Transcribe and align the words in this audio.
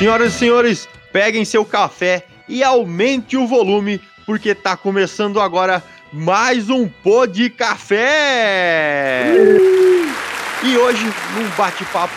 Senhoras 0.00 0.34
e 0.34 0.38
senhores, 0.38 0.88
peguem 1.12 1.44
seu 1.44 1.62
café 1.62 2.24
e 2.48 2.64
aumente 2.64 3.36
o 3.36 3.46
volume, 3.46 4.00
porque 4.24 4.54
tá 4.54 4.74
começando 4.74 5.38
agora 5.38 5.84
mais 6.10 6.70
um 6.70 6.88
Pô 6.88 7.26
de 7.26 7.50
Café! 7.50 9.34
E 10.64 10.74
hoje, 10.78 11.04
num 11.04 11.46
bate-papo 11.54 12.14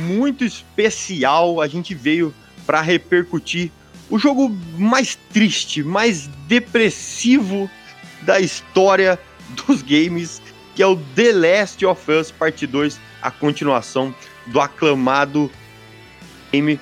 muito 0.00 0.44
especial, 0.44 1.62
a 1.62 1.66
gente 1.66 1.94
veio 1.94 2.34
para 2.66 2.82
repercutir 2.82 3.72
o 4.10 4.18
jogo 4.18 4.54
mais 4.76 5.18
triste, 5.32 5.82
mais 5.82 6.26
depressivo 6.46 7.70
da 8.20 8.40
história 8.40 9.18
dos 9.66 9.80
games, 9.80 10.42
que 10.74 10.82
é 10.82 10.86
o 10.86 10.96
The 11.16 11.32
Last 11.32 11.86
of 11.86 12.12
Us 12.12 12.30
Parte 12.30 12.66
2, 12.66 13.00
a 13.22 13.30
continuação 13.30 14.14
do 14.48 14.60
aclamado 14.60 15.50
game 16.52 16.78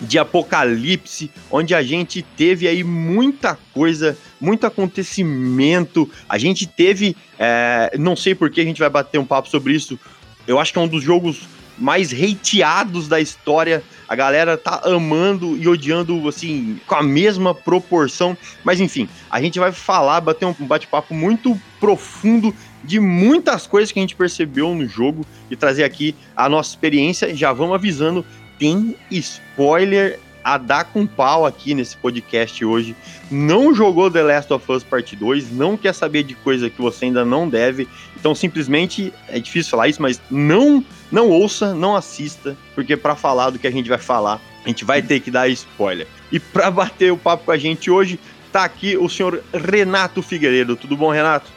de 0.00 0.18
apocalipse, 0.18 1.30
onde 1.50 1.74
a 1.74 1.82
gente 1.82 2.22
teve 2.36 2.66
aí 2.66 2.82
muita 2.82 3.58
coisa, 3.72 4.16
muito 4.40 4.66
acontecimento. 4.66 6.10
A 6.28 6.38
gente 6.38 6.66
teve, 6.66 7.16
é, 7.38 7.94
não 7.98 8.16
sei 8.16 8.34
por 8.34 8.50
que 8.50 8.60
a 8.60 8.64
gente 8.64 8.80
vai 8.80 8.90
bater 8.90 9.18
um 9.18 9.24
papo 9.24 9.48
sobre 9.48 9.74
isso. 9.74 9.98
Eu 10.46 10.58
acho 10.58 10.72
que 10.72 10.78
é 10.78 10.82
um 10.82 10.88
dos 10.88 11.02
jogos 11.02 11.48
mais 11.78 12.12
hateados 12.12 13.08
da 13.08 13.20
história. 13.20 13.82
A 14.08 14.14
galera 14.14 14.56
tá 14.56 14.82
amando 14.84 15.56
e 15.56 15.66
odiando, 15.66 16.28
assim, 16.28 16.78
com 16.86 16.94
a 16.94 17.02
mesma 17.02 17.54
proporção. 17.54 18.36
Mas 18.62 18.80
enfim, 18.80 19.08
a 19.30 19.40
gente 19.40 19.58
vai 19.58 19.72
falar, 19.72 20.20
bater 20.20 20.44
um 20.44 20.52
bate-papo 20.52 21.14
muito 21.14 21.58
profundo 21.80 22.54
de 22.82 23.00
muitas 23.00 23.66
coisas 23.66 23.90
que 23.90 23.98
a 23.98 24.02
gente 24.02 24.14
percebeu 24.14 24.74
no 24.74 24.86
jogo 24.86 25.24
e 25.50 25.56
trazer 25.56 25.84
aqui 25.84 26.14
a 26.36 26.48
nossa 26.48 26.70
experiência. 26.70 27.34
Já 27.34 27.52
vamos 27.52 27.74
avisando 27.74 28.24
tem 28.64 28.96
spoiler 29.10 30.18
a 30.42 30.56
dar 30.56 30.84
com 30.84 31.06
pau 31.06 31.44
aqui 31.44 31.74
nesse 31.74 31.94
podcast 31.98 32.64
hoje. 32.64 32.96
Não 33.30 33.74
jogou 33.74 34.10
The 34.10 34.22
Last 34.22 34.50
of 34.54 34.72
Us 34.72 34.82
Part 34.82 35.14
2, 35.14 35.52
não 35.52 35.76
quer 35.76 35.92
saber 35.92 36.22
de 36.22 36.34
coisa 36.34 36.70
que 36.70 36.80
você 36.80 37.04
ainda 37.04 37.26
não 37.26 37.46
deve. 37.46 37.86
Então, 38.18 38.34
simplesmente, 38.34 39.12
é 39.28 39.38
difícil 39.38 39.70
falar 39.70 39.88
isso, 39.88 40.00
mas 40.00 40.18
não 40.30 40.82
não 41.12 41.28
ouça, 41.28 41.74
não 41.74 41.94
assista, 41.94 42.56
porque 42.74 42.96
para 42.96 43.14
falar 43.14 43.50
do 43.50 43.58
que 43.58 43.66
a 43.66 43.70
gente 43.70 43.88
vai 43.88 43.98
falar, 43.98 44.40
a 44.64 44.68
gente 44.68 44.82
vai 44.82 45.02
ter 45.02 45.20
que 45.20 45.30
dar 45.30 45.46
spoiler. 45.48 46.06
E 46.32 46.40
para 46.40 46.70
bater 46.70 47.12
o 47.12 47.18
papo 47.18 47.44
com 47.44 47.50
a 47.50 47.58
gente 47.58 47.90
hoje, 47.90 48.18
tá 48.50 48.64
aqui 48.64 48.96
o 48.96 49.10
senhor 49.10 49.44
Renato 49.52 50.22
Figueiredo. 50.22 50.74
Tudo 50.74 50.96
bom, 50.96 51.10
Renato? 51.10 51.52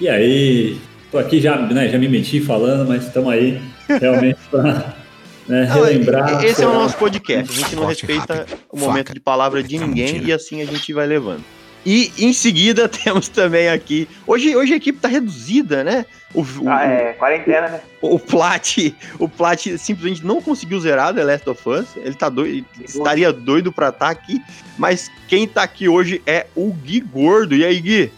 E 0.00 0.08
aí? 0.08 0.78
Tô 1.10 1.18
aqui 1.18 1.40
já, 1.40 1.56
né, 1.58 1.88
já 1.88 1.98
me 1.98 2.08
meti 2.08 2.40
falando, 2.40 2.88
mas 2.88 3.04
estamos 3.04 3.32
aí 3.32 3.60
realmente 4.00 4.38
para 4.48 5.01
né, 5.46 5.64
relembrar. 5.64 6.44
Esse 6.44 6.62
é 6.62 6.66
o 6.66 6.72
nosso 6.72 6.96
podcast. 6.96 7.52
A 7.52 7.62
gente 7.62 7.76
não 7.76 7.86
respeita 7.86 8.46
o 8.70 8.78
momento 8.78 9.12
de 9.12 9.20
palavra 9.20 9.62
de 9.62 9.78
ninguém 9.78 10.22
e 10.24 10.32
assim 10.32 10.62
a 10.62 10.66
gente 10.66 10.92
vai 10.92 11.06
levando. 11.06 11.44
E 11.84 12.12
em 12.18 12.32
seguida 12.32 12.86
temos 12.88 13.28
também 13.28 13.68
aqui. 13.68 14.08
Hoje, 14.26 14.54
hoje 14.54 14.72
a 14.72 14.76
equipe 14.76 14.98
tá 14.98 15.08
reduzida, 15.08 15.82
né? 15.82 16.06
O, 16.32 16.40
o, 16.40 16.68
ah, 16.68 16.84
é, 16.84 17.12
quarentena, 17.12 17.68
né? 17.68 17.80
O, 18.00 18.14
o 18.14 18.18
Plat, 18.18 18.78
o 19.18 19.28
Plat 19.28 19.66
simplesmente 19.76 20.24
não 20.24 20.40
conseguiu 20.40 20.80
zerar 20.80 21.14
The 21.14 21.24
Last 21.24 21.50
of 21.50 21.68
Us. 21.68 21.96
Ele 21.96 22.14
tá 22.14 22.28
doido, 22.28 22.64
estaria 22.80 23.32
doido 23.32 23.72
pra 23.72 23.88
estar 23.88 24.06
tá 24.06 24.10
aqui. 24.10 24.40
Mas 24.78 25.10
quem 25.28 25.46
tá 25.46 25.62
aqui 25.62 25.88
hoje 25.88 26.22
é 26.26 26.46
o 26.54 26.72
Gui 26.72 27.00
Gordo. 27.00 27.54
E 27.54 27.64
aí, 27.64 27.80
Gui? 27.80 28.12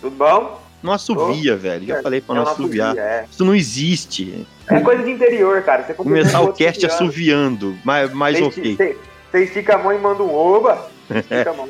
Tudo 0.00 0.14
bom? 0.14 0.62
Não 0.82 0.92
assovia, 0.92 1.56
velho. 1.56 1.86
Já 1.86 2.02
falei 2.02 2.20
pra 2.20 2.34
não, 2.34 2.44
não 2.44 2.52
assoviar. 2.52 2.96
É. 2.96 3.24
Isso 3.28 3.44
não 3.44 3.54
existe. 3.54 4.46
É 4.70 4.80
coisa 4.80 5.02
de 5.02 5.10
interior, 5.10 5.62
cara. 5.62 5.82
Você 5.82 5.94
Começar 5.94 6.40
o 6.40 6.52
cast 6.52 6.84
assoviando, 6.84 7.76
mas, 7.84 8.12
mas 8.12 8.40
ok. 8.40 8.96
Você 9.30 9.44
estica 9.44 9.74
a 9.74 9.78
mão 9.78 9.92
e 9.92 9.98
manda 9.98 10.22
um 10.22 10.34
oba. 10.34 10.90
Mão. 11.56 11.68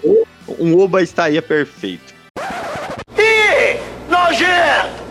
um 0.59 0.77
oba 0.79 1.01
estaria 1.01 1.41
perfeito. 1.41 2.13
Ih, 3.17 3.79
nojento! 4.09 5.09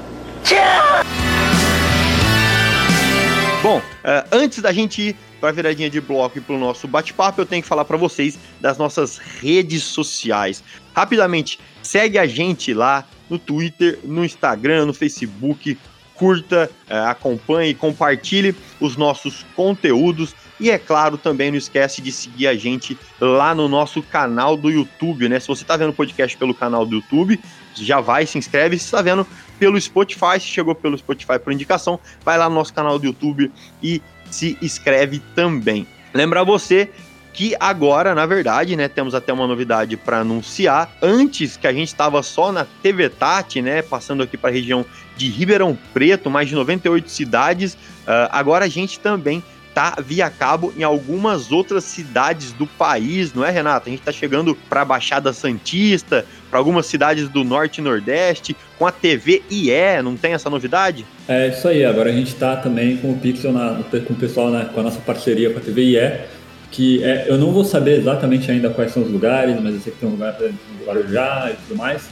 Bom, 3.63 3.79
uh, 3.79 4.27
antes 4.31 4.61
da 4.61 4.71
gente 4.71 5.01
ir 5.01 5.15
para 5.39 5.49
a 5.49 5.51
viradinha 5.51 5.89
de 5.89 5.99
bloco 5.99 6.37
e 6.37 6.41
para 6.41 6.55
o 6.55 6.57
nosso 6.57 6.87
bate-papo, 6.87 7.41
eu 7.41 7.45
tenho 7.45 7.61
que 7.61 7.67
falar 7.67 7.85
para 7.85 7.97
vocês 7.97 8.37
das 8.61 8.77
nossas 8.77 9.17
redes 9.17 9.83
sociais. 9.83 10.63
Rapidamente, 10.95 11.59
segue 11.81 12.17
a 12.17 12.25
gente 12.25 12.73
lá 12.73 13.05
no 13.29 13.37
Twitter, 13.37 13.99
no 14.03 14.23
Instagram, 14.23 14.85
no 14.85 14.93
Facebook, 14.93 15.77
curta, 16.17 16.69
uh, 16.89 17.09
acompanhe, 17.09 17.73
compartilhe 17.73 18.55
os 18.79 18.97
nossos 18.97 19.45
conteúdos. 19.55 20.35
E 20.59 20.71
é 20.71 20.77
claro, 20.77 21.17
também 21.17 21.51
não 21.51 21.57
esquece 21.57 22.01
de 22.01 22.11
seguir 22.11 22.47
a 22.47 22.55
gente 22.55 22.97
lá 23.21 23.53
no 23.53 23.67
nosso 23.67 24.01
canal 24.01 24.57
do 24.57 24.69
YouTube, 24.69 25.29
né? 25.29 25.39
Se 25.39 25.47
você 25.47 25.63
está 25.63 25.77
vendo 25.77 25.89
o 25.89 25.93
podcast 25.93 26.35
pelo 26.35 26.53
canal 26.53 26.85
do 26.85 26.95
YouTube, 26.95 27.39
já 27.75 28.01
vai, 28.01 28.25
se 28.25 28.37
inscreve. 28.37 28.77
Se 28.77 28.85
está 28.85 29.01
vendo 29.01 29.25
pelo 29.59 29.79
Spotify, 29.79 30.39
se 30.39 30.47
chegou 30.47 30.73
pelo 30.73 30.97
Spotify 30.97 31.37
por 31.37 31.53
indicação, 31.53 31.99
vai 32.25 32.37
lá 32.37 32.49
no 32.49 32.55
nosso 32.55 32.73
canal 32.73 32.97
do 32.97 33.05
YouTube 33.05 33.51
e 33.81 34.01
se 34.31 34.57
inscreve 34.61 35.21
também. 35.35 35.87
Lembrar 36.13 36.43
você 36.43 36.89
que 37.37 37.55
agora, 37.59 38.15
na 38.15 38.25
verdade, 38.25 38.75
né, 38.75 38.87
temos 38.87 39.13
até 39.13 39.31
uma 39.31 39.45
novidade 39.45 39.95
para 39.95 40.21
anunciar. 40.21 40.89
Antes 40.99 41.55
que 41.55 41.67
a 41.67 41.71
gente 41.71 41.89
estava 41.89 42.23
só 42.23 42.51
na 42.51 42.65
TV 42.81 43.09
Tati, 43.09 43.61
né, 43.61 43.83
passando 43.83 44.23
aqui 44.23 44.35
para 44.35 44.49
a 44.49 44.53
região 44.53 44.83
de 45.15 45.29
Ribeirão 45.29 45.77
Preto, 45.93 46.31
mais 46.31 46.49
de 46.49 46.55
98 46.55 47.07
cidades, 47.11 47.75
uh, 47.75 48.25
agora 48.31 48.65
a 48.65 48.67
gente 48.67 48.99
também 48.99 49.43
tá 49.71 49.97
via 50.03 50.27
cabo 50.31 50.73
em 50.75 50.81
algumas 50.81 51.51
outras 51.51 51.83
cidades 51.83 52.53
do 52.53 52.65
país, 52.65 53.31
não 53.35 53.45
é, 53.45 53.51
Renato? 53.51 53.87
A 53.87 53.91
gente 53.91 54.01
tá 54.01 54.11
chegando 54.11 54.55
para 54.67 54.81
a 54.81 54.85
Baixada 54.85 55.31
Santista, 55.31 56.25
para 56.49 56.57
algumas 56.57 56.87
cidades 56.87 57.29
do 57.29 57.43
Norte 57.43 57.77
e 57.77 57.83
Nordeste, 57.83 58.57
com 58.79 58.87
a 58.87 58.91
TV 58.91 59.43
IE, 59.51 60.01
não 60.03 60.17
tem 60.17 60.33
essa 60.33 60.49
novidade? 60.49 61.05
É 61.27 61.49
isso 61.49 61.67
aí, 61.67 61.85
agora 61.85 62.09
a 62.09 62.13
gente 62.13 62.33
tá 62.33 62.55
também 62.55 62.97
com 62.97 63.11
o 63.11 63.19
Pixel, 63.19 63.53
na, 63.53 63.83
com 64.07 64.13
o 64.13 64.15
pessoal, 64.15 64.49
né, 64.49 64.67
com 64.73 64.79
a 64.79 64.83
nossa 64.83 64.99
parceria 64.99 65.51
com 65.51 65.59
a 65.59 65.61
TV 65.61 65.83
IE, 65.83 66.36
que 66.71 67.03
é, 67.03 67.25
eu 67.27 67.37
não 67.37 67.51
vou 67.51 67.63
saber 67.63 67.99
exatamente 67.99 68.51
ainda 68.51 68.69
quais 68.69 68.91
são 68.91 69.03
os 69.03 69.09
lugares, 69.09 69.59
mas 69.61 69.75
eu 69.75 69.79
sei 69.79 69.93
que 69.93 69.99
tem 69.99 70.09
um 70.09 70.13
lugar 70.13 70.37
no 70.39 70.85
Guarujá 70.85 71.51
e 71.51 71.67
tudo 71.67 71.77
mais, 71.77 72.09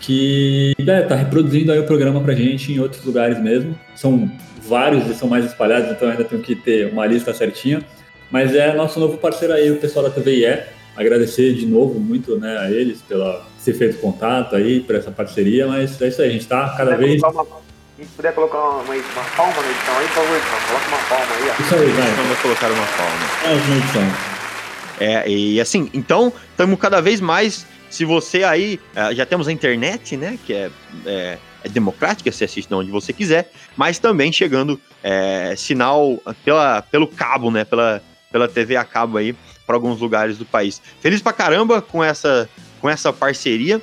que 0.00 0.74
é, 0.78 1.02
tá 1.02 1.14
reproduzindo 1.14 1.72
aí 1.72 1.78
o 1.78 1.84
programa 1.84 2.20
pra 2.20 2.34
gente 2.34 2.72
em 2.72 2.80
outros 2.80 3.04
lugares 3.04 3.40
mesmo. 3.40 3.78
São 3.94 4.30
vários 4.66 5.06
e 5.08 5.14
são 5.14 5.28
mais 5.28 5.44
espalhados, 5.44 5.90
então 5.90 6.08
ainda 6.08 6.24
tenho 6.24 6.42
que 6.42 6.54
ter 6.54 6.92
uma 6.92 7.06
lista 7.06 7.32
certinha. 7.32 7.82
Mas 8.30 8.54
é 8.54 8.74
nosso 8.74 9.00
novo 9.00 9.16
parceiro 9.16 9.54
aí, 9.54 9.70
o 9.70 9.76
pessoal 9.76 10.04
da 10.04 10.10
TVIE. 10.10 10.62
Agradecer 10.96 11.54
de 11.54 11.64
novo 11.64 11.98
muito 12.00 12.36
né, 12.36 12.58
a 12.58 12.70
eles 12.70 13.00
pela 13.00 13.46
ser 13.58 13.72
feito 13.72 13.98
contato 13.98 14.56
aí, 14.56 14.80
por 14.80 14.96
essa 14.96 15.10
parceria, 15.10 15.66
mas 15.66 16.00
é 16.02 16.08
isso 16.08 16.20
aí, 16.20 16.28
a 16.28 16.32
gente 16.32 16.42
está 16.42 16.68
cada 16.76 16.96
vez. 16.96 17.20
Uma, 17.98 18.06
se 18.06 18.14
puder 18.14 18.32
colocar 18.34 18.58
uma, 18.58 18.82
uma, 18.82 18.94
uma 18.94 19.24
palma 19.36 19.62
na 19.62 19.70
edição 19.70 19.98
aí, 19.98 20.06
por 20.06 20.14
favor, 20.14 20.36
edição. 20.36 20.58
Coloca 20.68 20.88
uma 20.88 20.98
palma 21.08 21.34
aí, 21.34 21.50
ó. 21.50 21.62
Isso 21.62 21.74
aí, 21.74 21.90
vai. 21.90 22.10
Vamos 22.12 22.38
colocar 22.38 22.70
uma 22.70 22.86
palma. 22.86 23.26
É, 23.44 23.76
edição. 23.76 24.02
É, 25.00 25.30
e 25.30 25.60
assim, 25.60 25.90
então, 25.92 26.32
estamos 26.50 26.78
cada 26.78 27.00
vez 27.00 27.20
mais. 27.20 27.66
Se 27.90 28.04
você 28.04 28.44
aí. 28.44 28.80
É, 28.94 29.14
já 29.14 29.26
temos 29.26 29.48
a 29.48 29.52
internet, 29.52 30.16
né? 30.16 30.38
Que 30.46 30.54
é, 30.54 30.70
é 31.06 31.38
é 31.62 31.68
democrática, 31.68 32.30
você 32.30 32.44
assiste 32.44 32.68
de 32.68 32.74
onde 32.74 32.90
você 32.90 33.12
quiser, 33.12 33.50
mas 33.76 33.98
também 33.98 34.32
chegando 34.32 34.80
é, 35.02 35.54
sinal 35.56 36.20
pela, 36.44 36.82
pelo 36.82 37.06
cabo, 37.06 37.50
né? 37.50 37.64
Pela, 37.64 38.02
pela 38.30 38.48
TV 38.48 38.76
a 38.76 38.84
cabo 38.84 39.18
aí 39.18 39.34
para 39.66 39.76
alguns 39.76 40.00
lugares 40.00 40.38
do 40.38 40.44
país. 40.44 40.80
Feliz 41.00 41.20
pra 41.20 41.32
caramba 41.32 41.82
com 41.82 42.02
essa, 42.02 42.48
com 42.80 42.88
essa 42.88 43.12
parceria. 43.12 43.80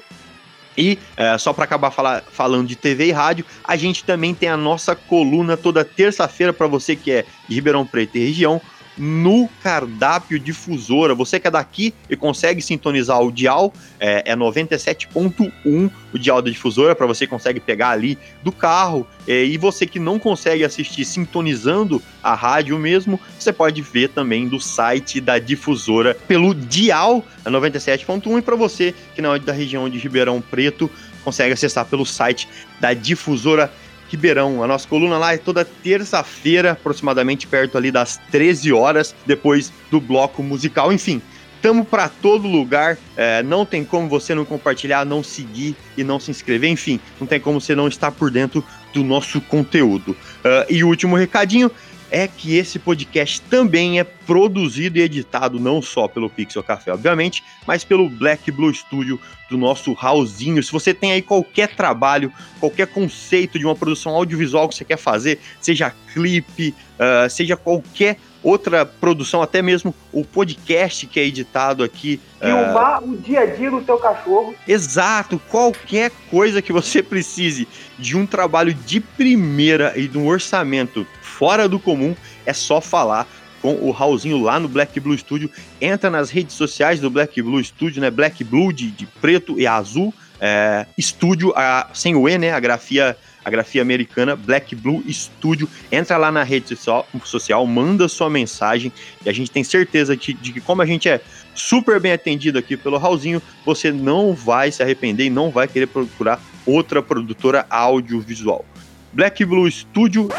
E 0.77 0.99
é, 1.15 1.37
só 1.37 1.53
para 1.53 1.63
acabar 1.63 1.91
falando 2.31 2.67
de 2.67 2.75
TV 2.75 3.07
e 3.07 3.11
rádio, 3.11 3.45
a 3.63 3.75
gente 3.75 4.03
também 4.03 4.33
tem 4.33 4.49
a 4.49 4.57
nossa 4.57 4.95
coluna 4.95 5.55
toda 5.55 5.85
terça-feira 5.85 6.51
para 6.51 6.67
você 6.67 6.95
que 6.95 7.11
é 7.11 7.25
de 7.47 7.55
Ribeirão 7.55 7.85
Preto 7.85 8.17
e 8.17 8.25
região, 8.25 8.61
no 8.97 9.49
cardápio 9.61 10.39
difusora. 10.39 11.13
Você 11.13 11.39
que 11.39 11.47
é 11.47 11.51
daqui 11.51 11.93
e 12.09 12.15
consegue 12.15 12.61
sintonizar 12.61 13.21
o 13.21 13.31
dial, 13.31 13.73
é, 13.99 14.31
é 14.31 14.35
97.1 14.35 15.91
o 16.13 16.19
dial 16.19 16.41
da 16.41 16.49
difusora, 16.49 16.95
para 16.95 17.05
você 17.05 17.27
consegue 17.27 17.59
pegar 17.59 17.89
ali 17.89 18.17
do 18.43 18.51
carro. 18.51 19.05
É, 19.27 19.43
e 19.43 19.57
você 19.57 19.85
que 19.85 19.99
não 19.99 20.17
consegue 20.17 20.63
assistir 20.63 21.03
sintonizando 21.03 22.01
a 22.23 22.33
rádio 22.33 22.77
mesmo, 22.77 23.19
você 23.37 23.51
pode 23.51 23.81
ver 23.81 24.09
também 24.09 24.47
do 24.47 24.59
site 24.59 25.19
da 25.19 25.39
difusora 25.39 26.15
pelo 26.27 26.53
dial 26.53 27.23
97.1 27.45 28.39
e 28.39 28.41
para 28.41 28.55
você 28.55 28.93
que 29.13 29.21
não 29.21 29.33
é 29.33 29.39
da 29.39 29.51
região 29.51 29.89
de 29.89 29.97
Ribeirão 29.97 30.41
Preto, 30.41 30.89
consegue 31.23 31.53
acessar 31.53 31.85
pelo 31.85 32.05
site 32.05 32.47
da 32.79 32.93
difusora 32.93 33.71
Ribeirão. 34.09 34.63
A 34.63 34.67
nossa 34.67 34.87
coluna 34.87 35.17
lá 35.17 35.33
é 35.33 35.37
toda 35.37 35.65
terça-feira, 35.65 36.71
aproximadamente 36.71 37.47
perto 37.47 37.77
ali 37.77 37.91
das 37.91 38.19
13 38.31 38.71
horas, 38.71 39.15
depois 39.25 39.71
do 39.89 39.99
bloco 39.99 40.43
musical. 40.43 40.91
Enfim, 40.91 41.21
estamos 41.55 41.87
para 41.87 42.07
todo 42.07 42.47
lugar. 42.47 42.97
É, 43.17 43.41
não 43.41 43.65
tem 43.65 43.83
como 43.83 44.07
você 44.07 44.35
não 44.35 44.45
compartilhar, 44.45 45.05
não 45.05 45.23
seguir 45.23 45.75
e 45.97 46.03
não 46.03 46.19
se 46.19 46.29
inscrever. 46.31 46.69
Enfim, 46.69 46.99
não 47.19 47.25
tem 47.25 47.39
como 47.39 47.59
você 47.59 47.75
não 47.75 47.87
estar 47.87 48.11
por 48.11 48.29
dentro 48.29 48.63
do 48.93 49.03
nosso 49.03 49.41
conteúdo. 49.41 50.11
Uh, 50.11 50.65
e 50.69 50.83
último 50.83 51.15
recadinho 51.15 51.69
é 52.09 52.27
que 52.27 52.55
esse 52.55 52.79
podcast 52.79 53.41
também 53.41 53.99
é 53.99 54.03
produzido 54.03 54.97
e 54.97 55.01
editado 55.01 55.59
não 55.59 55.81
só 55.81 56.07
pelo 56.07 56.29
Pixel 56.29 56.63
Café, 56.63 56.93
obviamente, 56.93 57.43
mas 57.65 57.83
pelo 57.83 58.09
Black 58.09 58.51
Blue 58.51 58.73
Studio 58.73 59.19
do 59.49 59.57
nosso 59.57 59.93
Raulzinho. 59.93 60.63
Se 60.63 60.71
você 60.71 60.93
tem 60.93 61.11
aí 61.11 61.21
qualquer 61.21 61.75
trabalho, 61.75 62.31
qualquer 62.59 62.87
conceito 62.87 63.59
de 63.59 63.65
uma 63.65 63.75
produção 63.75 64.15
audiovisual 64.15 64.67
que 64.67 64.75
você 64.75 64.85
quer 64.85 64.97
fazer, 64.97 65.39
seja 65.61 65.93
clipe, 66.13 66.73
uh, 66.95 67.29
seja 67.29 67.55
qualquer 67.55 68.17
outra 68.41 68.85
produção, 68.85 69.41
até 69.41 69.59
mesmo 69.59 69.93
o 70.11 70.23
podcast 70.23 71.07
que 71.07 71.19
é 71.19 71.25
editado 71.25 71.83
aqui. 71.83 72.19
Filmar 72.39 73.03
uh... 73.03 73.11
o 73.11 73.17
dia 73.17 73.41
a 73.41 73.45
dia 73.47 73.71
do 73.71 73.81
teu 73.81 73.97
cachorro. 73.97 74.53
Exato, 74.67 75.41
qualquer 75.49 76.11
coisa 76.29 76.61
que 76.61 76.71
você 76.71 77.01
precise 77.01 77.67
de 77.97 78.15
um 78.15 78.25
trabalho 78.25 78.73
de 78.73 78.99
primeira 78.99 79.93
e 79.95 80.07
de 80.07 80.17
um 80.17 80.27
orçamento 80.27 81.07
fora 81.37 81.67
do 81.67 81.79
comum, 81.79 82.15
é 82.45 82.53
só 82.53 82.79
falar 82.79 83.27
com 83.61 83.73
o 83.81 83.91
Raulzinho 83.91 84.41
lá 84.41 84.59
no 84.59 84.67
Black 84.67 84.99
Blue 84.99 85.17
Studio. 85.17 85.49
Entra 85.81 86.09
nas 86.09 86.29
redes 86.29 86.55
sociais 86.55 86.99
do 86.99 87.09
Black 87.09 87.41
Blue 87.41 87.61
Studio, 87.63 88.01
né? 88.01 88.09
Black 88.09 88.43
Blue 88.43 88.71
de, 88.71 88.91
de 88.91 89.05
preto 89.05 89.59
e 89.59 89.67
azul. 89.67 90.13
É, 90.39 90.85
estúdio, 90.97 91.53
sem 91.93 92.15
o 92.15 92.29
E, 92.29 92.37
né? 92.37 92.51
A 92.51 92.59
grafia, 92.59 93.17
a 93.43 93.49
grafia 93.49 93.81
americana, 93.81 94.35
Black 94.35 94.75
Blue 94.75 95.03
Studio. 95.11 95.67
Entra 95.91 96.15
lá 96.15 96.31
na 96.31 96.43
rede 96.43 96.69
social, 96.69 97.07
social, 97.23 97.65
manda 97.65 98.07
sua 98.07 98.29
mensagem 98.29 98.93
e 99.25 99.29
a 99.29 99.33
gente 99.33 99.51
tem 99.51 99.63
certeza 99.63 100.15
de, 100.15 100.33
de 100.33 100.53
que, 100.53 100.61
como 100.61 100.81
a 100.81 100.85
gente 100.85 101.09
é 101.09 101.19
super 101.53 101.99
bem 101.99 102.11
atendido 102.11 102.59
aqui 102.59 102.77
pelo 102.77 102.97
Raulzinho, 102.97 103.41
você 103.65 103.91
não 103.91 104.33
vai 104.33 104.71
se 104.71 104.83
arrepender 104.83 105.25
e 105.25 105.29
não 105.29 105.49
vai 105.49 105.67
querer 105.67 105.87
procurar 105.87 106.39
outra 106.65 107.01
produtora 107.01 107.65
audiovisual. 107.69 108.63
Black 109.11 109.43
Blue 109.45 109.69
Studio. 109.71 110.29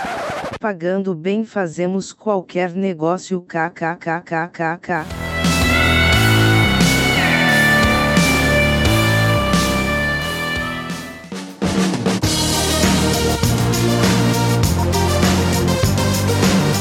Pagando 0.67 1.15
bem 1.15 1.45
fazemos 1.45 2.13
qualquer 2.13 2.73
negócio 2.73 3.41
kkkkk. 3.41 5.07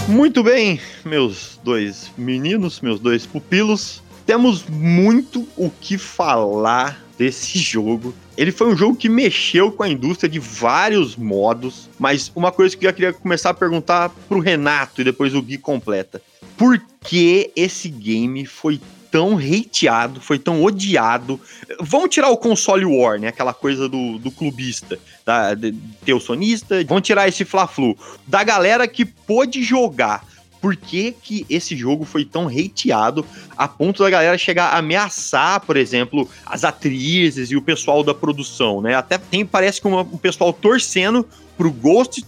Muito 0.08 0.44
bem, 0.44 0.82
meus 1.06 1.60
dois 1.64 2.12
meninos, 2.18 2.82
meus 2.82 3.00
dois 3.00 3.28
pupilos. 3.28 4.02
Temos 4.26 4.68
muito 4.68 5.48
o 5.56 5.70
que 5.70 6.00
falar 6.00 7.05
desse 7.18 7.58
jogo. 7.58 8.14
Ele 8.38 8.52
foi 8.52 8.68
um 8.68 8.76
jogo 8.76 8.96
que 8.96 9.10
mexeu 9.10 9.72
com 9.72 9.84
a 9.84 9.90
indústria 9.90 10.30
de 10.30 10.40
vários 10.40 11.16
modos, 11.16 11.90
mas 11.98 12.32
uma 12.36 12.52
coisa 12.52 12.76
que 12.76 12.86
eu 12.86 12.94
queria 12.94 13.14
começar 13.14 13.52
a 13.52 13.54
perguntar 13.54 14.10
pro 14.28 14.40
Renato 14.40 15.02
e 15.02 15.04
depois 15.04 15.34
o 15.34 15.42
Gui 15.42 15.58
completa. 15.58 16.22
Por 16.58 16.82
que 17.02 17.52
esse 17.56 17.90
game 17.90 18.46
foi 18.46 18.80
tão 19.16 19.38
hateado, 19.38 20.20
foi 20.20 20.38
tão 20.38 20.62
odiado. 20.62 21.40
Vamos 21.80 22.10
tirar 22.10 22.30
o 22.30 22.38
console 22.38 22.84
war, 22.84 23.18
né? 23.18 23.30
Aquela 23.30 23.54
coisa 23.54 23.88
do, 23.88 24.20
do 24.20 24.30
clubista, 24.30 25.00
da, 25.26 25.54
de, 25.54 25.74
ter 26.04 26.14
o 26.14 26.20
sonista. 26.20 26.84
Vamos 26.84 27.04
tirar 27.04 27.26
esse 27.26 27.46
fla-flu. 27.46 27.98
Da 28.28 28.44
galera 28.44 28.86
que 28.90 29.06
pôde 29.06 29.64
jogar 29.64 30.26
por 30.66 30.76
que, 30.76 31.12
que 31.12 31.46
esse 31.48 31.78
jogo 31.78 32.06
foi 32.06 32.26
tão 32.26 32.48
hateado 32.48 33.24
a 33.56 33.68
ponto 33.68 34.02
da 34.02 34.10
galera 34.10 34.36
chegar 34.36 34.70
a 34.70 34.80
ameaçar, 34.80 35.62
por 35.62 35.78
exemplo, 35.78 36.28
as 36.44 36.64
atrizes 36.64 37.52
e 37.52 37.56
o 37.56 37.62
pessoal 37.62 38.04
da 38.04 38.16
produção, 38.16 38.82
né? 38.82 38.96
Até 38.96 39.20
tem, 39.20 39.46
parece 39.46 39.80
que 39.80 39.88
o 39.88 40.18
pessoal 40.18 40.52
torcendo 40.52 41.24
pro 41.56 41.72
Ghost 41.72 42.26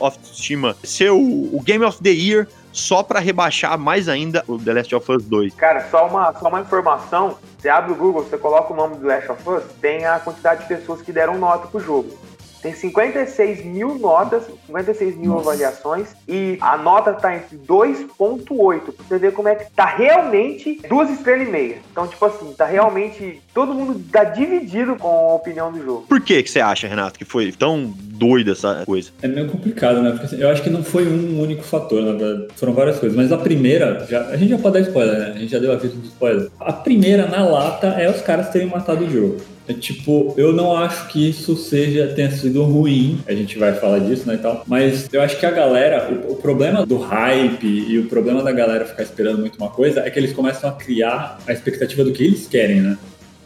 of 0.00 0.18
Tsushima 0.18 0.76
ser 0.82 1.12
o, 1.12 1.20
o 1.20 1.62
Game 1.64 1.84
of 1.84 2.02
the 2.02 2.10
Year 2.10 2.48
só 2.72 3.00
para 3.00 3.20
rebaixar 3.20 3.78
mais 3.78 4.08
ainda 4.08 4.42
o 4.48 4.58
The 4.58 4.72
Last 4.72 4.94
of 4.96 5.12
Us 5.12 5.24
2. 5.24 5.54
Cara, 5.54 5.88
só 5.88 6.08
uma, 6.08 6.32
só 6.32 6.48
uma 6.48 6.62
informação. 6.62 7.38
Você 7.56 7.68
abre 7.68 7.92
o 7.92 7.94
Google, 7.94 8.24
você 8.24 8.36
coloca 8.36 8.72
o 8.72 8.76
nome 8.76 8.96
do 8.96 9.06
The 9.06 9.14
Last 9.14 9.30
of 9.30 9.48
Us, 9.48 9.62
tem 9.80 10.04
a 10.04 10.18
quantidade 10.18 10.62
de 10.62 10.66
pessoas 10.66 11.00
que 11.00 11.12
deram 11.12 11.38
nota 11.38 11.68
pro 11.68 11.78
jogo. 11.78 12.18
Tem 12.62 12.72
56 12.72 13.64
mil 13.64 13.98
notas, 13.98 14.44
56 14.66 15.16
mil 15.16 15.32
Nossa. 15.32 15.50
avaliações 15.50 16.08
e 16.28 16.56
a 16.60 16.76
nota 16.76 17.12
tá 17.12 17.34
entre 17.34 17.58
2.8. 17.58 18.80
Pra 18.80 19.04
você 19.08 19.18
ver 19.18 19.32
como 19.32 19.48
é 19.48 19.56
que 19.56 19.70
tá 19.72 19.86
realmente 19.86 20.80
duas 20.88 21.10
estrelas 21.10 21.48
e 21.48 21.50
meia. 21.50 21.78
Então, 21.90 22.06
tipo 22.06 22.24
assim, 22.24 22.52
tá 22.52 22.64
realmente. 22.64 23.42
Todo 23.52 23.74
mundo 23.74 24.00
tá 24.10 24.24
dividido 24.24 24.96
com 24.96 25.08
a 25.08 25.34
opinião 25.34 25.72
do 25.72 25.82
jogo. 25.82 26.06
Por 26.08 26.20
que, 26.20 26.42
que 26.42 26.50
você 26.50 26.60
acha, 26.60 26.86
Renato, 26.86 27.18
que 27.18 27.24
foi 27.24 27.50
tão 27.52 27.92
doida 27.96 28.52
essa 28.52 28.84
coisa? 28.86 29.10
É 29.20 29.28
meio 29.28 29.48
complicado, 29.48 30.00
né? 30.00 30.10
Porque 30.10 30.26
assim, 30.26 30.40
eu 30.40 30.48
acho 30.48 30.62
que 30.62 30.70
não 30.70 30.84
foi 30.84 31.06
um 31.06 31.40
único 31.40 31.62
fator, 31.64 32.00
na 32.00 32.12
verdade. 32.12 32.48
Foram 32.54 32.72
várias 32.72 32.98
coisas. 32.98 33.16
Mas 33.16 33.32
a 33.32 33.38
primeira, 33.38 34.06
já, 34.08 34.28
a 34.28 34.36
gente 34.36 34.50
já 34.50 34.58
pode 34.58 34.74
dar 34.74 34.80
spoiler, 34.80 35.18
né? 35.18 35.32
A 35.34 35.38
gente 35.38 35.50
já 35.50 35.58
deu 35.58 35.72
aviso 35.72 35.96
de 35.96 36.06
spoiler. 36.06 36.48
A 36.60 36.72
primeira 36.72 37.26
na 37.26 37.44
lata 37.44 37.88
é 37.88 38.08
os 38.08 38.22
caras 38.22 38.50
terem 38.50 38.68
matado 38.68 39.04
o 39.04 39.10
jogo. 39.10 39.38
É 39.68 39.72
tipo, 39.72 40.34
eu 40.36 40.52
não 40.52 40.76
acho 40.76 41.08
que 41.08 41.28
isso 41.28 41.56
seja 41.56 42.08
tenha 42.08 42.30
sido 42.30 42.64
ruim, 42.64 43.20
a 43.26 43.32
gente 43.32 43.58
vai 43.58 43.72
falar 43.74 44.00
disso, 44.00 44.26
né, 44.26 44.34
e 44.34 44.38
tal, 44.38 44.64
mas 44.66 45.08
eu 45.12 45.22
acho 45.22 45.38
que 45.38 45.46
a 45.46 45.50
galera, 45.52 46.10
o, 46.10 46.32
o, 46.32 46.36
problema 46.36 46.84
do 46.84 46.96
hype 46.98 47.64
e 47.64 47.96
o 47.98 48.06
problema 48.06 48.42
da 48.42 48.50
galera 48.50 48.84
ficar 48.84 49.04
esperando 49.04 49.38
muito 49.38 49.56
uma 49.56 49.70
coisa 49.70 50.00
é 50.00 50.10
que 50.10 50.18
eles 50.18 50.32
começam 50.32 50.68
a 50.68 50.72
criar 50.72 51.38
a 51.46 51.52
expectativa 51.52 52.02
do 52.02 52.12
que 52.12 52.24
eles 52.24 52.48
querem, 52.48 52.80
né? 52.80 52.98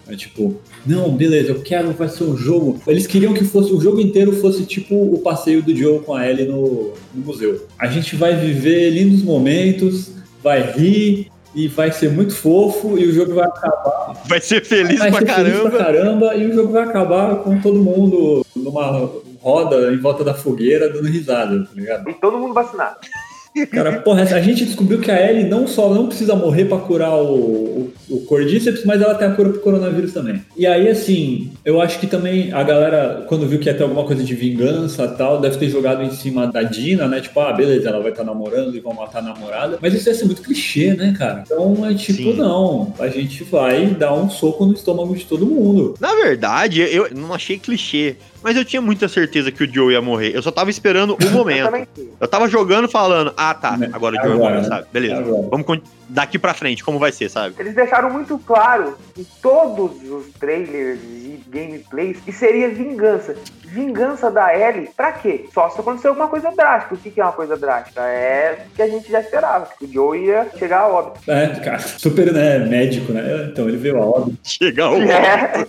É 0.08 0.14
tipo, 0.14 0.60
não, 0.86 1.10
beleza, 1.10 1.50
eu 1.50 1.60
quero, 1.62 1.90
vai 1.90 2.08
ser 2.08 2.22
um 2.24 2.36
jogo. 2.36 2.80
Eles 2.86 3.08
queriam 3.08 3.34
que 3.34 3.44
fosse 3.44 3.72
o 3.72 3.80
jogo 3.80 4.00
inteiro 4.00 4.32
fosse 4.34 4.64
tipo 4.64 4.94
o 4.94 5.18
passeio 5.18 5.62
do 5.62 5.74
Joe 5.74 5.98
com 5.98 6.14
a 6.14 6.28
Ellie 6.28 6.46
no, 6.46 6.94
no 7.12 7.24
museu. 7.24 7.66
A 7.76 7.88
gente 7.88 8.14
vai 8.14 8.36
viver 8.36 8.90
lindos 8.90 9.22
momentos, 9.22 10.12
vai 10.42 10.62
rir, 10.62 11.28
e 11.54 11.68
vai 11.68 11.90
ser 11.90 12.10
muito 12.10 12.34
fofo 12.34 12.98
e 12.98 13.06
o 13.06 13.12
jogo 13.12 13.34
vai 13.34 13.46
acabar. 13.46 14.14
Vai 14.26 14.40
ser 14.40 14.64
feliz 14.64 14.98
vai 14.98 15.10
pra 15.10 15.20
ser 15.20 15.26
caramba. 15.26 15.50
Feliz 15.50 15.70
pra 15.70 15.84
caramba 15.84 16.34
e 16.34 16.46
o 16.46 16.54
jogo 16.54 16.72
vai 16.72 16.82
acabar 16.84 17.36
com 17.36 17.60
todo 17.60 17.78
mundo 17.78 18.44
numa 18.54 19.10
roda 19.40 19.92
em 19.92 19.98
volta 19.98 20.24
da 20.24 20.34
fogueira 20.34 20.88
dando 20.88 21.08
risada, 21.08 21.64
tá 21.64 21.70
ligado? 21.74 22.10
E 22.10 22.14
todo 22.14 22.38
mundo 22.38 22.52
vacinado. 22.52 22.96
Cara, 23.70 24.00
porra, 24.00 24.22
a 24.22 24.40
gente 24.40 24.64
descobriu 24.64 25.00
que 25.00 25.10
a 25.10 25.30
Ellie 25.30 25.44
não 25.44 25.66
só 25.66 25.92
não 25.92 26.06
precisa 26.06 26.34
morrer 26.34 26.66
para 26.66 26.78
curar 26.78 27.16
o, 27.16 27.34
o, 27.34 27.92
o 28.10 28.20
Cordyceps, 28.26 28.84
mas 28.84 29.00
ela 29.00 29.14
tem 29.14 29.26
a 29.26 29.32
cura 29.32 29.50
pro 29.50 29.60
coronavírus 29.60 30.12
também. 30.12 30.42
E 30.56 30.66
aí, 30.66 30.88
assim, 30.88 31.52
eu 31.64 31.80
acho 31.80 31.98
que 31.98 32.06
também 32.06 32.52
a 32.52 32.62
galera, 32.62 33.24
quando 33.28 33.46
viu 33.46 33.58
que 33.58 33.66
ia 33.66 33.74
ter 33.74 33.82
alguma 33.82 34.04
coisa 34.04 34.22
de 34.22 34.34
vingança 34.34 35.04
e 35.04 35.16
tal, 35.16 35.40
deve 35.40 35.56
ter 35.56 35.70
jogado 35.70 36.02
em 36.02 36.10
cima 36.10 36.46
da 36.46 36.62
Dina, 36.62 37.08
né? 37.08 37.20
Tipo, 37.20 37.40
ah, 37.40 37.52
beleza, 37.52 37.88
ela 37.88 38.00
vai 38.00 38.10
estar 38.10 38.24
tá 38.24 38.30
namorando 38.30 38.76
e 38.76 38.80
vão 38.80 38.92
matar 38.92 39.20
a 39.20 39.22
namorada. 39.22 39.78
Mas 39.80 39.94
isso 39.94 40.08
ia 40.08 40.14
ser 40.14 40.26
muito 40.26 40.42
clichê, 40.42 40.94
né, 40.94 41.14
cara? 41.16 41.44
Então 41.46 41.86
é 41.88 41.94
tipo, 41.94 42.32
Sim. 42.32 42.34
não, 42.34 42.92
a 42.98 43.08
gente 43.08 43.44
vai 43.44 43.86
dar 43.86 44.12
um 44.14 44.28
soco 44.28 44.66
no 44.66 44.74
estômago 44.74 45.14
de 45.16 45.24
todo 45.24 45.46
mundo. 45.46 45.94
Na 46.00 46.14
verdade, 46.14 46.82
eu 46.82 47.08
não 47.14 47.32
achei 47.32 47.58
clichê. 47.58 48.16
Mas 48.42 48.56
eu 48.56 48.64
tinha 48.64 48.80
muita 48.80 49.08
certeza 49.08 49.50
que 49.50 49.64
o 49.64 49.72
Joe 49.72 49.92
ia 49.92 50.00
morrer. 50.02 50.34
Eu 50.34 50.42
só 50.42 50.50
tava 50.50 50.70
esperando 50.70 51.16
o 51.22 51.30
momento. 51.30 51.70
eu 52.20 52.28
tava 52.28 52.48
jogando 52.48 52.88
falando, 52.88 53.32
ah 53.36 53.54
tá, 53.54 53.78
agora 53.92 54.18
o 54.20 54.22
Joe 54.26 54.38
morreu, 54.38 54.62
né? 54.62 54.64
sabe? 54.64 54.86
Beleza. 54.92 55.22
Vamos 55.50 55.66
daqui 56.08 56.38
pra 56.38 56.54
frente, 56.54 56.84
como 56.84 56.98
vai 56.98 57.12
ser, 57.12 57.28
sabe? 57.28 57.54
Eles 57.58 57.74
deixaram 57.74 58.10
muito 58.10 58.38
claro 58.38 58.96
em 59.16 59.24
todos 59.42 60.02
os 60.08 60.32
trailers 60.34 61.00
e 61.02 61.42
gameplays 61.48 62.20
que 62.20 62.32
seria 62.32 62.68
vingança. 62.68 63.34
Vingança 63.64 64.30
da 64.30 64.56
Ellie, 64.56 64.88
pra 64.96 65.12
quê? 65.12 65.46
Só 65.52 65.68
se 65.68 65.80
acontecer 65.80 66.08
alguma 66.08 66.28
coisa 66.28 66.50
drástica. 66.52 66.94
O 66.94 66.98
que 66.98 67.20
é 67.20 67.24
uma 67.24 67.32
coisa 67.32 67.56
drástica? 67.56 68.00
É 68.02 68.66
que 68.74 68.80
a 68.80 68.88
gente 68.88 69.10
já 69.10 69.20
esperava, 69.20 69.68
que 69.78 69.84
o 69.84 69.92
Joe 69.92 70.18
ia 70.18 70.48
chegar 70.56 70.80
a 70.80 70.88
óbito. 70.88 71.30
É, 71.30 71.48
cara, 71.60 71.78
super 71.78 72.32
né, 72.32 72.58
médico, 72.60 73.12
né? 73.12 73.48
Então 73.50 73.68
ele 73.68 73.76
veio 73.76 74.00
a 74.00 74.06
óbito. 74.06 74.38
Chegar 74.42 74.86
ao 74.86 74.94
óbito. 74.94 75.12
É, 75.12 75.66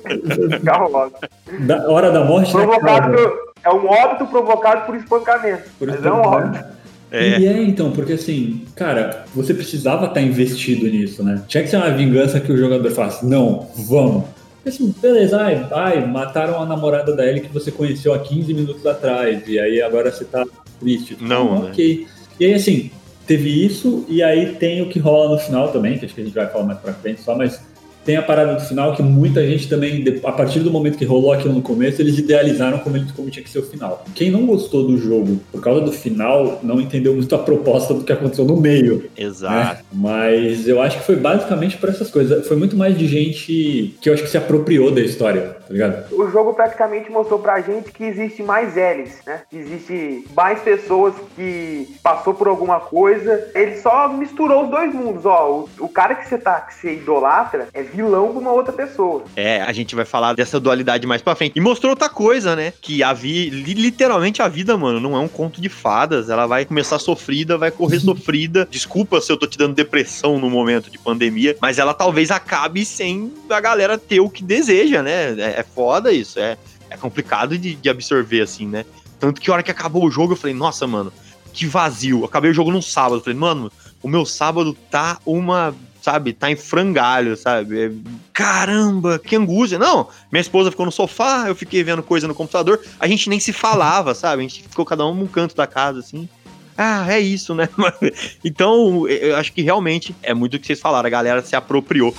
chegar 0.57 0.79
ao 0.79 0.93
óbito. 0.93 1.29
Da 1.59 1.89
hora 1.89 2.11
da 2.11 2.23
morte, 2.23 2.55
né, 2.55 2.63
Provocado 2.63 3.09
né, 3.09 3.17
por, 3.17 3.53
é 3.63 3.69
um 3.69 3.87
óbito 3.87 4.27
provocado 4.27 4.85
por 4.85 4.95
espancamento. 4.95 5.69
Por 5.79 5.87
mas 5.87 5.97
espancamento. 5.97 6.07
é 6.07 6.11
um 6.11 6.47
óbito. 6.47 6.76
É. 7.11 7.39
E 7.39 7.47
é, 7.47 7.63
então, 7.63 7.91
porque 7.91 8.13
assim, 8.13 8.61
cara, 8.75 9.25
você 9.33 9.53
precisava 9.53 10.07
estar 10.07 10.21
investido 10.21 10.87
nisso, 10.87 11.23
né? 11.23 11.41
Tinha 11.47 11.63
que 11.63 11.69
ser 11.69 11.77
uma 11.77 11.91
vingança 11.91 12.39
que 12.39 12.51
o 12.51 12.57
jogador 12.57 12.91
falasse, 12.91 13.25
não, 13.25 13.67
vamos. 13.75 14.25
Porque 14.57 14.69
assim, 14.69 14.93
beleza, 15.01 15.41
ai, 15.41 15.65
ai, 15.71 16.05
mataram 16.05 16.61
a 16.61 16.65
namorada 16.65 17.15
da 17.15 17.25
Ellie 17.25 17.41
que 17.41 17.53
você 17.53 17.71
conheceu 17.71 18.13
há 18.13 18.19
15 18.19 18.53
minutos 18.53 18.85
atrás, 18.85 19.41
e 19.47 19.57
aí 19.57 19.81
agora 19.81 20.11
você 20.11 20.25
tá 20.25 20.45
triste. 20.79 21.17
Não, 21.21 21.63
né? 21.63 21.69
ok. 21.69 22.07
E 22.39 22.45
aí, 22.45 22.53
assim, 22.53 22.91
teve 23.25 23.65
isso, 23.65 24.05
e 24.09 24.21
aí 24.21 24.53
tem 24.55 24.81
o 24.81 24.89
que 24.89 24.99
rola 24.99 25.29
no 25.29 25.39
final 25.39 25.71
também, 25.71 25.97
que 25.97 26.05
acho 26.05 26.13
que 26.13 26.21
a 26.21 26.25
gente 26.25 26.35
vai 26.35 26.47
falar 26.47 26.65
mais 26.65 26.79
pra 26.79 26.93
frente 26.93 27.21
só, 27.21 27.35
mas 27.35 27.61
tem 28.07 28.15
a 28.15 28.21
parada 28.21 28.55
do 28.55 28.61
final 28.61 28.95
que 28.95 29.03
muita 29.03 29.45
gente 29.45 29.67
também, 29.67 30.01
a 30.23 30.31
partir 30.31 30.61
do 30.61 30.71
momento 30.71 30.97
que 30.97 31.03
rolou 31.03 31.33
aquilo 31.33 31.53
no 31.53 31.61
começo, 31.61 32.01
eles 32.01 32.17
idealizaram 32.17 32.79
como, 32.79 32.95
ele, 32.95 33.05
como 33.13 33.29
tinha 33.29 33.43
que 33.43 33.49
ser 33.49 33.59
o 33.59 33.63
final. 33.63 34.05
Quem 34.15 34.31
não 34.31 34.45
gostou 34.45 34.87
do 34.87 34.97
jogo 34.97 35.41
por 35.51 35.61
causa 35.61 35.81
do 35.81 35.91
final, 35.91 36.61
não 36.63 36.79
entendeu 36.79 37.13
muito 37.13 37.35
a 37.35 37.37
proposta 37.37 37.93
do 37.93 38.05
que 38.05 38.13
aconteceu 38.13 38.45
no 38.45 38.55
meio. 38.55 39.09
Exato. 39.17 39.81
né? 39.81 39.85
Mas 39.91 40.69
eu 40.69 40.81
acho 40.81 40.99
que 40.99 41.03
foi 41.03 41.17
basicamente 41.17 41.75
por 41.75 41.89
essas 41.89 42.09
coisas. 42.09 42.47
Foi 42.47 42.55
muito 42.55 42.77
mais 42.77 42.97
de 42.97 43.05
gente 43.05 43.93
que 43.99 44.09
eu 44.09 44.13
acho 44.13 44.23
que 44.23 44.29
se 44.29 44.37
apropriou 44.37 44.89
da 44.89 45.01
história, 45.01 45.56
tá 45.67 45.73
ligado? 45.73 46.13
O 46.15 46.29
jogo 46.31 46.53
praticamente 46.53 47.09
mostrou 47.11 47.39
pra 47.39 47.59
gente 47.61 47.91
que 47.91 48.03
existe 48.03 48.41
mais 48.43 48.75
L's, 48.75 49.19
né? 49.25 49.41
Que 49.49 49.57
existe 49.57 50.25
mais 50.35 50.59
pessoas 50.61 51.13
que 51.35 51.95
passou 52.01 52.33
por 52.33 52.47
alguma 52.47 52.79
coisa. 52.79 53.49
Ele 53.53 53.77
só 53.77 54.07
misturou 54.09 54.65
os 54.65 54.69
dois 54.71 54.93
mundos, 54.93 55.25
ó. 55.25 55.49
O, 55.51 55.69
o 55.85 55.89
cara 55.89 56.15
que 56.15 56.27
você 56.27 56.37
tá, 56.37 56.61
que 56.61 56.73
você 56.73 56.93
idolatra 56.93 57.67
é 57.73 57.83
vilão 57.83 58.31
de 58.31 58.37
uma 58.39 58.51
outra 58.51 58.73
pessoa. 58.73 59.23
É, 59.35 59.61
a 59.61 59.71
gente 59.73 59.95
vai 59.95 60.05
falar 60.05 60.33
dessa 60.33 60.59
dualidade 60.59 61.05
mais 61.07 61.21
pra 61.21 61.35
frente. 61.35 61.53
E 61.55 61.61
mostrou 61.61 61.91
outra 61.91 62.09
coisa, 62.09 62.55
né? 62.55 62.73
Que 62.81 63.03
a 63.03 63.13
vi, 63.13 63.49
li- 63.49 63.73
literalmente 63.73 64.41
a 64.41 64.47
vida, 64.47 64.77
mano, 64.77 64.99
não 64.99 65.15
é 65.15 65.19
um 65.19 65.27
conto 65.27 65.59
de 65.61 65.69
fadas. 65.69 66.29
Ela 66.29 66.45
vai 66.47 66.65
começar 66.65 66.99
sofrida, 66.99 67.57
vai 67.57 67.71
correr 67.71 67.99
sofrida. 68.01 68.67
Desculpa 68.69 69.19
se 69.21 69.31
eu 69.31 69.37
tô 69.37 69.47
te 69.47 69.57
dando 69.57 69.73
depressão 69.75 70.39
no 70.39 70.49
momento 70.49 70.89
de 70.89 70.97
pandemia, 70.97 71.55
mas 71.61 71.77
ela 71.79 71.93
talvez 71.93 72.31
acabe 72.31 72.85
sem 72.85 73.31
a 73.49 73.59
galera 73.59 73.97
ter 73.97 74.19
o 74.19 74.29
que 74.29 74.43
deseja, 74.43 75.01
né? 75.01 75.35
É, 75.57 75.63
foda 75.63 76.11
isso, 76.11 76.39
é, 76.39 76.55
é 76.87 76.95
complicado 76.95 77.57
de, 77.57 77.73
de 77.73 77.89
absorver, 77.89 78.41
assim, 78.41 78.67
né? 78.67 78.85
Tanto 79.19 79.41
que 79.41 79.49
a 79.49 79.53
hora 79.55 79.63
que 79.63 79.71
acabou 79.71 80.05
o 80.05 80.11
jogo, 80.11 80.33
eu 80.33 80.37
falei, 80.37 80.55
nossa, 80.55 80.85
mano, 80.85 81.11
que 81.51 81.65
vazio. 81.65 82.23
Acabei 82.23 82.51
o 82.51 82.53
jogo 82.53 82.71
num 82.71 82.81
sábado. 82.81 83.19
Falei, 83.21 83.37
mano, 83.37 83.71
o 84.03 84.07
meu 84.07 84.23
sábado 84.25 84.77
tá 84.91 85.17
uma. 85.25 85.75
Sabe, 85.99 86.31
tá 86.31 86.49
em 86.49 86.55
frangalho, 86.55 87.35
sabe? 87.35 87.85
É- 87.85 87.91
Caramba, 88.31 89.19
que 89.19 89.35
angústia. 89.35 89.79
Não, 89.79 90.07
minha 90.31 90.39
esposa 90.39 90.69
ficou 90.69 90.85
no 90.85 90.91
sofá, 90.91 91.45
eu 91.47 91.55
fiquei 91.55 91.83
vendo 91.83 92.03
coisa 92.03 92.27
no 92.27 92.35
computador, 92.35 92.79
a 92.99 93.07
gente 93.07 93.27
nem 93.27 93.39
se 93.39 93.51
falava, 93.51 94.13
sabe? 94.13 94.41
A 94.41 94.47
gente 94.47 94.61
ficou 94.61 94.85
cada 94.85 95.05
um 95.05 95.13
num 95.13 95.27
canto 95.27 95.55
da 95.55 95.65
casa, 95.67 95.99
assim. 95.99 96.29
Ah, 96.77 97.11
é 97.11 97.19
isso, 97.19 97.55
né? 97.55 97.67
Então, 98.45 99.07
eu 99.09 99.35
acho 99.35 99.51
que 99.51 99.63
realmente 99.63 100.15
é 100.21 100.33
muito 100.33 100.53
o 100.53 100.59
que 100.59 100.67
vocês 100.67 100.79
falaram, 100.79 101.07
a 101.07 101.09
galera 101.09 101.41
se 101.41 101.55
apropriou. 101.55 102.15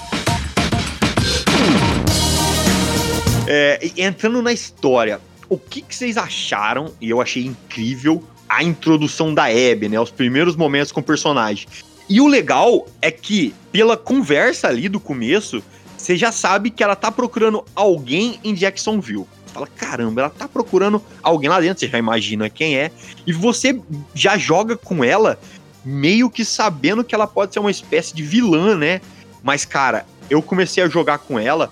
É, 3.50 3.80
entrando 3.96 4.42
na 4.42 4.52
história, 4.52 5.18
o 5.48 5.56
que, 5.56 5.80
que 5.80 5.96
vocês 5.96 6.18
acharam? 6.18 6.92
E 7.00 7.08
eu 7.08 7.18
achei 7.18 7.46
incrível 7.46 8.22
a 8.46 8.62
introdução 8.62 9.32
da 9.32 9.44
Abby, 9.44 9.88
né? 9.88 9.98
Os 9.98 10.10
primeiros 10.10 10.54
momentos 10.54 10.92
com 10.92 11.00
o 11.00 11.02
personagem. 11.02 11.66
E 12.10 12.20
o 12.20 12.26
legal 12.26 12.86
é 13.00 13.10
que, 13.10 13.54
pela 13.72 13.96
conversa 13.96 14.68
ali 14.68 14.86
do 14.86 15.00
começo, 15.00 15.62
você 15.96 16.14
já 16.14 16.30
sabe 16.30 16.68
que 16.68 16.84
ela 16.84 16.94
tá 16.94 17.10
procurando 17.10 17.64
alguém 17.74 18.38
em 18.44 18.52
Jacksonville. 18.52 19.24
Você 19.46 19.54
fala, 19.54 19.66
caramba, 19.66 20.20
ela 20.20 20.30
tá 20.30 20.46
procurando 20.46 21.02
alguém 21.22 21.48
lá 21.48 21.58
dentro, 21.58 21.80
você 21.80 21.88
já 21.88 21.98
imagina 21.98 22.50
quem 22.50 22.76
é. 22.76 22.90
E 23.26 23.32
você 23.32 23.80
já 24.14 24.36
joga 24.36 24.76
com 24.76 25.02
ela 25.02 25.40
meio 25.82 26.28
que 26.28 26.44
sabendo 26.44 27.02
que 27.02 27.14
ela 27.14 27.26
pode 27.26 27.54
ser 27.54 27.60
uma 27.60 27.70
espécie 27.70 28.14
de 28.14 28.22
vilã, 28.22 28.76
né? 28.76 29.00
Mas, 29.42 29.64
cara, 29.64 30.04
eu 30.28 30.42
comecei 30.42 30.82
a 30.82 30.88
jogar 30.88 31.16
com 31.16 31.38
ela 31.38 31.70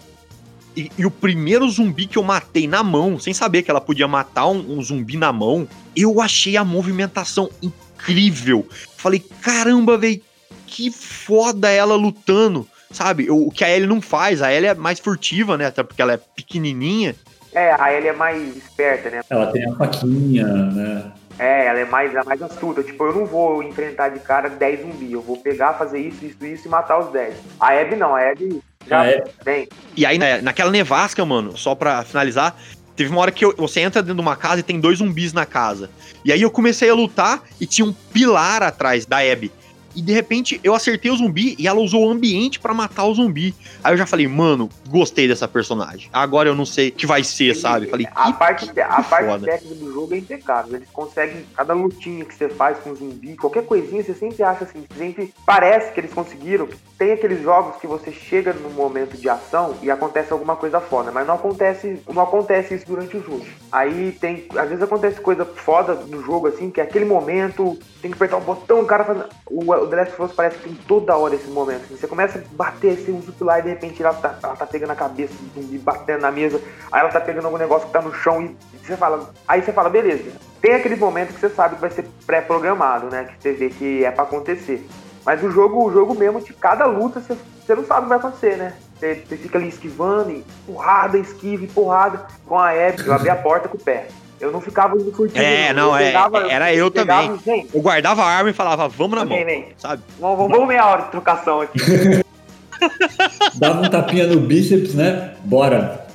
e, 0.77 0.93
e 0.99 1.07
o 1.07 1.11
primeiro 1.11 1.69
zumbi 1.69 2.07
que 2.07 2.19
eu 2.19 2.23
matei 2.23 2.69
na 2.69 2.83
mão, 2.83 3.19
sem 3.19 3.33
saber 3.33 3.63
que 3.63 3.71
ela 3.71 3.81
podia 3.81 4.07
matar 4.07 4.47
um, 4.47 4.79
um 4.79 4.83
zumbi 4.83 5.17
na 5.17 5.33
mão, 5.33 5.67
eu 5.97 6.21
achei 6.21 6.57
a 6.57 6.65
movimentação 6.65 7.49
incrível. 7.63 8.67
Falei, 8.97 9.25
caramba, 9.41 9.97
velho, 9.97 10.21
que 10.67 10.91
foda 10.91 11.71
ela 11.71 11.97
lutando. 11.97 12.69
Sabe, 12.91 13.31
o, 13.31 13.49
o 13.49 13.51
que 13.51 13.65
a 13.65 13.71
Ellie 13.71 13.89
não 13.89 14.01
faz, 14.01 14.43
a 14.43 14.53
Ellie 14.53 14.69
é 14.69 14.75
mais 14.75 15.01
furtiva, 15.01 15.57
né? 15.57 15.67
Até 15.67 15.83
porque 15.83 16.01
ela 16.01 16.13
é 16.13 16.17
pequenininha. 16.17 17.17
É, 17.53 17.73
a 17.73 17.93
Ellie 17.93 18.09
é 18.09 18.13
mais 18.13 18.57
esperta, 18.57 19.11
né? 19.11 19.23
Ela 19.29 19.47
tem 19.51 19.69
a 19.69 19.75
faquinha, 19.75 20.47
né? 20.47 21.13
É, 21.39 21.67
ela 21.67 21.81
é 21.81 21.85
mais, 21.85 22.15
é 22.15 22.23
mais 22.23 22.41
astuta. 22.41 22.83
Tipo, 22.83 23.05
eu 23.05 23.15
não 23.15 23.27
vou 23.27 23.63
enfrentar 23.63 24.11
de 24.11 24.21
cara 24.21 24.49
10 24.49 24.81
zumbis. 24.81 25.13
Eu 25.13 25.21
vou 25.21 25.37
pegar, 25.37 25.75
fazer 25.75 25.99
isso, 25.99 26.25
isso, 26.25 26.45
isso 26.45 26.67
e 26.67 26.71
matar 26.71 26.99
os 26.99 27.13
10. 27.13 27.35
A 27.61 27.79
Abby 27.79 27.97
não, 27.97 28.15
a 28.15 28.31
Abby 28.31 28.63
já 28.89 29.03
Abby- 29.03 29.23
vem. 29.45 29.69
E 29.97 30.05
aí, 30.07 30.19
né, 30.19 30.41
naquela 30.41 30.71
nevasca, 30.71 31.25
mano, 31.25 31.57
só 31.57 31.75
pra 31.75 32.05
finalizar, 32.05 32.57
teve 32.95 33.11
uma 33.11 33.21
hora 33.21 33.31
que 33.33 33.45
eu- 33.45 33.55
você 33.57 33.81
entra 33.81 34.03
dentro 34.03 34.17
de 34.17 34.21
uma 34.21 34.37
casa 34.37 34.61
e 34.61 34.63
tem 34.63 34.81
dois 34.81 34.99
zumbis 34.99 35.33
na 35.33 35.45
casa. 35.47 35.91
E 36.25 36.33
aí 36.33 36.41
eu 36.43 36.51
comecei 36.51 36.89
a 36.91 36.95
lutar 36.95 37.43
e 37.61 37.67
tinha 37.67 37.85
um 37.87 37.93
pilar 37.93 38.63
atrás 38.63 39.07
da 39.07 39.19
Abby. 39.19 39.51
E 39.97 40.03
de 40.03 40.13
repente 40.13 40.61
eu 40.63 40.75
acertei 40.75 41.11
o 41.11 41.17
zumbi 41.17 41.57
e 41.59 41.67
ela 41.67 41.81
usou 41.81 42.07
o 42.07 42.11
ambiente 42.11 42.61
pra 42.61 42.75
matar 42.75 43.05
o 43.05 43.15
zumbi. 43.15 43.55
Aí 43.83 43.95
eu 43.95 43.97
já 43.97 44.07
falei, 44.07 44.29
mano, 44.29 44.69
gostei 44.89 45.27
dessa 45.27 45.49
personagem. 45.49 46.11
Agora 46.13 46.49
eu 46.49 46.55
não 46.55 46.67
sei 46.67 46.89
o 46.89 46.93
que 46.93 47.07
vai 47.07 47.25
ser, 47.25 47.57
sabe? 47.57 47.87
Falei, 47.87 48.07
a 48.15 48.27
que 48.27 48.39
parte, 48.39 48.81
a 48.81 49.03
que 49.03 49.09
parte 49.09 49.27
foda. 49.27 49.47
técnica 49.47 49.75
do 49.75 49.93
jogo 49.93 50.15
é 50.15 50.19
impecável. 50.19 50.77
Eles 50.77 50.89
conseguem, 50.93 51.45
cada 51.57 51.73
lutinha 51.73 52.25
que 52.25 52.35
você 52.35 52.49
faz 52.49 52.79
com 52.79 52.95
zumbi, 52.95 53.37
qualquer 53.37 53.65
coisinha, 53.65 54.03
você 54.03 54.15
sempre 54.15 54.43
acha 54.43 54.65
assim, 54.65 54.85
sempre 54.97 55.33
parece 55.47 55.93
que 55.93 56.01
eles 56.01 56.13
conseguiram. 56.13 56.69
Tem 56.99 57.13
aqueles 57.13 57.43
jogos 57.43 57.77
que 57.81 57.87
você 57.87 58.13
chega 58.13 58.53
no 58.53 58.71
momento 58.71 59.17
de 59.17 59.29
ação 59.29 59.75
e 59.83 59.91
acontece 59.91 60.33
alguma 60.33 60.57
coisa 60.57 60.81
foda, 60.81 61.11
mas 61.11 61.27
não 61.27 61.35
acontece, 61.35 62.01
não 62.13 62.23
acontece 62.23 62.75
isso 62.75 62.87
durante 62.87 63.17
o 63.17 63.23
jogo. 63.23 63.45
Aí 63.73 64.13
tem, 64.21 64.47
às 64.57 64.69
vezes 64.69 64.83
acontece 64.83 65.21
coisa 65.21 65.45
foda 65.45 65.95
no 65.95 66.23
jogo 66.23 66.49
assim, 66.49 66.71
que 66.71 66.81
é 66.81 66.85
aquele 66.85 67.05
momento, 67.05 67.79
tem 68.01 68.11
que 68.11 68.17
apertar 68.17 68.39
o 68.39 68.41
botão, 68.41 68.81
o 68.81 68.87
cara 68.87 69.05
faz, 69.05 69.19
o, 69.47 69.86
o 69.87 69.91
The 69.91 69.97
Last 69.97 70.13
of 70.13 70.23
Us 70.23 70.33
parece 70.33 70.59
que 70.59 70.65
tem 70.65 70.75
toda 70.87 71.17
hora 71.17 71.35
esse 71.35 71.49
momento. 71.49 71.85
assim. 71.85 71.97
você 71.97 72.07
começa 72.07 72.39
a 72.39 72.43
bater, 72.53 72.99
usa 73.09 73.31
o 73.31 73.33
pilar 73.33 73.61
e 73.61 73.63
de 73.63 73.69
repente 73.71 74.03
ela 74.03 74.15
tá, 74.15 74.39
ela 74.43 74.57
tá 74.57 74.67
pegando 74.67 74.91
a 74.91 74.97
cabeça 74.97 75.35
do 75.35 75.61
zumbi, 75.61 75.79
batendo 75.79 76.21
na 76.21 76.31
mesa, 76.31 76.61
aí 76.93 77.01
ela 77.01 77.11
tá 77.11 77.21
pegando 77.21 77.47
algum 77.47 77.59
negócio 77.59 77.87
que 77.87 77.93
tá 77.93 78.03
no 78.03 78.15
chão 78.15 78.43
e 78.43 78.57
você 78.79 78.97
fala, 78.97 79.31
aí 79.47 79.63
você 79.63 79.73
fala, 79.73 79.89
beleza. 79.89 80.33
Tem 80.61 80.75
aqueles 80.75 80.99
momentos 80.99 81.35
que 81.35 81.41
você 81.41 81.51
sabe 81.51 81.77
que 81.77 81.81
vai 81.81 81.91
ser 81.91 82.07
pré-programado, 82.27 83.07
né? 83.07 83.25
Que 83.25 83.43
você 83.43 83.53
vê 83.53 83.71
que 83.71 84.05
é 84.05 84.11
pra 84.11 84.25
acontecer. 84.25 84.87
Mas 85.25 85.43
o 85.43 85.51
jogo, 85.51 85.85
o 85.85 85.93
jogo 85.93 86.15
mesmo, 86.15 86.41
de 86.41 86.53
cada 86.53 86.87
luta, 86.87 87.21
você, 87.21 87.37
você 87.65 87.75
não 87.75 87.85
sabe 87.85 88.01
o 88.01 88.03
que 88.05 88.09
vai 88.09 88.19
acontecer, 88.19 88.57
né? 88.57 88.75
Você, 88.97 89.25
você 89.29 89.37
fica 89.37 89.59
ali 89.59 89.69
esquivando, 89.69 90.31
e 90.31 90.45
porrada, 90.65 91.19
esquiva 91.19 91.65
e 91.65 91.69
porrada. 91.69 92.27
Com 92.47 92.59
a 92.59 92.71
Abby, 92.71 93.05
eu 93.05 93.13
abri 93.13 93.29
a 93.29 93.37
porta 93.37 93.69
com 93.69 93.77
o 93.77 93.81
pé. 93.81 94.09
Eu 94.41 94.53
não 94.53 94.61
ficava 94.61 94.97
indo 94.97 95.11
furtivo. 95.13 95.43
É, 95.43 95.73
não, 95.73 95.91
Eu 95.91 95.97
é, 95.97 96.07
pegava- 96.07 96.53
era 96.53 96.75
eu 96.75 96.91
pegava, 96.91 97.37
Vem, 97.45 97.67
Eu 97.73 97.81
guardava 97.81 98.23
a 98.23 98.27
arma 98.27 98.51
e 98.51 98.53
falava, 98.53 98.87
vamos 98.89 99.19
na 99.19 99.25
vem, 99.25 99.39
mão, 99.39 99.47
vem. 99.47 99.65
sabe? 99.79 100.03
Vamos, 100.21 100.37
vamos, 100.37 100.53
vamos 100.53 100.69
meia 100.69 100.87
hora 100.87 101.03
de 101.05 101.11
trocação 101.11 101.63
aqui. 101.63 101.79
Dava 103.57 103.81
um 103.87 103.89
tapinha 103.91 104.27
no 104.27 104.39
bíceps, 104.41 104.95
né? 104.95 105.33
Bora. 105.45 106.07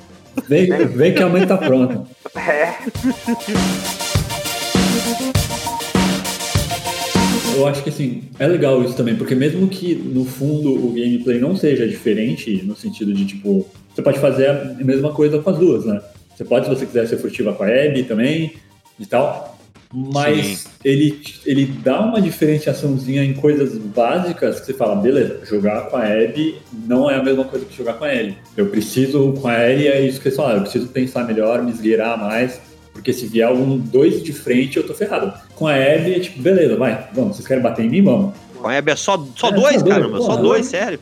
Vem, 0.48 0.66
vem 0.86 1.12
que 1.14 1.22
a 1.22 1.28
mãe 1.28 1.44
tá 1.46 1.58
pronta. 1.58 2.02
É. 2.36 2.72
Eu 7.54 7.66
acho 7.66 7.82
que 7.82 7.90
assim, 7.90 8.22
é 8.38 8.46
legal 8.46 8.82
isso 8.82 8.94
também, 8.96 9.14
porque 9.16 9.34
mesmo 9.34 9.68
que 9.68 9.94
no 9.94 10.24
fundo 10.24 10.72
o 10.72 10.88
gameplay 10.92 11.38
não 11.38 11.54
seja 11.54 11.86
diferente, 11.86 12.62
no 12.64 12.74
sentido 12.74 13.12
de 13.12 13.26
tipo, 13.26 13.66
você 13.94 14.00
pode 14.00 14.18
fazer 14.18 14.48
a 14.48 14.64
mesma 14.84 15.12
coisa 15.12 15.38
com 15.38 15.50
as 15.50 15.58
duas, 15.58 15.84
né? 15.84 16.00
Você 16.42 16.48
pode, 16.48 16.66
se 16.66 16.70
você 16.74 16.86
quiser 16.86 17.06
ser 17.06 17.18
furtiva 17.18 17.52
com 17.52 17.62
a 17.62 17.68
Abby 17.68 18.02
também 18.02 18.54
e 18.98 19.06
tal, 19.06 19.56
mas 19.92 20.66
ele, 20.84 21.22
ele 21.46 21.66
dá 21.66 22.00
uma 22.00 22.20
diferenciaçãozinha 22.20 23.22
em 23.22 23.32
coisas 23.34 23.78
básicas 23.78 24.58
que 24.58 24.66
você 24.66 24.74
fala, 24.74 24.96
beleza, 24.96 25.40
jogar 25.44 25.82
com 25.88 25.96
a 25.96 26.04
Abby 26.04 26.56
não 26.86 27.08
é 27.08 27.14
a 27.14 27.22
mesma 27.22 27.44
coisa 27.44 27.64
que 27.64 27.76
jogar 27.76 27.94
com 27.94 28.04
a 28.04 28.12
Ellie. 28.12 28.36
Eu 28.56 28.66
preciso, 28.66 29.34
com 29.40 29.46
a 29.46 29.70
Ellie 29.70 29.86
é 29.86 30.00
isso 30.00 30.20
que 30.20 30.28
eles 30.28 30.36
falaram, 30.36 30.56
eu 30.58 30.62
preciso 30.62 30.88
pensar 30.88 31.24
melhor, 31.26 31.62
me 31.62 31.70
esgueirar 31.70 32.18
mais, 32.18 32.60
porque 32.92 33.12
se 33.12 33.26
vier 33.26 33.50
um 33.52 33.78
dois 33.78 34.22
de 34.22 34.32
frente, 34.32 34.78
eu 34.78 34.86
tô 34.86 34.94
ferrado. 34.94 35.32
Com 35.54 35.68
a 35.68 35.74
Abby 35.74 36.14
é 36.14 36.20
tipo, 36.20 36.42
beleza, 36.42 36.76
vai, 36.76 37.08
vamos, 37.12 37.36
vocês 37.36 37.46
querem 37.46 37.62
bater 37.62 37.84
em 37.84 37.88
mim? 37.88 38.02
Vamos. 38.02 38.34
Com 38.60 38.68
a 38.68 38.76
Abby 38.76 38.90
é 38.90 38.96
só, 38.96 39.24
só 39.36 39.48
É, 39.48 39.52
dois, 39.52 39.76
só 39.76 39.82
dois, 39.82 39.96
caramba, 39.96 40.18
só 40.18 40.26
porra, 40.26 40.42
dois, 40.42 40.72
né? 40.72 40.78
sério. 40.80 41.00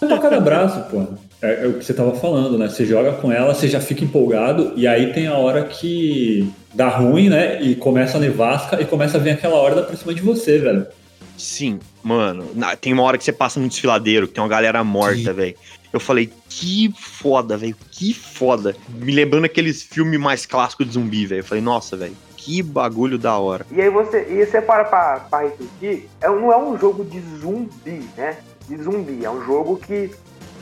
É 0.00 0.06
pra 0.06 0.18
cada 0.18 0.40
braço, 0.40 0.80
pô. 0.90 1.04
É, 1.40 1.64
é 1.64 1.66
o 1.68 1.74
que 1.74 1.84
você 1.84 1.94
tava 1.94 2.14
falando, 2.16 2.58
né? 2.58 2.68
Você 2.68 2.84
joga 2.84 3.12
com 3.12 3.30
ela, 3.30 3.54
você 3.54 3.68
já 3.68 3.80
fica 3.80 4.04
empolgado, 4.04 4.72
e 4.74 4.86
aí 4.88 5.12
tem 5.12 5.26
a 5.28 5.34
hora 5.36 5.64
que 5.64 6.52
dá 6.74 6.88
ruim, 6.88 7.28
né? 7.28 7.62
E 7.62 7.76
começa 7.76 8.16
a 8.16 8.20
nevasca 8.20 8.80
e 8.80 8.84
começa 8.84 9.18
a 9.18 9.20
vir 9.20 9.30
aquela 9.30 9.54
horda 9.56 9.82
pra 9.82 9.96
cima 9.96 10.12
de 10.12 10.20
você, 10.20 10.58
velho. 10.58 10.86
Sim, 11.36 11.78
mano. 12.02 12.46
na- 12.54 12.74
tem 12.74 12.92
uma 12.92 13.04
hora 13.04 13.16
que 13.16 13.22
você 13.24 13.32
passa 13.32 13.60
num 13.60 13.68
desfiladeiro, 13.68 14.26
que 14.26 14.34
tem 14.34 14.42
uma 14.42 14.48
galera 14.48 14.82
morta, 14.82 15.32
velho. 15.32 15.54
Eu 15.92 16.00
falei, 16.00 16.30
que 16.48 16.92
foda, 16.98 17.56
velho. 17.56 17.76
Que 17.92 18.12
foda. 18.12 18.74
Me 18.88 19.12
lembrando 19.12 19.44
aqueles 19.44 19.82
filmes 19.82 20.18
mais 20.18 20.44
clássicos 20.44 20.86
de 20.86 20.94
zumbi, 20.94 21.24
velho. 21.26 21.40
Eu 21.40 21.44
falei, 21.44 21.62
nossa, 21.62 21.96
velho. 21.96 22.14
Que 22.36 22.60
bagulho 22.62 23.16
da 23.16 23.38
hora. 23.38 23.64
E 23.70 23.80
aí 23.80 23.88
você, 23.88 24.26
e 24.28 24.44
você 24.44 24.60
para 24.60 24.84
pra, 24.84 25.20
pra 25.30 25.42
refletir, 25.42 26.08
é, 26.20 26.28
um- 26.28 26.40
não 26.40 26.52
é 26.52 26.56
um 26.58 26.76
jogo 26.76 27.04
de 27.04 27.20
zumbi, 27.40 28.04
né? 28.16 28.36
De 28.68 28.76
zumbi, 28.82 29.24
é 29.24 29.30
um 29.30 29.44
jogo 29.46 29.76
que, 29.76 30.10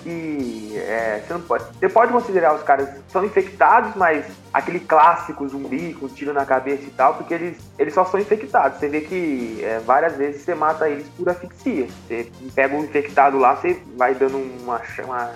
que 0.07 0.73
é, 0.77 1.21
você, 1.27 1.35
não 1.35 1.41
pode, 1.41 1.65
você 1.79 1.89
pode 1.89 2.13
considerar 2.13 2.55
os 2.55 2.63
caras 2.63 2.89
são 3.09 3.25
infectados, 3.25 3.97
mas 3.97 4.25
aquele 4.55 4.79
clássico 4.79 5.47
zumbi 5.49 5.95
com 5.95 6.07
tiro 6.07 6.33
na 6.33 6.47
cabeça 6.47 6.85
e 6.85 6.91
tal, 6.91 7.15
porque 7.15 7.35
eles, 7.35 7.57
eles 7.77 7.93
só 7.93 8.05
são 8.05 8.21
infectados. 8.21 8.79
Você 8.79 8.89
vê 8.89 9.01
que 9.01 9.61
é, 9.65 9.81
várias 9.81 10.17
vezes 10.17 10.43
você 10.43 10.55
mata 10.55 10.89
eles 10.89 11.07
por 11.17 11.29
asfixia. 11.29 11.89
Você 12.07 12.31
pega 12.55 12.77
um 12.77 12.85
infectado 12.85 13.37
lá, 13.37 13.57
você 13.57 13.83
vai 13.97 14.15
dando 14.15 14.37
uma, 14.63 14.79
cha- 14.85 15.03
uma, 15.05 15.29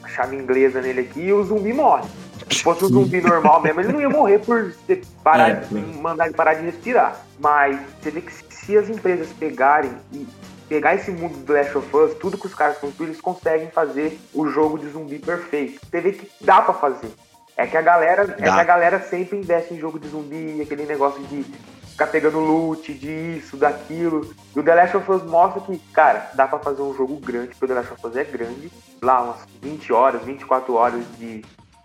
uma 0.00 0.08
chave 0.08 0.36
inglesa 0.36 0.82
nele 0.82 1.00
aqui 1.00 1.20
e 1.22 1.32
o 1.32 1.42
zumbi 1.42 1.72
morre. 1.72 2.06
Se 2.50 2.62
fosse 2.62 2.84
um 2.84 2.88
zumbi 2.88 3.20
normal 3.22 3.62
mesmo, 3.62 3.80
ele 3.80 3.92
não 3.92 4.00
ia 4.00 4.10
morrer 4.10 4.40
por 4.40 4.64
você 4.72 5.00
parar 5.24 5.50
É, 5.50 5.54
de, 5.54 5.74
mandar 5.74 6.26
ele 6.26 6.34
parar 6.34 6.54
de 6.54 6.62
respirar. 6.66 7.20
Mas 7.38 7.78
você 8.02 8.10
vê 8.10 8.20
que 8.20 8.32
se, 8.32 8.44
se 8.50 8.76
as 8.76 8.88
empresas 8.90 9.28
pegarem 9.38 9.92
e 10.12 10.26
pegar 10.70 10.94
esse 10.94 11.10
mundo 11.10 11.44
do 11.44 11.52
Last 11.52 11.76
of 11.76 11.96
Us, 11.96 12.14
tudo 12.14 12.38
que 12.38 12.46
os 12.46 12.54
caras 12.54 12.78
construíram, 12.78 13.12
eles 13.12 13.20
conseguem 13.20 13.68
fazer 13.70 14.16
o 14.32 14.46
jogo 14.46 14.78
de 14.78 14.88
zumbi 14.88 15.18
perfeito. 15.18 15.80
Você 15.84 16.00
vê 16.00 16.12
que 16.12 16.30
dá 16.40 16.62
pra 16.62 16.72
fazer. 16.72 17.10
É 17.56 17.66
que 17.66 17.76
a 17.76 17.82
galera, 17.82 18.22
é 18.22 18.34
que 18.34 18.42
Dá. 18.42 18.60
a 18.60 18.64
galera 18.64 19.00
sempre 19.00 19.36
investe 19.36 19.74
em 19.74 19.80
jogo 19.80 19.98
de 19.98 20.08
zumbi, 20.08 20.62
aquele 20.62 20.86
negócio 20.86 21.20
de 21.24 21.42
ficar 21.90 22.06
pegando 22.06 22.38
loot, 22.38 22.94
disso, 22.94 23.56
daquilo. 23.56 24.32
E 24.54 24.60
o 24.60 24.62
The 24.62 24.74
Last 24.76 24.96
of 24.96 25.10
Us 25.10 25.24
mostra 25.24 25.60
que, 25.60 25.76
cara, 25.92 26.30
dá 26.34 26.46
pra 26.46 26.60
fazer 26.60 26.82
um 26.82 26.94
jogo 26.94 27.16
grande, 27.16 27.48
porque 27.48 27.64
o 27.64 27.68
The 27.68 27.74
Last 27.74 27.92
of 27.92 28.06
Us 28.06 28.16
é 28.16 28.22
grande. 28.24 28.72
Lá 29.02 29.22
umas 29.22 29.40
20 29.60 29.92
horas, 29.92 30.22
24 30.22 30.72
horas 30.72 31.04
de 31.18 31.44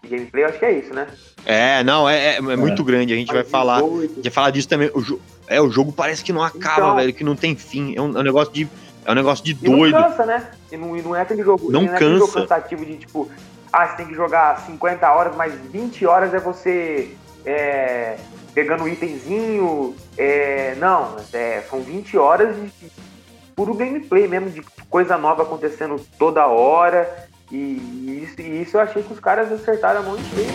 gameplay, 0.10 0.44
acho 0.44 0.60
que 0.60 0.66
é 0.66 0.72
isso, 0.72 0.94
né? 0.94 1.08
É, 1.46 1.84
não, 1.84 2.08
é, 2.10 2.34
é- 2.34 2.38
é 2.38 2.42
muito 2.56 2.84
grande. 2.84 3.14
A 3.14 3.16
gente 3.16 3.32
vai 3.34 3.44
falar. 3.44 3.82
18. 3.82 4.04
A 4.12 4.16
gente 4.16 4.24
vai 4.24 4.32
falar 4.32 4.50
disso 4.52 4.68
também. 4.70 4.90
O 4.94 5.02
jo- 5.02 5.20
é, 5.48 5.62
o 5.62 5.70
jogo 5.70 5.92
parece 5.92 6.24
que 6.24 6.34
não 6.34 6.42
acaba, 6.44 6.74
Então- 6.82 6.96
velho, 6.96 7.14
que 7.14 7.24
não 7.24 7.36
tem 7.36 7.56
fim. 7.56 7.96
É 7.96 8.02
um, 8.02 8.16
é 8.18 8.20
um 8.20 8.24
negócio 8.24 8.54
de. 8.54 8.68
É 9.06 9.12
um 9.12 9.16
negócio 9.16 9.46
de 9.46 9.52
E 9.62 9.70
não 9.70 9.78
doido. 9.80 9.96
cansa, 9.98 10.26
né? 10.26 10.50
E 10.72 10.78
não, 10.78 10.98
e 10.98 11.02
não 11.04 11.16
é 11.16 11.22
aquele 11.22 11.44
jogo, 11.44 11.72
Não 11.72 11.84
e 11.84 11.88
é 11.88 11.94
aquele 11.94 12.18
jogo 12.18 12.32
cansa. 12.34 12.48
cansativo 12.48 12.84
de 12.84 12.98
tipo, 12.98 13.30
ah, 13.72 13.86
você 13.88 13.98
tem 13.98 14.08
que 14.08 14.16
jogar 14.16 14.62
50 14.66 15.12
horas, 15.14 15.36
mas 15.36 15.54
20 15.72 16.06
horas 16.08 16.34
é 16.34 16.40
você 16.40 17.12
é, 17.46 18.18
pegando 18.56 18.88
itemzinho. 18.88 19.96
É, 20.18 20.74
não, 20.80 21.18
é, 21.32 21.62
são 21.70 21.82
20 21.82 22.18
horas 22.18 22.56
de, 22.56 22.62
de 22.64 22.92
puro 23.56 23.76
gameplay 23.76 24.28
mesmo, 24.28 24.50
de 24.50 24.64
coisa 24.90 25.18
nova 25.20 25.44
acontecendo 25.44 26.02
toda 26.18 26.48
hora. 26.48 27.28
E 27.52 28.24
isso, 28.24 28.42
e 28.42 28.62
isso 28.64 28.78
eu 28.78 28.82
achei 28.82 29.04
que 29.04 29.14
os 29.14 29.20
caras 29.20 29.52
acertaram 29.52 30.04
mão 30.04 30.18
inteira. 30.18 30.52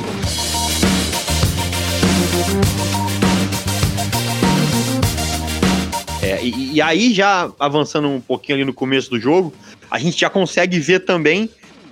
É, 6.22 6.42
e, 6.42 6.74
e 6.74 6.82
aí, 6.82 7.14
já 7.14 7.50
avançando 7.58 8.08
um 8.08 8.20
pouquinho 8.20 8.58
ali 8.58 8.64
no 8.64 8.74
começo 8.74 9.08
do 9.10 9.20
jogo, 9.20 9.54
a 9.90 9.98
gente 9.98 10.20
já 10.20 10.28
consegue 10.28 10.78
ver 10.80 11.00
também 11.00 11.48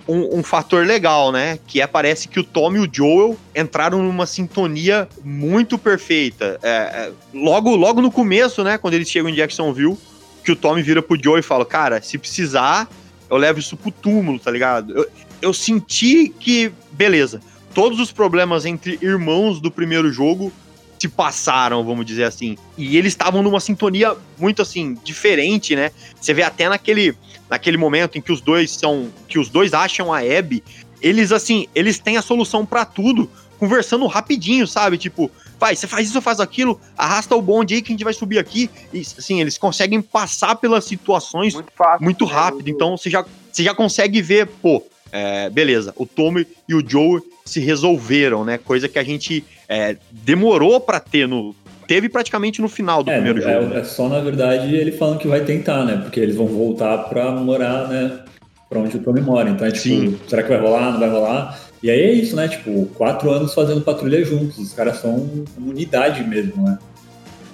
um, 0.07 0.39
um 0.39 0.43
fator 0.43 0.85
legal, 0.85 1.31
né? 1.31 1.59
Que 1.67 1.81
é 1.81 1.87
parece 1.87 2.27
que 2.27 2.41
o 2.41 2.45
Tom 2.45 2.75
e 2.77 2.81
o 2.81 2.89
Joel 2.91 3.37
entraram 3.55 4.03
numa 4.03 4.27
sintonia 4.27 5.09
muito 5.23 5.79
perfeita. 5.79 6.59
É, 6.63 6.69
é, 6.69 7.13
logo, 7.33 7.77
logo 7.77 8.01
no 8.01 8.11
começo, 8.11 8.65
né? 8.65 8.79
Quando 8.79 8.95
eles 8.95 9.09
chegam 9.09 9.31
em 9.31 9.35
Jacksonville, 9.35 9.97
que 10.45 10.51
o 10.51 10.57
Tommy 10.57 10.83
vira 10.83 11.03
pro 11.03 11.23
Joel 11.23 11.39
e 11.39 11.43
fala: 11.43 11.65
Cara, 11.65 12.03
se 12.03 12.19
precisar, 12.19 12.89
eu 13.31 13.37
levo 13.37 13.59
isso 13.59 13.77
pro 13.77 13.91
túmulo, 13.91 14.39
tá 14.39 14.51
ligado? 14.51 14.97
Eu, 14.97 15.09
eu 15.41 15.55
senti 15.55 16.29
que, 16.29 16.73
beleza, 16.93 17.41
todos 17.75 18.01
os 18.01 18.11
problemas 18.11 18.65
entre 18.65 18.99
irmãos 19.01 19.61
do 19.61 19.71
primeiro 19.71 20.13
jogo 20.13 20.53
se 20.99 21.09
passaram, 21.09 21.85
vamos 21.85 22.05
dizer 22.05 22.25
assim. 22.25 22.57
E 22.77 22.97
eles 22.97 23.13
estavam 23.13 23.43
numa 23.43 23.61
sintonia 23.61 24.17
muito 24.37 24.61
assim 24.61 24.99
diferente, 25.05 25.77
né? 25.77 25.93
Você 26.21 26.35
vê 26.35 26.43
até 26.43 26.69
naquele 26.69 27.15
naquele 27.49 27.77
momento 27.77 28.19
em 28.19 28.21
que 28.21 28.33
os 28.33 28.41
dois 28.41 28.71
são 28.73 29.09
que 29.27 29.39
os 29.39 29.49
dois 29.49 29.73
acham 29.73 30.13
a 30.13 30.19
Abby, 30.19 30.63
eles 31.01 31.33
assim, 31.33 31.67
eles 31.75 31.99
têm 31.99 32.17
a 32.17 32.23
solução 32.23 32.67
pra 32.67 32.85
tudo, 32.85 33.31
conversando 33.59 34.07
rapidinho, 34.07 34.67
sabe? 34.67 34.99
Tipo, 34.99 35.31
vai, 35.59 35.75
você 35.77 35.87
faz 35.87 36.09
isso, 36.09 36.21
faz 36.23 36.41
aquilo, 36.41 36.81
arrasta 36.97 37.35
o 37.35 37.43
bonde 37.43 37.75
aí 37.75 37.83
que 37.83 37.93
a 37.93 37.95
gente 37.95 38.05
vai 38.05 38.13
subir 38.13 38.39
aqui. 38.39 38.71
E 38.93 39.01
assim, 39.01 39.41
eles 39.41 39.59
conseguem 39.59 40.01
passar 40.01 40.55
pelas 40.57 40.85
situações 40.85 41.55
Muito 41.55 41.73
fácil. 41.77 42.05
muito 42.05 42.27
né? 42.27 42.33
rápido. 42.33 42.55
Muito- 42.65 42.71
Então 42.71 42.97
você 42.97 43.11
já, 43.11 43.25
você 43.53 43.63
já 43.63 43.75
consegue 43.75 44.21
ver, 44.23 44.47
pô, 44.47 44.83
é, 45.11 45.49
beleza, 45.51 45.93
o 45.97 46.05
Tommy 46.07 46.47
e 46.69 46.75
o 46.75 46.83
Joe 46.87 47.21
se 47.45 47.61
resolveram, 47.61 48.45
né? 48.45 48.59
Coisa 48.59 48.89
que 48.89 48.99
a 48.99 49.03
gente 49.05 49.43
é, 49.69 49.97
demorou 50.11 50.79
pra 50.81 51.01
ter 51.01 51.27
no. 51.27 51.55
Teve 51.87 52.11
praticamente 52.11 52.61
no 52.61 52.69
final 52.69 53.03
do 53.03 53.11
É, 53.11 53.15
primeiro 53.15 53.39
é, 53.43 53.55
jogo. 53.55 53.67
né? 53.75 53.81
é 53.81 53.85
só, 53.85 54.09
na 54.11 54.21
verdade, 54.21 54.75
ele 54.77 54.93
falando 54.93 55.19
que 55.19 55.27
vai 55.27 55.41
tentar, 55.43 55.87
né? 55.87 55.97
Porque 55.97 56.21
eles 56.21 56.37
vão 56.37 56.47
voltar 56.47 56.99
pra 57.05 57.31
morar, 57.33 57.89
né? 57.89 58.21
Pra 58.69 58.79
onde 58.81 58.95
o 58.99 59.03
Tommy 59.03 59.23
mora. 59.23 59.49
Então 59.49 59.67
é 59.67 59.71
tipo, 59.71 59.83
Sim. 59.89 60.19
será 60.29 60.43
que 60.43 60.51
vai 60.51 60.61
rolar? 60.61 60.93
Não 60.93 61.01
vai 61.01 61.09
rolar? 61.09 61.59
E 61.83 61.91
aí 61.91 62.01
é 62.01 62.13
isso, 62.13 62.35
né? 62.35 62.49
Tipo, 62.49 62.87
quatro 62.97 63.31
anos 63.31 63.55
fazendo 63.55 63.81
patrulha 63.81 64.25
juntos. 64.25 64.59
Os 64.59 64.73
caras 64.73 64.99
são 65.01 65.15
uma 65.57 65.71
unidade 65.71 66.25
mesmo, 66.25 66.63
né? 66.63 66.79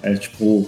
É 0.01 0.13
tipo, 0.15 0.67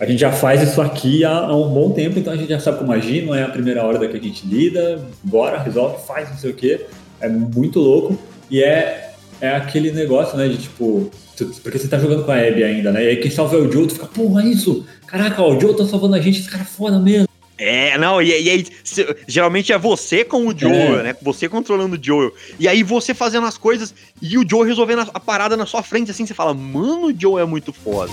a 0.00 0.06
gente 0.06 0.20
já 0.20 0.32
faz 0.32 0.62
isso 0.62 0.80
aqui 0.80 1.24
há, 1.24 1.30
há 1.30 1.56
um 1.56 1.68
bom 1.72 1.90
tempo, 1.90 2.18
então 2.18 2.32
a 2.32 2.36
gente 2.36 2.48
já 2.48 2.60
sabe 2.60 2.78
como 2.78 2.92
agir, 2.92 3.24
não 3.24 3.34
é 3.34 3.42
a 3.42 3.48
primeira 3.48 3.82
hora 3.84 3.98
que 4.08 4.16
a 4.16 4.20
gente 4.20 4.46
lida, 4.46 5.00
bora, 5.22 5.58
resolve, 5.58 6.06
faz, 6.06 6.28
não 6.30 6.36
sei 6.38 6.50
o 6.50 6.54
quê. 6.54 6.86
É 7.20 7.28
muito 7.28 7.78
louco. 7.78 8.18
E 8.50 8.62
é, 8.62 9.12
é 9.40 9.50
aquele 9.50 9.90
negócio, 9.92 10.36
né, 10.36 10.48
de 10.48 10.58
tipo. 10.58 11.10
tu- 11.36 11.46
Porque 11.62 11.78
você 11.78 11.88
tá 11.88 11.98
jogando 11.98 12.24
com 12.24 12.32
a 12.32 12.36
Abby 12.38 12.64
ainda, 12.64 12.90
né? 12.92 13.04
E 13.04 13.08
aí 13.08 13.16
quem 13.16 13.30
salva 13.30 13.56
é 13.56 13.60
o 13.60 13.70
Joe, 13.72 13.86
tu 13.86 13.94
fica, 13.94 14.06
porra, 14.06 14.42
é 14.42 14.46
isso? 14.46 14.84
Caraca, 15.06 15.42
ó, 15.42 15.54
o 15.54 15.60
Joe 15.60 15.74
tá 15.76 15.84
salvando 15.86 16.14
a 16.14 16.20
gente, 16.20 16.40
esse 16.40 16.48
cara 16.50 16.62
é 16.62 16.66
foda 16.66 16.98
mesmo. 16.98 17.28
É, 17.56 17.96
não, 17.98 18.20
e, 18.20 18.28
e 18.30 18.50
aí, 18.50 18.66
se- 18.82 19.16
geralmente 19.28 19.72
é 19.72 19.78
você 19.78 20.24
com 20.24 20.46
o 20.48 20.58
Joel, 20.58 20.98
É. 20.98 21.02
né? 21.04 21.16
Você 21.22 21.48
controlando 21.48 21.96
o 21.96 22.02
Joel. 22.02 22.32
E 22.58 22.66
aí 22.66 22.82
você 22.82 23.14
fazendo 23.14 23.46
as 23.46 23.56
coisas 23.56 23.94
e 24.20 24.36
o 24.36 24.44
Joel 24.48 24.64
resolvendo 24.66 25.00
a, 25.00 25.08
a 25.14 25.20
parada 25.20 25.56
na 25.56 25.64
sua 25.66 25.82
frente, 25.82 26.10
assim, 26.10 26.26
você 26.26 26.34
fala, 26.34 26.52
mano, 26.52 27.06
o 27.06 27.14
Joel 27.20 27.44
é 27.44 27.48
muito 27.48 27.72
foda. 27.72 28.10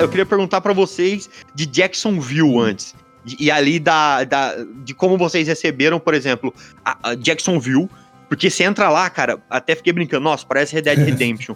Eu 0.00 0.08
queria 0.08 0.26
perguntar 0.26 0.60
pra 0.60 0.72
vocês 0.72 1.30
de 1.54 1.64
Jacksonville 1.64 2.58
antes. 2.58 2.94
E, 3.24 3.44
e 3.46 3.50
ali 3.50 3.78
da, 3.78 4.24
da, 4.24 4.56
de 4.84 4.92
como 4.94 5.16
vocês 5.16 5.46
receberam, 5.46 6.00
por 6.00 6.12
exemplo, 6.12 6.52
a, 6.84 7.10
a 7.10 7.14
Jacksonville. 7.14 7.88
Porque 8.32 8.48
você 8.48 8.64
entra 8.64 8.88
lá, 8.88 9.10
cara, 9.10 9.38
até 9.50 9.74
fiquei 9.76 9.92
brincando, 9.92 10.24
nossa, 10.24 10.46
parece 10.46 10.74
Red 10.74 10.80
Dead 10.80 10.96
Redemption. 11.04 11.54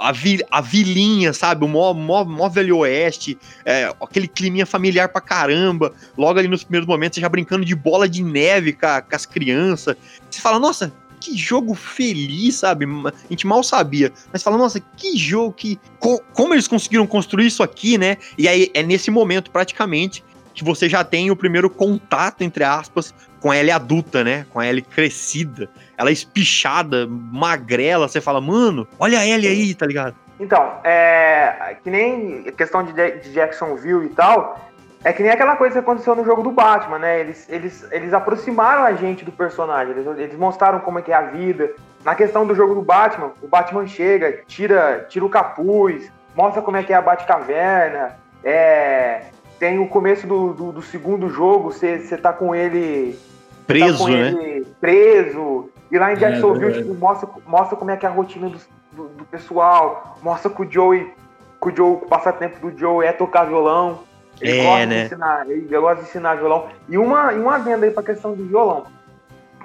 A, 0.00 0.10
vi, 0.10 0.40
a 0.50 0.60
vilinha, 0.60 1.32
sabe? 1.32 1.64
O 1.64 1.68
mó, 1.68 1.94
mó, 1.94 2.24
mó 2.24 2.48
velho 2.48 2.78
oeste, 2.78 3.38
é, 3.64 3.94
aquele 4.02 4.26
climinha 4.26 4.66
familiar 4.66 5.08
pra 5.10 5.20
caramba. 5.20 5.92
Logo 6.16 6.36
ali 6.40 6.48
nos 6.48 6.64
primeiros 6.64 6.88
momentos, 6.88 7.14
você 7.14 7.20
já 7.20 7.28
brincando 7.28 7.64
de 7.64 7.76
bola 7.76 8.08
de 8.08 8.24
neve 8.24 8.72
com, 8.72 8.84
a- 8.84 9.00
com 9.00 9.14
as 9.14 9.24
crianças. 9.24 9.96
Você 10.28 10.40
fala, 10.40 10.58
nossa, 10.58 10.92
que 11.20 11.36
jogo 11.38 11.72
feliz, 11.74 12.56
sabe? 12.56 12.84
A 12.84 13.12
gente 13.30 13.46
mal 13.46 13.62
sabia. 13.62 14.12
Mas 14.32 14.42
fala, 14.42 14.58
nossa, 14.58 14.80
que 14.96 15.16
jogo, 15.16 15.52
que. 15.52 15.78
co- 16.00 16.20
como 16.32 16.52
eles 16.52 16.66
conseguiram 16.66 17.06
construir 17.06 17.46
isso 17.46 17.62
aqui, 17.62 17.96
né? 17.96 18.16
E 18.36 18.48
aí 18.48 18.72
é 18.74 18.82
nesse 18.82 19.12
momento, 19.12 19.52
praticamente, 19.52 20.24
que 20.52 20.64
você 20.64 20.88
já 20.88 21.04
tem 21.04 21.30
o 21.30 21.36
primeiro 21.36 21.70
contato, 21.70 22.42
entre 22.42 22.64
aspas, 22.64 23.14
com 23.40 23.50
a 23.50 23.56
Ellie 23.56 23.70
adulta, 23.70 24.24
né? 24.24 24.46
Com 24.50 24.60
a 24.60 24.66
Ellie 24.66 24.82
crescida. 24.82 25.68
Ela 25.96 26.10
espichada, 26.10 27.06
magrela. 27.08 28.08
Você 28.08 28.20
fala, 28.20 28.40
mano, 28.40 28.86
olha 28.98 29.18
a 29.18 29.26
Ellie 29.26 29.48
aí, 29.48 29.74
tá 29.74 29.86
ligado? 29.86 30.14
Então, 30.40 30.74
é, 30.84 31.76
que 31.82 31.90
nem 31.90 32.44
questão 32.56 32.84
de, 32.84 32.92
de 32.92 33.32
Jacksonville 33.32 34.06
e 34.06 34.10
tal, 34.10 34.68
é 35.02 35.12
que 35.12 35.22
nem 35.22 35.32
aquela 35.32 35.56
coisa 35.56 35.74
que 35.74 35.78
aconteceu 35.78 36.14
no 36.14 36.24
jogo 36.24 36.42
do 36.42 36.50
Batman, 36.50 36.98
né? 36.98 37.20
Eles, 37.20 37.46
eles, 37.48 37.86
eles 37.90 38.12
aproximaram 38.12 38.84
a 38.84 38.92
gente 38.92 39.24
do 39.24 39.32
personagem, 39.32 39.92
eles, 39.92 40.06
eles 40.18 40.38
mostraram 40.38 40.80
como 40.80 40.98
é 40.98 41.02
que 41.02 41.12
é 41.12 41.14
a 41.14 41.22
vida. 41.22 41.70
Na 42.04 42.14
questão 42.14 42.46
do 42.46 42.54
jogo 42.54 42.74
do 42.74 42.82
Batman, 42.82 43.32
o 43.42 43.48
Batman 43.48 43.86
chega, 43.86 44.40
tira, 44.46 45.06
tira 45.08 45.24
o 45.24 45.28
capuz, 45.28 46.10
mostra 46.34 46.62
como 46.62 46.76
é 46.76 46.82
que 46.82 46.92
é 46.92 46.96
a 46.96 47.02
Batcaverna, 47.02 48.16
é, 48.44 49.22
tem 49.58 49.78
o 49.78 49.88
começo 49.88 50.26
do, 50.26 50.52
do, 50.52 50.72
do 50.72 50.82
segundo 50.82 51.28
jogo, 51.28 51.72
você 51.72 51.98
tá 52.16 52.32
com 52.32 52.54
ele 52.54 53.18
Preso, 53.66 53.98
tá 53.98 54.04
com 54.04 54.10
né? 54.10 54.28
ele 54.28 54.66
preso. 54.80 55.68
E 55.90 55.98
lá 55.98 56.10
em 56.10 56.14
É, 56.14 56.16
Jacksonville, 56.16 56.72
verdade. 56.72 56.88
tipo, 56.88 56.94
mostra, 57.00 57.28
mostra 57.46 57.76
como 57.76 57.90
é 57.90 57.96
que 57.96 58.06
é 58.06 58.08
a 58.08 58.12
rotina 58.12 58.48
do, 58.48 58.58
do, 58.92 59.08
do 59.08 59.24
pessoal. 59.24 60.16
Mostra 60.22 60.50
que 60.50 60.62
o 60.62 60.70
Joey, 60.70 61.12
que 61.60 61.68
o 61.68 61.76
Joe, 61.76 61.92
o 61.94 61.96
passatempo 62.06 62.58
do 62.70 62.78
Joe 62.78 63.04
é 63.06 63.12
tocar 63.12 63.44
violão. 63.44 64.00
Ele 64.40 64.58
É, 64.58 64.62
gosta 64.64 64.86
né? 64.86 64.98
de 65.00 65.06
ensinar, 65.06 65.50
ele 65.50 65.78
gosta 65.80 66.02
de 66.02 66.08
ensinar 66.08 66.34
violão. 66.36 66.66
E 66.88 66.96
uma, 66.98 67.32
e 67.32 67.38
uma 67.40 67.58
venda 67.58 67.86
aí 67.86 67.90
pra 67.92 68.02
questão 68.02 68.34
do 68.34 68.44
violão. 68.44 68.84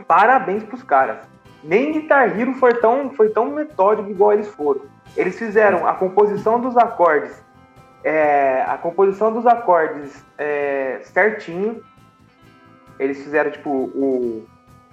parabéns 0.08 0.64
pros 0.64 0.84
caras. 0.84 1.18
Nem 1.64 1.92
Guitar 1.94 2.38
Hero 2.40 2.54
foi 2.56 2.74
tão, 2.76 3.12
foi 3.12 3.30
tão 3.30 3.46
metódico 3.52 4.10
igual 4.10 4.34
eles 4.34 4.48
foram. 4.48 4.82
Eles 5.16 5.38
fizeram 5.38 5.88
a 5.88 5.94
composição 5.94 6.60
dos 6.60 6.76
acordes, 6.76 7.42
é, 8.04 8.64
a 8.68 8.78
composição 8.78 9.32
dos 9.32 9.46
acordes 9.46 10.26
é, 10.38 11.00
certinho. 11.04 11.82
Eles 13.00 13.24
fizeram 13.24 13.52
tipo 13.52 13.70
o, 13.70 14.46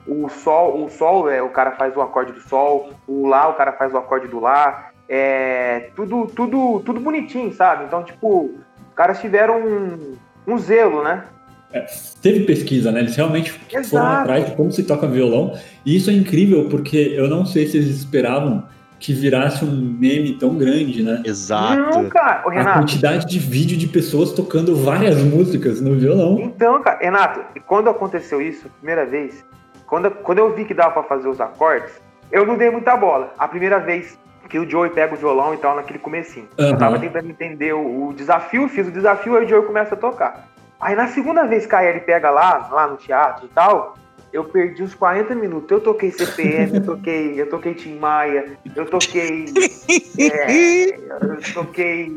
o 0.07 0.29
sol, 0.29 0.85
o 0.85 0.91
sol 0.91 1.29
é 1.29 1.43
o 1.43 1.51
cara 1.51 1.73
faz 1.73 1.97
o 1.97 2.01
acorde 2.01 2.33
do 2.33 2.41
sol, 2.41 2.91
o 3.07 3.27
lá 3.27 3.49
o 3.49 3.55
cara 3.55 3.73
faz 3.73 3.93
o 3.93 3.99
acorde 3.99 4.29
do 4.29 4.41
lá, 4.41 4.91
é 5.09 5.91
tudo 5.95 6.27
tudo 6.27 6.81
tudo 6.81 7.01
bonitinho, 7.01 7.53
sabe? 7.53 7.85
Então 7.85 8.03
tipo, 8.03 8.55
os 8.89 8.95
caras 8.95 9.21
tiveram 9.21 9.61
um, 9.61 10.17
um 10.47 10.59
zelo, 10.59 11.03
né? 11.03 11.25
É, 11.73 11.87
teve 12.21 12.45
pesquisa, 12.45 12.91
né? 12.91 13.01
Eles 13.01 13.15
realmente 13.15 13.61
Exato. 13.71 13.91
foram 13.91 14.07
atrás 14.07 14.47
de 14.47 14.57
como 14.57 14.73
se 14.73 14.83
toca 14.83 15.07
violão. 15.07 15.57
E 15.87 15.97
isso 15.97 16.11
é 16.11 16.13
incrível, 16.13 16.69
porque 16.69 16.97
eu 16.97 17.29
não 17.29 17.47
sei 17.47 17.67
se 17.67 17.77
eles 17.77 17.91
esperavam 17.91 18.65
que 19.01 19.15
virasse 19.15 19.65
um 19.65 19.71
meme 19.71 20.35
tão 20.35 20.55
grande, 20.57 21.03
né? 21.03 21.23
Exato. 21.25 21.75
Não, 21.81 22.09
cara, 22.11 22.43
Ô, 22.45 22.51
A 22.51 22.53
Renato. 22.53 22.79
quantidade 22.81 23.27
de 23.27 23.39
vídeo 23.39 23.77
de 23.79 23.89
pessoas 23.89 24.31
tocando 24.33 24.77
várias 24.77 25.17
músicas 25.23 25.81
no 25.81 25.97
violão. 25.99 26.39
Então, 26.39 26.81
cara, 26.83 26.99
Renato, 27.01 27.41
e 27.57 27.61
quando 27.61 27.89
aconteceu 27.89 28.43
isso, 28.43 28.69
primeira 28.79 29.07
vez, 29.07 29.43
quando, 29.87 30.11
quando 30.11 30.39
eu 30.39 30.55
vi 30.55 30.67
que 30.67 30.75
dava 30.75 30.93
pra 30.93 31.03
fazer 31.05 31.29
os 31.29 31.41
acordes, 31.41 31.91
eu 32.31 32.45
não 32.47 32.59
dei 32.59 32.71
muita 32.71 32.95
bola. 32.95 33.33
A 33.39 33.49
primeira 33.49 33.81
vez 33.81 34.19
que 34.51 34.59
o 34.59 34.69
Joey 34.69 34.91
pega 34.91 35.15
o 35.15 35.17
violão 35.17 35.55
e 35.55 35.57
tal, 35.57 35.75
naquele 35.77 35.99
comecinho. 35.99 36.47
Eu 36.59 36.67
Aham. 36.71 36.77
tava 36.77 36.99
tentando 36.99 37.31
entender 37.31 37.73
o, 37.73 38.09
o 38.09 38.13
desafio, 38.13 38.69
fiz 38.69 38.87
o 38.87 38.91
desafio, 38.93 39.37
aí 39.37 39.47
o 39.47 39.49
Joey 39.49 39.65
começa 39.65 39.95
a 39.95 39.99
tocar. 39.99 40.47
Aí 40.81 40.95
na 40.95 41.07
segunda 41.09 41.47
vez 41.47 41.67
que 41.67 41.75
a 41.75 41.85
ele 41.85 42.01
pega 42.01 42.31
lá, 42.31 42.69
lá 42.71 42.87
no 42.87 42.97
teatro 42.97 43.47
e 43.47 43.49
tal, 43.49 43.95
eu 44.33 44.45
perdi 44.45 44.83
uns 44.83 44.95
40 44.95 45.35
minutos. 45.35 45.71
Eu 45.71 45.81
toquei 45.81 46.11
CPM, 46.11 46.77
eu 46.77 46.85
toquei, 46.85 47.41
eu 47.41 47.49
toquei 47.49 47.75
Tim 47.75 47.99
Maia, 47.99 48.59
eu 48.75 48.87
toquei. 48.87 49.47
é, 50.19 50.95
eu 50.97 51.41
toquei 51.55 52.13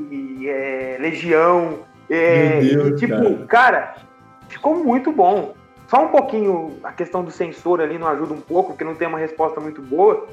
é, 0.46 0.98
Legião. 1.00 1.80
é, 2.10 2.60
Deus, 2.62 2.90
e, 2.90 2.96
tipo, 3.06 3.46
cara. 3.48 3.96
ficou 4.48 4.84
muito 4.84 5.12
bom. 5.12 5.54
Só 5.88 6.06
um 6.06 6.10
pouquinho 6.10 6.80
a 6.84 6.92
questão 6.92 7.24
do 7.24 7.32
sensor 7.32 7.80
ali 7.82 7.98
não 7.98 8.08
ajuda 8.08 8.34
um 8.34 8.42
pouco, 8.42 8.72
porque 8.72 8.84
não 8.84 8.96
tem 8.96 9.08
uma 9.08 9.20
resposta 9.20 9.60
muito 9.60 9.82
boa. 9.82 10.28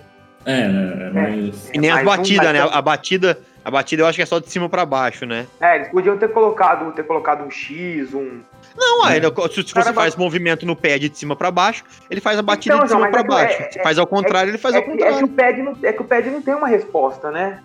É, 0.45 0.69
né? 0.69 1.11
Mas. 1.13 1.71
E 1.73 1.79
nem 1.79 1.91
as 1.91 1.97
Mas 1.97 2.05
não 2.07 2.17
batidas, 2.17 2.53
né? 2.53 2.63
ter- 2.67 2.75
A 2.75 2.83
batida, 2.83 3.39
a 3.65 3.71
batida 3.71 4.03
eu 4.03 4.07
acho 4.07 4.17
que 4.17 4.23
é 4.23 4.27
só 4.27 4.39
de 4.39 4.51
cima 4.51 4.69
pra 4.69 4.87
baixo, 4.87 5.27
né? 5.27 5.47
É, 5.61 5.77
eles 5.77 5.89
podiam 5.89 6.17
ter 6.17 6.29
colocado, 6.29 6.91
ter 6.93 7.03
colocado 7.05 7.45
um 7.45 7.51
X, 7.51 8.15
um. 8.15 8.41
Não, 8.77 9.07
É. 9.07 9.13
aí, 9.15 9.21
se, 9.53 9.63
se 9.63 9.75
Cara, 9.75 9.87
você 9.87 9.93
faz 9.93 10.17
movimento 10.17 10.65
no 10.65 10.77
pad 10.77 11.09
de 11.09 11.19
cima 11.19 11.35
pra 11.37 11.51
baixo, 11.51 11.85
ele 12.11 12.21
faz 12.21 12.39
a 12.39 12.43
batida 12.43 12.75
Então, 12.75 12.85
de 12.87 12.91
cima 12.93 13.09
mas 13.11 13.15
é 13.21 13.25
baixo. 13.27 13.63
é- 13.63 13.71
Se 13.73 13.83
faz 13.83 13.99
ao 13.99 14.07
contrário, 14.07 14.51
ele 14.51 14.59
faz 14.59 14.75
é, 14.75 14.79
ao 14.79 14.85
que, 14.85 14.91
é, 14.91 14.93
que 14.97 15.03
contrário. 15.03 15.27
o 15.27 15.29
pad 15.29 15.63
não, 15.63 15.77
é 15.83 15.93
que 15.93 16.03
o 16.03 16.05
pad 16.05 16.31
não 16.31 16.43
tem 16.43 16.55
uma 16.55 16.69
resposta, 16.69 17.31
né? 17.31 17.61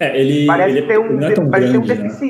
É, 0.00 0.20
ele, 0.20 0.46
Parece 0.46 0.70
ele, 0.70 0.82
que 0.82 0.86
tem 0.88 0.98
um, 0.98 1.06
ele 1.06 1.14
não 1.16 1.26
é 1.28 1.32
tão 1.32 1.50
parece 1.50 1.72
que 1.72 1.78
tem 1.80 1.80
um 1.80 1.86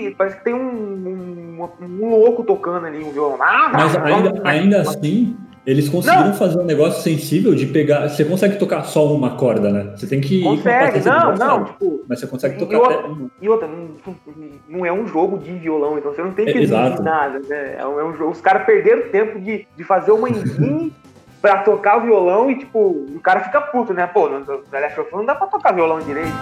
né? 0.08 0.14
parece 0.16 0.36
que 0.36 0.44
tem 0.44 0.54
um, 0.54 1.58
um, 1.60 1.68
um 1.82 2.08
louco 2.08 2.42
tocando 2.42 2.86
ali 2.86 3.04
um 3.04 3.10
violão. 3.10 3.36
Ah, 3.42 3.68
Mas 3.72 3.96
ainda, 3.96 4.40
ainda 4.48 4.80
assim, 4.80 5.36
eles 5.70 5.86
conseguiram 5.86 6.32
fazer 6.32 6.58
um 6.58 6.64
negócio 6.64 7.02
sensível 7.02 7.54
de 7.54 7.66
pegar. 7.66 8.08
Você 8.08 8.24
consegue 8.24 8.56
tocar 8.56 8.84
só 8.84 9.12
uma 9.12 9.36
corda, 9.36 9.70
né? 9.70 9.92
Você 9.94 10.06
tem 10.06 10.18
que. 10.18 10.42
Consegue, 10.42 11.06
não, 11.06 11.34
não, 11.34 11.64
tipo, 11.66 12.04
Mas 12.08 12.20
você 12.20 12.26
consegue 12.26 12.54
E 12.54 12.58
tocar 12.58 12.78
outra- 12.78 12.98
até 13.00 13.06
uma. 13.06 13.30
E 13.42 13.48
outra, 13.50 13.68
não, 13.68 13.88
não 14.66 14.86
é 14.86 14.90
um 14.90 15.06
jogo 15.06 15.36
de 15.36 15.52
violão, 15.52 15.98
então 15.98 16.10
você 16.14 16.22
não 16.22 16.32
tem 16.32 16.46
que 16.46 16.56
É, 16.56 16.62
exato. 16.62 17.02
nada. 17.02 17.38
Né? 17.40 17.74
É, 17.78 17.86
um, 17.86 18.00
é 18.00 18.04
um 18.04 18.16
jogo. 18.16 18.30
Os 18.30 18.40
caras 18.40 18.64
perderam 18.64 19.10
tempo 19.10 19.38
de, 19.38 19.66
de 19.76 19.84
fazer 19.84 20.10
uma 20.10 20.30
engine 20.30 20.90
pra 21.42 21.58
tocar 21.58 21.98
o 21.98 22.00
violão 22.00 22.50
e, 22.50 22.58
tipo, 22.60 22.78
o 22.80 23.20
cara 23.22 23.40
fica 23.40 23.60
puto, 23.60 23.92
né? 23.92 24.06
Pô, 24.06 24.26
no 24.26 24.38
Us 24.40 24.46
não 25.12 25.24
dá 25.26 25.34
pra 25.34 25.48
tocar 25.48 25.72
violão 25.74 25.98
direito. 26.00 26.32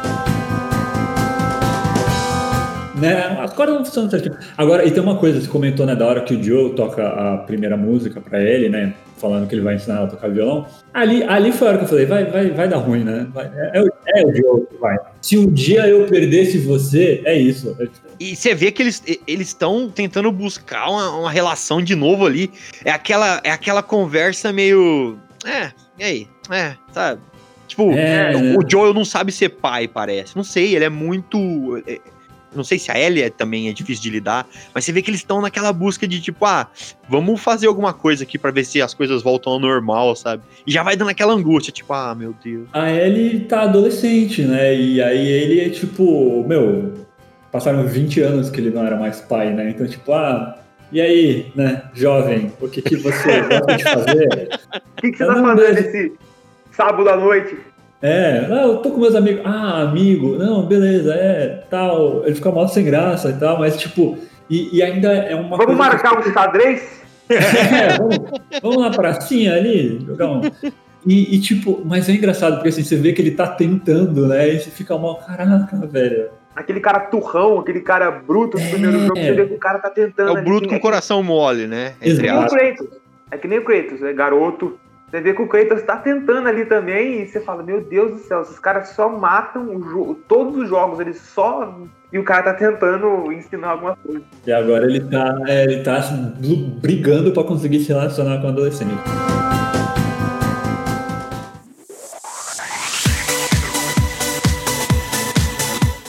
Né? 2.95 3.39
As 3.43 3.53
cordas 3.53 3.75
não 3.75 3.85
funcionam 3.85 4.09
certinho. 4.09 4.37
Agora, 4.57 4.85
e 4.87 4.91
tem 4.91 5.03
uma 5.03 5.17
coisa, 5.19 5.41
você 5.41 5.49
comentou, 5.49 5.85
né, 5.85 5.95
da 5.97 6.07
hora 6.07 6.23
que 6.23 6.35
o 6.35 6.43
Joe 6.43 6.75
toca 6.75 7.07
a 7.07 7.39
primeira 7.39 7.77
música 7.77 8.21
pra 8.21 8.41
ele, 8.41 8.69
né? 8.71 8.95
Falando 9.17 9.49
que 9.49 9.55
ele 9.55 9.63
vai 9.63 9.77
ensinar 9.77 10.03
a 10.03 10.07
tocar 10.07 10.29
violão. 10.29 10.67
Ali, 10.93 11.23
ali 11.25 11.51
foi 11.51 11.67
a 11.67 11.71
hora 11.71 11.79
que 11.79 11.85
eu 11.85 11.89
falei, 11.89 12.05
vai, 12.07 12.25
vai, 12.27 12.51
vai 12.51 12.69
dar 12.69 12.77
ruim, 12.77 13.03
né? 13.03 13.27
Vai- 13.33 13.51
é, 13.55 13.79
é 13.79 13.83
o- 13.83 13.91
é 14.09 14.27
o 14.27 14.35
Joe 14.37 14.67
que 14.67 14.77
vai. 14.77 14.97
Se 15.23 15.39
um 15.39 15.51
dia 15.51 15.87
eu 15.89 16.07
perdesse 16.07 16.59
você, 16.59 17.23
é 17.25 17.35
isso. 17.37 17.75
É- 17.81 17.89
E 18.21 18.37
você 18.37 18.55
vê 18.55 18.71
que 18.71 18.83
eles 18.83 19.03
eles 19.27 19.49
estão 19.49 19.89
tentando 19.91 20.31
buscar 20.31 20.89
uma, 20.91 21.11
uma 21.19 21.31
relação 21.31 21.81
de 21.83 21.95
novo 21.95 22.27
ali. 22.27 22.51
É 22.85 22.91
aquela, 22.91 23.41
é 23.43 23.51
aquela 23.51 23.83
conversa 23.83 24.53
meio. 24.53 25.17
É, 25.45 25.71
e 25.99 26.05
aí? 26.05 26.29
É, 26.51 26.75
sabe? 26.93 27.21
Tipo, 27.67 27.91
É, 27.93 28.37
o, 28.37 28.41
né? 28.41 28.57
o 28.59 28.71
Joel 28.71 28.95
não 28.95 29.05
sabe 29.05 29.33
ser 29.33 29.49
pai, 29.49 29.89
parece. 29.89 30.37
Não 30.37 30.45
sei, 30.45 30.75
ele 30.77 30.85
é 30.85 30.91
muito. 30.91 31.39
Não 32.57 32.65
sei 32.65 32.79
se 32.79 32.91
a 32.91 32.99
Ellie 32.99 33.23
é- 33.23 33.31
também 33.31 33.69
é 33.69 33.73
difícil 33.73 34.03
de 34.03 34.11
lidar, 34.11 34.47
mas 34.75 34.85
você 34.85 34.93
vê 34.93 35.03
que 35.03 35.11
eles 35.11 35.21
estão 35.21 35.41
naquela 35.41 35.73
busca 35.73 36.07
de 36.09 36.21
tipo, 36.21 36.45
ah, 36.45 36.69
vamos 37.09 37.41
fazer 37.41 37.67
alguma 37.67 37.93
coisa 37.93 38.25
aqui 38.25 38.39
pra 38.39 38.51
ver 38.51 38.65
se 38.65 38.81
as 38.83 38.95
coisas 38.95 39.23
voltam 39.23 39.53
ao 39.55 39.59
normal, 39.61 40.15
sabe? 40.17 40.43
E 40.67 40.73
já 40.73 40.83
vai 40.83 40.97
dando 40.97 41.11
aquela 41.11 41.33
angústia, 41.35 41.73
tipo, 41.73 41.93
ah, 41.93 42.15
meu 42.15 42.35
Deus. 42.43 42.69
A 42.73 42.91
Ellie 42.91 43.41
tá 43.41 43.63
adolescente, 43.63 44.43
né? 44.43 44.75
E 44.75 45.03
aí 45.03 45.27
ele 45.29 45.61
é 45.61 45.69
tipo, 45.69 46.45
meu, 46.47 46.95
passaram 47.53 47.87
20 47.87 48.21
anos 48.21 48.51
que 48.51 48.61
ele 48.61 48.71
não 48.71 48.85
era 48.87 48.97
mais 48.97 49.21
pai, 49.21 49.53
né? 49.53 49.71
Então, 49.71 49.87
tipo, 49.87 50.13
ah, 50.13 50.59
e 50.93 51.01
aí, 51.01 51.51
né, 51.55 51.83
jovem, 51.95 52.53
o 52.61 52.69
que, 52.69 52.81
que 52.81 52.97
você 52.97 53.41
gosta 53.43 53.77
de 53.77 53.83
fazer? 53.83 54.49
O 54.97 55.01
que, 55.03 55.11
que 55.13 55.19
você 55.19 55.27
tá 55.27 55.35
não 55.35 55.45
fazendo 55.57 55.75
vejo. 55.75 55.89
esse 55.89 56.13
sábado 56.73 57.09
à 57.11 57.17
noite? 57.19 57.55
É, 58.03 58.47
ah, 58.51 58.63
eu 58.67 58.77
tô 58.79 58.91
com 58.91 59.01
meus 59.01 59.15
amigos. 59.15 59.43
Ah, 59.45 59.81
amigo, 59.83 60.37
não, 60.37 60.67
beleza, 60.67 61.15
é, 61.15 61.65
tal. 61.71 62.25
Ele 62.25 62.35
fica 62.35 62.51
mal 62.51 62.69
sem 62.69 62.85
graça 62.85 63.31
e 63.31 63.35
tal, 63.35 63.59
mas 63.59 63.77
tipo, 63.77 64.19
e, 64.51 64.77
e 64.77 64.83
ainda 64.83 65.13
é 65.13 65.35
uma 65.35 65.57
Vamos 65.57 65.65
coisa 65.67 65.73
que- 65.73 65.79
marcar 65.79 66.19
um 66.19 66.23
xadrez? 66.33 67.05
É, 67.29 67.99
vamos, 67.99 68.19
vamos 68.63 68.83
na 68.83 68.91
pracinha 68.91 69.55
ali, 69.55 69.99
jogar 70.07 70.29
um. 70.29 70.43
E, 71.05 71.35
e, 71.35 71.41
tipo, 71.41 71.83
mas 71.85 72.09
é 72.09 72.13
engraçado, 72.13 72.55
porque 72.55 72.69
assim, 72.69 72.85
você 72.85 72.95
vê 72.97 73.13
que 73.13 73.21
ele 73.21 73.33
tá 73.33 73.49
tentando, 73.49 74.29
né? 74.29 74.49
E 74.55 74.61
você 74.61 74.71
fica 74.71 74.97
mal, 74.97 75.17
caraca, 75.17 75.77
velho. 75.89 76.29
Aquele 76.55 76.79
cara 76.79 77.01
turrão, 77.01 77.59
aquele 77.59 77.81
cara 77.81 78.13
bruto 78.13 78.57
do 78.57 78.63
É. 78.63 78.69
primeiro 78.71 79.01
jogo, 79.01 79.17
você 79.17 79.33
vê 79.33 79.45
que 79.47 79.55
o 79.55 79.59
cara 79.59 79.81
tá 79.81 79.89
É 79.89 79.91
tentando. 79.91 80.33
o 80.35 80.37
ali, 80.37 80.45
bruto 80.45 80.63
que- 80.63 80.69
com 80.69 80.75
o 80.75 80.79
é 80.79 80.81
coração 80.81 81.21
mole, 81.23 81.67
né? 81.67 81.95
que 82.01 82.11
Entre 82.11 82.31
o. 82.31 82.49
Kratos. 82.49 82.87
É 83.33 83.37
que 83.39 83.49
nem 83.49 83.59
o 83.59 83.65
Kratos, 83.65 84.03
é 84.03 84.13
garoto. 84.13 84.79
Você 85.09 85.21
vê 85.21 85.33
que 85.33 85.43
o 85.43 85.47
Kratos 85.47 85.83
tá 85.83 85.97
tentando 85.97 86.49
ali 86.49 86.65
também 86.65 87.23
e 87.23 87.29
você 87.29 87.41
fala, 87.41 87.63
meu 87.63 87.81
Deus 87.81 88.13
do 88.13 88.19
céu, 88.19 88.43
esses 88.43 88.59
caras 88.59 88.89
só 88.89 89.09
matam 89.09 89.77
o 89.77 89.83
jogo, 89.89 90.19
todos 90.27 90.57
os 90.57 90.69
jogos, 90.69 90.99
eles 90.99 91.21
só. 91.21 91.79
E 92.13 92.19
o 92.19 92.25
cara 92.25 92.43
tá 92.43 92.55
tentando 92.55 93.31
ensinar 93.33 93.71
alguma 93.71 93.97
coisa. 93.97 94.23
E 94.47 94.53
agora 94.53 94.85
ele 94.85 95.01
tá, 95.01 95.39
é, 95.47 95.65
ele 95.65 95.83
tá 95.83 96.01
brigando 96.81 97.33
pra 97.33 97.45
conseguir 97.45 97.81
se 97.81 97.89
relacionar 97.89 98.41
com 98.41 98.49
adolescente. 98.49 98.95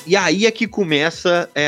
E 0.08 0.15
aí 0.15 0.46
é 0.46 0.52
que 0.52 0.65
começa 0.65 1.50
é, 1.54 1.67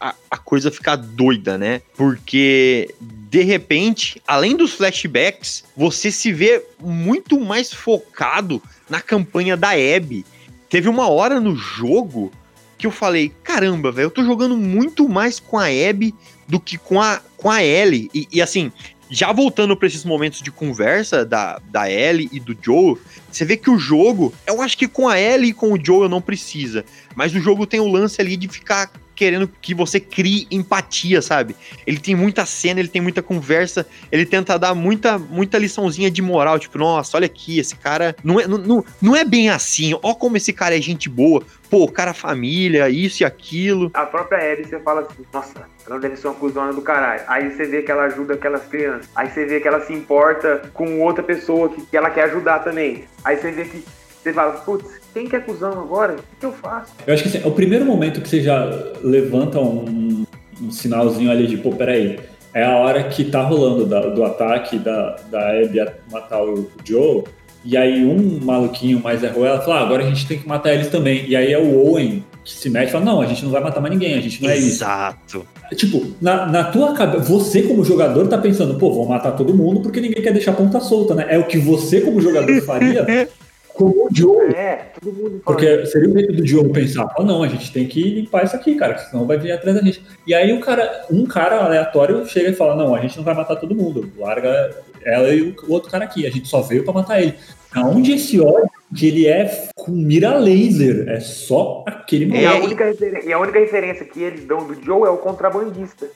a, 0.00 0.14
a 0.30 0.38
coisa 0.38 0.70
ficar 0.70 0.94
doida, 0.94 1.58
né? 1.58 1.82
Porque, 1.96 2.94
de 3.28 3.42
repente, 3.42 4.22
além 4.24 4.56
dos 4.56 4.74
flashbacks, 4.74 5.64
você 5.76 6.12
se 6.12 6.32
vê 6.32 6.64
muito 6.78 7.40
mais 7.40 7.72
focado 7.72 8.62
na 8.88 9.00
campanha 9.00 9.56
da 9.56 9.70
Abby. 9.70 10.24
Teve 10.68 10.88
uma 10.88 11.08
hora 11.08 11.40
no 11.40 11.56
jogo 11.56 12.30
que 12.78 12.86
eu 12.86 12.92
falei, 12.92 13.32
caramba, 13.42 13.90
velho, 13.90 14.06
eu 14.06 14.10
tô 14.10 14.24
jogando 14.24 14.56
muito 14.56 15.08
mais 15.08 15.40
com 15.40 15.58
a 15.58 15.64
Abby 15.64 16.14
do 16.46 16.60
que 16.60 16.78
com 16.78 17.02
a, 17.02 17.20
com 17.36 17.50
a 17.50 17.60
Ellie. 17.62 18.08
E, 18.14 18.28
e, 18.30 18.40
assim, 18.40 18.70
já 19.10 19.32
voltando 19.32 19.76
pra 19.76 19.88
esses 19.88 20.04
momentos 20.04 20.40
de 20.40 20.50
conversa 20.52 21.24
da, 21.24 21.60
da 21.68 21.90
Ellie 21.90 22.28
e 22.32 22.38
do 22.38 22.56
Joe, 22.60 22.96
você 23.30 23.44
vê 23.44 23.56
que 23.56 23.68
o 23.68 23.78
jogo, 23.78 24.32
eu 24.46 24.62
acho 24.62 24.78
que 24.78 24.86
com 24.86 25.08
a 25.08 25.20
Ellie 25.20 25.50
e 25.50 25.54
com 25.54 25.72
o 25.72 25.84
Joe 25.84 26.02
eu 26.02 26.08
não 26.08 26.22
precisa. 26.22 26.84
Mas 27.16 27.34
o 27.34 27.40
jogo 27.40 27.66
tem 27.66 27.80
o 27.80 27.88
lance 27.88 28.20
ali 28.20 28.36
de 28.36 28.46
ficar 28.46 28.90
querendo 29.20 29.46
que 29.60 29.74
você 29.74 30.00
crie 30.00 30.46
empatia, 30.50 31.20
sabe? 31.20 31.54
Ele 31.86 31.98
tem 31.98 32.14
muita 32.16 32.46
cena, 32.46 32.80
ele 32.80 32.88
tem 32.88 33.02
muita 33.02 33.20
conversa, 33.20 33.86
ele 34.10 34.24
tenta 34.24 34.58
dar 34.58 34.74
muita, 34.74 35.18
muita 35.18 35.58
liçãozinha 35.58 36.10
de 36.10 36.22
moral, 36.22 36.58
tipo, 36.58 36.78
nossa, 36.78 37.18
olha 37.18 37.26
aqui, 37.26 37.58
esse 37.58 37.76
cara 37.76 38.16
não 38.24 38.40
é, 38.40 38.48
não, 38.48 38.82
não, 39.02 39.14
é 39.14 39.22
bem 39.22 39.50
assim, 39.50 39.92
ó 40.02 40.14
como 40.14 40.38
esse 40.38 40.54
cara 40.54 40.74
é 40.74 40.80
gente 40.80 41.06
boa, 41.06 41.42
pô, 41.68 41.86
cara 41.86 42.12
é 42.12 42.14
família, 42.14 42.88
isso 42.88 43.22
e 43.22 43.26
aquilo. 43.26 43.90
A 43.92 44.06
própria 44.06 44.42
Ellie, 44.42 44.64
você 44.64 44.80
fala 44.80 45.02
assim, 45.02 45.22
nossa, 45.30 45.66
ela 45.86 46.00
deve 46.00 46.16
ser 46.16 46.28
uma 46.28 46.36
cuzona 46.36 46.72
do 46.72 46.80
caralho. 46.80 47.22
Aí 47.26 47.50
você 47.50 47.66
vê 47.66 47.82
que 47.82 47.92
ela 47.92 48.04
ajuda 48.04 48.32
aquelas 48.32 48.64
crianças. 48.68 49.10
Aí 49.14 49.28
você 49.28 49.44
vê 49.44 49.60
que 49.60 49.68
ela 49.68 49.82
se 49.82 49.92
importa 49.92 50.62
com 50.72 51.02
outra 51.02 51.22
pessoa 51.22 51.68
que, 51.68 51.84
que 51.84 51.94
ela 51.94 52.08
quer 52.08 52.24
ajudar 52.24 52.60
também. 52.60 53.04
Aí 53.22 53.36
você 53.36 53.50
vê 53.50 53.66
que 53.66 53.84
você 54.22 54.32
fala, 54.32 54.52
putz, 54.52 54.99
quem 55.12 55.26
que 55.28 55.38
cuzão 55.40 55.72
agora? 55.72 56.14
O 56.14 56.40
que, 56.40 56.46
eu 56.46 56.52
faço? 56.52 56.92
Eu 57.06 57.14
acho 57.14 57.22
que 57.22 57.28
assim, 57.28 57.40
é 57.44 57.46
o 57.46 57.52
primeiro 57.52 57.84
momento 57.84 58.20
que 58.20 58.28
você 58.28 58.40
já 58.40 58.70
levanta 59.02 59.58
um, 59.60 60.24
um 60.60 60.70
sinalzinho 60.70 61.30
ali 61.30 61.46
de, 61.46 61.56
pô, 61.56 61.70
peraí, 61.72 62.18
é 62.54 62.64
a 62.64 62.76
hora 62.76 63.04
que 63.04 63.24
tá 63.24 63.42
rolando 63.42 63.86
da- 63.86 64.08
do 64.08 64.24
ataque 64.24 64.78
da, 64.78 65.16
da 65.30 65.50
Abby 65.60 65.80
a 65.80 65.92
matar 66.10 66.42
o, 66.42 66.70
Joe. 66.84 67.24
E 67.62 67.76
aí 67.76 68.04
um 68.04 68.42
maluquinho 68.42 69.00
mais 69.00 69.22
errou 69.22 69.44
ela 69.44 69.60
fala, 69.60 69.80
ah, 69.80 69.82
agora 69.82 70.02
a 70.02 70.06
gente 70.06 70.26
tem 70.26 70.38
que 70.38 70.48
matar 70.48 70.72
eles 70.72 70.88
também. 70.88 71.26
E 71.28 71.36
aí 71.36 71.52
é 71.52 71.58
o 71.58 71.86
Owen 71.86 72.24
que 72.42 72.52
se 72.54 72.70
mete 72.70 72.88
e 72.88 72.92
fala, 72.92 73.04
não, 73.04 73.20
a 73.20 73.26
gente 73.26 73.44
não 73.44 73.50
vai 73.52 73.62
matar 73.62 73.80
mais 73.80 73.92
ninguém, 73.92 74.14
a 74.14 74.20
gente 74.20 74.42
não 74.42 74.48
é 74.48 74.56
isso. 74.56 74.82
Exato. 74.82 75.46
Tipo, 75.76 76.06
na, 76.20 76.46
na 76.46 76.64
tua 76.64 76.94
cabeça, 76.94 77.22
você 77.24 77.62
como 77.62 77.84
jogador 77.84 78.26
tá 78.28 78.38
pensando, 78.38 78.74
pô, 78.76 78.92
vou 78.92 79.06
matar 79.06 79.32
todo 79.32 79.54
mundo 79.54 79.80
porque 79.80 80.00
ninguém 80.00 80.22
quer 80.22 80.32
deixar 80.32 80.52
a 80.52 80.54
ponta 80.54 80.80
solta, 80.80 81.14
né? 81.14 81.26
É 81.28 81.38
o 81.38 81.44
que 81.46 81.58
você 81.58 82.00
como 82.00 82.20
jogador 82.20 82.60
faria 82.62 83.28
como 83.80 84.06
o 84.06 84.08
Joe. 84.12 84.54
É, 84.54 84.90
todo 85.00 85.10
mundo. 85.10 85.40
Porque 85.42 85.86
seria 85.86 86.10
o 86.10 86.12
jeito 86.12 86.34
do 86.34 86.42
Diogo 86.42 86.70
pensar, 86.70 87.08
oh, 87.18 87.22
não, 87.22 87.42
a 87.42 87.48
gente 87.48 87.72
tem 87.72 87.86
que 87.86 88.02
limpar 88.02 88.44
isso 88.44 88.54
aqui, 88.54 88.74
cara, 88.74 88.98
senão 88.98 89.26
vai 89.26 89.38
vir 89.38 89.52
atrás 89.52 89.74
da 89.74 89.82
gente. 89.82 90.04
E 90.26 90.34
aí 90.34 90.52
o 90.52 90.60
cara, 90.60 91.06
um 91.10 91.24
cara 91.24 91.64
aleatório 91.64 92.26
chega 92.26 92.50
e 92.50 92.54
fala, 92.54 92.76
não, 92.76 92.94
a 92.94 93.00
gente 93.00 93.16
não 93.16 93.24
vai 93.24 93.34
matar 93.34 93.56
todo 93.56 93.74
mundo, 93.74 94.12
larga 94.18 94.70
ela 95.02 95.30
e 95.30 95.54
o 95.66 95.72
outro 95.72 95.90
cara 95.90 96.04
aqui, 96.04 96.26
a 96.26 96.30
gente 96.30 96.46
só 96.46 96.60
veio 96.60 96.84
pra 96.84 96.92
matar 96.92 97.22
ele. 97.22 97.34
Aonde 97.72 98.12
esse 98.12 98.38
ódio 98.38 98.68
que 98.94 99.06
ele 99.06 99.26
é 99.26 99.70
com 99.74 99.92
mira 99.92 100.36
laser, 100.36 101.08
é 101.08 101.20
só 101.20 101.84
aquele 101.86 102.26
E 102.36 102.44
a, 102.44 102.56
única 102.56 102.84
e 103.24 103.32
a 103.32 103.38
única 103.38 103.60
referência 103.60 104.04
que 104.04 104.20
eles 104.20 104.44
dão 104.44 104.66
do 104.66 104.74
Joe 104.74 105.06
é 105.06 105.10
o 105.10 105.16
contrabandista. 105.16 106.06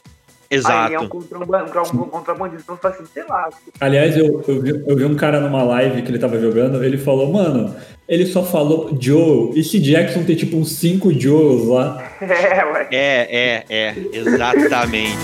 Aí 0.65 0.87
ele 0.87 0.95
é 0.95 0.99
um, 1.01 1.03
Exato. 1.05 1.09
contraban- 1.09 1.65
um 1.95 2.09
contrabandista. 2.09 2.63
Então, 2.65 2.77
fala 2.77 2.95
assim, 2.95 3.05
sei 3.13 3.25
lá. 3.29 3.49
Aliás, 3.81 4.17
eu, 4.17 4.45
eu, 4.47 4.61
vi, 4.63 4.85
eu 4.87 4.97
vi 4.97 5.05
um 5.05 5.15
cara 5.15 5.41
numa 5.41 5.63
live 5.63 6.03
que 6.03 6.11
ele 6.11 6.19
tava 6.19 6.39
jogando, 6.41 6.83
ele 6.85 6.99
falou, 6.99 7.33
mano, 7.33 7.75
ele 8.09 8.27
só 8.27 8.45
falou 8.45 8.97
Joe, 9.01 9.59
e 9.59 9.65
se 9.65 9.79
Jackson 9.81 10.25
tem 10.25 10.37
tipo 10.37 10.57
uns 10.57 10.73
5 10.73 11.13
Joes 11.19 11.67
lá? 11.67 12.03
É, 12.21 12.65
ué. 12.65 12.89
É, 12.91 13.29
é, 13.31 13.65
é, 13.69 13.95
exatamente. 14.13 15.19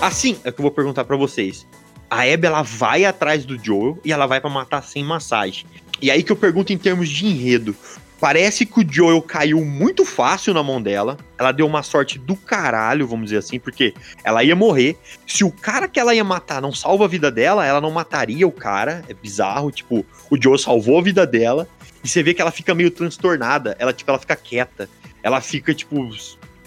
Assim, 0.00 0.36
é 0.44 0.52
que 0.52 0.60
eu 0.60 0.62
vou 0.62 0.70
perguntar 0.70 1.04
pra 1.04 1.16
vocês. 1.16 1.66
A 2.10 2.22
Abby, 2.22 2.46
ela 2.46 2.62
vai 2.62 3.04
atrás 3.04 3.44
do 3.44 3.62
Joel 3.62 3.98
e 4.04 4.12
ela 4.12 4.26
vai 4.26 4.40
pra 4.40 4.48
matar 4.48 4.82
sem 4.82 5.04
massagem. 5.04 5.66
E 6.00 6.10
aí 6.10 6.22
que 6.22 6.30
eu 6.32 6.36
pergunto 6.36 6.72
em 6.72 6.78
termos 6.78 7.08
de 7.08 7.26
enredo. 7.26 7.74
Parece 8.20 8.66
que 8.66 8.80
o 8.80 8.86
Joel 8.88 9.22
caiu 9.22 9.64
muito 9.64 10.04
fácil 10.04 10.52
na 10.52 10.62
mão 10.62 10.82
dela. 10.82 11.16
Ela 11.38 11.52
deu 11.52 11.66
uma 11.66 11.84
sorte 11.84 12.18
do 12.18 12.34
caralho, 12.34 13.06
vamos 13.06 13.26
dizer 13.26 13.38
assim, 13.38 13.60
porque 13.60 13.94
ela 14.24 14.42
ia 14.42 14.56
morrer. 14.56 14.96
Se 15.24 15.44
o 15.44 15.52
cara 15.52 15.86
que 15.86 16.00
ela 16.00 16.14
ia 16.14 16.24
matar 16.24 16.60
não 16.60 16.72
salva 16.72 17.04
a 17.04 17.08
vida 17.08 17.30
dela, 17.30 17.64
ela 17.64 17.80
não 17.80 17.92
mataria 17.92 18.46
o 18.46 18.52
cara. 18.52 19.04
É 19.08 19.14
bizarro, 19.14 19.70
tipo, 19.70 20.04
o 20.28 20.42
Joel 20.42 20.58
salvou 20.58 20.98
a 20.98 21.02
vida 21.02 21.24
dela. 21.24 21.68
E 22.02 22.08
você 22.08 22.22
vê 22.22 22.34
que 22.34 22.42
ela 22.42 22.50
fica 22.50 22.74
meio 22.74 22.90
transtornada. 22.90 23.76
Ela, 23.78 23.92
tipo, 23.92 24.10
ela 24.10 24.18
fica 24.18 24.34
quieta. 24.34 24.88
Ela 25.22 25.40
fica, 25.40 25.72
tipo, 25.72 26.10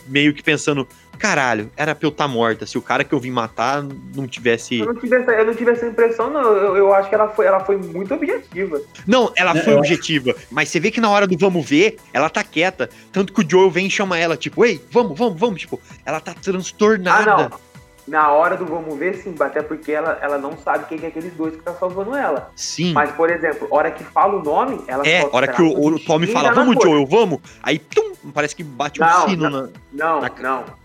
meio 0.07 0.33
que 0.33 0.41
pensando: 0.43 0.87
caralho, 1.21 1.69
era 1.77 1.93
pra 1.93 2.07
eu 2.07 2.09
estar 2.11 2.27
morta. 2.27 2.65
Se 2.65 2.77
o 2.77 2.81
cara 2.81 3.03
que 3.03 3.13
eu 3.13 3.19
vim 3.19 3.29
matar 3.31 3.83
não 4.15 4.27
tivesse. 4.27 4.79
Eu 4.79 4.87
não, 4.87 4.95
tive 4.95 5.15
essa, 5.15 5.31
eu 5.31 5.45
não 5.45 5.53
tive 5.53 5.71
essa 5.71 5.85
impressão, 5.85 6.29
não. 6.31 6.41
Eu, 6.41 6.75
eu 6.77 6.93
acho 6.93 7.07
que 7.09 7.15
ela 7.15 7.29
foi, 7.29 7.45
ela 7.45 7.59
foi 7.59 7.77
muito 7.77 8.13
objetiva. 8.13 8.81
Não, 9.05 9.31
ela 9.37 9.53
foi 9.55 9.75
objetiva. 9.75 10.33
Mas 10.49 10.69
você 10.69 10.79
vê 10.79 10.89
que 10.89 10.99
na 10.99 11.09
hora 11.09 11.27
do 11.27 11.37
vamos 11.37 11.67
ver, 11.69 11.97
ela 12.11 12.29
tá 12.29 12.43
quieta. 12.43 12.89
Tanto 13.11 13.31
que 13.33 13.41
o 13.45 13.49
Joel 13.49 13.69
vem 13.69 13.85
e 13.87 13.91
chama 13.91 14.17
ela, 14.17 14.35
tipo, 14.35 14.65
ei, 14.65 14.83
vamos, 14.91 15.17
vamos, 15.17 15.39
vamos. 15.39 15.61
Tipo, 15.61 15.79
ela 16.05 16.19
tá 16.19 16.31
Ah, 16.31 16.41
transtornada. 16.41 17.49
não. 17.49 17.71
Na 18.07 18.31
hora 18.31 18.57
do 18.57 18.65
vamos 18.65 18.97
ver, 18.97 19.15
sim, 19.17 19.33
até 19.39 19.61
porque 19.61 19.91
ela, 19.91 20.17
ela 20.21 20.37
não 20.37 20.57
sabe 20.57 20.85
quem 20.85 20.99
é 21.03 21.07
aqueles 21.07 21.31
dois 21.33 21.55
que 21.55 21.61
tá 21.61 21.73
salvando 21.75 22.15
ela. 22.15 22.51
Sim. 22.55 22.93
Mas, 22.93 23.11
por 23.11 23.29
exemplo, 23.29 23.67
a 23.71 23.75
hora 23.75 23.91
que 23.91 24.03
fala 24.03 24.37
o 24.39 24.43
nome, 24.43 24.83
ela 24.87 25.07
é, 25.07 25.23
hora 25.31 25.47
que 25.47 25.61
o, 25.61 25.69
o 25.85 25.99
Tommy 25.99 26.25
fala, 26.27 26.51
vamos. 26.51 26.75
Joel, 26.83 27.05
vamos. 27.05 27.39
Aí, 27.61 27.77
tum, 27.77 28.13
parece 28.33 28.55
que 28.55 28.63
bate 28.63 29.01
um 29.01 29.05
Não, 29.05 29.29
sino 29.29 29.49
não. 29.49 29.61
na. 29.61 29.69
Não, 29.93 30.21
Na- 30.21 30.31
não. 30.39 30.80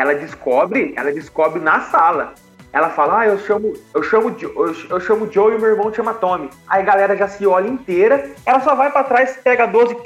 Ela 0.00 0.14
descobre, 0.14 0.94
ela 0.96 1.12
descobre 1.12 1.60
na 1.60 1.80
sala. 1.80 2.32
Ela 2.72 2.88
fala, 2.88 3.20
ah, 3.20 3.26
eu 3.26 3.38
chamo, 3.40 3.74
eu 3.92 4.02
chamo, 4.02 4.34
eu, 4.40 4.74
eu 4.88 4.98
chamo 4.98 5.30
Joe 5.30 5.54
e 5.54 5.58
meu 5.58 5.72
irmão 5.72 5.92
chama 5.92 6.14
Tommy. 6.14 6.48
Aí 6.66 6.80
a 6.80 6.84
galera 6.84 7.14
já 7.14 7.28
se 7.28 7.46
olha 7.46 7.68
inteira, 7.68 8.30
ela 8.46 8.60
só 8.60 8.74
vai 8.74 8.90
pra 8.90 9.04
trás, 9.04 9.38
pega 9.44 9.66
12 9.66 9.92
e 9.92 9.96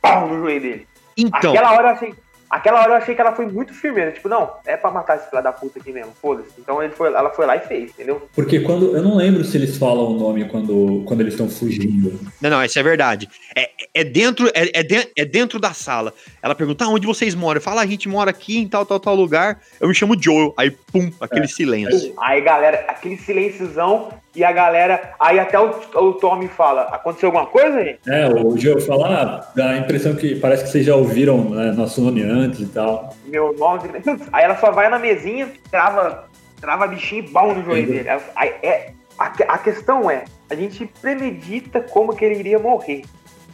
pau 0.00 0.26
no 0.26 0.38
joelho 0.38 0.62
dele. 0.62 0.88
Então, 1.18 1.50
Aquela 1.52 1.74
hora 1.74 1.88
eu 1.88 1.92
achei. 1.92 2.14
Aquela 2.48 2.80
hora 2.80 2.90
eu 2.92 2.96
achei 2.96 3.14
que 3.14 3.20
ela 3.20 3.34
foi 3.34 3.46
muito 3.46 3.74
firmeira. 3.74 4.12
Tipo, 4.12 4.28
não, 4.28 4.50
é 4.64 4.76
pra 4.76 4.90
matar 4.90 5.16
esse 5.16 5.28
filho 5.28 5.42
da 5.42 5.52
puta 5.52 5.78
aqui 5.78 5.92
mesmo, 5.92 6.12
foda-se. 6.20 6.50
Então 6.58 6.82
ele 6.82 6.92
foi, 6.92 7.08
ela 7.08 7.30
foi 7.30 7.44
lá 7.46 7.56
e 7.56 7.60
fez, 7.60 7.90
entendeu? 7.90 8.28
Porque 8.34 8.60
quando. 8.60 8.96
Eu 8.96 9.02
não 9.02 9.16
lembro 9.16 9.44
se 9.44 9.56
eles 9.56 9.76
falam 9.76 10.06
o 10.12 10.18
nome 10.18 10.44
quando, 10.48 11.02
quando 11.06 11.20
eles 11.22 11.34
estão 11.34 11.48
fugindo. 11.48 12.18
Não, 12.40 12.50
não, 12.50 12.64
isso 12.64 12.78
é 12.78 12.82
verdade. 12.82 13.28
É, 13.56 13.70
é 13.94 14.04
dentro 14.04 14.48
é, 14.54 14.70
é, 14.80 14.82
de- 14.82 15.10
é 15.16 15.24
dentro 15.24 15.58
da 15.58 15.72
sala. 15.72 16.14
Ela 16.42 16.54
pergunta, 16.54 16.84
ah, 16.84 16.88
onde 16.88 17.06
vocês 17.06 17.34
moram? 17.34 17.58
Eu 17.58 17.62
falo, 17.62 17.80
"Ah, 17.80 17.82
a 17.82 17.86
gente 17.86 18.08
mora 18.08 18.30
aqui 18.30 18.58
em 18.58 18.68
tal, 18.68 18.86
tal, 18.86 19.00
tal 19.00 19.14
lugar. 19.14 19.60
Eu 19.80 19.88
me 19.88 19.94
chamo 19.94 20.14
Joel. 20.20 20.54
Aí, 20.56 20.70
pum, 20.70 21.10
aquele 21.20 21.48
silêncio. 21.48 22.14
Aí, 22.20 22.40
galera, 22.40 22.84
aquele 22.88 23.16
silenciozão 23.16 24.08
e 24.36 24.44
a 24.44 24.52
galera. 24.52 25.14
Aí 25.18 25.40
até 25.40 25.58
o, 25.58 25.70
o 25.94 26.12
Tommy 26.12 26.46
fala: 26.46 26.82
aconteceu 26.82 27.28
alguma 27.28 27.46
coisa, 27.46 27.82
gente? 27.82 27.98
É, 28.06 28.28
o 28.28 28.56
Joe 28.56 28.80
fala, 28.80 29.08
ah, 29.08 29.52
dá 29.56 29.70
a 29.70 29.78
impressão 29.78 30.14
que 30.14 30.36
parece 30.36 30.64
que 30.64 30.70
vocês 30.70 30.84
já 30.84 30.94
ouviram 30.94 31.38
né, 31.50 31.72
nosso 31.72 32.00
nome 32.00 32.22
antes 32.22 32.60
e 32.60 32.66
tal. 32.66 33.14
Meu 33.24 33.54
nome. 33.54 33.90
Aí 34.32 34.44
ela 34.44 34.56
só 34.56 34.70
vai 34.70 34.88
na 34.88 34.98
mesinha, 34.98 35.48
trava, 35.70 36.24
trava 36.60 36.86
bichinho 36.86 37.24
e 37.24 37.28
bal 37.30 37.54
no 37.54 37.64
joelho 37.64 37.88
dele. 37.88 38.08
Aí, 38.36 38.54
é, 38.62 38.92
a, 39.18 39.26
a 39.26 39.58
questão 39.58 40.10
é: 40.10 40.24
a 40.50 40.54
gente 40.54 40.86
premedita 41.00 41.80
como 41.80 42.14
que 42.14 42.24
ele 42.24 42.38
iria 42.38 42.58
morrer. 42.58 43.02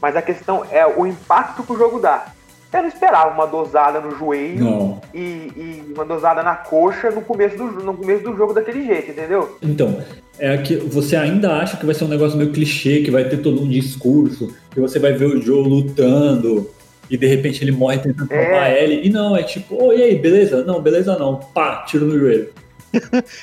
Mas 0.00 0.16
a 0.16 0.22
questão 0.22 0.66
é 0.72 0.84
o 0.84 1.06
impacto 1.06 1.62
que 1.62 1.72
o 1.72 1.78
jogo 1.78 2.00
dá. 2.00 2.26
Eu 2.72 2.80
não 2.82 2.88
esperava 2.88 3.34
uma 3.34 3.46
dosada 3.46 4.00
no 4.00 4.16
joelho 4.16 4.98
e, 5.12 5.18
e 5.18 5.92
uma 5.94 6.04
dosada 6.06 6.42
na 6.42 6.54
coxa 6.54 7.10
no 7.10 7.20
começo, 7.20 7.56
do, 7.56 7.64
no 7.64 7.94
começo 7.94 8.22
do 8.24 8.34
jogo 8.36 8.54
daquele 8.54 8.86
jeito, 8.86 9.10
entendeu? 9.10 9.58
Então, 9.62 10.02
é 10.38 10.56
que 10.56 10.76
você 10.76 11.14
ainda 11.16 11.56
acha 11.58 11.76
que 11.76 11.84
vai 11.84 11.94
ser 11.94 12.04
um 12.04 12.08
negócio 12.08 12.38
meio 12.38 12.50
clichê, 12.50 13.02
que 13.02 13.10
vai 13.10 13.24
ter 13.28 13.38
todo 13.38 13.62
um 13.62 13.68
discurso, 13.68 14.54
que 14.70 14.80
você 14.80 14.98
vai 14.98 15.12
ver 15.12 15.26
o 15.26 15.40
Joe 15.42 15.62
lutando 15.68 16.70
e 17.10 17.16
de 17.18 17.26
repente 17.26 17.62
ele 17.62 17.72
morre 17.72 17.98
tentando 17.98 18.32
É. 18.32 18.42
salvar 18.42 18.72
ele. 18.72 19.06
E 19.06 19.10
não, 19.10 19.36
é 19.36 19.42
tipo, 19.42 19.76
oh, 19.78 19.92
e 19.92 20.02
aí, 20.02 20.18
beleza? 20.18 20.64
Não, 20.64 20.80
beleza 20.80 21.18
não. 21.18 21.36
Pá, 21.36 21.84
tiro 21.86 22.06
no 22.06 22.18
joelho. 22.18 22.48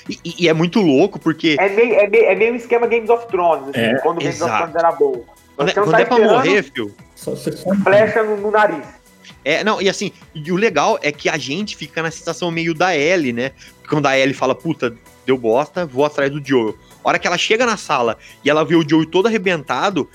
E, 0.09 0.43
e- 0.45 0.47
é 0.49 0.53
muito 0.53 0.79
louco, 0.79 1.19
porque 1.19 1.55
É 1.59 1.69
meio, 1.69 1.93
é 1.95 2.07
meio, 2.07 2.25
é 2.25 2.35
meio 2.35 2.53
um 2.53 2.55
esquema 2.55 2.87
Games 2.87 3.09
of 3.09 3.27
Thrones, 3.27 3.69
assim, 3.69 3.79
É, 3.79 3.97
quando 3.99 4.17
o 4.17 4.21
Games 4.21 4.41
of. 4.41 4.51
Thrones 4.51 4.75
era 4.75 4.91
bom. 4.91 5.23
quando, 5.55 5.69
é- 5.69 5.73
Você 5.73 5.79
não 5.79 5.85
quando 5.87 5.95
tá 5.95 6.01
é 6.01 6.05
pra 6.05 6.17
morrer, 6.19 6.63
filho. 6.63 6.91
Só, 7.15 7.31
você 7.31 7.51
só... 7.51 7.73
Flecha 7.75 8.23
no, 8.23 8.37
no 8.37 8.51
nariz. 8.51 8.85
É, 9.43 9.63
não, 9.63 9.81
e 9.81 9.89
assim, 9.89 10.11
e 10.33 10.51
o 10.51 10.55
legal 10.55 10.99
é 11.01 11.11
que 11.11 11.29
a 11.29 11.37
gente 11.37 11.75
fica 11.75 12.01
na 12.01 12.11
sensação 12.11 12.51
meio 12.51 12.73
da 12.73 12.95
Ellie, 12.95 13.33
né? 13.33 13.51
Quando 13.87 14.05
a 14.05 14.17
Ellie 14.17 14.33
fala, 14.33 14.53
puta, 14.53 14.95
deu 15.25 15.37
bosta, 15.37 15.85
vou 15.85 16.05
atrás 16.05 16.31
do 16.31 16.45
Joel. 16.45 16.77
A 17.03 17.09
hora 17.09 17.19
que 17.19 17.25
ela 17.27 17.37
chega 17.37 17.65
na 17.65 17.77
sala 17.77 18.17
e 18.43 18.49
ela 18.49 18.63
vê 18.65 18.75
o 18.75 18.87
Joel 18.87 19.05
todo 19.05 19.27
arrebentado, 19.27 20.09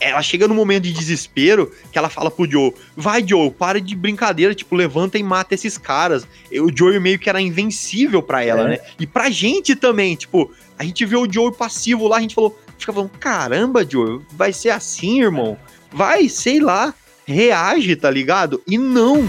ela 0.00 0.22
chega 0.22 0.46
num 0.46 0.54
momento 0.54 0.84
de 0.84 0.92
desespero 0.92 1.72
que 1.90 1.98
ela 1.98 2.08
fala 2.08 2.30
pro 2.30 2.48
Joel, 2.48 2.72
vai 2.96 3.26
Joel, 3.26 3.50
para 3.50 3.80
de 3.80 3.96
brincadeira, 3.96 4.54
tipo, 4.54 4.76
levanta 4.76 5.18
e 5.18 5.22
mata 5.22 5.54
esses 5.54 5.76
caras. 5.76 6.26
E 6.52 6.60
o 6.60 6.70
Joel 6.74 7.00
meio 7.00 7.18
que 7.18 7.28
era 7.28 7.40
invencível 7.40 8.22
pra 8.22 8.44
ela, 8.44 8.62
É. 8.62 8.68
né? 8.68 8.78
E 8.98 9.06
pra 9.06 9.28
gente 9.28 9.74
também, 9.74 10.14
tipo, 10.14 10.52
a 10.78 10.84
gente 10.84 11.04
vê 11.04 11.16
o 11.16 11.30
Joel 11.30 11.50
passivo 11.52 12.06
lá, 12.06 12.18
a 12.18 12.20
gente 12.20 12.34
falou, 12.36 12.56
fica 12.78 12.92
falando, 12.92 13.10
caramba, 13.18 13.84
Joel, 13.84 14.22
vai 14.32 14.52
ser 14.52 14.70
assim, 14.70 15.20
irmão? 15.20 15.58
Vai, 15.92 16.28
sei 16.28 16.60
lá, 16.60 16.94
reage, 17.32 17.94
tá 17.94 18.10
ligado? 18.10 18.62
E 18.66 18.78
não. 18.78 19.28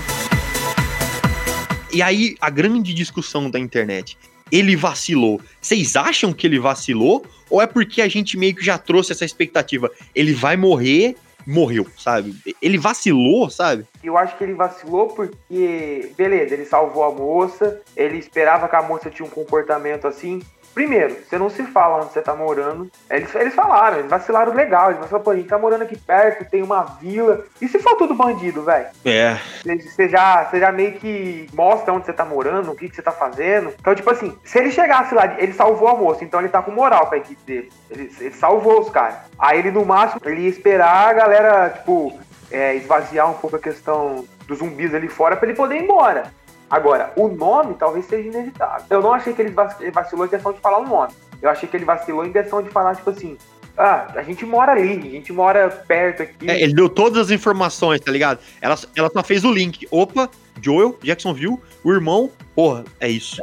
E 1.92 2.02
aí, 2.02 2.36
a 2.40 2.50
grande 2.50 2.94
discussão 2.94 3.50
da 3.50 3.60
internet. 3.60 4.18
Ele 4.52 4.76
vacilou. 4.76 5.42
Vocês 5.62 5.96
acham 5.96 6.34
que 6.34 6.48
ele 6.48 6.60
vacilou? 6.60 7.26
Ou 7.50 7.62
é 7.62 7.68
porque 7.68 8.02
a 8.02 8.08
gente 8.08 8.38
meio 8.38 8.56
que 8.56 8.64
já 8.64 8.78
trouxe 8.78 9.12
essa 9.12 9.26
expectativa? 9.26 9.92
Ele 10.16 10.34
vai 10.34 10.56
morrer, 10.56 11.16
morreu, 11.46 11.86
sabe? 11.98 12.36
Ele 12.62 12.78
vacilou, 12.78 13.50
sabe? 13.50 13.86
Eu 14.04 14.18
acho 14.18 14.38
que 14.38 14.44
ele 14.44 14.54
vacilou 14.54 15.08
porque, 15.08 16.12
beleza, 16.18 16.54
ele 16.54 16.66
salvou 16.66 17.04
a 17.04 17.12
moça, 17.12 17.82
ele 17.96 18.18
esperava 18.18 18.68
que 18.68 18.76
a 18.76 18.82
moça 18.82 19.10
tinha 19.10 19.26
um 19.26 19.30
comportamento 19.30 20.08
assim. 20.08 20.42
Primeiro, 20.80 21.14
você 21.28 21.38
não 21.38 21.50
se 21.50 21.62
fala 21.64 21.98
onde 21.98 22.14
você 22.14 22.22
tá 22.22 22.34
morando. 22.34 22.90
Eles, 23.10 23.36
eles 23.36 23.54
falaram, 23.54 23.98
eles 23.98 24.10
vacilaram 24.10 24.54
legal. 24.54 24.92
Eles 24.92 25.06
falaram, 25.08 25.20
pô, 25.26 25.32
a 25.32 25.36
gente 25.36 25.50
tá 25.50 25.58
morando 25.58 25.82
aqui 25.82 25.98
perto, 25.98 26.50
tem 26.50 26.64
uma 26.64 26.84
vila. 27.02 27.44
E 27.60 27.68
se 27.68 27.80
for 27.80 27.98
tudo 27.98 28.14
bandido, 28.14 28.64
velho? 28.64 28.86
É. 29.04 29.38
Você- 29.66 30.08
já, 30.08 30.46
você 30.46 30.58
já 30.58 30.72
meio 30.72 30.94
que 30.94 31.50
mostra 31.54 31.92
onde 31.94 32.06
você 32.06 32.14
tá 32.14 32.24
morando, 32.24 32.72
o 32.72 32.76
que, 32.78 32.88
que 32.88 32.96
você 32.96 33.02
tá 33.02 33.12
fazendo. 33.12 33.74
Então, 33.78 33.94
tipo 33.94 34.10
assim, 34.10 34.34
se 34.42 34.58
ele 34.58 34.72
chegasse 34.72 35.14
lá, 35.14 35.36
ele 35.38 35.52
salvou 35.52 35.90
a 35.90 35.96
moça, 35.96 36.24
então 36.24 36.40
ele 36.40 36.48
tá 36.48 36.62
com 36.62 36.72
moral 36.72 37.08
pra 37.08 37.18
equipe 37.18 37.42
dele. 37.46 37.70
Ele, 37.92 38.10
ele 38.18 38.32
salvou 38.34 38.80
os 38.80 38.90
caras. 38.90 39.16
Aí 39.38 39.60
ele, 39.60 39.72
no 39.72 39.84
máximo, 39.84 40.22
ele 40.24 40.44
ia 40.44 40.50
esperar 40.50 41.10
a 41.10 41.14
galera, 41.14 41.70
tipo, 41.72 42.18
é, 42.50 42.74
esvaziar 42.76 43.30
um 43.30 43.34
pouco 43.34 43.58
a 43.58 43.60
questão 43.60 44.24
dos 44.48 44.60
zumbis 44.60 44.96
ali 44.96 45.08
fora 45.08 45.36
pra 45.36 45.48
ele 45.48 45.56
poder 45.58 45.76
ir 45.76 45.84
embora. 45.84 46.32
Agora, 46.70 47.12
o 47.16 47.28
nome 47.28 47.74
talvez 47.76 48.06
seja 48.06 48.28
inevitável. 48.28 48.86
Eu 48.90 49.02
não 49.02 49.14
achei 49.14 49.34
que 49.34 49.42
ele 49.42 49.52
vac- 49.52 49.82
ele 49.82 49.92
vacilou 49.92 50.26
em 50.26 50.30
questão 50.30 50.54
de 50.54 50.60
falar 50.60 50.80
o 50.80 50.88
nome. 50.88 51.14
Eu 51.42 51.50
achei 51.50 51.68
que 51.68 51.76
ele 51.76 51.86
vacilou 51.86 52.26
em 52.26 52.32
questão 52.32 52.62
de 52.62 52.70
falar, 52.70 52.96
tipo 52.96 53.10
assim, 53.10 53.38
ah, 53.78 54.08
a 54.16 54.22
gente 54.24 54.46
mora 54.46 54.74
ali, 54.74 54.92
a 55.08 55.12
gente 55.12 55.32
mora 55.32 55.70
perto 55.70 56.24
aqui. 56.24 56.50
É, 56.50 56.62
ele 56.62 56.74
deu 56.74 56.90
todas 56.90 57.18
as 57.18 57.32
informações, 57.32 58.02
tá 58.02 58.12
ligado? 58.12 58.40
Ela, 58.62 58.78
ela 58.96 59.10
só 59.10 59.24
fez 59.24 59.44
o 59.46 59.52
link. 59.52 59.88
Opa, 59.90 60.30
Joel, 60.62 60.98
Jacksonville, 61.02 61.58
o 61.84 61.92
irmão, 61.92 62.30
porra, 62.56 62.84
é 63.00 63.08
isso. 63.10 63.42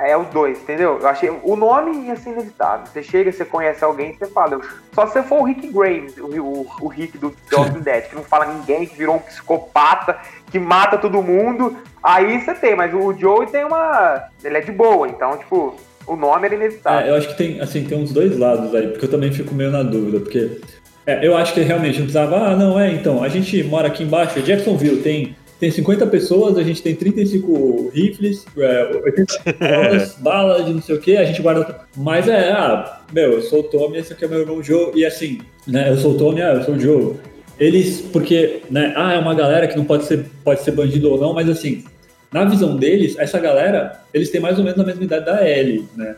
É 0.00 0.16
os 0.16 0.28
dois, 0.28 0.58
entendeu? 0.58 0.98
Eu 1.00 1.08
achei. 1.08 1.30
O 1.42 1.56
nome 1.56 2.06
ia 2.06 2.16
ser 2.16 2.30
inevitável. 2.30 2.86
Você 2.86 3.02
chega, 3.02 3.32
você 3.32 3.44
conhece 3.44 3.84
alguém, 3.84 4.16
você 4.16 4.26
fala. 4.26 4.60
Só 4.94 5.06
se 5.06 5.14
você 5.14 5.22
for 5.22 5.40
o 5.40 5.44
Rick 5.44 5.68
Gray, 5.68 6.06
o, 6.18 6.40
o, 6.40 6.66
o 6.82 6.88
Rick 6.88 7.18
do 7.18 7.30
The 7.48 7.56
Walking 7.56 7.80
Dead, 7.80 8.08
que 8.08 8.14
não 8.14 8.22
fala 8.22 8.46
ninguém, 8.46 8.86
que 8.86 8.96
virou 8.96 9.16
um 9.16 9.20
psicopata, 9.20 10.18
que 10.50 10.58
mata 10.58 10.98
todo 10.98 11.22
mundo. 11.22 11.76
Aí 12.02 12.40
você 12.40 12.54
tem, 12.54 12.76
mas 12.76 12.92
o 12.94 13.12
Joey 13.12 13.48
tem 13.48 13.64
uma. 13.64 14.28
Ele 14.42 14.58
é 14.58 14.60
de 14.60 14.72
boa, 14.72 15.08
então, 15.08 15.36
tipo, 15.36 15.76
o 16.06 16.16
nome 16.16 16.46
era 16.46 16.54
inevitável. 16.54 17.06
É, 17.06 17.10
eu 17.10 17.16
acho 17.16 17.28
que 17.28 17.34
tem, 17.34 17.60
assim, 17.60 17.84
tem 17.84 17.98
uns 17.98 18.12
dois 18.12 18.38
lados 18.38 18.74
aí, 18.74 18.88
porque 18.88 19.06
eu 19.06 19.10
também 19.10 19.32
fico 19.32 19.54
meio 19.54 19.70
na 19.70 19.82
dúvida, 19.82 20.20
porque 20.20 20.60
é, 21.06 21.24
eu 21.26 21.36
acho 21.36 21.54
que 21.54 21.60
realmente 21.60 21.98
não 21.98 22.06
precisava, 22.06 22.36
ah, 22.36 22.56
não, 22.56 22.78
é, 22.78 22.92
então, 22.92 23.22
a 23.22 23.28
gente 23.28 23.62
mora 23.62 23.86
aqui 23.86 24.02
embaixo, 24.02 24.40
Jacksonville 24.42 25.02
tem, 25.02 25.36
tem 25.58 25.70
50 25.70 26.06
pessoas, 26.08 26.58
a 26.58 26.62
gente 26.62 26.82
tem 26.82 26.94
35 26.94 27.90
rifles, 27.94 28.44
é, 28.58 29.00
80 29.04 29.34
balas, 29.58 30.14
balas 30.18 30.66
de 30.66 30.74
não 30.74 30.82
sei 30.82 30.96
o 30.96 31.00
que, 31.00 31.16
a 31.16 31.24
gente 31.24 31.40
guarda. 31.40 31.80
Mas 31.96 32.28
é, 32.28 32.52
ah, 32.52 33.00
meu, 33.12 33.32
eu 33.32 33.42
sou 33.42 33.60
o 33.60 33.62
Tommy, 33.64 33.98
esse 33.98 34.12
aqui 34.12 34.24
é 34.24 34.28
meu 34.28 34.40
irmão 34.40 34.62
Joe, 34.62 34.92
e 34.94 35.04
assim, 35.04 35.40
né, 35.66 35.90
eu 35.90 35.96
sou 35.96 36.12
o 36.12 36.18
Tommy, 36.18 36.42
ah, 36.42 36.54
eu 36.54 36.62
sou 36.62 36.74
o 36.74 36.78
Joe. 36.80 37.14
Eles, 37.58 38.02
porque, 38.12 38.60
né, 38.70 38.92
ah, 38.96 39.14
é 39.14 39.18
uma 39.18 39.34
galera 39.34 39.66
que 39.66 39.76
não 39.76 39.84
pode 39.84 40.04
ser, 40.04 40.26
pode 40.44 40.60
ser 40.60 40.72
bandido 40.72 41.10
ou 41.10 41.18
não, 41.18 41.32
mas 41.32 41.48
assim, 41.48 41.84
na 42.30 42.44
visão 42.44 42.76
deles, 42.76 43.16
essa 43.18 43.38
galera, 43.38 44.02
eles 44.12 44.30
têm 44.30 44.40
mais 44.40 44.58
ou 44.58 44.64
menos 44.64 44.78
a 44.78 44.84
mesma 44.84 45.04
idade 45.04 45.24
da 45.24 45.48
Ellie, 45.48 45.88
né? 45.96 46.16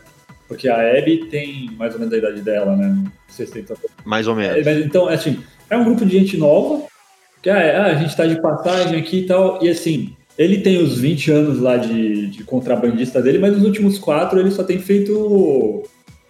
Porque 0.48 0.68
a 0.68 0.80
Abby 0.98 1.26
tem 1.30 1.70
mais 1.78 1.92
ou 1.92 2.00
menos 2.00 2.12
a 2.14 2.18
idade 2.18 2.40
dela, 2.40 2.74
né? 2.74 2.88
Não 2.88 3.12
sei 3.28 3.46
se 3.46 3.52
tem 3.52 3.62
tanta... 3.62 3.82
Mais 4.04 4.26
ou 4.26 4.34
menos. 4.34 4.66
É, 4.66 4.80
então, 4.80 5.06
assim, 5.06 5.38
é 5.68 5.76
um 5.76 5.84
grupo 5.84 6.04
de 6.04 6.18
gente 6.18 6.36
nova, 6.38 6.86
que 7.42 7.50
ah, 7.50 7.86
a 7.86 7.94
gente 7.94 8.16
tá 8.16 8.26
de 8.26 8.40
passagem 8.40 8.98
aqui 8.98 9.20
e 9.20 9.26
tal, 9.26 9.58
e 9.62 9.68
assim, 9.68 10.14
ele 10.36 10.58
tem 10.58 10.82
os 10.82 10.98
20 10.98 11.30
anos 11.30 11.58
lá 11.58 11.76
de, 11.76 12.28
de 12.28 12.44
contrabandista 12.44 13.20
dele, 13.20 13.38
mas 13.38 13.52
nos 13.52 13.64
últimos 13.64 13.98
quatro 13.98 14.38
ele 14.38 14.50
só 14.50 14.62
tem 14.62 14.78
feito 14.78 15.84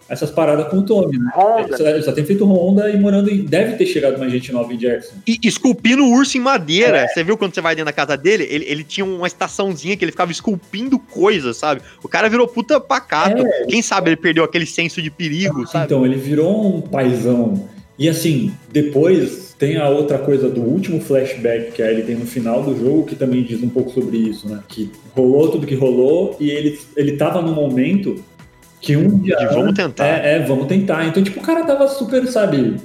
essas 0.09 0.31
paradas 0.31 0.67
com 0.67 0.77
o 0.77 0.81
Tommy, 0.81 1.19
né? 1.19 1.29
Honda. 1.35 1.89
Ele 1.91 2.01
só 2.01 2.11
tem 2.11 2.25
feito 2.25 2.43
Honda 2.43 2.89
e 2.89 2.97
morando 2.97 3.29
em. 3.29 3.45
Deve 3.45 3.77
ter 3.77 3.85
chegado 3.85 4.17
mais 4.17 4.31
gente 4.31 4.51
nova 4.51 4.73
em 4.73 4.77
Jackson. 4.77 5.13
E 5.27 5.39
esculpindo 5.43 6.03
o 6.03 6.11
urso 6.11 6.35
em 6.35 6.41
madeira. 6.41 7.07
Você 7.07 7.23
viu 7.23 7.37
quando 7.37 7.53
você 7.53 7.61
vai 7.61 7.75
dentro 7.75 7.85
da 7.85 7.93
casa 7.93 8.17
dele? 8.17 8.47
Ele, 8.49 8.65
ele 8.65 8.83
tinha 8.83 9.05
uma 9.05 9.27
estaçãozinha 9.27 9.95
que 9.95 10.03
ele 10.03 10.11
ficava 10.11 10.31
esculpindo 10.31 10.97
coisas, 10.97 11.57
sabe? 11.57 11.81
O 12.03 12.07
cara 12.07 12.27
virou 12.27 12.47
puta 12.47 12.79
pacato. 12.79 13.43
Quem 13.69 13.83
sabe 13.83 14.09
ele 14.09 14.17
perdeu 14.17 14.43
aquele 14.43 14.65
senso 14.65 14.99
de 14.99 15.11
perigo, 15.11 15.67
sabe? 15.67 15.85
Então, 15.85 16.03
ele 16.03 16.15
virou 16.15 16.77
um 16.77 16.81
paizão. 16.81 17.69
E 17.99 18.07
assim, 18.07 18.53
depois 18.71 19.53
tem 19.59 19.75
a 19.75 19.89
outra 19.89 20.17
coisa 20.17 20.49
do 20.49 20.61
último 20.61 21.01
flashback 21.01 21.73
que 21.73 21.81
ele 21.81 22.03
tem 22.03 22.15
no 22.15 22.25
final 22.25 22.63
do 22.63 22.79
jogo, 22.79 23.03
que 23.03 23.13
também 23.13 23.43
diz 23.43 23.61
um 23.61 23.67
pouco 23.67 23.91
sobre 23.91 24.17
isso, 24.17 24.47
né? 24.47 24.61
Que 24.69 24.89
rolou 25.13 25.49
tudo 25.49 25.67
que 25.67 25.75
rolou 25.75 26.37
e 26.39 26.49
ele, 26.49 26.79
ele 26.95 27.17
tava 27.17 27.41
num 27.41 27.53
momento 27.53 28.23
que 28.79 28.95
um 28.95 29.19
dia. 29.19 29.35
De 29.35 29.53
vamos 29.53 29.73
tentar. 29.73 30.07
É, 30.07 30.37
é, 30.37 30.39
vamos 30.39 30.67
tentar. 30.67 31.05
Então, 31.05 31.21
tipo, 31.21 31.41
o 31.41 31.43
cara 31.43 31.65
tava 31.65 31.89
super, 31.89 32.25
sabe, 32.27 32.77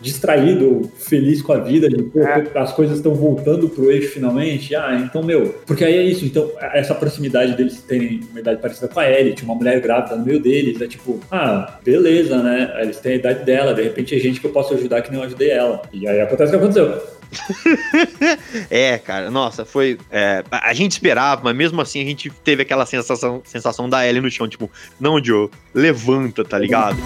distraído, 0.00 0.90
feliz 0.98 1.40
com 1.42 1.52
a 1.52 1.58
vida, 1.58 1.88
de 1.88 2.02
pô, 2.02 2.20
É. 2.20 2.46
as 2.54 2.72
coisas 2.72 2.96
estão 2.98 3.14
voltando 3.14 3.68
pro 3.68 3.90
eixo 3.90 4.12
finalmente. 4.12 4.74
Ah, 4.74 5.00
então, 5.04 5.22
meu, 5.22 5.54
porque 5.66 5.84
aí 5.84 5.96
é 5.96 6.02
isso. 6.02 6.24
Então, 6.24 6.50
essa 6.72 6.94
proximidade 6.94 7.56
deles 7.56 7.80
terem 7.82 8.20
uma 8.30 8.40
idade 8.40 8.60
parecida 8.60 8.88
com 8.88 9.00
a 9.00 9.10
Ellie, 9.10 9.34
tinha 9.34 9.48
uma 9.48 9.54
mulher 9.56 9.80
grávida 9.80 10.16
no 10.16 10.24
meio 10.24 10.40
deles, 10.40 10.80
é 10.80 10.86
tipo, 10.86 11.20
ah, 11.30 11.78
beleza, 11.84 12.42
né? 12.42 12.72
Eles 12.80 12.98
têm 12.98 13.12
a 13.12 13.16
idade 13.16 13.44
dela, 13.44 13.74
de 13.74 13.82
repente 13.82 14.14
é 14.14 14.18
gente 14.18 14.40
que 14.40 14.46
eu 14.46 14.52
posso 14.52 14.74
ajudar 14.74 15.02
que 15.02 15.10
nem 15.10 15.18
eu 15.20 15.26
ajudei 15.26 15.50
ela. 15.50 15.82
E 15.92 16.06
aí 16.06 16.20
acontece 16.20 16.54
o 16.54 16.58
que 16.58 16.64
aconteceu. 16.64 17.16
É, 18.70 18.98
cara, 18.98 19.30
nossa, 19.30 19.64
foi. 19.64 19.98
é, 20.10 20.42
a 20.50 20.70
a 20.70 20.74
gente 20.74 20.92
esperava, 20.92 21.40
mas 21.44 21.56
mesmo 21.56 21.80
assim 21.80 22.00
a 22.02 22.04
gente 22.04 22.30
teve 22.44 22.62
aquela 22.62 22.84
sensação, 22.86 23.40
sensação 23.44 23.88
da 23.88 24.06
Ellie 24.06 24.20
no 24.20 24.30
chão, 24.30 24.48
tipo, 24.48 24.70
não, 25.00 25.22
Joe, 25.22 25.48
levanta, 25.74 26.44
tá 26.44 26.58
ligado? 26.58 26.96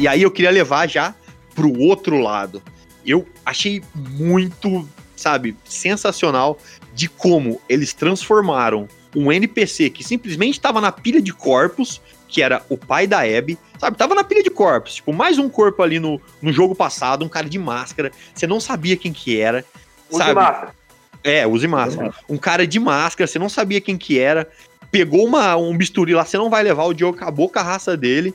E 0.00 0.08
aí 0.08 0.22
eu 0.22 0.30
queria 0.30 0.50
levar 0.50 0.88
já 0.88 1.14
pro 1.54 1.78
outro 1.78 2.18
lado. 2.18 2.62
Eu 3.04 3.28
achei 3.44 3.82
muito, 3.94 4.88
sabe, 5.14 5.54
sensacional 5.62 6.58
de 6.94 7.06
como 7.06 7.60
eles 7.68 7.92
transformaram 7.92 8.88
um 9.14 9.30
NPC 9.30 9.90
que 9.90 10.02
simplesmente 10.02 10.54
estava 10.54 10.80
na 10.80 10.90
pilha 10.90 11.20
de 11.20 11.34
corpos, 11.34 12.00
que 12.26 12.40
era 12.40 12.62
o 12.70 12.78
pai 12.78 13.06
da 13.06 13.20
Abby, 13.20 13.58
sabe? 13.78 13.98
Tava 13.98 14.14
na 14.14 14.24
pilha 14.24 14.42
de 14.42 14.48
corpos, 14.48 14.94
tipo, 14.94 15.12
mais 15.12 15.36
um 15.36 15.50
corpo 15.50 15.82
ali 15.82 15.98
no, 15.98 16.18
no 16.40 16.50
jogo 16.50 16.74
passado, 16.74 17.22
um 17.22 17.28
cara 17.28 17.46
de 17.46 17.58
máscara, 17.58 18.10
você 18.34 18.46
não 18.46 18.58
sabia 18.58 18.96
quem 18.96 19.12
que 19.12 19.38
era, 19.38 19.66
Use 20.08 20.16
sabe? 20.16 20.34
máscara. 20.34 20.74
É, 21.22 21.46
use 21.46 21.68
máscara. 21.68 22.14
Um 22.26 22.38
cara 22.38 22.66
de 22.66 22.80
máscara, 22.80 23.26
você 23.26 23.38
não 23.38 23.50
sabia 23.50 23.82
quem 23.82 23.98
que 23.98 24.18
era, 24.18 24.48
pegou 24.90 25.26
uma, 25.26 25.56
um 25.56 25.76
bisturi 25.76 26.14
lá, 26.14 26.24
você 26.24 26.38
não 26.38 26.48
vai 26.48 26.62
levar, 26.62 26.84
o 26.84 26.94
Diogo 26.94 27.18
acabou 27.18 27.50
com 27.50 27.58
a 27.58 27.62
raça 27.62 27.98
dele, 27.98 28.34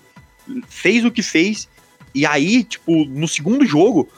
fez 0.68 1.04
o 1.06 1.12
que 1.12 1.22
fez, 1.22 1.68
e 2.14 2.26
aí, 2.26 2.64
tipo, 2.64 3.06
no 3.06 3.28
segundo 3.28 3.66
jogo, 3.66 4.10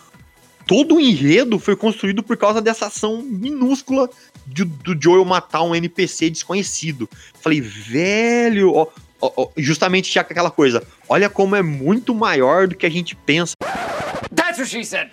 todo 0.66 0.96
o 0.96 1.00
enredo 1.00 1.58
foi 1.60 1.76
construído 1.76 2.22
por 2.22 2.38
causa 2.38 2.62
dessa 2.62 2.88
ação 2.88 3.22
minúscula 3.22 4.10
de- 4.46 4.66
do 4.66 4.96
Joel 5.02 5.26
matar 5.26 5.64
um 5.64 5.74
NPC 5.76 6.30
desconhecido. 6.30 7.10
Falei, 7.42 7.60
velho, 7.62 8.74
ó, 8.74 8.88
ó, 9.22 9.32
ó, 9.36 9.50
justamente 9.58 10.14
já 10.14 10.24
com 10.24 10.34
aquela 10.34 10.52
coisa, 10.52 10.84
olha 11.10 11.30
como 11.30 11.56
é 11.56 11.62
muito 11.62 12.14
maior 12.14 12.68
do 12.68 12.76
que 12.76 12.86
a 12.86 12.90
gente 12.92 13.16
pensa. 13.16 13.54
That's 14.36 14.60
what 14.60 14.70
she 14.70 14.84
said. 14.84 15.10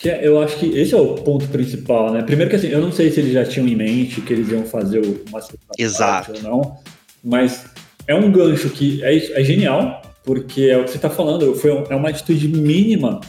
Que 0.00 0.08
é- 0.10 0.26
eu 0.26 0.40
acho 0.40 0.56
que 0.58 0.66
esse 0.78 0.94
é 0.94 0.96
o 0.96 1.14
ponto 1.14 1.46
principal, 1.48 2.12
né? 2.12 2.22
Primeiro 2.22 2.48
que 2.50 2.56
assim, 2.56 2.68
eu 2.68 2.80
não 2.80 2.92
sei 2.92 3.10
se 3.10 3.20
eles 3.20 3.32
já 3.32 3.44
tinham 3.44 3.66
em 3.66 3.74
mente 3.74 4.20
que 4.20 4.32
eles 4.32 4.48
iam 4.48 4.64
fazer 4.64 5.00
o- 5.00 5.24
uma 5.28 5.40
Exato. 5.76 6.32
ou 6.36 6.42
não, 6.42 6.76
mas 7.22 7.66
é 8.06 8.14
um 8.14 8.30
gancho 8.30 8.70
que 8.70 9.02
é, 9.02 9.16
é 9.40 9.44
genial, 9.44 10.00
porque 10.24 10.62
é 10.62 10.76
o 10.78 10.84
que 10.84 10.90
você 10.92 10.98
tá 10.98 11.10
falando, 11.10 11.54
foi 11.54 11.70
é 11.90 11.96
uma 11.96 12.10
atitude 12.10 12.46
mínima, 12.48 13.20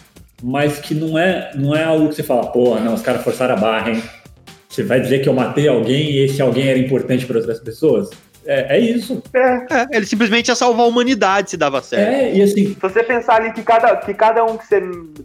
mas 0.43 0.77
que 0.79 0.93
não 0.93 1.17
é, 1.17 1.51
não 1.55 1.75
é 1.75 1.83
algo 1.83 2.07
que 2.09 2.15
você 2.15 2.23
fala, 2.23 2.47
pô, 2.47 2.75
não, 2.79 2.93
os 2.93 3.01
caras 3.01 3.23
forçaram 3.23 3.55
a 3.55 3.57
barra, 3.57 3.91
hein? 3.91 4.03
Você 4.69 4.83
vai 4.83 5.01
dizer 5.01 5.19
que 5.23 5.27
eu 5.27 5.33
matei 5.33 5.67
alguém 5.67 6.11
e 6.11 6.19
esse 6.19 6.39
alguém 6.41 6.67
era 6.67 6.77
importante 6.77 7.25
para 7.25 7.37
outras 7.39 7.59
pessoas? 7.59 8.09
É, 8.51 8.77
é 8.77 8.79
isso. 8.79 9.21
É, 9.33 9.95
ele 9.95 10.05
simplesmente 10.05 10.47
ia 10.47 10.55
salvar 10.55 10.85
a 10.85 10.89
humanidade 10.89 11.51
se 11.51 11.57
dava 11.57 11.81
certo. 11.83 12.09
É, 12.11 12.33
e 12.35 12.41
assim, 12.41 12.69
Se 12.73 12.77
você 12.81 13.03
pensar 13.03 13.35
ali 13.35 13.51
que 13.53 13.61
cada, 13.61 13.95
que 13.97 14.13
cada 14.13 14.43
um 14.43 14.57
que 14.57 14.65
você 14.65 14.81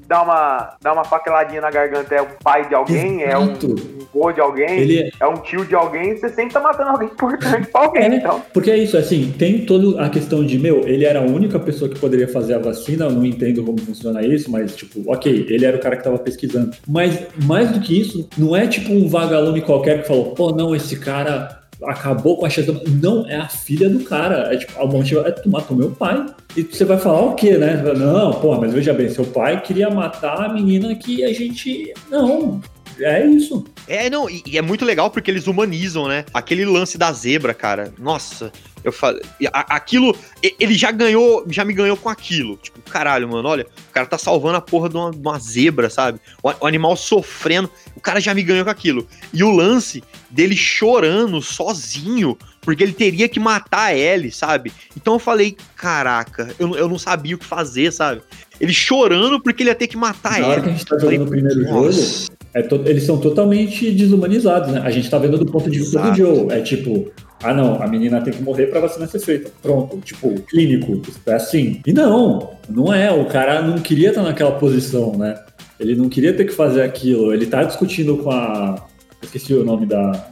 dá 0.06 0.22
uma, 0.22 0.76
dá 0.82 0.92
uma 0.92 1.04
faqueladinha 1.04 1.60
na 1.62 1.70
garganta 1.70 2.14
é 2.14 2.20
um 2.20 2.26
pai 2.42 2.68
de 2.68 2.74
alguém, 2.74 3.22
é 3.22 3.38
um, 3.38 3.44
Exato. 3.52 3.66
um 3.74 4.06
vô 4.12 4.30
de 4.30 4.40
alguém, 4.40 4.78
ele 4.78 4.98
é- 5.00 5.10
é 5.20 5.26
um 5.26 5.36
tio 5.38 5.64
de 5.64 5.74
alguém, 5.74 6.16
você 6.16 6.28
sempre 6.28 6.52
tá 6.52 6.60
matando 6.60 6.90
alguém 6.90 7.08
importante 7.08 7.66
pra 7.68 7.80
alguém, 7.86 8.02
É, 8.02 8.16
então. 8.16 8.42
porque 8.52 8.70
é 8.70 8.76
isso, 8.76 8.96
assim, 8.98 9.34
tem 9.38 9.64
toda 9.64 10.04
a 10.04 10.10
questão 10.10 10.44
de, 10.44 10.58
meu, 10.58 10.86
ele 10.86 11.04
era 11.06 11.20
a 11.20 11.22
única 11.22 11.58
pessoa 11.58 11.90
que 11.90 11.98
poderia 11.98 12.28
fazer 12.28 12.54
a 12.54 12.58
vacina, 12.58 13.06
eu 13.06 13.10
não 13.10 13.24
entendo 13.24 13.64
como 13.64 13.78
funciona 13.80 14.22
isso, 14.22 14.50
mas, 14.50 14.76
tipo, 14.76 15.02
ok, 15.10 15.46
ele 15.48 15.64
era 15.64 15.76
o 15.76 15.80
cara 15.80 15.96
que 15.96 16.04
tava 16.04 16.18
pesquisando. 16.18 16.72
Mas, 16.86 17.18
mais 17.44 17.70
do 17.70 17.80
que 17.80 17.98
isso, 17.98 18.28
não 18.36 18.54
é 18.54 18.66
tipo 18.66 18.92
um 18.92 19.08
vagalume 19.08 19.62
qualquer 19.62 20.02
que 20.02 20.08
falou, 20.08 20.34
pô, 20.34 20.50
não, 20.52 20.74
esse 20.74 20.98
cara 20.98 21.63
acabou 21.82 22.36
com 22.36 22.46
a 22.46 22.50
chance. 22.50 22.70
do-" 22.70 22.82
Não, 23.02 23.26
é 23.28 23.36
a 23.36 23.48
filha 23.48 23.88
do 23.88 24.00
cara. 24.04 24.52
É 24.52 24.56
tipo, 24.56 24.82
o 24.82 24.86
motivo 24.88 25.20
é 25.20 25.30
tu 25.30 25.48
matou 25.50 25.76
meu 25.76 25.90
pai. 25.90 26.24
E 26.56 26.62
você 26.62 26.84
vai 26.84 26.98
falar 26.98 27.22
o 27.22 27.34
quê, 27.34 27.58
né? 27.58 27.82
Não, 27.96 28.32
pô, 28.34 28.56
mas 28.60 28.72
veja 28.72 28.92
bem, 28.92 29.08
seu 29.08 29.24
pai 29.24 29.60
queria 29.60 29.90
matar 29.90 30.44
a 30.44 30.52
menina 30.52 30.94
que 30.94 31.24
a 31.24 31.32
gente. 31.32 31.92
Não. 32.10 32.60
É 33.00 33.26
isso. 33.26 33.64
É, 33.86 34.08
não, 34.08 34.28
e, 34.28 34.42
e 34.46 34.58
é 34.58 34.62
muito 34.62 34.84
legal 34.84 35.10
porque 35.10 35.30
eles 35.30 35.46
humanizam, 35.46 36.08
né? 36.08 36.24
Aquele 36.32 36.64
lance 36.64 36.96
da 36.96 37.12
zebra, 37.12 37.52
cara. 37.52 37.92
Nossa, 37.98 38.52
eu 38.82 38.92
falei. 38.92 39.22
Aquilo. 39.52 40.16
Ele 40.42 40.74
já 40.74 40.90
ganhou, 40.90 41.44
já 41.48 41.64
me 41.64 41.72
ganhou 41.72 41.96
com 41.96 42.08
aquilo. 42.08 42.56
Tipo, 42.56 42.80
caralho, 42.82 43.28
mano, 43.28 43.48
olha, 43.48 43.66
o 43.88 43.92
cara 43.92 44.06
tá 44.06 44.18
salvando 44.18 44.56
a 44.56 44.60
porra 44.60 44.88
de 44.88 44.96
uma, 44.96 45.10
de 45.10 45.18
uma 45.18 45.38
zebra, 45.38 45.88
sabe? 45.90 46.20
O, 46.42 46.48
o 46.48 46.66
animal 46.66 46.96
sofrendo. 46.96 47.70
O 47.96 48.00
cara 48.00 48.20
já 48.20 48.34
me 48.34 48.42
ganhou 48.42 48.64
com 48.64 48.70
aquilo. 48.70 49.06
E 49.32 49.42
o 49.42 49.50
lance 49.50 50.02
dele 50.30 50.56
chorando 50.56 51.40
sozinho, 51.40 52.36
porque 52.60 52.82
ele 52.82 52.92
teria 52.92 53.28
que 53.28 53.40
matar 53.40 53.86
a 53.86 53.96
Ellie, 53.96 54.30
sabe? 54.30 54.72
Então 54.96 55.14
eu 55.14 55.18
falei, 55.18 55.56
caraca, 55.76 56.54
eu, 56.58 56.74
eu 56.76 56.88
não 56.88 56.98
sabia 56.98 57.36
o 57.36 57.38
que 57.38 57.44
fazer, 57.44 57.92
sabe? 57.92 58.22
Ele 58.60 58.72
chorando 58.72 59.40
porque 59.40 59.62
ele 59.62 59.70
ia 59.70 59.74
ter 59.74 59.86
que 59.86 59.96
matar 59.96 60.40
Na 60.40 60.46
hora 60.46 60.60
que 60.60 60.68
a 60.68 60.72
gente 60.72 60.84
tá 60.84 60.98
jogando 60.98 61.24
o 61.24 61.28
primeiro 61.28 61.64
jogo, 61.64 61.86
Nossa. 61.86 62.32
É 62.54 62.62
to- 62.62 62.82
eles 62.86 63.02
são 63.02 63.18
totalmente 63.18 63.90
desumanizados, 63.90 64.70
né? 64.70 64.80
A 64.84 64.90
gente 64.90 65.10
tá 65.10 65.18
vendo 65.18 65.36
do 65.36 65.46
ponto 65.46 65.68
de 65.68 65.78
vista 65.80 65.98
do 65.98 66.04
Exato. 66.06 66.16
Joe. 66.16 66.46
É 66.50 66.60
tipo, 66.60 67.10
ah 67.42 67.52
não, 67.52 67.82
a 67.82 67.86
menina 67.88 68.20
tem 68.20 68.32
que 68.32 68.40
morrer 68.42 68.68
pra 68.68 68.78
vacina 68.80 69.06
ser 69.08 69.18
feita. 69.18 69.50
Pronto, 69.60 69.98
tipo, 69.98 70.30
clínico, 70.42 71.02
é 71.26 71.34
assim. 71.34 71.80
E 71.84 71.92
não, 71.92 72.50
não 72.68 72.94
é. 72.94 73.10
O 73.10 73.24
cara 73.26 73.60
não 73.60 73.78
queria 73.78 74.10
estar 74.10 74.22
naquela 74.22 74.52
posição, 74.52 75.16
né? 75.18 75.34
Ele 75.80 75.96
não 75.96 76.08
queria 76.08 76.32
ter 76.32 76.44
que 76.44 76.52
fazer 76.52 76.82
aquilo. 76.82 77.34
Ele 77.34 77.46
tá 77.46 77.64
discutindo 77.64 78.18
com 78.18 78.30
a. 78.30 78.86
Esqueci 79.20 79.52
o 79.52 79.64
nome 79.64 79.86
da. 79.86 80.28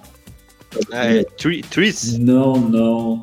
É, 0.92 1.24
Tri- 1.36 1.62
Tris? 1.62 2.16
Não, 2.18 2.54
não. 2.56 3.20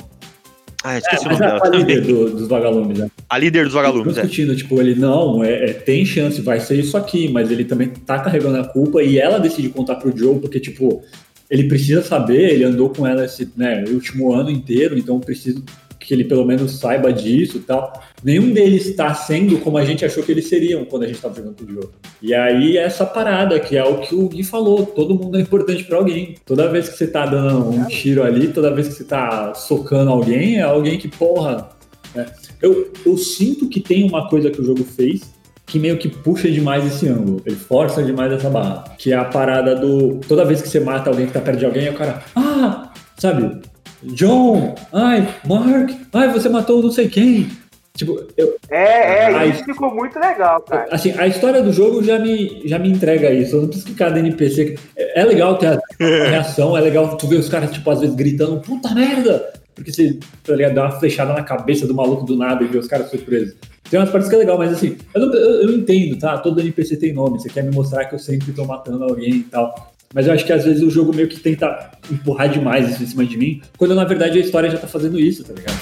Ah, 0.84 0.98
esqueci 0.98 1.26
É, 1.26 1.28
o 1.28 1.32
nome 1.32 1.44
a, 1.46 1.48
dela 1.50 1.62
a 1.64 1.70
líder 1.70 2.02
do- 2.02 2.30
dos 2.32 2.48
vagalumes, 2.48 3.00
né? 3.00 3.12
A 3.30 3.38
líder 3.38 3.66
dos 3.66 3.74
vagalumes, 3.74 4.18
é. 4.18 4.22
discutindo, 4.22 4.56
tipo, 4.56 4.80
ele 4.80 4.96
não, 4.96 5.44
é, 5.44 5.72
é, 5.72 5.74
tem 5.74 6.06
chance, 6.06 6.40
vai 6.42 6.60
ser 6.60 6.80
isso 6.80 6.96
aqui, 6.96 7.30
mas 7.30 7.52
ele 7.52 7.66
também 7.66 7.90
tá 7.90 8.20
carregando 8.20 8.58
a 8.60 8.64
culpa 8.64 9.04
e 9.04 9.18
ela 9.20 9.40
decide 9.40 9.70
contar 9.70 9.96
pro 9.96 10.16
Joe, 10.18 10.40
porque, 10.40 10.60
tipo, 10.60 11.04
ele 11.50 11.66
precisa 11.68 12.02
saber, 12.02 12.52
ele 12.54 12.64
andou 12.64 12.90
com 12.92 13.06
ela 13.06 13.26
esse 13.26 13.50
né, 13.58 13.84
último 13.90 14.34
ano 14.34 14.50
inteiro, 14.50 14.98
então 14.98 15.20
preciso 15.20 15.64
que 16.10 16.14
ele 16.16 16.24
pelo 16.24 16.43
menos 16.43 16.80
saiba 16.80 17.14
disso 17.14 17.57
e 17.57 17.60
tal. 17.60 18.01
Nenhum 18.24 18.51
deles 18.51 18.88
está 18.88 19.14
sendo 19.14 19.60
como 19.60 19.78
a 19.78 19.86
gente 19.86 20.03
achou 20.03 20.24
que 20.24 20.32
eles 20.32 20.47
seriam 20.47 20.84
quando 20.84 21.03
a 21.03 21.07
gente 21.07 21.22
tava 21.22 21.36
jogando 21.36 21.62
o 21.62 21.72
jogo. 21.72 21.91
E 22.20 22.34
aí 22.34 22.78
essa 22.78 23.05
parada, 23.05 23.60
que 23.60 23.78
é 23.78 23.84
o 23.84 23.99
que 23.99 24.16
o 24.16 24.28
Gui 24.28 24.43
falou, 24.43 24.88
todo 24.88 25.14
mundo 25.14 25.38
é 25.38 25.41
importante 25.41 25.84
pra 25.84 25.97
alguém. 25.97 26.34
Toda 26.47 26.68
vez 26.68 26.89
que 26.89 26.97
você 26.97 27.05
tá 27.05 27.28
dando 27.28 27.70
um 27.70 27.86
tiro 27.86 28.24
ali, 28.24 28.47
toda 28.47 28.74
vez 28.74 28.88
que 28.88 28.95
você 28.95 29.03
tá 29.03 29.53
socando 29.53 30.10
alguém, 30.10 30.57
é 30.57 30.64
alguém 30.64 30.97
que, 30.97 31.07
porra. 31.07 31.70
né? 32.16 32.26
Eu, 32.60 32.91
eu 33.05 33.16
sinto 33.16 33.70
que 33.70 33.80
tem 33.80 34.03
uma 34.03 34.28
coisa 34.28 34.49
que 34.49 34.60
o 34.60 34.66
jogo 34.66 34.84
fez 34.84 35.22
que 35.68 35.78
meio 35.78 35.99
que 35.99 36.10
puxa 36.10 36.49
demais 36.49 36.84
esse 36.88 37.07
ângulo. 37.07 37.39
Ele 37.45 37.55
força 37.55 38.01
demais 38.01 38.32
essa 38.32 38.49
barra. 38.49 38.86
Que 38.97 39.14
é 39.14 39.16
a 39.16 39.26
parada 39.26 39.76
do. 39.76 40.20
Toda 40.28 40.43
vez 40.43 40.60
que 40.60 40.68
você 40.68 40.80
mata 40.80 41.12
alguém 41.12 41.28
que 41.28 41.34
tá 41.34 41.39
perto 41.39 41.60
de 41.60 41.66
alguém, 41.66 41.88
o 41.88 41.93
cara. 41.93 42.24
Ah! 42.36 42.91
Sabe? 43.16 43.62
John! 44.04 44.76
Ai, 44.93 45.28
Mark! 45.45 45.91
Ai, 46.14 46.30
você 46.32 46.50
matou 46.50 46.82
não 46.82 46.91
sei 46.91 47.08
quem! 47.10 47.50
Tipo, 47.95 48.24
eu, 48.38 48.56
É, 48.70 49.24
é, 49.24 49.36
Ah, 49.36 49.45
isso 49.45 49.64
ficou 49.66 49.93
muito 49.93 50.18
legal, 50.18 50.62
cara. 50.62 50.88
assim, 50.91 51.14
a 51.18 51.28
história 51.28 51.62
do 51.62 51.74
jogo 51.74 52.02
já 52.04 52.18
me, 52.18 52.62
já 52.66 52.80
me 52.80 52.89
entrega 52.89 53.30
isso. 53.32 53.56
Eu 53.58 53.62
não 53.64 53.68
preciso 53.68 53.88
que 53.89 53.95
cada 53.95 54.20
NPC. 54.20 54.78
É, 54.95 55.22
é 55.22 55.26
legal 55.26 55.58
ter 55.58 55.68
a, 55.68 55.74
a 55.74 55.80
reação, 56.30 56.78
é 56.78 56.82
legal 56.82 57.18
tu 57.18 57.28
ver 57.28 57.36
os 57.38 57.50
caras, 57.50 57.72
tipo, 57.72 57.89
às 57.89 58.00
vezes 58.00 58.16
gritando, 58.16 58.62
puta 58.62 58.93
merda! 58.93 59.52
Porque 59.76 59.91
você, 59.93 60.18
tá 60.43 60.56
ligado, 60.56 60.74
dá 60.76 60.84
uma 60.84 61.00
flechada 61.00 61.34
na 61.34 61.43
cabeça 61.43 61.88
do 61.88 61.93
maluco 61.93 62.26
do 62.26 62.36
nada 62.38 62.64
e 62.64 62.68
vê 62.68 62.78
os 62.78 62.88
caras 62.88 63.10
surpresos. 63.10 63.56
Tem 63.89 64.00
umas 64.00 64.10
partes 64.10 64.30
que 64.30 64.36
é 64.36 64.39
legal, 64.39 64.58
mas 64.58 64.74
assim, 64.74 64.97
eu, 65.16 65.22
não- 65.26 65.34
eu- 65.34 65.62
eu 65.64 65.72
entendo, 65.72 66.18
tá? 66.20 66.38
Todo 66.38 66.60
NPC 66.60 66.95
tem 66.97 67.12
nome, 67.14 67.39
você 67.39 67.50
quer 67.50 67.64
me 67.64 67.74
mostrar 67.74 68.06
que 68.06 68.14
eu 68.16 68.20
sempre 68.20 68.52
tô 68.54 68.66
matando 68.66 69.04
alguém 69.04 69.30
e 69.36 69.43
tal. 69.43 69.89
Mas 70.14 70.26
eu 70.26 70.34
acho 70.34 70.43
que 70.43 70.51
às 70.51 70.66
vezes 70.66 70.82
o 70.82 70.89
jogo 70.89 71.14
meio 71.14 71.28
que 71.28 71.39
tenta 71.39 71.91
empurrar 72.12 72.49
demais 72.49 72.89
isso 72.89 73.03
em 73.03 73.05
cima 73.05 73.24
de 73.24 73.38
mim, 73.38 73.62
quando 73.78 73.93
na 73.93 74.03
verdade 74.03 74.39
a 74.39 74.41
história 74.41 74.68
já 74.68 74.78
tá 74.80 74.88
fazendo 74.88 75.20
isso, 75.20 75.43
tá 75.43 75.53
ligado? 75.53 75.78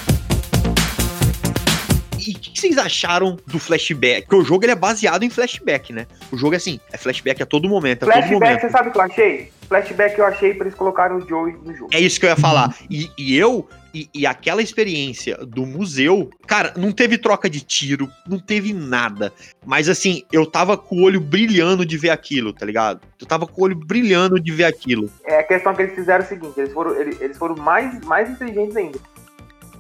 E 2.19 2.31
o 2.31 2.39
que, 2.39 2.51
que 2.51 2.59
vocês 2.59 2.77
acharam 2.77 3.37
do 3.47 3.57
flashback? 3.57 4.23
Porque 4.23 4.35
o 4.35 4.43
jogo 4.43 4.65
ele 4.65 4.73
é 4.73 4.75
baseado 4.75 5.23
em 5.23 5.29
flashback, 5.29 5.93
né? 5.93 6.05
O 6.29 6.37
jogo 6.37 6.55
é 6.55 6.57
assim, 6.57 6.77
é 6.91 6.97
flashback 6.97 7.41
a 7.41 7.45
todo 7.45 7.69
momento, 7.69 8.03
a 8.03 8.05
todo 8.05 8.13
Flashback, 8.15 8.33
momento. 8.41 8.61
você 8.61 8.69
sabe 8.69 8.89
o 8.89 8.91
que 8.91 8.97
eu 8.97 9.01
achei? 9.01 9.51
Flashback 9.69 10.19
eu 10.19 10.25
achei 10.25 10.53
pra 10.53 10.65
eles 10.65 10.77
colocarem 10.77 11.15
o 11.15 11.25
Joey 11.25 11.55
no 11.63 11.73
jogo. 11.73 11.89
É 11.93 11.99
isso 12.01 12.19
que 12.19 12.25
eu 12.25 12.29
ia 12.29 12.35
falar. 12.35 12.75
E, 12.89 13.09
e 13.17 13.37
eu, 13.37 13.65
e, 13.97 14.09
e 14.13 14.27
aquela 14.27 14.61
experiência 14.61 15.37
do 15.37 15.65
museu, 15.65 16.29
cara, 16.45 16.73
não 16.77 16.91
teve 16.91 17.17
troca 17.17 17.49
de 17.49 17.61
tiro, 17.61 18.07
não 18.27 18.39
teve 18.39 18.73
nada. 18.73 19.33
Mas 19.65 19.89
assim, 19.89 20.23
eu 20.31 20.45
tava 20.45 20.77
com 20.77 20.97
o 20.97 21.03
olho 21.03 21.19
brilhando 21.19 21.85
de 21.85 21.97
ver 21.97 22.11
aquilo, 22.11 22.53
tá 22.53 22.65
ligado? 22.65 23.01
Eu 23.19 23.25
tava 23.25 23.47
com 23.47 23.61
o 23.61 23.63
olho 23.63 23.75
brilhando 23.75 24.39
de 24.39 24.51
ver 24.51 24.65
aquilo. 24.65 25.09
É 25.25 25.39
a 25.39 25.43
questão 25.43 25.73
que 25.73 25.81
eles 25.81 25.95
fizeram 25.95 26.23
é 26.23 26.25
o 26.25 26.29
seguinte, 26.29 26.59
eles 26.59 26.73
foram, 26.73 26.95
eles, 26.95 27.19
eles 27.19 27.37
foram 27.37 27.55
mais, 27.55 27.99
mais 28.05 28.29
inteligentes 28.29 28.75
ainda. 28.75 28.99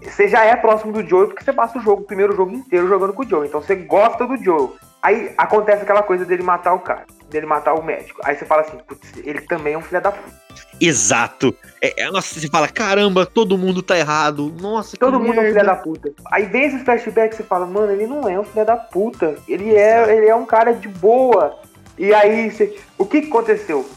Você 0.01 0.27
já 0.27 0.43
é 0.43 0.55
próximo 0.55 0.93
do 0.93 1.07
Joe 1.07 1.27
porque 1.27 1.43
você 1.43 1.53
passa 1.53 1.77
o 1.77 1.81
jogo, 1.81 2.01
o 2.01 2.05
primeiro 2.05 2.35
jogo 2.35 2.51
inteiro 2.53 2.87
jogando 2.87 3.13
com 3.13 3.23
o 3.23 3.29
Joe. 3.29 3.47
Então 3.47 3.61
você 3.61 3.75
gosta 3.75 4.25
do 4.25 4.37
Joe. 4.37 4.69
Aí 5.01 5.31
acontece 5.37 5.83
aquela 5.83 6.01
coisa 6.01 6.25
dele 6.25 6.43
matar 6.43 6.73
o 6.73 6.79
cara, 6.79 7.05
dele 7.29 7.45
matar 7.45 7.73
o 7.73 7.83
médico. 7.83 8.21
Aí 8.23 8.35
você 8.35 8.45
fala 8.45 8.61
assim, 8.61 8.77
putz, 8.87 9.11
ele 9.23 9.41
também 9.41 9.73
é 9.73 9.77
um 9.77 9.81
filho 9.81 10.01
da 10.01 10.11
puta. 10.11 10.47
Exato. 10.79 11.55
É, 11.81 12.03
é, 12.03 12.11
nossa, 12.11 12.39
você 12.39 12.47
fala, 12.47 12.67
caramba, 12.67 13.25
todo 13.25 13.57
mundo 13.57 13.81
tá 13.81 13.97
errado. 13.97 14.53
Nossa, 14.59 14.91
que 14.91 14.99
Todo 14.99 15.19
mundo 15.19 15.33
é 15.39 15.41
um 15.41 15.43
filho 15.43 15.53
merda. 15.55 15.63
da 15.71 15.75
puta. 15.75 16.11
Aí 16.31 16.45
vem 16.45 16.63
esses 16.65 16.83
flashbacks 16.83 17.35
e 17.39 17.41
você 17.41 17.47
fala, 17.47 17.65
mano, 17.65 17.91
ele 17.91 18.07
não 18.07 18.27
é 18.27 18.39
um 18.39 18.43
filho 18.43 18.65
da 18.65 18.75
puta. 18.75 19.35
Ele 19.47 19.75
é, 19.75 20.15
ele 20.15 20.27
é 20.27 20.35
um 20.35 20.45
cara 20.45 20.73
de 20.73 20.87
boa. 20.87 21.59
E 21.97 22.13
aí, 22.13 22.49
você- 22.51 22.77
o 22.97 23.05
que 23.05 23.17
aconteceu? 23.19 23.87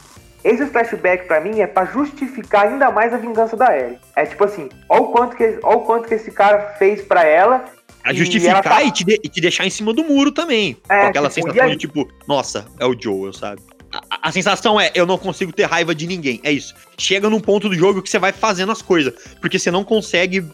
Esse 0.43 0.65
flashback 0.67 1.27
pra 1.27 1.39
mim 1.39 1.61
é 1.61 1.67
pra 1.67 1.85
justificar 1.85 2.67
ainda 2.67 2.91
mais 2.91 3.13
a 3.13 3.19
vingança 3.19 3.59
da 3.59 3.77
Ellie. 3.79 3.99
É 4.17 4.25
tipo 4.25 4.43
assim, 4.43 4.71
olha 4.89 5.03
o 5.03 5.09
quanto 5.13 5.37
que, 5.37 5.59
olha 5.63 5.77
o 5.77 5.81
quanto 5.85 6.09
que 6.09 6.15
esse 6.15 6.31
cara 6.31 6.75
fez 6.79 7.03
pra 7.03 7.25
ela. 7.25 7.67
E 8.09 8.15
justificar 8.15 8.53
ela 8.55 8.63
tá- 8.63 8.83
e, 8.83 8.91
te 8.91 9.05
de- 9.05 9.21
e 9.23 9.29
te 9.29 9.41
deixar 9.41 9.67
em 9.67 9.71
cima 9.71 9.93
do 9.93 10.03
muro 10.05 10.33
também. 10.33 10.77
É, 10.89 11.01
com 11.03 11.07
aquela 11.09 11.29
tipo, 11.29 11.49
sensação 11.49 11.69
e 11.69 11.73
de 11.73 11.77
tipo, 11.79 12.09
nossa, 12.27 12.65
é 12.79 12.87
o 12.87 12.95
Joel, 12.99 13.33
sabe? 13.33 13.61
A, 13.93 13.99
a- 13.99 14.29
a 14.29 14.33
sensação 14.33 14.81
é, 14.81 14.91
eu 14.95 15.05
não 15.05 15.19
consigo 15.19 15.53
ter 15.53 15.65
raiva 15.65 15.95
de 15.95 16.07
ninguém. 16.07 16.41
É 16.43 16.51
isso. 16.53 16.75
Chega 16.97 17.29
num 17.29 17.41
ponto 17.41 17.69
do 17.69 17.75
jogo 17.75 18.01
que 18.03 18.09
você 18.09 18.19
vai 18.19 18.33
fazendo 18.33 18.73
as 18.73 18.81
coisas. 18.83 19.13
Porque 19.41 19.59
você 19.59 19.71
não 19.71 19.85
consegue 19.85 20.45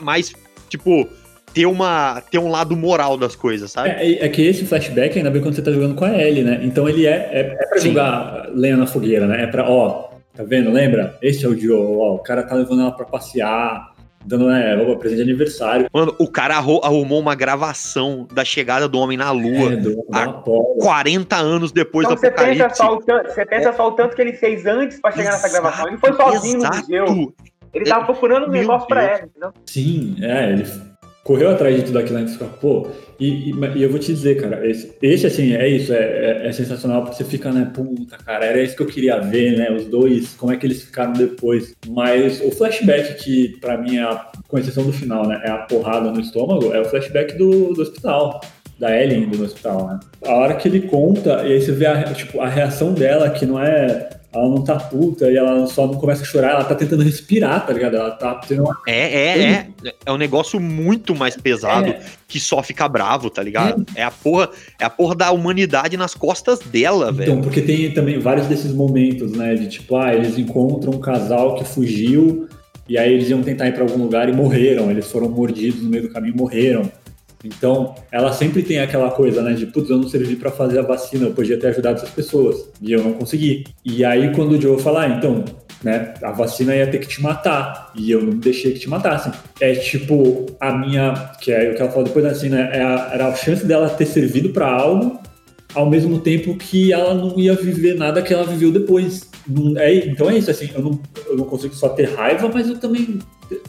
mais, 0.00 0.32
tipo, 0.68 1.08
ter, 1.52 1.66
uma, 1.66 2.22
ter 2.30 2.38
um 2.38 2.48
lado 2.48 2.76
moral 2.76 3.16
das 3.16 3.36
coisas, 3.36 3.70
sabe? 3.70 3.90
É, 3.90 4.24
é 4.24 4.28
que 4.28 4.42
esse 4.42 4.64
flashback 4.64 5.16
ainda 5.18 5.30
bem 5.30 5.42
quando 5.42 5.54
você 5.54 5.62
tá 5.62 5.70
jogando 5.72 5.94
com 5.94 6.04
a 6.04 6.16
Ellie, 6.16 6.42
né? 6.42 6.60
Então 6.62 6.88
ele 6.88 7.06
é, 7.06 7.10
é, 7.32 7.40
é 7.60 7.66
pra 7.66 7.78
Sim. 7.78 7.88
jogar 7.88 8.48
lenha 8.54 8.76
na 8.76 8.86
fogueira, 8.86 9.26
né? 9.26 9.42
É 9.42 9.46
pra, 9.46 9.68
ó, 9.68 10.10
tá 10.34 10.42
vendo? 10.42 10.70
Lembra? 10.70 11.18
Esse 11.22 11.44
é 11.44 11.48
o 11.48 11.56
Joe, 11.58 11.76
ó, 11.98 12.14
o 12.14 12.18
cara 12.20 12.42
tá 12.42 12.54
levando 12.54 12.80
ela 12.82 12.92
pra 12.92 13.04
passear, 13.04 13.92
dando, 14.24 14.46
né, 14.48 14.76
opa, 14.76 14.96
presente 15.00 15.18
de 15.18 15.22
aniversário. 15.30 15.86
Mano, 15.92 16.14
o 16.18 16.28
cara 16.30 16.56
arru- 16.56 16.80
arrumou 16.82 17.20
uma 17.20 17.34
gravação 17.34 18.26
da 18.32 18.44
chegada 18.44 18.88
do 18.88 18.98
homem 18.98 19.16
na 19.16 19.30
Lua. 19.30 19.72
É, 19.72 19.76
do, 19.76 20.04
Apollo. 20.12 20.78
40 20.80 21.36
anos 21.36 21.72
depois 21.72 22.04
Então 22.06 22.14
do 22.16 22.20
você 22.20 22.30
pensa, 22.30 22.64
apocalipse. 22.66 22.76
só 22.76 22.94
o 22.94 22.98
tanto, 23.00 23.30
você 23.34 23.46
pensa 23.46 23.72
só 23.72 23.88
o 23.88 23.92
tanto 23.92 24.16
que 24.16 24.22
ele 24.22 24.32
fez 24.32 24.66
antes 24.66 25.00
pra 25.00 25.10
chegar 25.12 25.32
nessa 25.32 25.48
gravação. 25.48 25.88
Ele 25.88 25.98
foi 25.98 26.12
sozinho 26.14 26.58
no 26.58 26.68
museu. 26.68 27.04
Exato. 27.04 27.34
Ele 27.74 27.84
tava 27.86 28.04
procurando 28.04 28.46
um 28.46 28.50
Meu 28.50 28.60
negócio 28.60 28.86
pra 28.86 29.02
ela, 29.02 29.24
entendeu? 29.26 29.52
Sim, 29.66 30.16
é, 30.22 30.50
ele 30.52 30.64
correu 31.24 31.50
atrás 31.50 31.74
de 31.74 31.82
tudo 31.82 31.98
aquilo 31.98 32.18
antes, 32.18 32.36
pô, 32.60 32.86
e, 33.18 33.50
e, 33.50 33.54
e 33.76 33.82
eu 33.82 33.90
vou 33.90 33.98
te 33.98 34.12
dizer, 34.12 34.40
cara, 34.40 34.68
esse, 34.68 34.92
esse 35.00 35.26
assim, 35.26 35.54
é 35.54 35.66
isso, 35.66 35.92
é, 35.92 35.96
é, 35.96 36.48
é 36.48 36.52
sensacional, 36.52 37.02
porque 37.02 37.16
você 37.16 37.24
fica, 37.24 37.50
né, 37.50 37.70
puta, 37.74 38.18
cara, 38.18 38.44
era 38.44 38.62
isso 38.62 38.76
que 38.76 38.82
eu 38.82 38.86
queria 38.86 39.18
ver, 39.20 39.56
né, 39.56 39.72
os 39.72 39.86
dois, 39.86 40.34
como 40.34 40.52
é 40.52 40.56
que 40.56 40.66
eles 40.66 40.82
ficaram 40.82 41.14
depois, 41.14 41.74
mas 41.88 42.42
o 42.42 42.50
flashback 42.50 43.14
que, 43.24 43.56
pra 43.58 43.78
mim, 43.78 43.96
é 43.96 44.02
a, 44.02 44.30
com 44.46 44.58
exceção 44.58 44.84
do 44.84 44.92
final, 44.92 45.26
né, 45.26 45.40
é 45.42 45.50
a 45.50 45.58
porrada 45.58 46.10
no 46.10 46.20
estômago, 46.20 46.74
é 46.74 46.80
o 46.80 46.84
flashback 46.84 47.38
do, 47.38 47.72
do 47.72 47.80
hospital, 47.80 48.40
da 48.78 48.94
Ellie 48.94 49.24
indo 49.24 49.38
no 49.38 49.44
hospital, 49.44 49.86
né, 49.86 50.00
a 50.26 50.34
hora 50.34 50.54
que 50.54 50.68
ele 50.68 50.82
conta, 50.82 51.42
e 51.46 51.52
aí 51.54 51.60
você 51.60 51.72
vê 51.72 51.86
a, 51.86 52.04
tipo, 52.12 52.38
a 52.40 52.48
reação 52.48 52.92
dela, 52.92 53.30
que 53.30 53.46
não 53.46 53.58
é... 53.58 54.10
Ela 54.34 54.48
não 54.48 54.64
tá 54.64 54.74
puta 54.76 55.30
e 55.30 55.36
ela 55.36 55.66
só 55.68 55.86
não 55.86 55.94
começa 55.94 56.22
a 56.22 56.26
chorar, 56.26 56.50
ela 56.50 56.64
tá 56.64 56.74
tentando 56.74 57.02
respirar, 57.04 57.64
tá 57.64 57.72
ligado? 57.72 57.96
Ela 57.96 58.10
tá 58.10 58.34
tendo 58.46 58.62
uma 58.64 58.76
É, 58.86 59.38
é, 59.38 59.42
é. 59.84 59.94
É 60.04 60.12
um 60.12 60.16
negócio 60.16 60.58
muito 60.58 61.14
mais 61.14 61.36
pesado 61.36 61.86
É. 61.90 62.00
que 62.26 62.40
só 62.40 62.62
fica 62.62 62.88
bravo, 62.88 63.30
tá 63.30 63.42
ligado? 63.42 63.86
É. 63.94 64.02
a 64.02 64.10
porra, 64.10 64.50
é 64.80 64.84
a 64.84 64.90
porra 64.90 65.14
da 65.14 65.30
humanidade 65.30 65.96
nas 65.96 66.14
costas 66.14 66.58
dela, 66.58 67.10
Então, 67.12 67.16
velho. 67.36 67.42
porque 67.42 67.60
tem 67.60 67.92
também 67.94 68.18
vários 68.18 68.46
desses 68.48 68.72
momentos, 68.72 69.30
né? 69.32 69.54
De 69.54 69.68
tipo, 69.68 69.96
ah, 69.96 70.12
eles 70.12 70.36
encontram 70.36 70.92
um 70.94 70.98
casal 71.00 71.54
que 71.54 71.64
fugiu 71.64 72.48
e 72.88 72.98
aí 72.98 73.12
eles 73.14 73.30
iam 73.30 73.42
tentar 73.42 73.68
ir 73.68 73.72
pra 73.74 73.82
algum 73.82 74.02
lugar 74.02 74.28
e 74.28 74.32
morreram. 74.32 74.90
Eles 74.90 75.10
foram 75.10 75.28
mordidos 75.28 75.80
no 75.82 75.88
meio 75.88 76.02
do 76.02 76.08
caminho 76.10 76.34
e 76.34 76.36
morreram. 76.36 76.90
Então, 77.44 77.94
ela 78.10 78.32
sempre 78.32 78.62
tem 78.62 78.78
aquela 78.78 79.10
coisa, 79.10 79.42
né? 79.42 79.52
De, 79.52 79.66
putz, 79.66 79.90
eu 79.90 79.98
não 79.98 80.08
servi 80.08 80.34
pra 80.36 80.50
fazer 80.50 80.78
a 80.78 80.82
vacina, 80.82 81.26
eu 81.26 81.32
podia 81.32 81.58
ter 81.58 81.68
ajudado 81.68 81.98
essas 81.98 82.10
pessoas. 82.10 82.70
E 82.80 82.92
eu 82.92 83.04
não 83.04 83.12
consegui. 83.12 83.64
E 83.84 84.04
aí, 84.04 84.32
quando 84.34 84.52
o 84.52 84.60
Joe 84.60 84.80
fala, 84.80 85.02
ah, 85.02 85.08
então, 85.08 85.44
né? 85.82 86.14
A 86.22 86.32
vacina 86.32 86.74
ia 86.74 86.86
ter 86.86 86.98
que 86.98 87.08
te 87.08 87.22
matar. 87.22 87.92
E 87.94 88.10
eu 88.10 88.22
não 88.22 88.38
deixei 88.38 88.72
que 88.72 88.80
te 88.80 88.88
matassem. 88.88 89.32
É 89.60 89.74
tipo, 89.74 90.46
a 90.58 90.72
minha. 90.72 91.12
Que 91.40 91.52
é 91.52 91.70
o 91.70 91.74
que 91.74 91.82
ela 91.82 91.90
falou 91.90 92.04
depois 92.04 92.24
da 92.24 92.32
vacina, 92.32 92.60
é 92.60 92.82
a, 92.82 93.10
era 93.12 93.26
a 93.28 93.34
chance 93.34 93.66
dela 93.66 93.88
ter 93.90 94.06
servido 94.06 94.48
pra 94.48 94.66
algo 94.66 95.20
ao 95.74 95.90
mesmo 95.90 96.20
tempo 96.20 96.56
que 96.56 96.92
ela 96.92 97.14
não 97.14 97.38
ia 97.38 97.54
viver 97.54 97.96
nada 97.96 98.22
que 98.22 98.32
ela 98.32 98.44
viveu 98.44 98.70
depois. 98.70 99.28
Não- 99.46 99.78
é, 99.78 99.94
então 100.06 100.30
é 100.30 100.38
isso, 100.38 100.50
assim, 100.50 100.70
eu 100.74 100.82
não, 100.82 101.00
eu 101.26 101.36
não 101.36 101.44
consigo 101.44 101.74
só 101.74 101.88
ter 101.90 102.14
raiva, 102.14 102.50
mas 102.52 102.68
eu 102.68 102.78
também, 102.78 103.18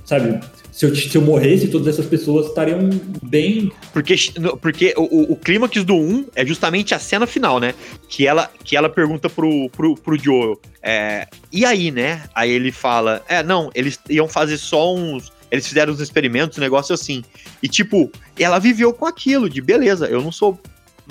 sabe, 0.06 0.40
se 0.72 0.86
eu, 0.86 0.96
se 0.96 1.16
eu 1.16 1.22
morresse, 1.22 1.68
todas 1.68 1.88
essas 1.88 2.06
pessoas 2.06 2.48
estariam 2.48 2.90
bem. 3.24 3.72
Porque, 3.94 4.16
porque 4.62 4.94
o, 4.98 5.34
o, 5.34 5.36
clímax 5.36 5.84
do 5.84 5.96
1 5.96 6.28
é 6.36 6.46
justamente 6.46 6.94
a 6.94 7.00
cena 7.00 7.26
final, 7.26 7.60
né? 7.60 7.74
Que 8.08 8.28
ela, 8.28 8.50
que 8.64 8.76
ela 8.76 8.90
pergunta 8.90 9.30
pro, 9.30 9.70
pro, 9.70 9.96
pro 9.96 10.18
Joel, 10.18 10.60
é, 10.82 11.28
e 11.52 11.66
aí, 11.66 11.92
né? 11.92 12.24
Aí 12.34 12.52
ele 12.52 12.72
fala, 12.72 13.24
é, 13.28 13.42
não, 13.42 13.70
eles 13.74 14.00
iam 14.10 14.28
fazer 14.28 14.58
só 14.58 14.94
uns... 14.94 15.34
Eles 15.52 15.68
fizeram 15.68 15.94
uns 15.94 16.00
experimentos, 16.00 16.58
um 16.58 16.62
negócio 16.62 16.94
assim. 16.94 17.24
E, 17.62 17.70
tipo, 17.70 18.12
ela 18.38 18.60
viveu 18.60 18.92
com 18.92 19.06
aquilo, 19.06 19.50
de 19.50 19.62
beleza, 19.62 20.08
eu 20.08 20.22
não 20.22 20.32
sou 20.32 20.60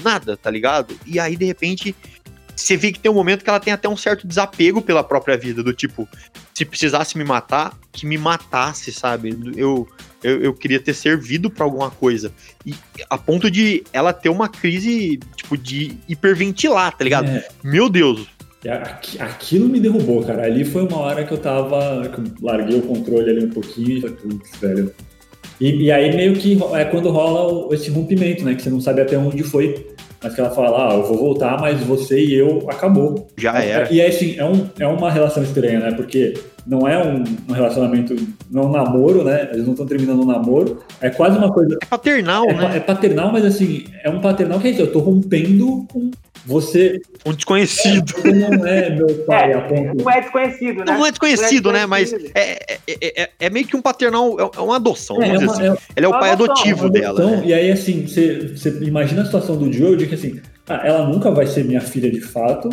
nada, 0.02 0.36
tá 0.36 0.50
ligado? 0.50 0.94
E 1.06 1.18
aí, 1.18 1.36
de 1.36 1.44
repente, 1.44 1.94
você 2.56 2.76
vê 2.76 2.92
que 2.92 2.98
tem 3.00 3.10
um 3.10 3.14
momento 3.14 3.42
que 3.42 3.50
ela 3.50 3.60
tem 3.60 3.72
até 3.72 3.88
um 3.88 3.96
certo 3.96 4.26
desapego 4.26 4.80
pela 4.80 5.02
própria 5.02 5.36
vida, 5.36 5.62
do 5.62 5.72
tipo, 5.72 6.08
se 6.54 6.64
precisasse 6.64 7.16
me 7.18 7.24
matar, 7.24 7.76
que 7.92 8.06
me 8.06 8.16
matasse, 8.18 8.92
sabe? 8.92 9.36
Eu, 9.56 9.88
eu, 10.22 10.40
eu 10.42 10.54
queria 10.54 10.78
ter 10.80 10.94
servido 10.94 11.50
pra 11.50 11.64
alguma 11.64 11.90
coisa. 11.90 12.32
E 12.64 12.74
a 13.10 13.18
ponto 13.18 13.50
de 13.50 13.82
ela 13.92 14.12
ter 14.12 14.28
uma 14.28 14.48
crise, 14.48 15.18
tipo, 15.36 15.56
de 15.58 15.98
hiperventilar, 16.08 16.96
tá 16.96 17.02
ligado? 17.04 17.28
É, 17.28 17.46
Meu 17.62 17.88
Deus. 17.88 18.26
aqui- 18.68 19.20
aquilo 19.20 19.68
me 19.68 19.78
derrubou, 19.80 20.22
cara. 20.24 20.44
Ali 20.44 20.64
foi 20.64 20.82
uma 20.86 20.98
hora 20.98 21.24
que 21.24 21.32
eu 21.32 21.38
tava. 21.38 22.08
que 22.08 22.18
eu 22.20 22.24
larguei 22.40 22.78
o 22.78 22.82
controle 22.82 23.30
ali 23.30 23.44
um 23.44 23.50
pouquinho 23.50 23.98
e 23.98 24.00
falei, 24.00 24.16
putz, 24.16 24.50
velho. 24.58 24.94
E, 25.60 25.84
e 25.84 25.92
aí 25.92 26.14
meio 26.16 26.34
que 26.34 26.58
é 26.74 26.84
quando 26.86 27.10
rola 27.10 27.72
esse 27.74 27.90
rompimento, 27.90 28.44
né? 28.44 28.54
Que 28.54 28.62
você 28.62 28.70
não 28.70 28.80
sabe 28.80 29.00
até 29.02 29.16
onde 29.18 29.42
foi. 29.42 29.93
Mas 30.24 30.34
que 30.34 30.40
ela 30.40 30.50
fala, 30.50 30.90
ah, 30.90 30.94
eu 30.94 31.02
vou 31.04 31.18
voltar, 31.18 31.60
mas 31.60 31.78
você 31.82 32.18
e 32.18 32.34
eu 32.34 32.64
acabou. 32.70 33.26
Já 33.36 33.62
era. 33.62 33.92
E 33.92 34.00
é 34.00 34.08
assim, 34.08 34.38
é, 34.38 34.44
um, 34.44 34.66
é 34.78 34.86
uma 34.86 35.10
relação 35.10 35.42
estranha, 35.42 35.80
né? 35.80 35.92
Porque 35.92 36.32
não 36.66 36.88
é 36.88 36.96
um, 37.02 37.22
um 37.48 37.52
relacionamento, 37.52 38.14
não 38.50 38.62
é 38.62 38.66
um 38.66 38.72
namoro, 38.72 39.22
né? 39.24 39.48
Eles 39.52 39.64
não 39.64 39.72
estão 39.72 39.86
terminando 39.86 40.22
um 40.22 40.26
namoro. 40.26 40.82
É 41.00 41.10
quase 41.10 41.36
uma 41.38 41.52
coisa. 41.52 41.76
É 41.82 41.86
paternal, 41.86 42.44
É, 42.48 42.54
né? 42.54 42.76
é 42.76 42.80
paternal, 42.80 43.30
mas 43.32 43.44
assim, 43.44 43.84
é 44.02 44.08
um 44.10 44.20
paternal 44.20 44.58
que 44.60 44.68
é 44.68 44.70
isso, 44.70 44.80
eu 44.82 44.92
tô 44.92 45.00
rompendo 45.00 45.86
com 45.92 46.10
você. 46.46 47.00
Um 47.24 47.32
desconhecido. 47.32 48.12
Você 48.12 48.32
não 48.32 48.66
é 48.66 48.90
meu 48.90 49.06
pai 49.24 49.52
a 49.52 49.60
ponto. 49.62 50.02
Não 50.04 50.10
é 50.10 50.20
desconhecido, 50.20 50.78
né? 50.78 50.84
Não 50.86 51.06
é 51.06 51.10
desconhecido, 51.10 51.72
né? 51.72 51.86
Mas 51.86 52.10
desconhecido. 52.10 52.36
é, 52.36 52.78
é, 52.86 53.22
é, 53.22 53.30
é 53.40 53.50
meio 53.50 53.66
que 53.66 53.76
um 53.76 53.82
paternal, 53.82 54.38
é 54.38 54.42
é 54.56 54.60
uma 54.60 54.76
adoção, 54.76 55.22
É, 55.22 55.28
é 55.30 55.38
uma, 55.38 55.52
assim. 55.52 55.62
é 55.68 55.76
Ele 55.96 56.06
é 56.06 56.08
o 56.08 56.12
pai 56.12 56.30
adoção, 56.30 56.52
adotivo 56.54 56.90
dela, 56.90 57.20
adoção, 57.20 57.40
né? 57.40 57.46
E 57.46 57.54
aí, 57.54 57.70
assim, 57.70 58.06
você, 58.06 58.48
você 58.56 58.68
imagina 58.82 59.22
a 59.22 59.24
situação 59.24 59.56
do 59.56 59.72
Joe 59.72 59.96
de 59.96 60.06
que 60.06 60.14
assim, 60.14 60.40
ah, 60.68 60.80
ela 60.84 61.06
nunca 61.08 61.30
vai 61.30 61.46
ser 61.46 61.64
minha 61.64 61.80
filha 61.80 62.10
de 62.10 62.20
fato, 62.20 62.68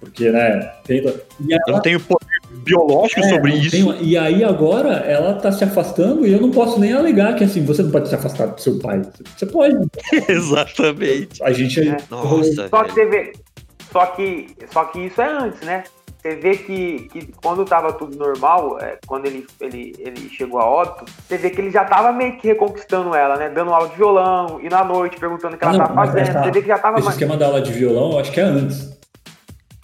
porque, 0.00 0.30
né, 0.30 0.70
tem, 0.84 0.98
e 0.98 1.06
Eu 1.06 1.58
não 1.66 1.74
ela, 1.74 1.80
tenho 1.80 2.00
poder 2.00 2.26
biológico 2.64 3.20
é, 3.20 3.28
sobre 3.28 3.50
não 3.52 3.58
isso. 3.58 3.70
tem- 3.70 4.02
e 4.04 4.16
aí 4.16 4.44
agora 4.44 4.90
ela 4.98 5.34
tá 5.34 5.50
se 5.50 5.64
afastando 5.64 6.26
e 6.26 6.32
eu 6.32 6.40
não 6.40 6.50
posso 6.50 6.78
nem 6.78 6.92
alegar 6.92 7.34
que 7.34 7.44
assim, 7.44 7.64
você 7.64 7.82
não 7.82 7.90
pode 7.90 8.08
se 8.08 8.14
afastar 8.14 8.46
do 8.46 8.60
seu 8.60 8.78
pai. 8.78 9.02
Você 9.36 9.46
pode. 9.46 9.76
Exatamente. 10.28 11.42
A 11.42 11.52
gente 11.52 11.80
É. 11.88 11.96
Nossa, 12.10 12.68
Só 12.68 12.84
que 12.84 12.92
você 12.92 13.04
vê. 13.06 13.32
Só 13.92 14.06
que, 14.06 14.46
só 14.70 14.84
que 14.84 15.00
isso 15.06 15.20
é 15.20 15.26
antes, 15.28 15.60
né? 15.62 15.84
Você 16.20 16.34
vê 16.34 16.56
que, 16.56 17.08
que 17.10 17.32
quando 17.42 17.64
tava 17.64 17.92
tudo 17.92 18.16
normal, 18.18 18.76
é, 18.82 18.98
quando 19.06 19.26
ele, 19.26 19.46
ele, 19.60 19.94
ele 19.98 20.28
chegou 20.28 20.60
a 20.60 20.66
óbito, 20.66 21.04
você 21.26 21.38
vê 21.38 21.48
que 21.48 21.60
ele 21.60 21.70
já 21.70 21.84
tava 21.84 22.12
meio 22.12 22.36
que 22.36 22.48
reconquistando 22.48 23.14
ela, 23.14 23.36
né? 23.36 23.48
Dando 23.48 23.72
aula 23.72 23.88
de 23.88 23.96
violão, 23.96 24.58
e 24.60 24.68
na 24.68 24.84
noite 24.84 25.16
perguntando 25.18 25.54
o 25.54 25.58
que 25.58 25.64
ela 25.64 25.78
Não, 25.78 25.86
tá 25.86 25.92
mas 25.94 26.10
fazendo. 26.10 26.28
essa- 26.28 26.42
Você 26.42 26.50
vê 26.50 26.60
que 26.62 26.68
já 26.68 26.78
tava 26.78 26.96
Esse 26.98 27.04
mais. 27.04 27.16
esquema 27.16 27.36
da 27.36 27.46
aula 27.46 27.62
de 27.62 27.72
violão, 27.72 28.12
eu 28.12 28.18
acho 28.18 28.32
que 28.32 28.40
é 28.40 28.42
antes. 28.44 28.97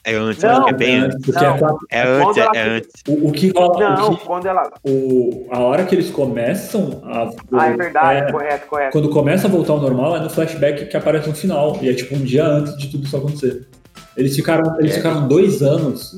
É 0.07 0.15
antes, 0.15 0.43
Não, 0.43 0.51
acho 0.51 0.65
que 0.65 0.71
é 0.71 0.77
bem 0.77 0.97
antes. 0.99 1.19
Porque 1.25 1.45
Não. 1.45 1.55
é 1.55 1.59
quatro- 1.59 1.87
É 1.91 2.03
antes, 2.03 2.37
é, 2.37 2.41
ela- 2.41 2.51
é 2.57 2.69
antes. 2.77 2.91
o, 3.09 3.29
o 3.29 3.33
que 3.33 3.49
rola. 3.57 3.97
Não, 3.97 4.13
o 4.13 4.17
que- 4.19 4.25
quando 4.27 4.47
ela. 4.47 4.71
o- 4.85 5.47
a 5.51 5.59
hora 5.61 5.85
que 5.85 5.95
eles 5.95 6.11
começam 6.11 7.01
a. 7.05 7.31
Ah, 7.53 7.67
é 7.69 7.77
verdade, 7.77 8.29
é, 8.29 8.33
correto, 8.33 8.67
correto. 8.69 8.93
Quando 8.93 9.09
começa 9.09 9.47
a 9.47 9.51
voltar 9.51 9.73
ao 9.73 9.81
normal, 9.81 10.17
é 10.17 10.21
no 10.21 10.29
flashback 10.29 10.87
que 10.87 10.97
aparece 10.97 11.29
no 11.29 11.35
final. 11.35 11.79
E 11.81 11.89
é 11.89 11.95
tipo 11.95 12.15
um 12.15 12.21
dia 12.21 12.45
antes 12.47 12.77
de 12.77 12.89
tudo 12.89 13.05
isso 13.05 13.17
acontecer. 13.17 13.67
Eles 14.17 14.37
ficaram, 14.37 14.79
eles 14.79 14.93
É. 14.93 14.97
ficaram 14.97 15.27
dois 15.27 15.63
anos 15.63 16.13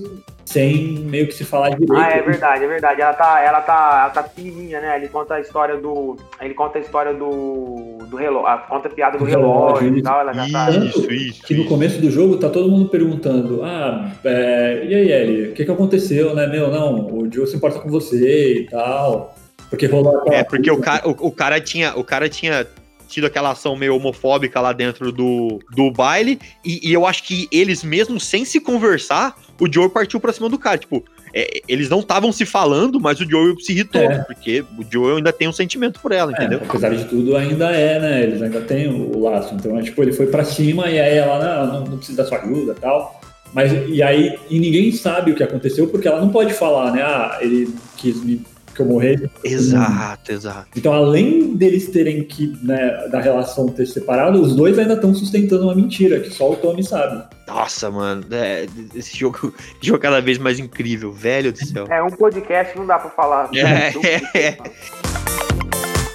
sem 0.46 1.00
meio 1.00 1.26
que 1.26 1.34
se 1.34 1.44
falar 1.44 1.70
direito. 1.70 1.92
Ah, 1.96 2.08
é 2.08 2.22
verdade, 2.22 2.64
é 2.64 2.68
verdade. 2.68 3.02
Ela 3.02 3.12
tá, 3.12 3.40
ela 3.40 3.60
tá, 3.60 4.00
ela 4.02 4.10
tá 4.10 4.22
pequenininha, 4.22 4.80
né? 4.80 4.96
Ele 4.96 5.08
conta 5.08 5.34
a 5.34 5.40
história 5.40 5.76
do, 5.76 6.16
ele 6.40 6.54
conta 6.54 6.78
a 6.78 6.80
história 6.80 7.12
do, 7.12 7.98
do 8.06 8.16
relógio, 8.16 8.68
conta 8.68 8.86
a 8.86 8.90
piada 8.90 9.18
do 9.18 9.24
Do 9.24 9.28
relógio, 9.28 9.80
relógio 9.80 9.98
e 9.98 10.02
tal. 10.02 10.20
Ela 10.20 10.32
já 10.32 10.48
tá. 10.48 10.70
Isso, 10.70 11.12
isso. 11.12 11.42
Que 11.42 11.52
no 11.52 11.60
isso. 11.62 11.68
começo 11.68 12.00
do 12.00 12.10
jogo 12.10 12.36
tá 12.36 12.48
todo 12.48 12.70
mundo 12.70 12.88
perguntando: 12.88 13.62
Ah, 13.64 14.12
é, 14.24 14.84
e 14.86 14.94
aí, 14.94 15.12
Ellie, 15.12 15.48
o 15.48 15.52
que 15.52 15.64
que 15.64 15.70
aconteceu, 15.70 16.32
né? 16.32 16.46
Meu, 16.46 16.70
não, 16.70 17.06
o 17.06 17.28
Joe 17.30 17.46
se 17.46 17.56
importa 17.56 17.80
com 17.80 17.90
você 17.90 18.60
e 18.60 18.66
tal. 18.66 19.34
Porque 19.68 19.86
rolou 19.86 20.16
aquela 20.18 20.36
É, 20.36 20.44
porque 20.44 20.70
o 20.70 20.80
cara, 20.80 21.08
o, 21.08 21.26
o 21.26 21.32
cara 21.32 21.60
tinha, 21.60 21.92
o 21.96 22.04
cara 22.04 22.28
tinha 22.28 22.64
tido 23.08 23.26
aquela 23.26 23.50
ação 23.50 23.76
meio 23.76 23.96
homofóbica 23.96 24.60
lá 24.60 24.72
dentro 24.72 25.10
do, 25.12 25.58
do 25.74 25.90
baile, 25.90 26.38
e, 26.64 26.88
e 26.88 26.92
eu 26.92 27.06
acho 27.06 27.24
que 27.24 27.48
eles 27.50 27.82
mesmo, 27.82 28.18
sem 28.18 28.44
se 28.44 28.60
conversar, 28.60 29.36
o 29.60 29.72
Joe 29.72 29.88
partiu 29.88 30.18
pra 30.20 30.32
cima 30.32 30.48
do 30.48 30.58
cara. 30.58 30.78
Tipo, 30.78 31.04
é, 31.34 31.60
eles 31.68 31.88
não 31.88 32.00
estavam 32.00 32.30
se 32.32 32.44
falando, 32.46 33.00
mas 33.00 33.20
o 33.20 33.28
Joe 33.28 33.54
se 33.62 33.72
irritou, 33.72 34.00
É. 34.02 34.18
porque 34.24 34.64
o 34.78 34.84
Joe 34.90 35.16
ainda 35.16 35.32
tem 35.32 35.48
um 35.48 35.52
sentimento 35.52 36.00
por 36.00 36.12
ela, 36.12 36.32
É, 36.32 36.34
entendeu? 36.34 36.60
apesar 36.68 36.90
de 36.94 37.04
tudo, 37.04 37.36
ainda 37.36 37.70
é, 37.72 37.98
né? 38.00 38.22
Eles 38.22 38.42
ainda 38.42 38.60
têm 38.60 38.88
o 38.88 39.18
laço. 39.22 39.54
Então, 39.54 39.78
é, 39.78 39.82
tipo, 39.82 40.02
ele 40.02 40.12
foi 40.12 40.26
pra 40.26 40.44
cima 40.44 40.88
e 40.90 40.98
aí 41.00 41.16
ela, 41.16 41.38
não, 41.66 41.66
não, 41.80 41.84
não 41.86 41.96
precisa 41.98 42.22
da 42.22 42.28
sua 42.28 42.38
ajuda 42.38 42.72
e 42.76 42.80
tal. 42.80 43.20
Mas, 43.52 43.72
e 43.88 44.02
aí, 44.02 44.38
e 44.50 44.58
ninguém 44.58 44.90
sabe 44.92 45.30
o 45.30 45.34
que 45.34 45.42
aconteceu 45.42 45.86
porque 45.88 46.06
ela 46.08 46.20
não 46.20 46.28
pode 46.30 46.52
falar, 46.52 46.92
né? 46.92 47.00
Ah, 47.02 47.38
ele 47.40 47.72
quis 47.96 48.22
me, 48.22 48.42
que 48.76 48.82
eu 48.82 48.86
morresse. 48.86 49.28
Exato, 49.42 50.32
exato. 50.32 50.68
Então, 50.76 50.92
além 50.92 51.54
deles 51.54 51.88
terem 51.88 52.22
que, 52.22 52.56
né, 52.62 53.08
da 53.08 53.20
relação 53.20 53.66
ter 53.68 53.86
se 53.86 53.94
separado, 53.94 54.40
os 54.40 54.54
dois 54.54 54.78
ainda 54.78 54.94
estão 54.94 55.14
sustentando 55.14 55.64
uma 55.64 55.74
mentira 55.74 56.20
que 56.20 56.30
só 56.30 56.52
o 56.52 56.56
Tommy 56.56 56.84
sabe. 56.84 57.24
Nossa, 57.46 57.90
mano, 57.90 58.24
é, 58.30 58.66
esse 58.94 59.16
jogo, 59.16 59.54
jogo 59.80 59.98
cada 59.98 60.20
vez 60.20 60.38
mais 60.38 60.58
incrível, 60.58 61.10
velho 61.12 61.52
do 61.52 61.64
céu. 61.64 61.86
É 61.88 62.02
um 62.02 62.10
podcast, 62.10 62.76
não 62.76 62.86
dá 62.86 62.98
pra 62.98 63.10
falar. 63.10 63.50
É, 63.54 64.38
é. 64.38 64.58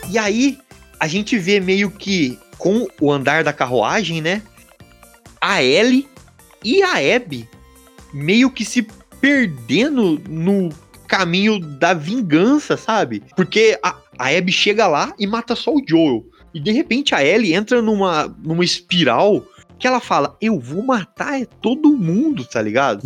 E 0.09 0.18
aí, 0.18 0.59
a 0.99 1.07
gente 1.07 1.38
vê 1.38 1.59
meio 1.59 1.89
que 1.89 2.38
com 2.57 2.88
o 3.01 3.12
andar 3.12 3.43
da 3.43 3.51
carruagem, 3.51 4.22
né? 4.22 4.41
A 5.39 5.64
Ellie 5.64 6.07
e 6.64 6.84
a 6.84 7.16
Abby 7.16 7.49
meio 8.14 8.51
que 8.51 8.64
se 8.64 8.86
perdendo 9.20 10.22
no 10.28 10.70
caminho 11.12 11.59
da 11.59 11.93
vingança, 11.93 12.78
sabe? 12.78 13.22
Porque 13.36 13.78
a, 13.84 13.95
a 14.18 14.30
Abby 14.30 14.51
chega 14.51 14.88
lá 14.88 15.14
e 15.20 15.28
mata 15.28 15.55
só 15.55 15.72
o 15.74 15.82
Joel. 15.86 16.26
E 16.53 16.59
de 16.59 16.72
repente 16.72 17.14
a 17.14 17.24
Ellie 17.24 17.53
entra 17.53 17.82
numa, 17.82 18.34
numa 18.43 18.64
espiral 18.64 19.43
que 19.78 19.86
ela 19.88 19.99
fala: 19.99 20.38
Eu 20.39 20.57
vou 20.59 20.82
matar 20.84 21.41
é 21.41 21.45
todo 21.45 21.89
mundo, 21.97 22.45
tá 22.45 22.62
ligado? 22.62 23.01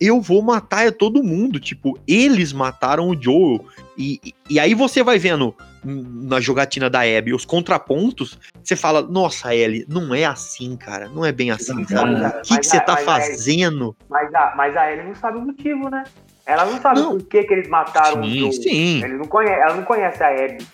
eu 0.00 0.20
vou 0.20 0.40
matar 0.42 0.86
é 0.86 0.90
todo 0.92 1.22
mundo. 1.22 1.58
Tipo, 1.58 1.98
eles 2.06 2.52
mataram 2.52 3.08
o 3.08 3.20
Joel. 3.20 3.64
E, 3.96 4.20
e- 4.48 4.60
aí 4.60 4.74
você 4.74 5.02
vai 5.02 5.18
vendo 5.18 5.52
hum, 5.84 6.26
na 6.28 6.40
jogatina 6.40 6.88
da 6.88 7.00
Abby 7.00 7.32
os 7.34 7.44
contrapontos, 7.44 8.38
você 8.62 8.76
fala, 8.76 9.02
nossa, 9.02 9.52
Ellie, 9.54 9.84
não 9.88 10.14
é 10.14 10.24
assim, 10.24 10.76
cara. 10.76 11.08
Não 11.08 11.24
é 11.24 11.32
bem 11.32 11.50
assim, 11.50 11.84
sabe? 11.86 12.14
Cara, 12.20 12.38
O 12.38 12.42
que, 12.42 12.58
que 12.58 12.66
você 12.66 12.80
tá 12.80 12.94
mas 12.94 13.08
a 13.08 13.16
Ellie- 13.16 13.28
fazendo? 13.32 13.96
Mas 14.08 14.34
a, 14.34 14.54
mas 14.56 14.76
a 14.76 14.92
Ellie 14.92 15.06
não 15.06 15.14
sabe 15.16 15.38
o 15.38 15.40
motivo, 15.40 15.88
né? 15.88 16.04
Ela 16.48 16.64
não 16.64 16.80
sabe 16.80 17.00
Não. 17.00 17.18
por 17.18 17.28
que, 17.28 17.44
que 17.44 17.52
eles 17.52 17.68
mataram 17.68 18.22
o 18.22 18.24
Sim, 18.24 18.38
Joe. 18.38 18.52
sim. 18.54 19.04
Ele 19.04 19.18
não 19.18 19.26
conhece, 19.26 19.60
ela 19.60 19.74
não 19.74 19.82
conhece 19.84 20.22
a 20.24 20.28
Abby. 20.28 20.66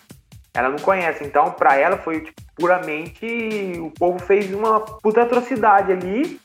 Ela 0.53 0.69
não 0.69 0.77
conhece. 0.79 1.21
Então, 1.25 1.51
pra 1.51 1.75
ela, 1.77 1.97
foi 1.97 2.21
tipo, 2.21 2.41
puramente. 2.55 3.73
O 3.81 3.91
povo 3.91 4.17
fez 4.17 4.53
uma 4.53 4.79
puta 4.79 5.23
atrocidade 5.23 5.91
ali. 5.91 6.39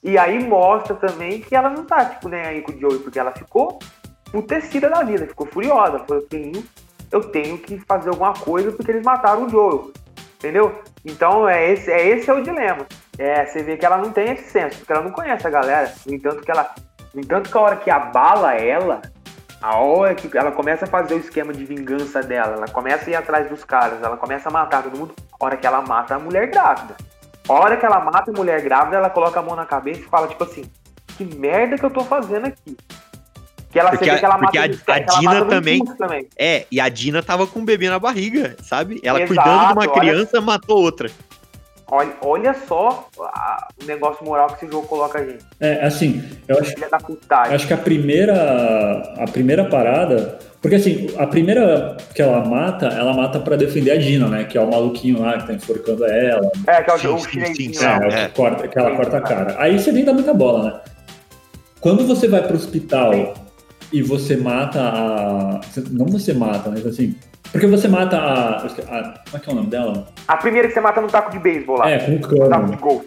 E 0.00 0.16
aí 0.16 0.42
mostra 0.42 0.94
também 0.94 1.40
que 1.40 1.56
ela 1.56 1.68
não 1.68 1.84
tá, 1.84 2.04
tipo, 2.04 2.28
nem 2.28 2.40
aí 2.40 2.62
com 2.62 2.70
o 2.70 2.78
Joey, 2.80 3.00
porque 3.00 3.18
ela 3.18 3.32
ficou 3.32 3.80
putecida 4.30 4.88
da 4.88 5.02
vida, 5.02 5.26
ficou 5.26 5.48
furiosa. 5.48 5.98
Falou, 5.98 6.22
eu 6.22 6.28
tenho, 6.28 6.64
eu 7.10 7.20
tenho 7.20 7.58
que 7.58 7.78
fazer 7.80 8.10
alguma 8.10 8.32
coisa 8.32 8.70
porque 8.70 8.92
eles 8.92 9.02
mataram 9.04 9.46
o 9.46 9.48
Joel. 9.50 9.92
Entendeu? 10.36 10.80
Então, 11.04 11.48
é 11.48 11.72
esse, 11.72 11.90
é 11.90 12.06
esse 12.10 12.30
é 12.30 12.32
o 12.32 12.44
dilema. 12.44 12.86
É, 13.18 13.44
você 13.44 13.60
vê 13.64 13.76
que 13.76 13.84
ela 13.84 13.96
não 13.98 14.12
tem 14.12 14.30
esse 14.30 14.48
senso, 14.52 14.78
porque 14.78 14.92
ela 14.92 15.02
não 15.02 15.10
conhece 15.10 15.44
a 15.44 15.50
galera. 15.50 15.92
No 16.06 16.14
entanto, 16.14 16.42
que 16.42 16.50
ela. 16.52 16.72
No 17.18 17.24
entanto, 17.24 17.50
que 17.50 17.58
a 17.58 17.60
hora 17.60 17.74
que 17.76 17.90
abala 17.90 18.54
ela, 18.54 19.02
a 19.60 19.76
hora 19.76 20.14
que 20.14 20.38
ela 20.38 20.52
começa 20.52 20.84
a 20.84 20.88
fazer 20.88 21.14
o 21.14 21.18
esquema 21.18 21.52
de 21.52 21.64
vingança 21.64 22.22
dela, 22.22 22.54
ela 22.54 22.68
começa 22.68 23.06
a 23.06 23.10
ir 23.10 23.16
atrás 23.16 23.48
dos 23.50 23.64
caras, 23.64 24.00
ela 24.00 24.16
começa 24.16 24.48
a 24.48 24.52
matar 24.52 24.84
todo 24.84 24.96
mundo, 24.96 25.12
a 25.32 25.44
hora 25.44 25.56
que 25.56 25.66
ela 25.66 25.82
mata 25.82 26.14
a 26.14 26.18
mulher 26.20 26.48
grávida. 26.48 26.94
A 27.48 27.52
hora 27.52 27.76
que 27.76 27.84
ela 27.84 27.98
mata 27.98 28.30
a 28.30 28.34
mulher 28.34 28.62
grávida, 28.62 28.98
ela 28.98 29.10
coloca 29.10 29.40
a 29.40 29.42
mão 29.42 29.56
na 29.56 29.66
cabeça 29.66 29.98
e 30.00 30.04
fala, 30.04 30.28
tipo 30.28 30.44
assim, 30.44 30.62
que 31.16 31.24
merda 31.24 31.76
que 31.76 31.84
eu 31.84 31.90
tô 31.90 32.02
fazendo 32.04 32.46
aqui. 32.46 32.76
Que 33.72 33.80
ela 33.80 33.90
Porque 33.90 34.08
a- 34.08 34.18
que 34.20 34.24
ela 34.24 34.38
porque 34.38 34.58
mata 34.60 34.92
a- 34.92 34.94
a 34.94 34.98
Dina 35.18 35.44
também- 35.46 35.84
também. 35.96 36.28
É, 36.38 36.66
e 36.70 36.80
a 36.80 36.88
Dina 36.88 37.20
tava 37.20 37.48
com 37.48 37.58
um 37.58 37.64
bebê 37.64 37.90
na 37.90 37.98
barriga, 37.98 38.56
sabe? 38.62 39.00
Ela 39.02 39.22
Exato, 39.22 39.34
cuidando 39.34 39.66
de 39.66 39.72
uma 39.72 39.80
olha- 39.82 40.00
criança, 40.00 40.40
matou 40.40 40.80
outra. 40.80 41.10
Olha, 41.90 42.12
olha 42.20 42.54
só 42.66 43.08
a- 43.18 43.68
o 43.82 43.86
negócio 43.86 44.22
moral 44.24 44.48
que 44.48 44.64
esse 44.64 44.70
jogo 44.72 44.86
coloca 44.86 45.18
a 45.20 45.24
gente. 45.24 45.44
É, 45.58 45.84
assim, 45.86 46.22
eu 46.46 46.58
acho, 46.58 46.72
Filha 46.72 46.88
da 46.90 46.98
putagem. 46.98 47.54
acho 47.54 47.66
que 47.66 47.72
a 47.72 47.78
primeira, 47.78 49.14
a 49.18 49.24
primeira 49.30 49.64
parada. 49.64 50.38
Porque 50.60 50.76
assim, 50.76 51.08
a 51.16 51.26
primeira 51.26 51.96
que 52.14 52.20
ela 52.20 52.44
mata, 52.44 52.86
ela 52.88 53.14
mata 53.14 53.38
pra 53.40 53.56
defender 53.56 53.92
a 53.92 53.96
Dina, 53.96 54.28
né? 54.28 54.44
Que 54.44 54.58
é 54.58 54.60
o 54.60 54.70
maluquinho 54.70 55.20
lá 55.22 55.38
que 55.38 55.46
tá 55.46 55.52
enforcando 55.54 56.04
ela. 56.04 56.50
É, 56.66 56.82
que 56.82 56.90
é 56.90 56.94
o, 56.94 56.98
Sim, 56.98 57.08
o 57.08 57.18
sim, 57.20 57.30
chinesinho 57.30 57.74
sim, 57.74 57.84
lá. 57.84 58.00
É, 58.04 58.08
é. 58.24 58.28
que, 58.28 58.34
corta, 58.34 58.68
que 58.68 58.78
ela 58.78 58.94
corta 58.96 59.16
a 59.16 59.20
cara. 59.20 59.44
cara. 59.46 59.62
Aí 59.62 59.78
você 59.78 59.90
nem 59.92 60.04
dá 60.04 60.12
muita 60.12 60.34
bola, 60.34 60.64
né? 60.64 60.80
Quando 61.80 62.06
você 62.06 62.26
vai 62.28 62.42
pro 62.42 62.56
hospital 62.56 63.12
e 63.92 64.02
você 64.02 64.36
mata 64.36 64.80
a. 64.80 65.60
Não 65.90 66.06
você 66.06 66.32
mata, 66.34 66.70
mas 66.70 66.86
assim. 66.86 67.14
Porque 67.50 67.66
você 67.66 67.88
mata 67.88 68.16
a. 68.18 68.56
a- 68.66 69.14
como 69.30 69.36
é 69.36 69.38
que 69.40 69.48
é 69.48 69.52
o 69.52 69.56
nome 69.56 69.70
dela? 69.70 70.06
A 70.26 70.36
primeira 70.36 70.68
que 70.68 70.74
você 70.74 70.80
mata 70.80 71.00
no 71.00 71.08
taco 71.08 71.30
de 71.32 71.38
beisebol 71.38 71.78
lá. 71.78 71.90
É, 71.90 71.98
com 71.98 72.12
o 72.12 72.14
no 72.14 72.20
taco 72.20 72.36
de 72.36 72.48
cano. 72.48 72.76
golfe. 72.76 73.06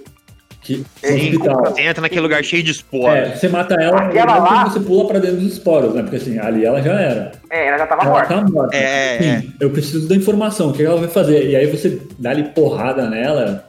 Que, 0.63 0.84
Sim. 1.03 1.39
Você 1.39 1.82
entra 1.82 2.01
naquele 2.03 2.21
lugar 2.21 2.43
cheio 2.43 2.61
de 2.61 2.69
esporos. 2.69 3.15
É, 3.15 3.36
você 3.36 3.49
mata 3.49 3.73
ela 3.82 3.97
Aquela 4.01 4.32
e 4.32 4.34
depois 4.36 4.51
lá- 4.51 4.63
você 4.69 4.79
pula 4.79 5.07
pra 5.07 5.17
dentro 5.17 5.38
dos 5.38 5.53
esporos, 5.53 5.95
né? 5.95 6.03
Porque 6.03 6.17
assim, 6.17 6.38
ali 6.38 6.63
ela 6.63 6.79
já 6.84 6.93
era. 7.01 7.32
É, 7.49 7.67
ela 7.67 7.79
já 7.79 7.88
tava 7.88 8.03
Ela 8.03 8.11
morta. 8.11 8.27
tá 8.36 8.41
morta. 8.47 8.75
É, 8.77 9.15
é. 9.25 9.39
Sim, 9.41 9.53
eu 9.59 9.71
preciso 9.71 10.07
da 10.07 10.15
informação, 10.15 10.69
o 10.69 10.73
que 10.73 10.84
ela 10.84 10.97
vai 10.99 11.07
fazer? 11.09 11.49
E 11.49 11.55
aí 11.55 11.65
você 11.65 11.99
dá 12.19 12.29
ali 12.29 12.43
porrada 12.49 13.09
nela, 13.09 13.65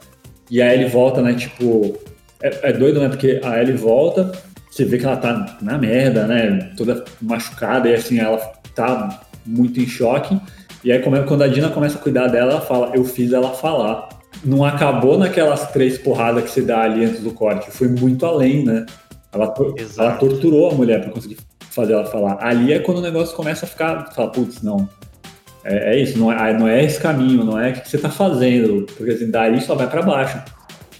e 0.51 0.61
aí 0.61 0.79
ele 0.79 0.87
volta, 0.89 1.19
né? 1.21 1.33
Tipo. 1.33 1.97
É, 2.43 2.69
é 2.69 2.73
doido, 2.73 2.99
né? 2.99 3.09
Porque 3.09 3.41
a 3.43 3.59
Ellie 3.59 3.75
volta, 3.75 4.31
você 4.73 4.85
vê 4.85 4.97
que 4.97 5.05
ela 5.05 5.17
tá 5.17 5.57
na 5.61 5.77
merda, 5.77 6.25
né? 6.25 6.71
Toda 6.75 7.05
machucada, 7.21 7.87
e 7.87 7.93
assim, 7.93 8.17
ela 8.17 8.39
tá 8.73 9.21
muito 9.45 9.79
em 9.79 9.85
choque. 9.85 10.35
E 10.83 10.91
aí, 10.91 10.99
quando 10.99 11.43
a 11.43 11.47
Dina 11.47 11.69
começa 11.69 11.99
a 11.99 12.01
cuidar 12.01 12.27
dela, 12.27 12.53
ela 12.53 12.61
fala: 12.61 12.91
Eu 12.95 13.05
fiz 13.05 13.31
ela 13.31 13.51
falar. 13.51 14.09
Não 14.43 14.65
acabou 14.65 15.15
naquelas 15.15 15.71
três 15.71 15.99
porradas 15.99 16.45
que 16.45 16.49
se 16.49 16.63
dá 16.63 16.81
ali 16.81 17.05
antes 17.05 17.21
do 17.21 17.31
corte. 17.31 17.69
Foi 17.69 17.87
muito 17.87 18.25
além, 18.25 18.65
né? 18.65 18.85
Ela, 19.31 19.53
Exato. 19.77 20.01
ela 20.01 20.17
torturou 20.17 20.71
a 20.71 20.73
mulher 20.73 21.01
pra 21.01 21.11
conseguir 21.11 21.37
fazer 21.69 21.93
ela 21.93 22.05
falar. 22.05 22.43
Ali 22.43 22.73
é 22.73 22.79
quando 22.79 22.97
o 22.97 23.01
negócio 23.01 23.35
começa 23.35 23.65
a 23.65 23.69
ficar. 23.69 24.11
Fala, 24.11 24.31
putz, 24.31 24.63
não. 24.63 24.89
É, 25.63 25.93
é 25.95 26.01
isso, 26.01 26.17
não 26.17 26.31
é, 26.31 26.51
não 26.57 26.67
é 26.67 26.83
esse 26.83 26.99
caminho, 26.99 27.43
não 27.43 27.59
é 27.59 27.69
o 27.69 27.73
que 27.73 27.87
você 27.87 27.99
tá 27.99 28.09
fazendo. 28.09 28.87
Porque 28.97 29.11
assim, 29.11 29.29
dali 29.29 29.61
só 29.61 29.75
vai 29.75 29.87
pra 29.87 30.01
baixo. 30.01 30.41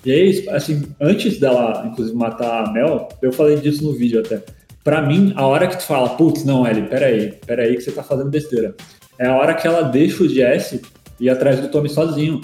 E 0.06 0.12
é 0.12 0.20
isso, 0.20 0.50
assim, 0.50 0.84
antes 1.00 1.40
dela, 1.40 1.86
inclusive, 1.88 2.16
matar 2.16 2.66
a 2.66 2.72
Mel, 2.72 3.08
eu 3.22 3.32
falei 3.32 3.58
disso 3.58 3.84
no 3.84 3.94
vídeo 3.94 4.20
até. 4.20 4.42
Pra 4.84 5.02
mim, 5.02 5.34
a 5.36 5.48
hora 5.48 5.68
que 5.68 5.78
tu 5.78 5.84
fala, 5.84 6.10
putz, 6.10 6.44
não, 6.44 6.68
Ellie, 6.68 6.84
peraí, 6.84 7.34
peraí 7.46 7.76
que 7.76 7.82
você 7.82 7.92
tá 7.92 8.04
fazendo 8.04 8.30
besteira. 8.30 8.76
É 9.18 9.28
a 9.28 9.36
hora 9.38 9.54
que 9.54 9.66
ela 9.66 9.84
deixa 9.84 10.24
o 10.24 10.28
Jesse 10.28 10.82
ir 11.20 11.30
atrás 11.30 11.60
do 11.60 11.70
Tommy 11.70 11.90
sozinho. 11.90 12.42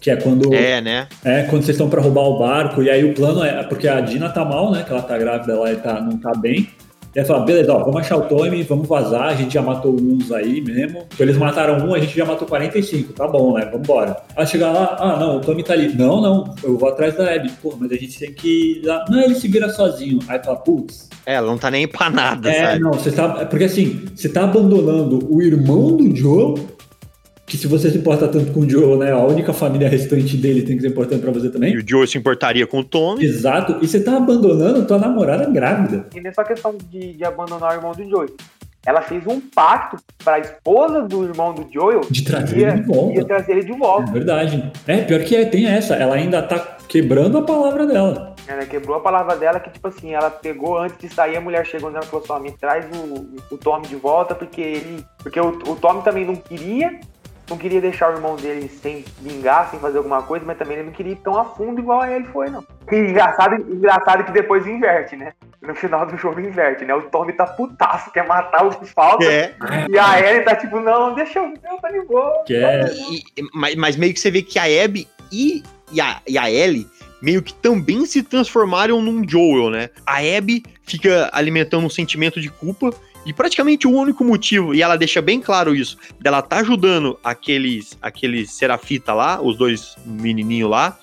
Que 0.00 0.10
é 0.10 0.16
quando, 0.16 0.52
é. 0.54 0.78
É, 0.78 0.80
né? 0.80 1.08
quando 1.50 1.62
vocês 1.62 1.76
estão 1.76 1.90
pra 1.90 2.00
roubar 2.00 2.22
o 2.22 2.38
barco, 2.38 2.82
e 2.82 2.88
aí 2.88 3.04
o 3.04 3.14
plano 3.14 3.44
é. 3.44 3.62
Porque 3.64 3.86
a 3.86 4.00
Dina 4.00 4.30
tá 4.30 4.44
mal, 4.44 4.72
né? 4.72 4.82
Que 4.82 4.90
ela 4.90 5.02
tá 5.02 5.16
grávida 5.18 5.60
lá 5.60 5.70
e 5.70 5.76
tá, 5.76 6.00
não 6.00 6.16
tá 6.16 6.32
bem. 6.32 6.70
E 7.14 7.18
aí 7.18 7.24
fala, 7.24 7.44
beleza, 7.44 7.72
ó, 7.74 7.80
vamos 7.80 7.96
achar 7.96 8.16
o 8.16 8.22
Tommy, 8.22 8.62
vamos 8.62 8.86
vazar, 8.86 9.24
a 9.24 9.34
gente 9.34 9.52
já 9.54 9.60
matou 9.60 9.92
uns 9.94 10.30
aí 10.30 10.60
mesmo. 10.60 11.00
Então 11.12 11.26
eles 11.26 11.36
mataram 11.36 11.84
um, 11.84 11.92
a 11.92 11.98
gente 11.98 12.16
já 12.16 12.24
matou 12.24 12.46
45, 12.46 13.12
tá 13.12 13.26
bom, 13.26 13.54
né? 13.54 13.68
Vambora. 13.72 14.16
Aí 14.36 14.46
chega 14.46 14.70
lá, 14.70 14.96
ah, 14.98 15.16
não, 15.18 15.38
o 15.38 15.40
Tommy 15.40 15.64
tá 15.64 15.72
ali. 15.72 15.92
Não, 15.96 16.20
não, 16.20 16.54
eu 16.62 16.78
vou 16.78 16.88
atrás 16.88 17.16
da 17.16 17.34
Abby. 17.34 17.50
Pô, 17.60 17.74
mas 17.78 17.90
a 17.90 17.96
gente 17.96 18.16
tem 18.16 18.32
que 18.32 18.78
ir 18.78 18.86
lá. 18.86 19.04
Não, 19.08 19.20
ele 19.20 19.34
se 19.34 19.48
vira 19.48 19.68
sozinho. 19.70 20.20
Aí 20.28 20.38
fala, 20.42 20.58
putz, 20.58 21.08
É, 21.26 21.34
ela 21.34 21.48
não 21.48 21.58
tá 21.58 21.68
nem 21.68 21.88
pra 21.88 22.08
nada, 22.08 22.48
é, 22.48 22.66
sabe? 22.66 22.80
não, 22.80 22.92
você 22.92 23.10
tá. 23.10 23.38
é 23.40 23.44
Porque 23.44 23.64
assim, 23.64 24.04
você 24.14 24.28
tá 24.28 24.44
abandonando 24.44 25.18
o 25.28 25.42
irmão 25.42 25.96
do 25.96 26.14
Joe, 26.14 26.54
que 27.50 27.58
se 27.58 27.66
você 27.66 27.90
se 27.90 27.98
importa 27.98 28.28
tanto 28.28 28.52
com 28.52 28.60
o 28.60 28.70
Joe, 28.70 28.96
né? 28.96 29.10
A 29.10 29.18
única 29.18 29.52
família 29.52 29.88
restante 29.88 30.36
dele 30.36 30.62
tem 30.62 30.76
que 30.76 30.82
ser 30.82 30.88
importante 30.88 31.20
pra 31.20 31.32
você 31.32 31.50
também. 31.50 31.74
E 31.74 31.78
o 31.78 31.84
Joe 31.86 32.06
se 32.06 32.16
importaria 32.16 32.64
com 32.64 32.78
o 32.78 32.84
Tommy. 32.84 33.24
Exato. 33.24 33.76
E 33.82 33.88
você 33.88 33.98
tá 34.02 34.16
abandonando 34.16 34.86
tua 34.86 34.98
namorada 34.98 35.50
grávida. 35.50 36.06
E 36.14 36.20
nessa 36.20 36.44
questão 36.44 36.76
de, 36.90 37.14
de 37.14 37.24
abandonar 37.24 37.72
o 37.72 37.74
irmão 37.74 37.90
do 37.92 38.08
Joel. 38.08 38.28
Ela 38.86 39.02
fez 39.02 39.26
um 39.26 39.40
pacto 39.40 39.98
para 40.24 40.36
a 40.36 40.38
esposa 40.38 41.02
do 41.02 41.24
irmão 41.24 41.52
do 41.52 41.66
Joel 41.70 42.00
De 42.08 42.22
trazer 42.24 42.60
ia, 42.60 42.68
ele 42.68 42.80
de 42.80 42.86
volta. 42.86 43.14
ia 43.18 43.24
trazer 43.26 43.52
ele 43.52 43.64
de 43.64 43.72
É 43.72 43.76
volta. 43.76 44.12
verdade. 44.12 44.72
É, 44.86 44.96
pior 45.02 45.20
que 45.20 45.34
é, 45.36 45.44
tem 45.44 45.66
essa. 45.66 45.94
Ela 45.96 46.14
ainda 46.14 46.40
tá 46.42 46.78
quebrando 46.88 47.36
a 47.36 47.42
palavra 47.42 47.84
dela. 47.86 48.34
Ela 48.46 48.64
quebrou 48.64 48.96
a 48.96 49.00
palavra 49.00 49.36
dela 49.36 49.60
que, 49.60 49.70
tipo 49.70 49.86
assim, 49.88 50.14
ela 50.14 50.30
pegou 50.30 50.78
antes 50.78 50.96
de 50.98 51.08
sair, 51.12 51.36
a 51.36 51.40
mulher 51.40 51.66
chegou 51.66 51.90
nela 51.90 52.04
e 52.04 52.08
falou 52.08 52.24
assim, 52.30 52.42
me 52.44 52.52
traz 52.52 52.86
o, 52.96 53.54
o 53.54 53.58
Tommy 53.58 53.86
de 53.86 53.96
volta, 53.96 54.34
porque 54.34 54.60
ele. 54.60 55.04
Porque 55.18 55.38
o, 55.38 55.48
o 55.48 55.76
Tommy 55.76 56.02
também 56.02 56.24
não 56.24 56.34
queria, 56.36 56.98
não 57.50 57.58
queria 57.58 57.80
deixar 57.80 58.10
o 58.10 58.14
irmão 58.14 58.36
dele 58.36 58.68
sem 58.68 59.04
vingar, 59.20 59.68
sem 59.70 59.80
fazer 59.80 59.98
alguma 59.98 60.22
coisa, 60.22 60.44
mas 60.46 60.56
também 60.56 60.76
ele 60.78 60.86
não 60.86 60.92
queria 60.92 61.12
ir 61.12 61.16
tão 61.16 61.36
a 61.36 61.44
fundo 61.44 61.80
igual 61.80 62.00
a 62.00 62.10
ele 62.10 62.24
foi, 62.26 62.48
não. 62.48 62.64
E 62.90 62.96
engraçado, 62.96 63.56
engraçado 63.56 64.24
que 64.24 64.32
depois 64.32 64.66
inverte, 64.66 65.16
né? 65.16 65.32
No 65.60 65.74
final 65.74 66.06
do 66.06 66.16
jogo 66.16 66.40
inverte, 66.40 66.84
né? 66.84 66.94
O 66.94 67.02
Tommy 67.02 67.32
tá 67.32 67.46
putaço, 67.46 68.10
quer 68.12 68.26
matar 68.26 68.64
o 68.64 68.70
que 68.70 68.86
falta. 68.86 69.24
É. 69.24 69.54
E 69.90 69.98
a 69.98 70.20
Ellie 70.20 70.44
tá 70.44 70.54
tipo, 70.54 70.80
não, 70.80 71.14
deixa 71.14 71.40
eu 71.40 71.48
ver, 71.50 71.80
tá 71.82 71.90
de 71.90 72.00
boa. 72.06 72.44
Que 72.46 72.54
é. 72.54 72.84
E- 73.10 73.22
mas, 73.52 73.74
mas 73.74 73.96
meio 73.96 74.14
que 74.14 74.20
você 74.20 74.30
vê 74.30 74.42
que 74.42 74.58
a 74.58 74.64
Abby 74.84 75.06
e, 75.30 75.62
e, 75.92 76.00
a, 76.00 76.20
e 76.26 76.38
a 76.38 76.50
Ellie 76.50 76.88
meio 77.20 77.42
que 77.42 77.52
também 77.52 78.06
se 78.06 78.22
transformaram 78.22 79.02
num 79.02 79.28
Joel, 79.28 79.70
né? 79.70 79.90
A 80.06 80.18
Abby 80.18 80.62
fica 80.84 81.28
alimentando 81.32 81.84
um 81.84 81.90
sentimento 81.90 82.40
de 82.40 82.48
culpa 82.48 82.90
e 83.24 83.32
praticamente 83.32 83.86
o 83.86 83.90
único 83.90 84.24
motivo, 84.24 84.74
e 84.74 84.82
ela 84.82 84.96
deixa 84.96 85.20
bem 85.20 85.40
claro 85.40 85.74
isso, 85.74 85.96
dela 86.20 86.42
tá 86.42 86.58
ajudando 86.58 87.18
aqueles, 87.22 87.96
aqueles 88.00 88.52
serafita 88.52 89.12
lá, 89.12 89.40
os 89.40 89.56
dois 89.56 89.94
menininhos 90.04 90.70
lá, 90.70 90.98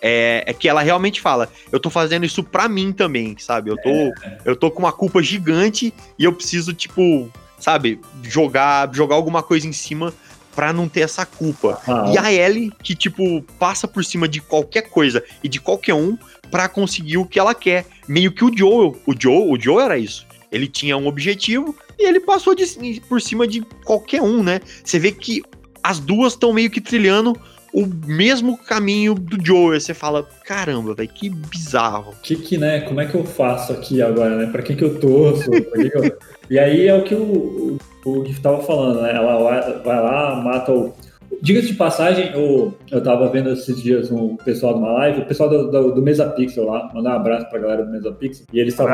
é, 0.00 0.42
é 0.46 0.52
que 0.52 0.68
ela 0.68 0.82
realmente 0.82 1.20
fala, 1.20 1.48
eu 1.70 1.78
tô 1.78 1.88
fazendo 1.88 2.26
isso 2.26 2.42
pra 2.42 2.68
mim 2.68 2.92
também, 2.92 3.36
sabe? 3.38 3.70
Eu 3.70 3.76
tô, 3.76 4.12
eu 4.44 4.56
tô 4.56 4.70
com 4.70 4.80
uma 4.80 4.92
culpa 4.92 5.22
gigante 5.22 5.94
e 6.18 6.24
eu 6.24 6.32
preciso, 6.32 6.72
tipo, 6.72 7.30
sabe, 7.58 8.00
jogar, 8.22 8.92
jogar 8.92 9.14
alguma 9.14 9.42
coisa 9.42 9.66
em 9.66 9.72
cima 9.72 10.12
pra 10.54 10.72
não 10.72 10.88
ter 10.88 11.00
essa 11.00 11.24
culpa. 11.24 11.80
Ah, 11.86 12.10
E 12.12 12.18
a 12.18 12.32
Ellie, 12.32 12.72
que, 12.82 12.94
tipo, 12.94 13.42
passa 13.58 13.88
por 13.88 14.04
cima 14.04 14.28
de 14.28 14.40
qualquer 14.40 14.82
coisa 14.82 15.22
e 15.42 15.48
de 15.48 15.60
qualquer 15.60 15.94
um 15.94 16.18
pra 16.50 16.68
conseguir 16.68 17.16
o 17.16 17.24
que 17.24 17.38
ela 17.38 17.54
quer. 17.54 17.86
Meio 18.06 18.32
que 18.32 18.44
o 18.44 18.54
Joel. 18.54 18.96
O 19.06 19.14
Joel, 19.18 19.50
o 19.50 19.58
Joel 19.58 19.80
era 19.86 19.98
isso. 19.98 20.26
Ele 20.52 20.68
tinha 20.68 20.96
um 20.96 21.06
objetivo 21.06 21.74
e 21.98 22.06
ele 22.06 22.20
passou 22.20 22.54
de- 22.54 23.00
por 23.08 23.20
cima 23.20 23.46
de 23.48 23.62
qualquer 23.84 24.20
um, 24.22 24.42
né? 24.42 24.60
Você 24.84 24.98
vê 24.98 25.10
que 25.10 25.42
as 25.82 25.98
duas 25.98 26.34
estão 26.34 26.52
meio 26.52 26.70
que 26.70 26.80
trilhando 26.80 27.34
o 27.72 27.86
mesmo 28.06 28.58
caminho 28.58 29.14
do 29.14 29.42
Joel. 29.44 29.80
Você 29.80 29.94
fala, 29.94 30.28
caramba, 30.44 30.94
velho, 30.94 31.08
que 31.08 31.30
bizarro. 31.30 32.14
que 32.22 32.36
que, 32.36 32.58
né? 32.58 32.82
Como 32.82 33.00
é 33.00 33.06
que 33.06 33.14
eu 33.14 33.24
faço 33.24 33.72
aqui 33.72 34.02
agora, 34.02 34.36
né? 34.36 34.46
Pra 34.52 34.62
quem 34.62 34.76
que 34.76 34.84
eu 34.84 35.00
torço? 35.00 35.50
Que 35.50 35.90
eu- 35.96 36.18
E 36.50 36.58
aí 36.58 36.86
é 36.86 36.94
o 36.94 37.02
que 37.02 37.14
o, 37.14 37.78
o, 38.04 38.24
Gif 38.26 38.40
tava 38.42 38.62
falando, 38.62 39.00
né? 39.00 39.14
Ela 39.14 39.38
vai, 39.82 40.00
lá, 40.02 40.36
mata 40.36 40.70
o. 40.70 40.92
Diga-se 41.40 41.68
de 41.68 41.74
passagem, 41.74 42.30
eu, 42.34 42.74
eu 42.90 43.02
tava 43.02 43.26
vendo 43.30 43.50
esses 43.50 43.82
dias 43.82 44.10
um 44.12 44.36
pessoal 44.36 44.74
de 44.74 44.80
uma 44.80 44.92
live, 44.92 45.22
o 45.22 45.26
pessoal 45.26 45.48
do, 45.48 45.70
do, 45.70 45.94
do 45.94 46.02
Mesa 46.02 46.26
Pixel 46.28 46.66
lá, 46.66 46.90
mandar 46.94 47.12
um 47.14 47.16
abraço 47.16 47.48
pra 47.48 47.58
galera 47.58 47.84
do 47.84 47.90
Mesa 47.90 48.12
Pixel, 48.12 48.44
e 48.52 48.60
eles 48.60 48.74
estavam. 48.74 48.92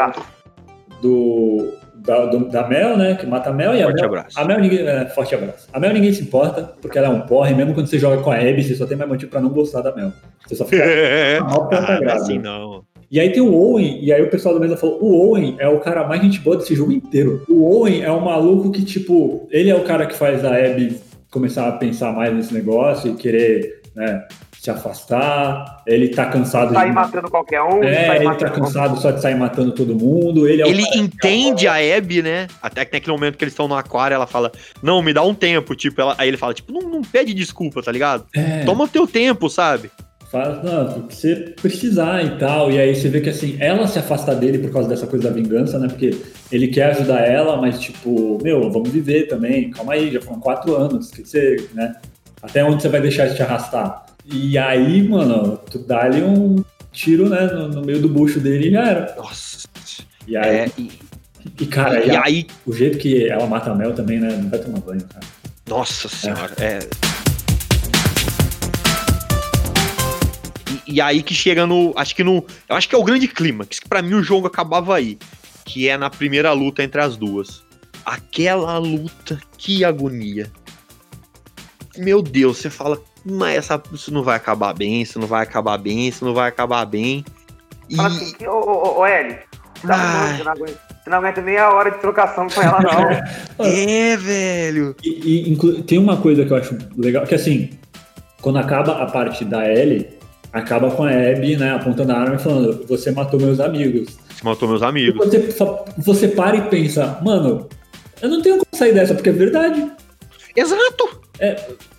Do, 1.03 1.73
da, 1.95 2.27
do- 2.27 2.49
da 2.49 2.67
Mel, 2.69 2.97
né? 2.97 3.15
Que 3.15 3.27
mata 3.27 3.51
a 3.51 3.53
Mel 3.53 3.75
e 3.75 3.81
a 3.83 3.85
Forte 3.87 4.01
Mel. 4.01 4.09
abraço. 4.09 4.39
A 4.41 4.45
Mel 4.45 4.61
ninguém. 4.61 4.79
é, 4.87 5.07
forte 5.07 5.35
abraço. 5.35 5.69
A 5.73 5.81
Mel 5.81 5.93
ninguém 5.93 6.13
se 6.13 6.23
importa, 6.23 6.75
porque 6.81 6.99
ela 6.99 7.09
é 7.09 7.11
um 7.11 7.21
porre, 7.23 7.55
mesmo 7.55 7.75
quando 7.75 7.87
você 7.87 7.99
joga 7.99 8.23
com 8.23 8.31
a 8.31 8.37
Abby, 8.37 8.63
você 8.63 8.75
só 8.75 8.87
tem 8.87 8.97
mais 8.97 9.09
motivo 9.11 9.31
pra 9.31 9.41
não 9.41 9.51
gostar 9.51 9.83
da 9.83 9.95
Mel. 9.95 10.13
Você 10.47 10.55
só 10.55 10.65
fica 10.65 10.85
mal 11.43 11.69
tá 11.69 11.79
Ah, 11.97 12.01
não 12.01 12.09
é 12.09 12.13
assim 12.13 12.39
não. 12.39 12.83
E 13.11 13.19
aí 13.19 13.31
tem 13.33 13.41
o 13.43 13.55
Owen, 13.55 14.05
e 14.05 14.13
aí 14.13 14.23
o 14.23 14.29
pessoal 14.29 14.53
da 14.55 14.61
mesa 14.61 14.77
falou: 14.77 14.99
o 15.03 15.29
Owen 15.31 15.57
é 15.59 15.67
o 15.67 15.81
cara 15.81 16.07
mais 16.07 16.21
gente 16.21 16.41
boa 16.41 16.57
desse 16.59 16.75
jogo 16.75 16.93
inteiro. 16.93 17.43
O 17.49 17.65
Owen 17.65 18.03
é 18.03 18.13
um 18.13 18.21
maluco 18.21 18.71
que, 18.71 18.85
tipo, 18.85 19.49
ele 19.51 19.71
é 19.71 19.75
o 19.75 19.83
cara 19.85 20.05
que 20.07 20.15
faz 20.15 20.45
a 20.45 20.55
Abby 20.55 21.01
começar 21.31 21.67
a 21.69 21.73
pensar 21.73 22.13
mais 22.13 22.35
nesse 22.35 22.53
negócio 22.53 23.11
e 23.11 23.15
querer, 23.15 23.81
né, 23.95 24.25
se 24.61 24.71
afastar. 24.71 25.83
Ele 25.87 26.09
tá 26.09 26.27
cansado 26.27 26.75
Sair 26.75 26.89
de. 26.89 26.95
matando 26.95 27.31
qualquer 27.31 27.63
um, 27.63 27.83
É, 27.83 28.07
sair 28.07 28.23
ele 28.23 28.35
tá 28.35 28.51
cansado 28.51 29.01
só 29.01 29.13
de 29.13 29.23
sair 29.23 29.37
matando 29.37 29.73
todo 29.73 29.95
mundo. 29.95 30.49
Ele 30.49 30.63
é 30.63 30.65
o 30.65 30.69
Ele 30.69 30.83
entende 30.97 31.69
a 31.69 31.75
Abby, 31.97 32.23
né? 32.23 32.49
Até 32.61 32.85
que 32.85 32.93
naquele 32.93 33.13
momento 33.13 33.39
que 33.39 33.45
eles 33.45 33.53
estão 33.53 33.69
no 33.69 33.77
aquário, 33.77 34.15
ela 34.15 34.27
fala, 34.27 34.51
não, 34.83 35.01
me 35.01 35.13
dá 35.13 35.23
um 35.23 35.35
tempo, 35.35 35.77
tipo, 35.77 36.01
ela, 36.01 36.15
aí 36.19 36.29
ele 36.29 36.37
fala, 36.37 36.53
tipo, 36.53 36.73
não, 36.73 36.83
não 36.83 37.03
pede 37.03 37.33
desculpa, 37.33 37.83
tá 37.83 37.93
ligado? 37.93 38.27
É, 38.35 38.65
Toma 38.65 38.89
teu 38.89 39.07
tempo, 39.07 39.49
sabe? 39.49 39.91
faz, 40.31 40.63
não, 40.63 40.99
o 40.99 41.03
que 41.05 41.15
você 41.15 41.55
precisar 41.61 42.23
e 42.23 42.37
tal. 42.39 42.71
E 42.71 42.79
aí 42.79 42.95
você 42.95 43.09
vê 43.09 43.21
que 43.21 43.31
assim, 43.31 43.57
ela 43.61 43.87
se 43.87 43.99
afasta 43.99 44.35
dele 44.35 44.59
por 44.59 44.71
causa 44.71 44.89
dessa 44.89 45.07
coisa 45.07 45.29
da 45.29 45.35
vingança, 45.35 45.79
né? 45.79 45.89
Porque 45.89 46.15
ele 46.53 46.69
quer 46.69 46.91
ajudar 46.91 47.21
ela, 47.21 47.57
mas 47.57 47.81
tipo, 47.81 48.39
meu, 48.43 48.71
vamos 48.71 48.91
viver 48.91 49.29
também. 49.29 49.71
Calma 49.71 49.95
aí, 49.95 50.11
já 50.11 50.21
foram 50.21 50.41
quatro 50.41 50.77
anos. 50.77 51.11
Que 51.11 51.23
que 51.23 51.29
você, 51.29 51.69
né? 51.73 51.95
Até 52.43 52.63
onde 52.63 52.83
você 52.83 52.89
vai 52.89 53.01
deixar 53.01 53.27
isso 53.27 53.37
te 53.37 53.43
arrastar? 53.43 54.08
E 54.31 54.59
aí, 54.59 55.03
mano, 55.09 55.57
tu 55.71 55.79
dá-lhe 55.79 56.23
um 56.23 56.63
tiro, 56.93 57.29
né, 57.29 57.47
no, 57.47 57.69
no 57.69 57.83
meio 57.83 58.01
do 58.01 58.09
bucho 58.09 58.39
dele 58.41 58.69
e 58.69 58.71
já 58.73 58.85
era. 58.87 59.15
Nossa. 59.17 59.67
E 60.27 60.37
aí, 60.37 60.57
É, 60.57 60.71
e, 60.77 60.91
e 61.61 61.67
cara, 61.67 62.05
e 62.05 62.09
e 62.09 62.17
a- 62.17 62.23
aí, 62.25 62.47
o 62.67 62.73
jeito 62.73 62.99
que 62.99 63.27
ela 63.29 63.47
mata 63.47 63.71
a 63.71 63.75
Mel 63.75 63.95
também, 63.95 64.21
né? 64.21 64.29
Não 64.37 64.51
vai 64.51 64.59
tomar 64.59 64.81
banho, 64.81 65.03
cara. 65.09 65.27
nossa 65.67 66.09
senhora, 66.09 66.53
é. 66.59 66.79
E, 70.87 70.95
e 70.97 71.01
aí 71.01 71.23
que 71.23 71.33
chega 71.35 71.67
no, 71.67 71.95
acho 71.97 72.15
que 72.15 72.23
no, 72.23 72.45
eu 72.69 72.77
acho 72.77 72.89
que 72.89 72.95
é 72.95 72.99
o 72.99 73.05
grande 73.05 73.27
clímax, 73.29 73.79
que 73.79 73.89
pra 73.89 74.03
mim 74.03 74.15
o 74.15 74.23
jogo 74.23 74.47
acabava 74.47 74.95
aí, 74.97 75.19
que 75.65 75.89
é 75.89 75.97
na 75.97 76.11
primeira 76.11 76.53
luta 76.53 76.83
entre 76.83 77.01
as 77.01 77.17
duas. 77.17 77.63
Aquela 78.05 78.77
luta, 78.79 79.39
que 79.57 79.85
agonia. 79.85 80.51
Meu 81.99 82.23
Deus, 82.23 82.59
você 82.59 82.71
fala, 82.71 82.99
mas 83.25 83.57
essa, 83.57 83.83
isso 83.93 84.13
não 84.13 84.23
vai 84.23 84.37
acabar 84.37 84.73
bem, 84.75 85.03
isso 85.03 85.19
não 85.19 85.27
vai 85.27 85.43
acabar 85.43 85.77
bem, 85.79 86.09
isso 86.09 86.25
não 86.25 86.33
vai 86.35 86.49
acabar 86.49 86.85
bem. 86.87 87.25
E, 87.91 87.97
Fala 87.97 88.09
assim, 88.09 88.47
ô, 88.47 88.51
ô, 88.53 88.99
ô, 89.01 89.07
Eli, 89.07 89.37
tá 89.87 90.37
você 90.37 90.45
não 90.45 90.53
aguenta. 90.53 90.79
Você 91.05 91.11
não 91.11 91.19
aguenta 91.19 91.41
meia 91.41 91.71
hora 91.73 91.91
de 91.91 91.99
trocação 91.99 92.49
com 92.49 92.61
ela, 92.63 92.81
não. 92.83 93.11
é, 93.67 94.17
velho. 94.17 94.95
E, 95.03 95.09
e 95.47 95.51
inclu- 95.51 95.83
tem 95.83 95.99
uma 95.99 96.17
coisa 96.19 96.45
que 96.45 96.53
eu 96.53 96.57
acho 96.57 96.77
legal, 96.97 97.25
que 97.27 97.35
assim, 97.35 97.71
quando 98.43 98.59
acaba 98.59 99.03
a 99.03 99.07
parte 99.07 99.45
da 99.45 99.67
Ellie, 99.69 100.09
acaba 100.53 100.91
com 100.91 101.05
a 101.05 101.11
Abby, 101.11 101.57
né, 101.57 101.73
apontando 101.75 102.13
a 102.13 102.17
arma 102.19 102.37
e 102.37 102.39
falando, 102.39 102.87
você 102.87 103.11
matou 103.11 103.41
meus 103.41 103.59
amigos. 103.61 104.17
Você 104.29 104.45
matou 104.45 104.69
meus 104.69 104.83
E 104.83 104.85
amigos. 104.85 105.27
você, 105.27 105.55
você 105.99 106.29
para 106.29 106.57
e 106.57 106.63
pensa, 106.69 107.19
mano, 107.23 107.69
eu 108.21 108.29
não 108.29 108.43
tenho 108.43 108.57
como 108.59 108.67
sair 108.73 108.93
dessa, 108.93 109.15
porque 109.15 109.31
é 109.31 109.33
verdade. 109.33 109.91
Exato. 110.55 111.21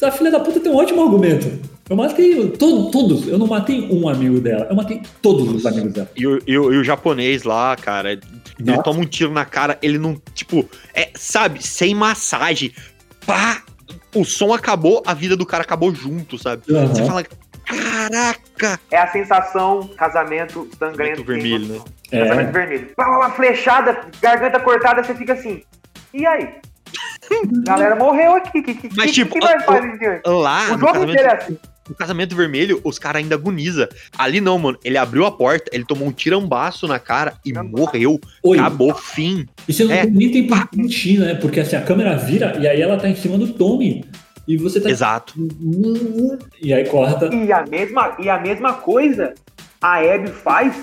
A 0.02 0.12
filha 0.12 0.32
da 0.32 0.40
puta 0.40 0.60
tem 0.60 0.72
um 0.72 0.76
ótimo 0.76 1.02
argumento. 1.04 1.60
Eu 1.90 1.96
matei 1.96 2.50
to- 2.52 2.92
todos, 2.92 3.28
eu 3.28 3.38
não 3.40 3.48
matei 3.48 3.88
um 3.92 4.08
amigo 4.08 4.40
dela, 4.40 4.68
eu 4.70 4.76
matei 4.76 5.02
todos 5.24 5.48
os 5.52 5.66
amigos 5.66 5.92
dela. 5.94 6.10
E 6.16 6.28
o, 6.28 6.40
e 6.46 6.58
o- 6.58 6.74
e 6.74 6.78
o 6.78 6.84
japonês 6.84 7.44
lá, 7.44 7.76
cara, 7.76 8.12
ele 8.12 8.22
Nossa. 8.60 8.84
toma 8.84 9.00
um 9.00 9.06
tiro 9.06 9.32
na 9.32 9.44
cara, 9.44 9.78
ele 9.82 9.98
não, 9.98 10.16
tipo, 10.36 10.70
é, 10.94 11.10
sabe, 11.16 11.66
sem 11.66 11.96
massagem, 11.96 12.72
pá, 13.26 13.64
o 14.14 14.24
som 14.24 14.54
acabou, 14.54 15.02
a 15.06 15.16
vida 15.16 15.36
do 15.36 15.46
cara 15.48 15.64
acabou 15.64 15.94
junto, 15.96 16.38
sabe? 16.38 16.62
Aham. 16.72 16.88
Você 16.88 17.06
fala, 17.06 17.24
caraca! 17.66 18.80
É 18.92 18.98
a 18.98 19.08
sensação 19.12 19.90
casamento 19.98 20.68
sangrento. 20.78 21.24
Vermelho, 21.24 21.66
né? 21.66 21.80
É. 22.12 22.20
Casamento 22.24 22.52
vermelho. 22.52 22.88
Pá, 22.96 23.06
pá, 23.20 23.30
flechada, 23.32 24.02
garganta 24.22 24.60
cortada, 24.60 25.04
você 25.04 25.16
fica 25.16 25.34
assim. 25.34 25.64
E 26.14 26.26
aí? 26.26 26.50
Galera 27.66 27.96
morreu 27.96 28.34
aqui. 28.36 28.62
Que, 28.62 28.74
que, 28.74 28.90
Mas, 28.96 29.08
que, 29.08 29.12
tipo, 29.14 29.34
que 29.34 29.40
nós 29.40 29.62
o- 29.62 29.66
faz 29.66 29.86
em 29.86 29.98
diante? 29.98 30.22
Lá, 30.28 30.66
O 30.66 30.72
no 30.74 30.80
jogo 30.80 30.86
casamento, 30.94 31.10
inteiro 31.12 31.30
é 31.30 31.34
assim. 31.36 31.58
no 31.90 31.96
casamento 31.96 32.36
vermelho, 32.36 32.82
os 32.84 33.00
caras 33.00 33.22
ainda 33.22 33.36
agoniza. 33.36 33.90
Ali 34.18 34.40
não, 34.42 34.58
mano. 34.60 34.78
Ele 34.84 34.98
abriu 34.98 35.26
a 35.26 35.32
porta, 35.32 35.70
ele 35.74 35.86
tomou 35.86 36.08
um 36.08 36.12
tirambaço 36.12 36.88
na 36.88 37.00
cara 37.00 37.34
e 37.46 37.54
morreu. 37.54 38.20
Oi. 38.44 38.60
Acabou, 38.60 38.94
fim. 38.96 39.46
E 39.68 39.74
você 39.74 39.84
não 39.84 39.92
É. 39.94 40.02
tem 40.04 40.12
nem 40.12 40.32
tempo 40.32 40.56
de 40.72 40.78
mentir, 40.78 41.20
né? 41.20 41.36
Porque 41.36 41.60
assim, 41.60 41.76
a 41.76 41.82
câmera 41.82 42.16
vira 42.18 42.58
e 42.60 42.68
aí 42.68 42.82
ela 42.82 42.98
tá 42.98 43.08
em 43.10 43.16
cima 43.16 43.38
do 43.38 43.48
Tommy. 43.54 44.06
E 44.48 44.58
você 44.58 44.82
tá. 44.82 44.90
Exato. 44.90 45.34
E 46.62 46.74
aí 46.74 46.86
corta. 46.88 47.28
E 47.34 47.52
a 47.52 47.64
mesma, 47.68 48.16
e 48.20 48.30
a 48.30 48.40
mesma 48.40 48.74
coisa 48.74 49.34
a 49.82 49.98
Abby 50.00 50.30
faz 50.30 50.76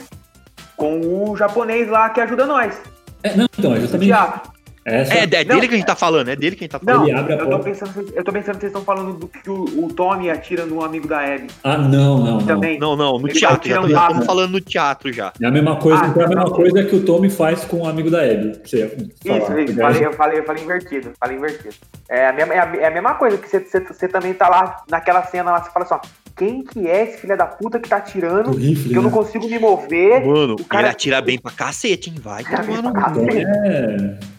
com 0.76 1.01
o 1.30 1.36
japonês 1.36 1.88
lá 1.88 2.09
que 2.11 2.20
ajuda 2.20 2.47
nós. 2.47 2.74
É, 3.22 3.34
não, 3.36 3.47
então, 3.59 3.74
é 3.74 3.80
justamente. 3.80 4.09
Thiago. 4.09 4.40
Essa, 4.89 5.14
É, 5.14 5.18
é 5.24 5.45
Não, 5.45 5.57
dele 5.57 5.66
que 5.68 5.74
a 5.74 5.76
gente 5.78 5.87
tá 5.87 5.97
falando, 5.97 6.28
é 6.28 6.37
dele 6.37 6.55
que 6.55 6.62
a 6.62 6.66
gente 6.66 6.70
tá 6.70 6.78
falando. 6.78 7.01
Não, 7.01 7.09
Ele 7.09 7.18
abre 7.18 7.32
a 7.34 7.37
eu 7.39 7.51
tô, 7.51 7.59
pensando, 7.59 8.12
eu 8.14 8.22
tô 8.24 8.32
pensando 8.32 8.55
que 8.55 8.61
vocês 8.61 8.70
estão 8.70 8.82
falando 8.84 9.14
do 9.14 9.26
que 9.26 9.51
o, 9.51 9.84
o 9.84 9.93
Tommy 9.93 10.30
atira 10.30 10.64
no 10.64 10.84
amigo 10.84 11.09
da 11.09 11.18
Abby. 11.20 11.49
Ah, 11.64 11.76
não, 11.76 12.18
não, 12.18 12.24
não. 12.39 12.47
Também. 12.47 12.78
Não, 12.78 12.95
não, 12.97 13.18
no 13.18 13.26
Ele 13.28 13.34
teatro. 13.37 13.59
tá 13.59 13.64
Já, 13.68 13.74
tirando 13.74 13.91
já 13.91 14.03
estamos 14.03 14.24
falando 14.26 14.53
no 14.53 14.61
teatro 14.61 15.12
já. 15.12 15.32
É 15.43 15.47
a 15.47 15.51
mesma 15.51 15.74
coisa, 15.76 16.05
Ah, 16.05 16.07
então 16.07 16.22
é 16.22 16.26
a 16.26 16.28
mesma 16.28 16.45
tá. 16.45 16.51
coisa 16.53 16.84
que 16.84 16.95
o 16.95 17.05
Tommy 17.05 17.28
faz 17.28 17.64
com 17.64 17.78
o 17.82 17.89
amigo 17.89 18.11
da 18.11 18.22
Abby. 18.22 18.61
Você 18.64 18.78
ia 18.78 18.87
Isso, 18.87 19.47
falar. 19.47 19.61
isso. 19.62 19.74
Falei, 19.74 20.07
eu, 20.07 20.12
falei, 20.12 20.39
eu 20.39 20.45
falei 20.45 20.62
invertido. 20.62 21.11
Falei 21.18 21.37
invertido. 21.37 21.74
É 22.09 22.28
a 22.28 22.32
mesma, 22.32 22.55
é 22.55 22.59
a, 22.61 22.76
é 22.76 22.87
a 22.87 22.91
mesma 22.93 23.14
coisa 23.14 23.37
que 23.39 23.49
você, 23.49 23.59
você, 23.59 23.80
você 23.80 24.07
também 24.07 24.32
tá 24.34 24.49
lá 24.49 24.84
naquela 24.89 25.24
cena 25.24 25.51
lá, 25.51 25.62
você 25.64 25.70
fala 25.72 25.84
assim, 25.84 25.95
ó, 25.95 26.01
quem 26.37 26.62
que 26.62 26.87
é 26.87 27.03
esse 27.05 27.18
filho 27.22 27.37
da 27.37 27.47
puta 27.47 27.80
que 27.80 27.89
tá 27.89 27.97
atirando? 27.97 28.51
O 28.51 28.55
rifle, 28.57 28.91
Que 28.91 28.97
eu 28.99 29.03
não 29.03 29.11
né? 29.11 29.16
consigo 29.16 29.49
me 29.49 29.59
mover. 29.59 30.24
Mano, 30.24 30.55
o 30.55 30.64
cara- 30.64 30.82
ele 30.84 30.91
atira 30.93 31.20
bem 31.20 31.39
pra 31.41 31.51
cacete, 31.51 32.11
hein? 32.11 32.16
Vai 32.22 32.43
Atira 32.43 32.62
bem 32.62 32.76
tomar 32.76 32.89
no 32.89 32.93
pra 32.93 33.11
cu. 33.11 33.26
cacete. 33.26 33.45
É. 33.66 34.36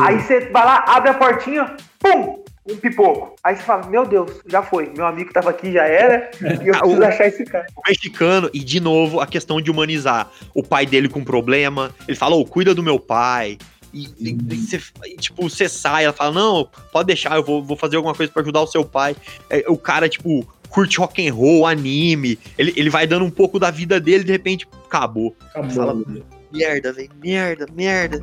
Aí 0.00 0.20
você 0.20 0.40
vai 0.50 0.64
lá, 0.64 0.84
abre 0.86 1.10
a 1.10 1.14
portinha, 1.14 1.76
pum! 1.98 2.42
Um 2.70 2.76
pipoco. 2.76 3.34
Aí 3.42 3.56
você 3.56 3.62
fala, 3.62 3.86
meu 3.88 4.06
Deus, 4.06 4.30
já 4.46 4.62
foi. 4.62 4.92
Meu 4.94 5.06
amigo 5.06 5.32
tava 5.32 5.50
aqui, 5.50 5.72
já 5.72 5.84
era. 5.86 6.30
E 6.40 6.68
eu 6.68 6.78
preciso 6.78 7.02
achar 7.04 7.26
esse 7.26 7.44
cara. 7.44 7.66
O 7.74 7.80
mexicano, 7.88 8.50
e 8.52 8.60
de 8.60 8.78
novo, 8.80 9.18
a 9.18 9.26
questão 9.26 9.60
de 9.60 9.70
humanizar 9.70 10.30
o 10.54 10.62
pai 10.62 10.84
dele 10.86 11.08
com 11.08 11.24
problema. 11.24 11.90
Ele 12.06 12.16
fala, 12.16 12.36
ô, 12.36 12.44
cuida 12.44 12.74
do 12.74 12.82
meu 12.82 13.00
pai. 13.00 13.56
E, 13.92 14.04
e- 14.20 14.38
e 14.52 14.56
cê- 14.58 14.80
e, 15.06 15.16
tipo, 15.16 15.42
você 15.48 15.68
sai, 15.68 16.04
ela 16.04 16.12
fala, 16.12 16.30
não, 16.32 16.68
pode 16.92 17.06
deixar, 17.08 17.34
eu 17.34 17.42
vou, 17.42 17.64
vou 17.64 17.76
fazer 17.76 17.96
alguma 17.96 18.14
coisa 18.14 18.30
pra 18.30 18.42
ajudar 18.42 18.60
o 18.60 18.66
seu 18.68 18.84
pai. 18.84 19.16
É, 19.48 19.64
o 19.66 19.76
cara, 19.76 20.08
tipo, 20.08 20.46
curte 20.68 20.98
rock 20.98 21.26
and 21.26 21.32
roll, 21.34 21.66
anime. 21.66 22.38
Ele, 22.56 22.72
ele 22.76 22.90
vai 22.90 23.04
dando 23.06 23.24
um 23.24 23.30
pouco 23.30 23.58
da 23.58 23.70
vida 23.72 23.98
dele, 23.98 24.22
de 24.22 24.30
repente, 24.30 24.68
acabou. 24.86 25.34
Acabou. 25.48 25.70
Fala- 25.70 25.96
Merda, 26.52 26.92
velho, 26.92 27.10
merda, 27.20 27.66
merda. 27.74 28.20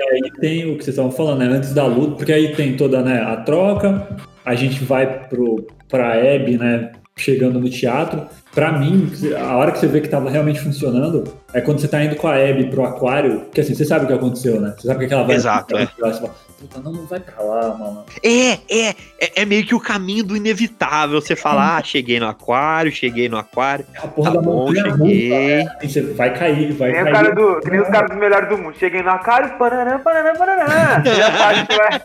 E 0.00 0.02
aí 0.02 0.30
tem 0.40 0.64
o 0.64 0.78
que 0.78 0.84
vocês 0.84 0.96
estavam 0.96 1.12
falando, 1.12 1.40
né? 1.40 1.46
Antes 1.46 1.74
da 1.74 1.84
luta, 1.84 2.16
porque 2.16 2.32
aí 2.32 2.54
tem 2.54 2.74
toda 2.74 3.02
né, 3.02 3.20
a 3.20 3.36
troca, 3.36 4.16
a 4.46 4.54
gente 4.54 4.82
vai 4.82 5.28
pro, 5.28 5.66
pra 5.88 6.14
Abby, 6.14 6.56
né? 6.56 6.90
Chegando 7.16 7.60
no 7.60 7.68
teatro. 7.68 8.26
Pra 8.54 8.72
mim, 8.72 9.12
a 9.38 9.56
hora 9.56 9.70
que 9.72 9.78
você 9.78 9.86
vê 9.86 10.00
que 10.00 10.08
tava 10.08 10.28
realmente 10.30 10.60
funcionando 10.60 11.22
é 11.52 11.60
quando 11.60 11.80
você 11.80 11.86
tá 11.86 12.02
indo 12.02 12.16
com 12.16 12.26
a 12.26 12.34
Abby 12.34 12.68
pro 12.68 12.84
aquário, 12.84 13.40
porque 13.42 13.60
assim, 13.60 13.74
você 13.74 13.84
sabe 13.84 14.04
o 14.04 14.08
que 14.08 14.14
aconteceu, 14.14 14.60
né? 14.60 14.74
Você 14.76 14.88
sabe 14.88 15.06
que 15.06 15.12
ela 15.14 15.22
vai. 15.24 15.36
Exato, 15.36 15.76
é. 15.76 15.86
Você 15.86 16.00
fala, 16.20 16.34
Puta, 16.60 16.80
não, 16.80 16.92
não 16.92 17.06
vai 17.06 17.20
pra 17.20 17.42
lá, 17.42 17.74
mano. 17.74 18.04
É, 18.22 18.52
é, 18.68 18.88
é, 19.20 19.42
é 19.42 19.44
meio 19.46 19.64
que 19.64 19.74
o 19.74 19.80
caminho 19.80 20.22
do 20.24 20.36
inevitável. 20.36 21.18
Você 21.20 21.34
fala, 21.36 21.76
ah, 21.78 21.82
cheguei 21.82 22.20
no 22.20 22.26
aquário, 22.28 22.92
cheguei 22.92 23.28
no 23.30 23.38
aquário. 23.38 23.86
A 23.96 24.06
porra 24.08 24.30
Tá 24.32 24.36
da 24.36 24.42
bom, 24.42 24.74
cheguei. 24.74 25.30
né? 25.64 25.66
E 25.82 25.88
você 25.88 26.02
vai 26.02 26.34
cair, 26.36 26.72
vai 26.72 26.90
Que 26.92 27.02
nem, 27.02 27.04
cair. 27.04 27.12
o 27.12 27.14
cara 27.14 27.34
do, 27.34 27.60
que 27.60 27.70
nem 27.70 27.80
os 27.80 27.88
caras 27.88 28.10
dos 28.10 28.18
melhores 28.18 28.48
do 28.50 28.58
mundo. 28.58 28.74
Cheguei 28.78 29.02
no 29.02 29.10
aquário, 29.10 29.56
pananã, 29.58 29.98
pananã, 30.00 30.32
pananã. 30.34 31.02
Você 31.02 31.14
já 31.14 31.32
sabe 31.32 31.66
que 31.68 31.76
vai. 31.76 32.02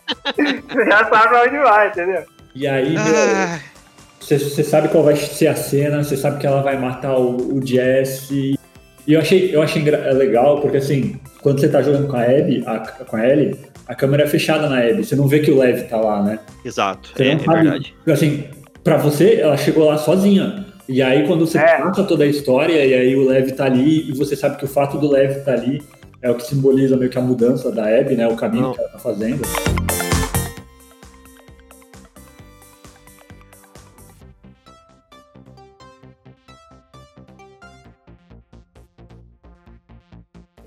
Você 0.70 0.86
já 0.89 0.97
sabe 1.10 1.28
pra 1.30 1.43
onde 1.43 1.58
vai, 1.58 1.88
entendeu? 1.89 2.24
E 2.53 2.68
aí, 2.68 2.93
meu, 2.93 3.60
Você, 4.26 4.39
você 4.39 4.63
sabe 4.63 4.88
qual 4.88 5.03
vai 5.03 5.15
ser 5.15 5.45
a 5.47 5.55
cena, 5.55 6.03
você 6.03 6.17
sabe 6.17 6.39
que 6.39 6.47
ela 6.47 6.61
vai 6.63 6.80
matar 6.80 7.15
o, 7.15 7.55
o 7.57 7.65
Jesse. 7.65 8.57
E 9.07 9.13
eu 9.13 9.19
achei, 9.19 9.55
eu 9.55 9.61
achei 9.61 9.84
legal, 9.84 10.61
porque 10.61 10.78
assim, 10.78 11.17
quando 11.43 11.59
você 11.59 11.69
tá 11.69 11.80
jogando 11.84 12.07
com 12.07 12.17
a 12.17 12.23
Abby, 12.23 12.63
a, 12.65 12.80
com 12.80 13.15
a 13.17 13.28
Ellie, 13.30 13.55
a 13.88 13.93
câmera 13.93 14.23
é 14.23 14.28
fechada 14.28 14.67
na 14.67 14.80
Abby. 14.80 15.03
Você 15.05 15.15
não 15.15 15.28
vê 15.28 15.41
que 15.41 15.51
o 15.51 15.59
Lev 15.59 15.84
tá 15.88 15.97
lá, 15.97 16.23
né? 16.23 16.39
exato, 16.65 17.11
Você 17.15 17.23
é, 17.23 17.32
é 17.34 17.36
verdade. 17.36 17.93
Porque, 17.97 18.11
Assim, 18.11 18.45
pra 18.84 18.97
você, 18.97 19.36
ela 19.41 19.55
chegou 19.57 19.86
lá 19.86 19.97
sozinha. 19.99 20.65
E 20.89 21.03
aí, 21.03 21.28
quando 21.28 21.45
você 21.45 21.59
É. 21.59 21.78
passa 21.78 22.03
toda 22.03 22.23
a 22.23 22.28
história, 22.28 22.84
e 22.84 22.93
aí 22.95 23.15
o 23.15 23.28
Lev 23.30 23.51
tá 23.51 23.65
ali, 23.65 24.09
e 24.09 24.13
você 24.17 24.36
sabe 24.36 24.57
que 24.57 24.65
o 24.65 24.67
fato 24.67 24.97
do 24.97 25.07
Lev 25.11 25.43
tá 25.43 25.51
ali 25.53 25.84
é 26.19 26.32
o 26.32 26.36
que 26.36 26.43
simboliza 26.47 26.97
meio 26.97 27.11
que 27.11 27.17
a 27.19 27.21
mudança 27.21 27.71
da 27.71 27.84
Abby, 27.88 28.15
né? 28.15 28.28
O 28.28 28.36
caminho 28.36 28.63
Não. 28.63 28.73
que 28.73 28.80
ela 28.80 28.89
tá 28.89 28.97
fazendo. 28.97 29.41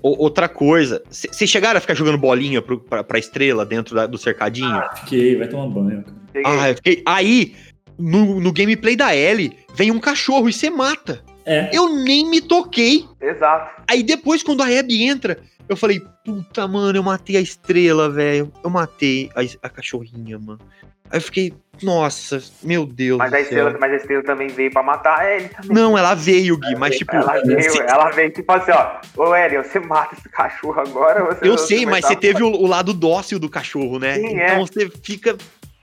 Outra 0.01 0.47
coisa, 0.47 1.01
vocês 1.09 1.49
chegaram 1.49 1.77
a 1.77 1.81
ficar 1.81 1.93
jogando 1.93 2.17
bolinha 2.17 2.61
pro, 2.61 2.79
pra, 2.79 3.03
pra 3.03 3.19
estrela 3.19 3.65
dentro 3.65 3.95
da- 3.95 4.05
do 4.07 4.17
cercadinho? 4.17 4.81
Fiquei, 5.01 5.35
vai 5.37 5.47
tomar 5.47 5.67
banho. 5.67 6.03
cara. 6.03 6.17
Ah, 6.45 6.69
eu 6.69 6.75
fiquei. 6.75 7.01
Aí, 7.05 7.55
no, 7.97 8.39
no 8.39 8.51
gameplay 8.53 8.95
da 8.95 9.15
Ellie, 9.15 9.57
vem 9.75 9.91
um 9.91 9.99
cachorro 9.99 10.47
e 10.49 10.53
você 10.53 10.69
mata. 10.69 11.23
É. 11.45 11.69
Eu 11.73 11.89
nem 11.89 12.29
me 12.29 12.39
toquei. 12.41 13.05
Exato. 13.21 13.81
Aí 13.89 14.03
depois, 14.03 14.43
quando 14.43 14.61
a 14.61 14.67
Abby 14.67 15.03
entra, 15.03 15.39
eu 15.67 15.75
falei, 15.75 16.01
puta, 16.23 16.67
mano, 16.67 16.97
eu 16.97 17.03
matei 17.03 17.37
a 17.37 17.41
estrela, 17.41 18.09
velho. 18.09 18.51
Eu 18.63 18.69
matei 18.69 19.29
a, 19.35 19.41
a 19.65 19.69
cachorrinha, 19.69 20.37
mano. 20.37 20.59
Aí 21.09 21.17
eu 21.17 21.21
fiquei, 21.21 21.53
nossa, 21.83 22.41
meu 22.63 22.85
Deus 22.85 23.17
Mas 23.17 23.31
do 23.31 23.35
a, 23.35 23.37
céu. 23.37 23.43
estrela, 23.47 23.77
mas 23.79 23.91
a 23.91 23.95
estrela 23.95 24.23
também 24.23 24.47
veio 24.47 24.71
pra 24.71 24.83
matar 24.83 25.29
ele 25.31 25.49
também. 25.49 25.71
Não, 25.75 25.97
ela 25.97 26.13
veio, 26.13 26.57
Gui, 26.57 26.75
mas 26.75 26.97
tipo. 26.97 27.15
Ela 27.15 27.41
veio, 27.41 27.61
se- 27.71 27.81
ela 27.81 28.09
veio 28.11 28.31
tipo 28.31 28.51
assim, 28.51 28.71
ó. 28.71 28.99
Ô, 29.17 29.33
Hélio, 29.35 29.63
você 29.63 29.79
mata 29.79 30.15
esse 30.17 30.29
cachorro 30.29 30.79
agora? 30.81 31.23
Você 31.25 31.47
eu 31.47 31.57
sei, 31.57 31.85
mas 31.85 32.05
você 32.05 32.15
teve 32.15 32.43
o, 32.43 32.47
o 32.51 32.67
lado 32.67 32.93
dócil 32.93 33.39
do 33.39 33.49
cachorro, 33.49 33.99
né? 33.99 34.15
Sim, 34.15 34.25
então 34.27 34.39
é. 34.43 34.59
você 34.59 34.89
fica. 35.03 35.35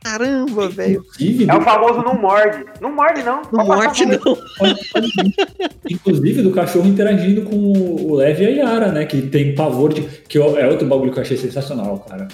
Caramba, 0.02 0.68
velho. 0.68 1.00
Inclusive, 1.00 1.50
É 1.50 1.54
o 1.56 1.60
famoso 1.62 2.00
não 2.00 2.14
morde. 2.14 2.64
Não 2.80 2.92
morde, 2.92 3.24
não. 3.24 3.42
Não 3.52 3.66
mal. 3.66 3.78
não. 3.80 3.90
Inclusive 5.90 6.42
do 6.42 6.52
cachorro 6.52 6.86
interagindo 6.86 7.42
com 7.42 7.56
o 7.56 8.14
Lev 8.14 8.40
e 8.40 8.46
a 8.46 8.50
Yara, 8.50 8.92
né? 8.92 9.04
Que 9.04 9.22
tem 9.22 9.54
pavor 9.54 9.92
de. 9.92 10.02
Que 10.02 10.38
é 10.38 10.66
outro 10.68 10.86
bagulho 10.86 11.12
que 11.12 11.18
eu 11.18 11.22
achei 11.22 11.36
sensacional, 11.36 11.98
cara. 12.08 12.28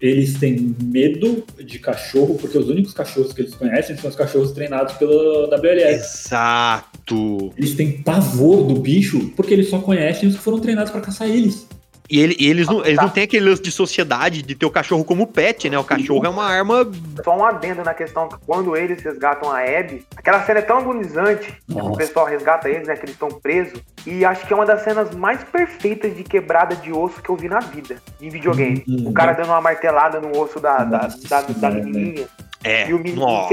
Eles 0.00 0.34
têm 0.34 0.74
medo 0.82 1.44
de 1.62 1.78
cachorro, 1.78 2.36
porque 2.40 2.56
os 2.56 2.68
únicos 2.68 2.94
cachorros 2.94 3.32
que 3.32 3.42
eles 3.42 3.54
conhecem 3.54 3.96
são 3.96 4.08
os 4.08 4.16
cachorros 4.16 4.52
treinados 4.52 4.94
pela 4.94 5.46
WLF. 5.54 5.94
Exato. 5.94 7.52
Eles 7.56 7.74
têm 7.74 8.02
pavor 8.02 8.66
do 8.66 8.80
bicho, 8.80 9.30
porque 9.36 9.52
eles 9.52 9.68
só 9.68 9.78
conhecem 9.78 10.28
os 10.28 10.36
que 10.36 10.42
foram 10.42 10.58
treinados 10.58 10.90
pra 10.90 11.02
caçar 11.02 11.28
eles. 11.28 11.66
E 12.10 12.18
ele- 12.20 12.36
e 12.38 12.48
eles, 12.48 12.66
não, 12.66 12.84
eles 12.84 12.96
não 12.96 13.08
têm 13.08 13.22
aquele 13.22 13.48
lance 13.48 13.62
de 13.62 13.70
sociedade 13.70 14.42
de 14.42 14.54
ter 14.54 14.66
o 14.66 14.70
cachorro 14.70 15.04
como 15.04 15.26
pet, 15.26 15.70
né? 15.70 15.78
O 15.78 15.84
cachorro 15.84 16.26
é 16.26 16.28
uma 16.28 16.44
arma. 16.44 16.90
Só 17.24 17.36
um 17.36 17.44
adendo 17.44 17.84
na 17.84 17.94
questão 17.94 18.28
que 18.28 18.36
quando 18.44 18.76
eles 18.76 19.00
resgatam 19.02 19.50
a 19.50 19.60
Abby, 19.60 20.04
aquela 20.16 20.42
cena 20.44 20.58
é 20.58 20.62
tão 20.62 20.78
agonizante. 20.78 21.54
Nossa. 21.68 21.88
O 21.90 21.96
pessoal 21.96 22.26
resgata 22.26 22.68
eles, 22.68 22.88
né? 22.88 22.96
Que 22.96 23.04
eles 23.04 23.14
estão 23.14 23.28
presos. 23.28 23.80
E 24.04 24.24
acho 24.24 24.46
que 24.46 24.52
é 24.52 24.56
uma 24.56 24.66
das 24.66 24.82
cenas 24.82 25.14
mais 25.14 25.44
perfeitas 25.44 26.16
de 26.16 26.24
quebrada 26.24 26.74
de 26.74 26.92
osso 26.92 27.22
que 27.22 27.30
eu 27.30 27.36
vi 27.36 27.48
na 27.48 27.60
vida, 27.60 28.02
em 28.20 28.28
videogame. 28.28 28.84
Uhum. 28.88 29.08
O 29.08 29.12
cara 29.12 29.32
dando 29.32 29.48
uma 29.48 29.60
martelada 29.60 30.20
no 30.20 30.36
osso 30.36 30.58
da, 30.58 30.78
da, 30.78 31.02
Nossa 31.02 31.28
da, 31.28 31.42
da 31.42 31.54
senhora, 31.54 31.74
menininha. 31.74 32.26
É. 32.64 32.88
E 32.88 32.92
o 32.94 32.98
menino 32.98 33.48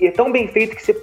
e 0.00 0.06
é 0.06 0.10
tão 0.10 0.30
bem 0.32 0.48
feito 0.48 0.76
que 0.76 0.82
você. 0.82 0.94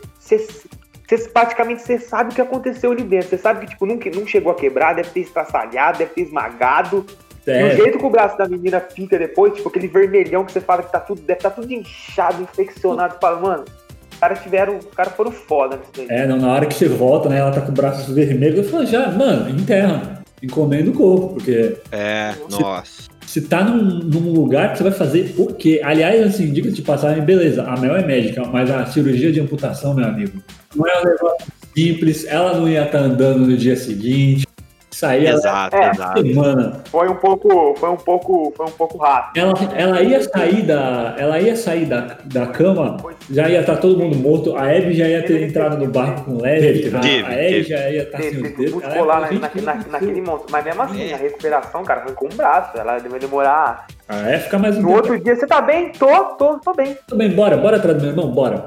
Você- 1.17 1.29
praticamente 1.29 1.81
você 1.81 1.97
sabe 1.99 2.31
o 2.31 2.35
que 2.35 2.41
aconteceu 2.41 2.91
ali 2.91 3.03
dentro. 3.03 3.29
Você 3.29 3.37
sabe 3.37 3.61
que 3.65 3.71
tipo, 3.71 3.85
não, 3.85 3.97
não 4.15 4.27
chegou 4.27 4.51
a 4.51 4.55
quebrar, 4.55 4.93
deve 4.93 5.09
ter 5.09 5.21
estraçalhado, 5.21 5.97
deve 5.99 6.11
ter 6.13 6.21
esmagado. 6.21 7.05
E 7.47 7.51
o 7.51 7.53
É, 7.67 7.75
jeito 7.75 7.97
que 7.97 8.05
o 8.05 8.09
braço 8.09 8.37
da 8.37 8.47
menina 8.47 8.79
fica 8.79 9.17
depois, 9.17 9.53
tipo 9.53 9.69
aquele 9.69 9.87
vermelhão 9.87 10.45
que 10.45 10.51
você 10.51 10.61
fala 10.61 10.83
que 10.83 10.91
tá 10.91 10.99
tudo, 10.99 11.21
deve 11.21 11.39
estar 11.39 11.49
tudo 11.49 11.71
inchado, 11.73 12.43
infeccionado. 12.43 13.13
Você 13.13 13.19
fala, 13.19 13.39
mano, 13.39 13.65
os 14.11 14.19
caras 14.19 14.39
tiveram. 14.43 14.77
Os 14.77 14.85
caras 14.93 15.13
foram 15.13 15.31
foda 15.31 15.77
nisso 15.77 15.91
daí. 15.95 16.07
é, 16.09 16.27
não, 16.27 16.37
na 16.37 16.53
hora 16.53 16.65
que 16.67 16.75
você 16.75 16.87
volta, 16.87 17.27
né? 17.29 17.39
Ela 17.39 17.51
tá 17.51 17.61
com 17.61 17.69
o 17.71 17.73
braço 17.73 18.13
vermelho, 18.13 18.57
eu 18.57 18.63
falo, 18.65 18.85
já, 18.85 19.09
mano, 19.11 19.49
enterra. 19.49 20.19
Encomenda 20.43 20.89
o 20.89 20.93
corpo, 20.93 21.33
porque 21.33 21.75
É, 21.91 22.33
nossa. 22.49 23.09
se 23.25 23.41
tá 23.41 23.61
num, 23.63 23.99
num 23.99 24.31
lugar 24.31 24.71
que 24.71 24.77
você 24.77 24.83
vai 24.83 24.91
fazer 24.93 25.33
o 25.37 25.47
quê? 25.47 25.81
Aliás, 25.83 26.21
assim, 26.25 26.49
diga 26.53 26.71
de 26.71 26.81
passagem, 26.81 27.21
beleza, 27.25 27.63
a 27.63 27.75
Mel 27.77 27.93
é 27.97 28.05
médica, 28.05 28.43
mas 28.45 28.71
a 28.71 28.85
cirurgia 28.85 29.33
de 29.33 29.41
amputação, 29.41 29.93
meu 29.93 30.05
amigo, 30.05 30.41
não 30.75 30.87
é 30.87 31.01
um 31.01 31.05
negócio 31.05 31.47
simples, 31.75 32.25
ela 32.27 32.53
não 32.55 32.67
ia 32.67 32.83
estar 32.85 32.99
andando 32.99 33.39
no 33.47 33.55
dia 33.57 33.75
seguinte. 33.75 34.47
saía 34.91 35.29
Exato, 35.29 35.77
É. 35.77 35.91
exato. 35.91 36.21
semana. 36.21 36.81
Foi 36.91 37.07
um 37.07 37.15
pouco, 37.15 37.73
foi 37.79 37.89
um 37.89 37.95
pouco, 37.95 38.51
foi 38.57 38.65
um 38.65 38.71
pouco 38.71 38.97
rápido. 38.97 39.41
Ela, 39.41 39.53
ela 39.77 40.01
ia 40.01 40.21
sair 40.21 40.61
da. 40.63 41.15
Ela 41.17 41.39
ia 41.39 41.55
sair 41.55 41.85
da, 41.85 42.17
da 42.25 42.47
cama, 42.47 42.97
já 43.31 43.47
ia 43.47 43.61
estar 43.61 43.77
todo 43.77 43.97
mundo 43.97 44.17
morto, 44.17 44.57
a 44.57 44.63
Abby 44.63 44.93
já 44.93 45.07
ia 45.07 45.23
ter 45.25 45.41
entrado 45.43 45.77
no 45.77 45.87
barco 45.89 46.25
com 46.25 46.31
o 46.33 46.41
Leve, 46.41 46.67
a, 46.67 46.73
Teve, 46.73 46.97
a 46.97 46.99
teve. 46.99 47.23
Abby 47.23 47.63
já 47.63 47.89
ia 47.89 48.03
estar 48.03 48.21
sem 48.21 48.41
Teve, 48.43 48.69
lá 48.75 48.81
falar, 48.91 49.19
na- 49.21 49.27
"Gente, 49.27 49.39
naquele, 49.41 49.61
que 49.61 49.65
na- 49.65 49.85
naquele 49.91 50.21
monstro. 50.21 50.47
Mas 50.51 50.65
mesmo 50.65 50.81
assim, 50.81 51.09
É. 51.11 51.13
a 51.13 51.17
recuperação, 51.17 51.83
cara, 51.85 52.01
foi 52.01 52.13
com 52.13 52.25
um 52.25 52.35
braço. 52.35 52.77
Ela 52.77 52.97
vai 52.99 53.19
demorar. 53.19 53.87
Ah, 54.09 54.29
é 54.29 54.37
ficar 54.39 54.57
mais 54.57 54.75
um 54.75 54.81
No 54.81 54.87
tempo. 54.87 54.97
outro 54.97 55.23
dia, 55.23 55.35
você 55.35 55.47
tá 55.47 55.61
bem? 55.61 55.93
Tô, 55.93 56.07
tô, 56.35 56.59
tô 56.59 56.73
bem. 56.73 56.97
Tudo 57.07 57.17
bem, 57.17 57.29
bora, 57.29 57.55
bora 57.55 57.77
atrás 57.77 57.95
do 57.95 58.01
meu 58.01 58.11
irmão, 58.11 58.27
bora. 58.31 58.65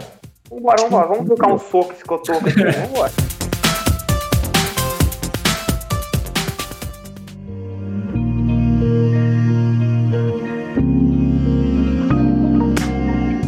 Vambora, 0.53 0.83
vambora. 0.83 1.09
Vamos 1.09 1.25
trocar 1.25 1.55
um 1.55 1.59
soco 1.59 1.93
esse 1.93 2.05
cotoco 2.05 2.47
aqui. 2.47 2.63
Vambora. 2.63 3.13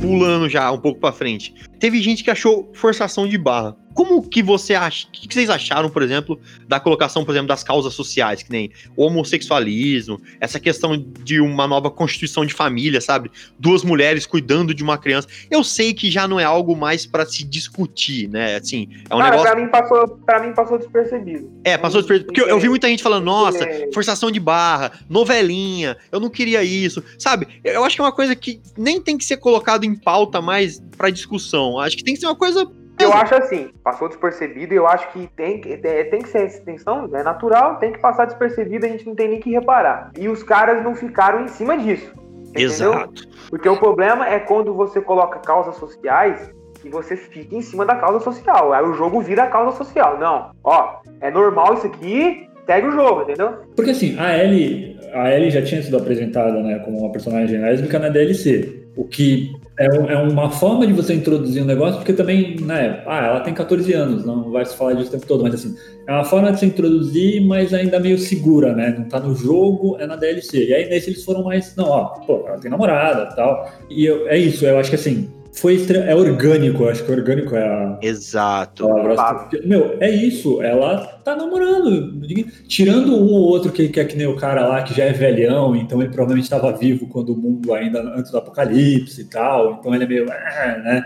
Pulando 0.01 0.49
já 0.49 0.73
um 0.73 0.79
pouco 0.79 0.99
pra 0.99 1.13
frente. 1.13 1.55
Teve 1.79 2.01
gente 2.01 2.25
que 2.25 2.31
achou 2.31 2.71
forçação 2.73 3.29
de 3.29 3.37
barra. 3.37 3.77
Como 3.95 4.29
que 4.29 4.43
você 4.43 4.75
acha? 4.75 5.07
O 5.07 5.11
que 5.13 5.33
vocês 5.33 5.49
acharam, 5.49 5.89
por 5.89 6.03
exemplo, 6.03 6.39
da 6.67 6.81
colocação, 6.81 7.25
por 7.25 7.31
exemplo, 7.33 7.49
das 7.49 7.63
causas 7.63 7.95
sociais, 7.95 8.43
que 8.43 8.51
nem 8.51 8.71
homossexualismo, 8.97 10.21
essa 10.41 10.61
questão 10.61 10.97
de 11.23 11.41
uma 11.41 11.67
nova 11.67 11.91
constituição 11.91 12.45
de 12.45 12.53
família, 12.53 13.01
sabe? 13.01 13.31
Duas 13.59 13.83
mulheres 13.83 14.27
cuidando 14.27 14.75
de 14.75 14.83
uma 14.83 14.99
criança. 14.99 15.29
Eu 15.51 15.63
sei 15.65 15.95
que 15.95 16.11
já 16.11 16.27
não 16.29 16.39
é 16.39 16.45
algo 16.45 16.77
mais 16.77 17.07
pra 17.07 17.25
se 17.25 17.45
discutir, 17.45 18.29
né? 18.29 18.57
Assim, 18.57 18.89
é 19.09 19.15
um 19.15 19.19
Cara, 19.19 19.31
negócio. 19.31 19.53
pra 19.53 19.63
mim, 19.65 19.71
passou, 19.71 20.09
pra 20.27 20.43
mim 20.47 20.55
passou 20.55 20.79
despercebido. 20.79 21.51
É, 21.65 21.79
passou 21.79 22.01
despercebido. 22.01 22.27
Porque 22.33 22.41
eu, 22.41 22.49
eu 22.49 22.61
vi 22.61 22.69
muita 22.69 22.89
gente 22.89 23.03
falando, 23.03 23.25
nossa, 23.25 23.65
É. 23.65 23.91
forçação 23.93 24.31
de 24.31 24.41
barra, 24.41 24.93
novelinha, 25.09 25.97
eu 26.13 26.21
não 26.21 26.29
queria 26.31 26.63
isso. 26.63 27.03
Sabe? 27.19 27.47
Eu 27.65 27.85
acho 27.85 27.97
que 27.97 28.01
é 28.03 28.05
uma 28.05 28.13
coisa 28.13 28.35
que 28.35 28.61
nem 28.77 29.01
tem 29.01 29.17
que 29.17 29.25
ser 29.25 29.37
colocado 29.39 29.85
em 29.85 29.95
pauta 29.95 30.41
mais 30.41 30.83
pra 30.97 31.11
discussão. 31.11 31.79
Acho 31.79 31.97
que 31.97 32.05
tem 32.05 32.15
que 32.15 32.21
ser 32.21 32.27
uma 32.27 32.37
coisa. 32.37 32.69
Eu 33.01 33.13
acho 33.13 33.35
assim, 33.35 33.71
passou 33.83 34.09
despercebido 34.09 34.73
e 34.73 34.77
eu 34.77 34.87
acho 34.87 35.09
que 35.13 35.27
tem, 35.37 35.61
que- 35.61 35.81
é, 35.83 36.05
tem 36.05 36.23
que 36.23 36.29
ser 36.29 36.45
essa 36.47 36.59
extensão, 36.59 37.09
é 37.13 37.23
natural, 37.23 37.77
tem 37.77 37.93
que 37.93 37.99
passar 37.99 38.25
despercebido, 38.25 38.87
a 38.87 38.89
gente 38.89 39.07
não 39.07 39.15
tem 39.15 39.29
nem 39.29 39.41
que 39.41 39.51
reparar. 39.51 40.11
E 40.19 40.29
os 40.29 40.43
caras 40.43 40.83
não 40.83 40.95
ficaram 40.95 41.43
em 41.45 41.49
cima 41.49 41.77
disso. 41.77 42.13
Entendeu? 42.51 42.65
Exato. 42.67 43.23
Porque 43.51 43.69
o 43.69 43.77
problema 43.77 44.29
é 44.29 44.39
quando 44.39 44.73
você 44.75 45.01
coloca 45.01 45.41
causas 45.41 45.75
sociais 45.77 46.51
e 46.85 46.89
você 46.89 47.17
fica 47.17 47.57
em 47.57 47.63
cima 47.63 47.85
da 47.85 47.97
causa 47.97 48.21
social. 48.21 48.73
Aí 48.73 48.85
o 48.85 48.95
jogo 48.95 49.21
vira 49.21 49.43
a 49.43 49.49
causa 49.49 49.77
social. 49.77 50.19
Não, 50.19 50.51
ó, 50.63 51.01
é 51.21 51.31
normal 51.33 51.75
isso 51.75 51.87
aqui, 51.89 52.49
segue 52.65 52.87
o 52.87 52.93
jogo, 52.93 53.23
entendeu? 53.23 53.55
Porque 53.75 53.91
assim, 53.91 54.17
a 54.21 54.39
Ellie, 54.39 54.97
a 55.13 55.33
Ellie 55.35 55.51
já 55.51 55.63
tinha 55.63 55.83
sido 55.83 55.97
apresentada 55.97 56.63
né, 56.63 56.79
como 56.85 56.99
uma 56.99 57.11
personagem 57.11 57.61
lésbica 57.61 57.99
na 57.99 58.09
DLC. 58.09 58.87
O 58.97 59.05
que 59.05 59.53
é, 59.79 59.87
é 59.87 60.19
uma 60.19 60.51
forma 60.51 60.87
de 60.87 60.93
você 60.93 61.15
introduzir 61.15 61.63
um 61.63 61.67
negócio, 61.67 61.97
porque 61.97 62.13
também, 62.13 62.57
né, 62.61 63.03
ah, 63.07 63.27
ela 63.27 63.41
tem 63.41 63.53
14 63.53 63.93
anos, 63.93 64.25
não 64.25 64.51
vai 64.51 64.65
se 64.65 64.77
falar 64.77 64.93
disso 64.95 65.09
o 65.09 65.13
tempo 65.13 65.27
todo, 65.27 65.43
mas 65.43 65.55
assim, 65.55 65.75
é 66.07 66.13
uma 66.13 66.25
forma 66.25 66.53
de 66.53 66.61
se 66.61 66.67
introduzir, 66.67 67.45
mas 67.47 67.75
ainda 67.75 67.99
meio 67.99 68.17
segura, 68.19 68.75
né? 68.75 68.95
Não 68.97 69.09
tá 69.09 69.19
no 69.19 69.35
jogo, 69.35 69.97
é 69.99 70.07
na 70.07 70.17
DLC. 70.17 70.69
E 70.69 70.75
aí 70.75 70.89
nesse 70.89 71.11
eles 71.11 71.25
foram 71.25 71.43
mais, 71.45 71.75
não, 71.77 71.87
ó, 71.87 72.05
pô, 72.27 72.45
ela 72.47 72.59
tem 72.59 72.71
namorada 72.71 73.27
tal. 73.35 73.69
E 73.91 74.05
eu- 74.05 74.29
é 74.29 74.39
isso, 74.39 74.65
eu 74.65 74.79
acho 74.79 74.91
que 74.91 74.97
assim, 74.97 75.29
foi 75.55 75.87
é 75.91 76.15
orgânico, 76.15 76.83
eu 76.83 76.89
acho 76.89 77.05
que 77.05 77.13
orgânico 77.13 77.55
é 77.55 77.63
a, 77.63 77.99
Exato. 78.03 78.89
palavra. 78.89 79.15
Claro. 79.15 79.49
Meu, 79.65 79.97
é 80.01 80.11
isso. 80.11 80.61
Ela 80.61 80.99
tá 81.25 81.37
namorando. 81.37 82.21
Tirando 82.67 83.15
um 83.15 83.33
ou 83.33 83.43
outro 83.43 83.71
que, 83.71 83.89
que 83.89 84.01
é 84.01 84.05
que 84.05 84.17
nem 84.17 84.27
o 84.27 84.37
cara 84.37 84.67
lá, 84.67 84.83
que 84.83 84.93
já 84.93 85.05
é 85.05 85.13
velhão, 85.13 85.77
então 85.77 86.01
ele 86.03 86.11
provavelmente 86.11 86.45
estava 86.45 86.77
vivo 86.77 87.07
quando 87.07 87.31
o 87.31 87.37
mundo 87.37 87.73
ainda 87.73 88.01
antes 88.17 88.33
do 88.33 88.39
apocalipse 88.39 89.23
e 89.23 89.25
tal. 89.25 89.79
Então 89.79 89.95
ele 89.95 90.05
é 90.05 90.09
meio. 90.09 90.27
ah, 90.31 90.79
né? 90.85 91.05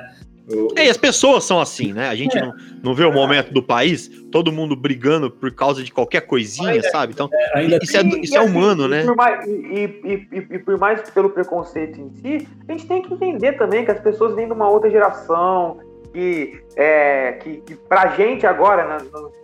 O- 0.50 0.68
É, 0.76 0.86
e 0.86 0.90
as 0.90 0.96
pessoas 0.96 1.44
são 1.44 1.60
assim, 1.60 1.92
né? 1.92 2.08
A 2.08 2.14
gente 2.14 2.40
não, 2.40 2.54
não 2.82 2.94
vê 2.94 3.04
o 3.04 3.12
momento 3.12 3.52
do 3.52 3.62
país, 3.62 4.08
todo 4.32 4.50
mundo 4.50 4.74
brigando 4.74 5.30
por 5.30 5.52
causa 5.54 5.82
de 5.84 5.92
qualquer 5.92 6.22
coisinha, 6.22 6.82
sabe? 6.90 7.12
Então, 7.12 7.28
ainda 7.54 7.78
isso 7.82 7.96
é, 7.96 8.00
E- 8.02 8.20
isso 8.22 8.34
e 8.34 8.36
é 8.36 8.40
assim, 8.40 8.50
humano, 8.56 8.86
e 8.86 8.88
né? 8.88 9.04
Por 9.04 9.14
mais, 9.16 9.46
e, 9.46 9.50
e- 9.52 10.28
e- 10.32 10.46
e 10.54 10.58
por 10.58 10.78
mais 10.78 11.02
pelo 11.10 11.30
preconceito 11.30 12.00
em 12.00 12.10
si, 12.16 12.48
a 12.68 12.72
gente 12.72 12.86
tem 12.86 13.02
que 13.02 13.12
entender 13.12 13.52
também 13.58 13.84
que 13.84 13.90
as 13.90 14.00
pessoas 14.00 14.34
vêm 14.34 14.46
de 14.46 14.52
uma 14.52 14.68
outra 14.70 14.90
geração, 14.90 15.80
que, 16.12 16.58
é, 16.76 17.32
que, 17.32 17.58
que 17.58 17.74
pra 17.76 18.08
gente 18.08 18.46
agora, 18.46 18.86
né, 18.86 18.96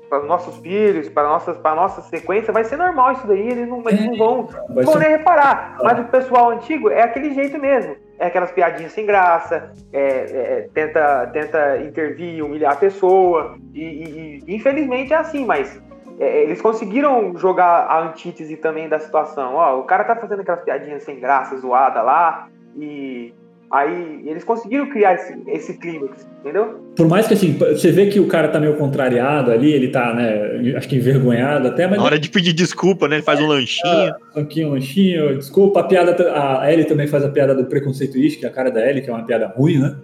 para 0.09 0.23
os 0.23 0.29
nossos 0.29 0.57
filhos, 0.59 1.09
para 1.09 1.25
nossas, 1.29 1.59
para 1.59 1.75
nossa 1.75 2.01
sequência, 2.03 2.53
vai 2.53 2.65
ser 2.65 2.77
normal 2.77 3.13
isso 3.13 3.27
daí, 3.27 3.47
eles 3.49 3.69
não, 3.69 3.83
eles 3.87 4.05
não 4.07 4.17
vão, 4.17 4.47
vai 4.47 4.85
não 4.85 4.85
vão 4.85 4.93
ser- 4.95 4.99
nem 5.01 5.09
reparar. 5.19 5.77
Mas 5.83 5.99
o 5.99 6.05
pessoal 6.05 6.51
antigo 6.51 6.89
é 6.89 7.03
aquele 7.03 7.35
jeito 7.35 7.59
mesmo. 7.59 7.97
É 8.19 8.27
aquelas 8.27 8.53
piadinhas 8.53 8.93
sem 8.93 9.05
graça, 9.05 9.73
é, 9.93 10.01
é, 10.01 10.69
tenta, 10.73 11.27
tenta 11.33 11.79
intervir, 11.79 12.45
humilhar 12.45 12.73
a 12.73 12.77
pessoa. 12.77 13.57
E, 13.73 13.81
e- 13.83 14.43
e, 14.47 14.55
infelizmente 14.55 15.13
é 15.13 15.17
assim, 15.17 15.45
mas 15.45 15.83
é, 16.21 16.43
eles 16.43 16.63
conseguiram 16.63 17.37
jogar 17.37 17.87
a 17.87 18.01
antítese 18.03 18.57
também 18.57 18.89
da 18.89 19.01
situação. 19.01 19.55
Ó, 19.57 19.81
o 19.81 19.85
cara 19.85 20.05
tá 20.05 20.15
fazendo 20.15 20.41
aquelas 20.41 20.63
piadinhas 20.63 21.03
sem 21.03 21.19
graça, 21.19 21.57
zoada 21.57 22.03
lá, 22.03 22.49
e 22.77 23.35
aí 23.75 24.23
eles 24.25 24.45
conseguiram 24.45 24.89
criar 24.89 25.15
esse, 25.15 25.37
esse 25.49 25.79
clímax, 25.79 26.25
entendeu? 26.41 26.81
Por 26.95 27.09
mais 27.09 27.27
que 27.27 27.35
assim, 27.35 27.55
você 27.59 27.91
vê 27.91 28.07
que 28.07 28.21
o 28.21 28.29
cara 28.29 28.47
tá 28.47 28.61
meio 28.61 28.77
contrariado 28.77 29.51
ali, 29.51 29.73
ele 29.73 29.89
tá, 29.89 30.15
né, 30.15 30.73
acho 30.77 30.89
que 30.89 30.95
envergonhado 30.95 31.67
até, 31.67 31.89
mas 31.89 31.99
Na 31.99 32.05
hora 32.05 32.19
de 32.19 32.31
pedir 32.31 32.53
desculpa, 32.53 33.09
né? 33.09 33.17
Ele 33.17 33.25
faz 33.25 33.41
um 33.41 33.47
lanchinho. 33.47 34.15
Tanquinho, 34.33 34.71
lanchinho, 34.71 35.39
desculpa, 35.39 35.81
a 35.81 35.85
piada. 35.85 36.15
A 36.61 36.73
Ellie 36.73 36.85
também 36.85 37.09
faz 37.09 37.25
a 37.25 37.29
piada 37.29 37.53
do 37.53 37.65
preconceito 37.65 38.17
isque, 38.17 38.41
que 38.41 38.47
é 38.47 38.49
a 38.49 38.53
cara 38.53 38.71
da 38.71 38.89
Ellie, 38.89 39.03
que 39.03 39.11
é 39.11 39.13
uma 39.13 39.25
piada 39.25 39.49
ruim, 39.49 39.79
né? 39.79 39.97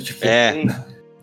Tipo, 0.00 0.26
É. 0.26 0.64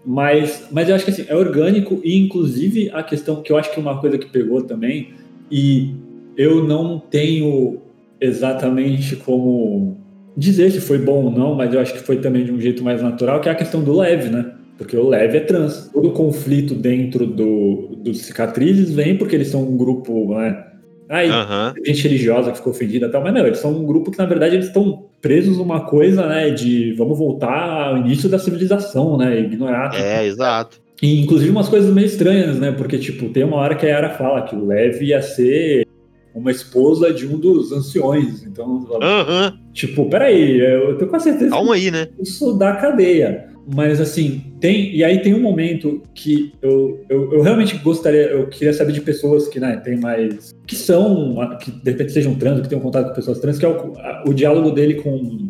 Mas, 0.06 0.68
mas 0.70 0.90
eu 0.90 0.96
acho 0.96 1.06
que 1.06 1.12
assim, 1.12 1.26
é 1.28 1.36
orgânico 1.36 2.00
e 2.04 2.18
inclusive 2.18 2.92
a 2.94 3.02
questão 3.02 3.42
que 3.42 3.52
eu 3.52 3.58
acho 3.58 3.72
que 3.72 3.80
uma 3.80 4.00
coisa 4.00 4.18
que 4.18 4.30
pegou 4.30 4.62
também, 4.62 5.14
e 5.50 5.96
eu 6.38 6.64
não 6.64 7.00
tenho 7.00 7.82
exatamente 8.20 9.16
como 9.16 10.03
dizer 10.36 10.72
se 10.72 10.82
foi 10.82 10.98
bom 10.98 11.26
ou 11.26 11.32
não, 11.32 11.56
mas 11.56 11.74
eu 11.74 11.80
acho 11.80 11.94
que 11.94 12.00
foi 12.00 12.18
também 12.18 12.44
de 12.44 12.52
um 12.52 12.60
jeito 12.60 12.84
mais 12.84 13.02
natural, 13.02 13.40
que 13.40 13.50
é 13.50 13.52
a 13.52 13.56
questão 13.56 13.84
do 13.84 13.96
leve, 13.96 14.30
né? 14.30 14.54
Porque 14.78 14.98
o 14.98 15.08
leve 15.08 15.38
é 15.38 15.42
trans. 15.42 15.90
Todo 15.94 16.12
conflito 16.12 16.74
dentro 16.74 17.26
do, 17.26 17.96
dos 17.98 18.22
cicatrizes 18.22 18.92
vem 18.92 19.18
porque 19.18 19.36
eles 19.36 19.48
são 19.48 19.62
um 19.64 19.78
grupo, 19.78 20.34
né? 20.36 20.64
Aí, 21.10 21.30
Aham. 21.30 21.74
gente 21.86 22.04
religiosa 22.04 22.52
que 22.52 22.58
ficou 22.58 22.74
ofendida 22.74 23.06
e 23.06 23.10
tal, 23.10 23.22
mas 23.22 23.34
não, 23.34 23.46
eles 23.46 23.60
são 23.60 23.72
um 23.72 23.86
grupo 23.86 24.10
que 24.10 24.18
na 24.18 24.26
verdade 24.26 24.56
eles 24.56 24.68
estão 24.68 25.06
presos 25.22 25.58
numa 25.58 25.82
coisa, 25.82 26.26
né, 26.28 26.50
de 26.50 26.94
vamos 26.94 27.18
voltar 27.18 27.90
ao 27.90 27.98
início 27.98 28.28
da 28.30 28.40
civilização, 28.40 29.18
né, 29.18 29.40
ignorar. 29.40 29.94
É, 29.94 30.26
exato. 30.26 30.82
E 31.02 31.22
inclusive 31.22 31.52
umas 31.52 31.70
coisas 31.70 31.94
meio 31.94 32.06
estranhas, 32.08 32.58
né, 32.58 32.72
porque 32.72 32.98
tipo, 32.98 33.30
tem 33.30 33.44
uma 33.44 33.58
hora 33.58 33.76
que 33.76 33.86
a 33.86 33.90
Yara 33.90 34.10
fala 34.12 34.42
que 34.42 34.56
o 34.56 34.66
Levi 34.66 35.08
ia 35.08 35.22
ser 35.22 35.86
uma 36.34 36.52
esposa 36.52 37.14
de 37.14 37.28
um 37.28 37.38
dos 37.38 37.72
anciões, 37.72 38.44
então, 38.44 38.88
Aham. 39.02 39.58
tipo, 39.74 40.10
peraí, 40.10 40.60
eu 40.60 40.98
tenho 40.98 41.10
quase 41.10 41.26
certeza 41.26 41.52
Calma 41.52 41.76
aí, 41.76 41.92
né? 41.92 42.08
isso 42.20 42.54
da 42.54 42.76
cadeia. 42.76 43.50
Mas 43.74 44.02
assim, 44.02 44.42
tem. 44.60 44.94
E 44.94 45.06
aí 45.06 45.22
tem 45.22 45.34
um 45.34 45.40
momento 45.42 46.02
que 46.14 46.52
eu, 46.62 47.00
eu, 47.08 47.32
eu 47.32 47.42
realmente 47.42 47.78
gostaria, 47.78 48.24
eu 48.24 48.48
queria 48.48 48.74
saber 48.74 48.92
de 48.92 49.00
pessoas 49.00 49.48
que, 49.48 49.58
né, 49.58 49.78
tem 49.78 49.98
mais. 49.98 50.52
que 50.68 50.76
são, 50.76 51.38
que 51.62 51.72
de 51.72 51.92
repente 51.92 52.12
sejam 52.12 52.36
trans, 52.36 52.60
que 52.62 52.68
tenham 52.68 52.82
contato 52.82 53.08
com 53.10 53.14
pessoas 53.16 53.40
trans, 53.40 53.58
que 53.58 53.64
é 53.66 53.70
o, 53.70 53.94
a- 53.98 54.24
o 54.28 54.34
diálogo 54.34 54.70
dele 54.72 54.96
com, 54.96 55.50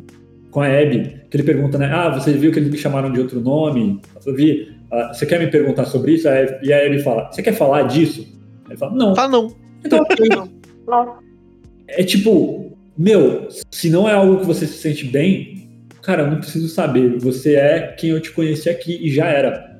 com 0.51 0.61
a 0.61 0.67
Abby, 0.67 1.21
que 1.27 1.37
ele 1.37 1.43
pergunta, 1.43 1.79
né? 1.79 1.89
Ah, 1.91 2.09
você 2.11 2.33
viu 2.33 2.51
que 2.51 2.59
eles 2.59 2.69
me 2.69 2.77
chamaram 2.77 3.11
de 3.11 3.19
outro 3.19 3.41
nome? 3.41 3.99
Eu 4.23 4.35
vi, 4.35 4.67
"Ah, 4.91 5.11
você 5.11 5.25
quer 5.25 5.39
me 5.39 5.47
perguntar 5.47 5.85
sobre 5.85 6.11
isso? 6.13 6.27
E 6.61 6.71
aí 6.71 6.85
ele 6.85 6.99
fala, 6.99 7.31
você 7.31 7.41
quer 7.41 7.53
falar 7.53 7.81
disso? 7.83 8.27
Ele 8.69 8.77
fala, 8.77 8.93
não. 8.93 9.15
Fala 9.15 9.29
não. 9.31 9.55
Então, 9.83 9.97
ok. 10.05 10.29
É 11.87 12.03
tipo, 12.03 12.71
meu, 12.97 13.47
se 13.71 13.89
não 13.89 14.07
é 14.07 14.13
algo 14.13 14.39
que 14.39 14.45
você 14.45 14.65
se 14.65 14.77
sente 14.77 15.05
bem, 15.05 15.69
cara, 16.01 16.23
eu 16.23 16.31
não 16.31 16.39
preciso 16.39 16.67
saber. 16.67 17.17
Você 17.19 17.55
é 17.55 17.87
quem 17.97 18.11
eu 18.11 18.21
te 18.21 18.31
conheci 18.31 18.69
aqui 18.69 18.97
e 19.01 19.09
já 19.11 19.27
era. 19.27 19.73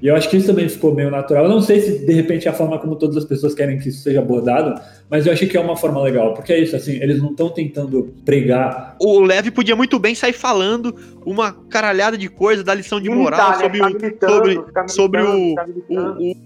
E 0.00 0.08
eu 0.08 0.14
acho 0.14 0.28
que 0.28 0.36
isso 0.36 0.46
também 0.46 0.68
ficou 0.68 0.94
meio 0.94 1.10
natural. 1.10 1.44
Eu 1.44 1.50
não 1.50 1.60
sei 1.60 1.80
se 1.80 2.04
de 2.04 2.12
repente 2.12 2.46
é 2.46 2.50
a 2.50 2.54
forma 2.54 2.78
como 2.78 2.96
todas 2.96 3.16
as 3.16 3.24
pessoas 3.24 3.54
querem 3.54 3.78
que 3.78 3.88
isso 3.88 4.02
seja 4.02 4.20
abordado, 4.20 4.80
mas 5.10 5.26
eu 5.26 5.32
achei 5.32 5.46
que 5.48 5.56
é 5.56 5.60
uma 5.60 5.76
forma 5.76 6.00
legal. 6.02 6.34
Porque 6.34 6.52
é 6.52 6.58
isso, 6.58 6.74
assim, 6.76 6.92
eles 7.02 7.18
não 7.20 7.30
estão 7.30 7.48
tentando 7.48 8.14
pregar. 8.24 8.96
O 9.00 9.20
Leve 9.20 9.50
podia 9.50 9.76
muito 9.76 9.98
bem 9.98 10.14
sair 10.14 10.32
falando 10.32 10.94
uma 11.24 11.52
caralhada 11.52 12.16
de 12.18 12.28
coisa 12.28 12.62
da 12.64 12.74
lição 12.74 13.00
de 13.00 13.08
moral 13.10 13.54
sobre, 13.58 13.80
o, 13.80 13.84
sobre, 14.28 14.54
ficar 14.64 14.88
sobre 14.88 15.22
militando, 15.22 15.46
o, 15.46 15.50
ficar 15.50 15.64
o, 15.64 15.68
militando. 15.68 16.20
o, 16.20 16.36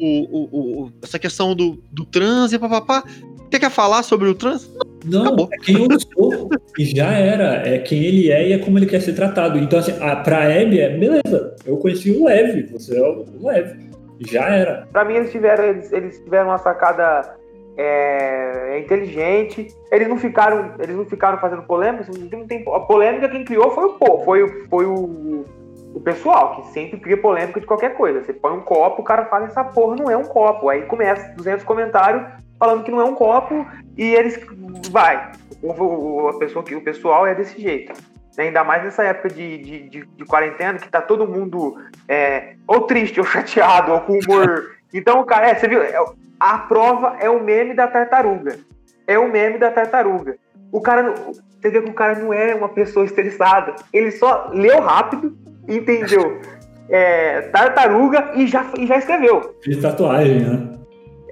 o, 0.00 0.38
o- 0.40 0.82
o- 0.84 0.92
essa 1.02 1.18
questão 1.18 1.54
do, 1.54 1.78
do 1.92 2.04
trans 2.04 2.52
e 2.52 2.58
papapá. 2.58 3.04
Você 3.50 3.60
quer 3.60 3.70
falar 3.70 4.02
sobre 4.02 4.28
o 4.28 4.34
trans? 4.34 4.68
Não, 5.04 5.22
Acabou. 5.26 5.48
é 5.52 5.56
quem 5.58 5.76
eu 5.76 6.00
sou. 6.00 6.50
e 6.76 6.84
já 6.84 7.12
era. 7.12 7.66
É 7.68 7.78
quem 7.78 8.02
ele 8.02 8.30
é 8.32 8.48
e 8.48 8.52
é 8.52 8.58
como 8.58 8.76
ele 8.76 8.86
quer 8.86 9.00
ser 9.00 9.12
tratado. 9.14 9.56
Então, 9.58 9.78
assim, 9.78 9.92
a, 10.00 10.16
pra 10.16 10.38
Abby 10.46 10.80
é, 10.80 10.90
beleza, 10.98 11.54
eu 11.64 11.76
conheci 11.76 12.10
o 12.10 12.24
Leve, 12.24 12.64
você 12.72 12.98
é 12.98 13.02
o 13.02 13.24
Leve. 13.40 13.86
Já 14.28 14.48
era. 14.48 14.88
Pra 14.90 15.04
mim, 15.04 15.14
eles 15.14 15.30
tiveram, 15.30 15.62
eles, 15.64 15.92
eles 15.92 16.18
tiveram 16.18 16.46
uma 16.48 16.58
sacada 16.58 17.36
é, 17.76 18.76
é 18.76 18.78
inteligente. 18.78 19.68
Eles 19.90 20.08
não 20.08 20.16
ficaram, 20.16 20.74
eles 20.78 20.96
não 20.96 21.04
ficaram 21.04 21.38
fazendo 21.38 21.62
polêmica. 21.62 22.06
Não 22.32 22.46
tem, 22.46 22.64
a 22.72 22.80
polêmica 22.80 23.28
quem 23.28 23.44
criou 23.44 23.70
foi 23.70 23.84
o 23.84 23.92
povo, 23.94 24.24
foi, 24.24 24.64
foi 24.68 24.86
o, 24.86 25.44
o 25.94 26.00
pessoal 26.00 26.56
que 26.56 26.68
sempre 26.68 26.98
cria 26.98 27.16
polêmica 27.16 27.60
de 27.60 27.66
qualquer 27.66 27.94
coisa. 27.96 28.22
Você 28.22 28.32
põe 28.32 28.52
um 28.52 28.60
copo, 28.60 29.02
o 29.02 29.04
cara 29.04 29.26
fala 29.26 29.46
essa 29.46 29.64
porra 29.64 29.96
não 29.96 30.10
é 30.10 30.16
um 30.16 30.24
copo. 30.24 30.68
Aí 30.68 30.82
começa 30.82 31.34
200 31.36 31.64
comentários 31.64 32.22
falando 32.58 32.84
que 32.84 32.90
não 32.90 33.00
é 33.00 33.04
um 33.04 33.14
copo 33.14 33.66
e 33.96 34.14
eles 34.14 34.40
vai. 34.90 35.32
O, 35.62 36.28
a 36.28 36.38
pessoa 36.38 36.64
que 36.64 36.74
o 36.74 36.82
pessoal 36.82 37.26
é 37.26 37.34
desse 37.34 37.60
jeito. 37.60 37.92
Ainda 38.38 38.62
mais 38.62 38.84
nessa 38.84 39.02
época 39.02 39.30
de, 39.30 39.58
de, 39.58 39.88
de, 39.88 40.06
de 40.06 40.24
quarentena, 40.26 40.78
que 40.78 40.90
tá 40.90 41.00
todo 41.00 41.26
mundo 41.26 41.78
é, 42.06 42.56
ou 42.66 42.82
triste, 42.82 43.18
ou 43.18 43.24
chateado, 43.26 43.92
ou 43.92 44.00
com 44.00 44.18
humor. 44.18 44.76
Então, 44.92 45.24
cara, 45.24 45.48
é, 45.48 45.54
você 45.54 45.66
viu? 45.66 45.80
A 46.38 46.58
prova 46.58 47.16
é 47.20 47.30
o 47.30 47.42
meme 47.42 47.74
da 47.74 47.86
tartaruga. 47.86 48.58
É 49.06 49.18
o 49.18 49.30
meme 49.30 49.58
da 49.58 49.70
tartaruga. 49.70 50.36
O 50.72 50.80
cara, 50.80 51.14
você 51.60 51.70
vê 51.70 51.80
que 51.80 51.90
o 51.90 51.94
cara 51.94 52.18
não 52.18 52.32
é 52.32 52.54
uma 52.54 52.68
pessoa 52.68 53.04
estressada. 53.04 53.74
Ele 53.92 54.10
só 54.10 54.50
leu 54.52 54.80
rápido, 54.80 55.36
entendeu? 55.68 56.40
É, 56.88 57.40
tartaruga 57.48 58.30
e 58.36 58.46
já, 58.46 58.64
e 58.78 58.86
já 58.86 58.98
escreveu. 58.98 59.56
Fiz 59.60 59.82
tatuagem, 59.82 60.38
né? 60.40 60.72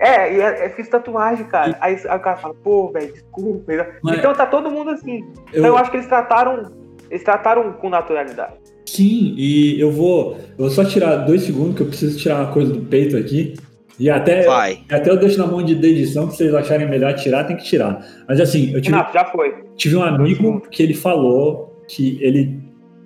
É, 0.00 0.36
é, 0.36 0.66
é, 0.66 0.68
fiz 0.70 0.88
tatuagem, 0.88 1.46
cara. 1.46 1.76
Aí, 1.80 1.96
aí 2.08 2.16
o 2.16 2.20
cara 2.20 2.36
fala, 2.36 2.54
pô, 2.54 2.90
velho, 2.90 3.12
desculpa. 3.12 3.86
Mas 4.02 4.18
então 4.18 4.34
tá 4.34 4.46
todo 4.46 4.70
mundo 4.70 4.90
assim. 4.90 5.20
Eu... 5.52 5.60
Então 5.60 5.66
eu 5.66 5.76
acho 5.76 5.90
que 5.90 5.96
eles 5.98 6.08
trataram. 6.08 6.72
Eles 7.08 7.22
trataram 7.22 7.72
com 7.74 7.88
naturalidade. 7.88 8.54
Sim, 8.86 9.34
e 9.36 9.80
eu 9.80 9.90
vou. 9.92 10.36
Eu 10.58 10.64
vou 10.64 10.70
só 10.70 10.84
tirar 10.84 11.16
dois 11.18 11.42
segundos, 11.42 11.76
que 11.76 11.82
eu 11.82 11.86
preciso 11.86 12.18
tirar 12.18 12.40
uma 12.40 12.52
coisa 12.52 12.72
do 12.72 12.80
peito 12.82 13.16
aqui. 13.16 13.54
E 13.98 14.10
até, 14.10 14.44
Vai. 14.44 14.80
até 14.90 15.10
eu 15.10 15.16
deixo 15.16 15.38
na 15.38 15.46
mão 15.46 15.62
de 15.62 15.72
edição, 15.74 16.28
se 16.30 16.36
vocês 16.38 16.54
acharem 16.54 16.88
melhor 16.88 17.14
tirar, 17.14 17.44
tem 17.44 17.56
que 17.56 17.64
tirar. 17.64 18.04
Mas 18.28 18.40
assim, 18.40 18.72
eu 18.72 18.80
tive, 18.80 18.96
Não, 18.96 19.06
já 19.12 19.24
foi. 19.26 19.54
tive 19.76 19.96
um 19.96 20.02
amigo 20.02 20.60
que 20.70 20.82
ele 20.82 20.94
falou 20.94 21.82
que 21.88 22.18
ele, 22.20 22.58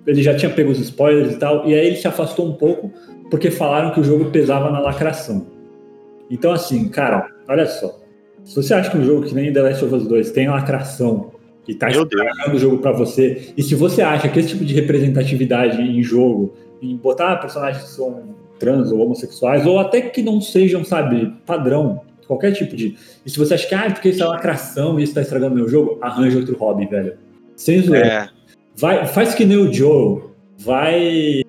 ele 0.07 0.23
já 0.23 0.35
tinha 0.35 0.49
pego 0.49 0.71
os 0.71 0.79
spoilers 0.79 1.33
e 1.33 1.37
tal, 1.37 1.67
e 1.67 1.73
aí 1.75 1.85
ele 1.87 1.95
se 1.95 2.07
afastou 2.07 2.47
um 2.47 2.53
pouco 2.53 2.91
porque 3.29 3.51
falaram 3.51 3.91
que 3.91 3.99
o 3.99 4.03
jogo 4.03 4.31
pesava 4.31 4.71
na 4.71 4.79
lacração. 4.79 5.45
Então, 6.29 6.51
assim, 6.51 6.89
cara, 6.89 7.27
olha 7.47 7.65
só. 7.67 7.99
Se 8.43 8.55
você 8.55 8.73
acha 8.73 8.89
que 8.89 8.97
um 8.97 9.03
jogo 9.03 9.27
que 9.27 9.35
nem 9.35 9.53
The 9.53 9.61
Last 9.61 9.85
of 9.85 9.93
Us 9.93 10.07
2 10.07 10.31
tem 10.31 10.47
lacração 10.49 11.31
e 11.67 11.75
tá 11.75 11.89
estragando 11.89 12.55
o 12.55 12.59
jogo 12.59 12.79
para 12.79 12.91
você, 12.91 13.53
e 13.55 13.61
se 13.61 13.75
você 13.75 14.01
acha 14.01 14.27
que 14.27 14.39
esse 14.39 14.49
tipo 14.49 14.65
de 14.65 14.73
representatividade 14.73 15.79
em 15.81 16.01
jogo, 16.01 16.55
em 16.81 16.95
botar 16.95 17.35
personagens 17.37 17.83
que 17.83 17.89
são 17.91 18.38
trans 18.59 18.91
ou 18.91 18.99
homossexuais, 18.99 19.65
ou 19.65 19.79
até 19.79 20.01
que 20.01 20.21
não 20.21 20.41
sejam, 20.41 20.83
sabe, 20.83 21.33
padrão, 21.45 22.01
qualquer 22.27 22.51
tipo 22.51 22.75
de. 22.75 22.95
E 23.25 23.29
se 23.29 23.39
você 23.39 23.55
acha 23.55 23.67
que, 23.67 23.73
ah, 23.73 23.89
porque 23.89 24.09
isso 24.09 24.21
é 24.21 24.25
lacração 24.25 24.99
e 24.99 25.03
isso 25.03 25.15
tá 25.15 25.21
estragando 25.21 25.55
meu 25.55 25.67
jogo, 25.67 25.97
arranja 26.01 26.37
outro 26.37 26.55
hobby, 26.57 26.85
velho. 26.85 27.17
Sem 27.55 27.81
zoeira. 27.81 28.07
É. 28.07 28.29
Vai, 28.75 29.07
faz 29.07 29.33
que 29.33 29.45
nem 29.45 29.57
o 29.57 29.73
Joe. 29.73 30.21
Vai. 30.59 31.41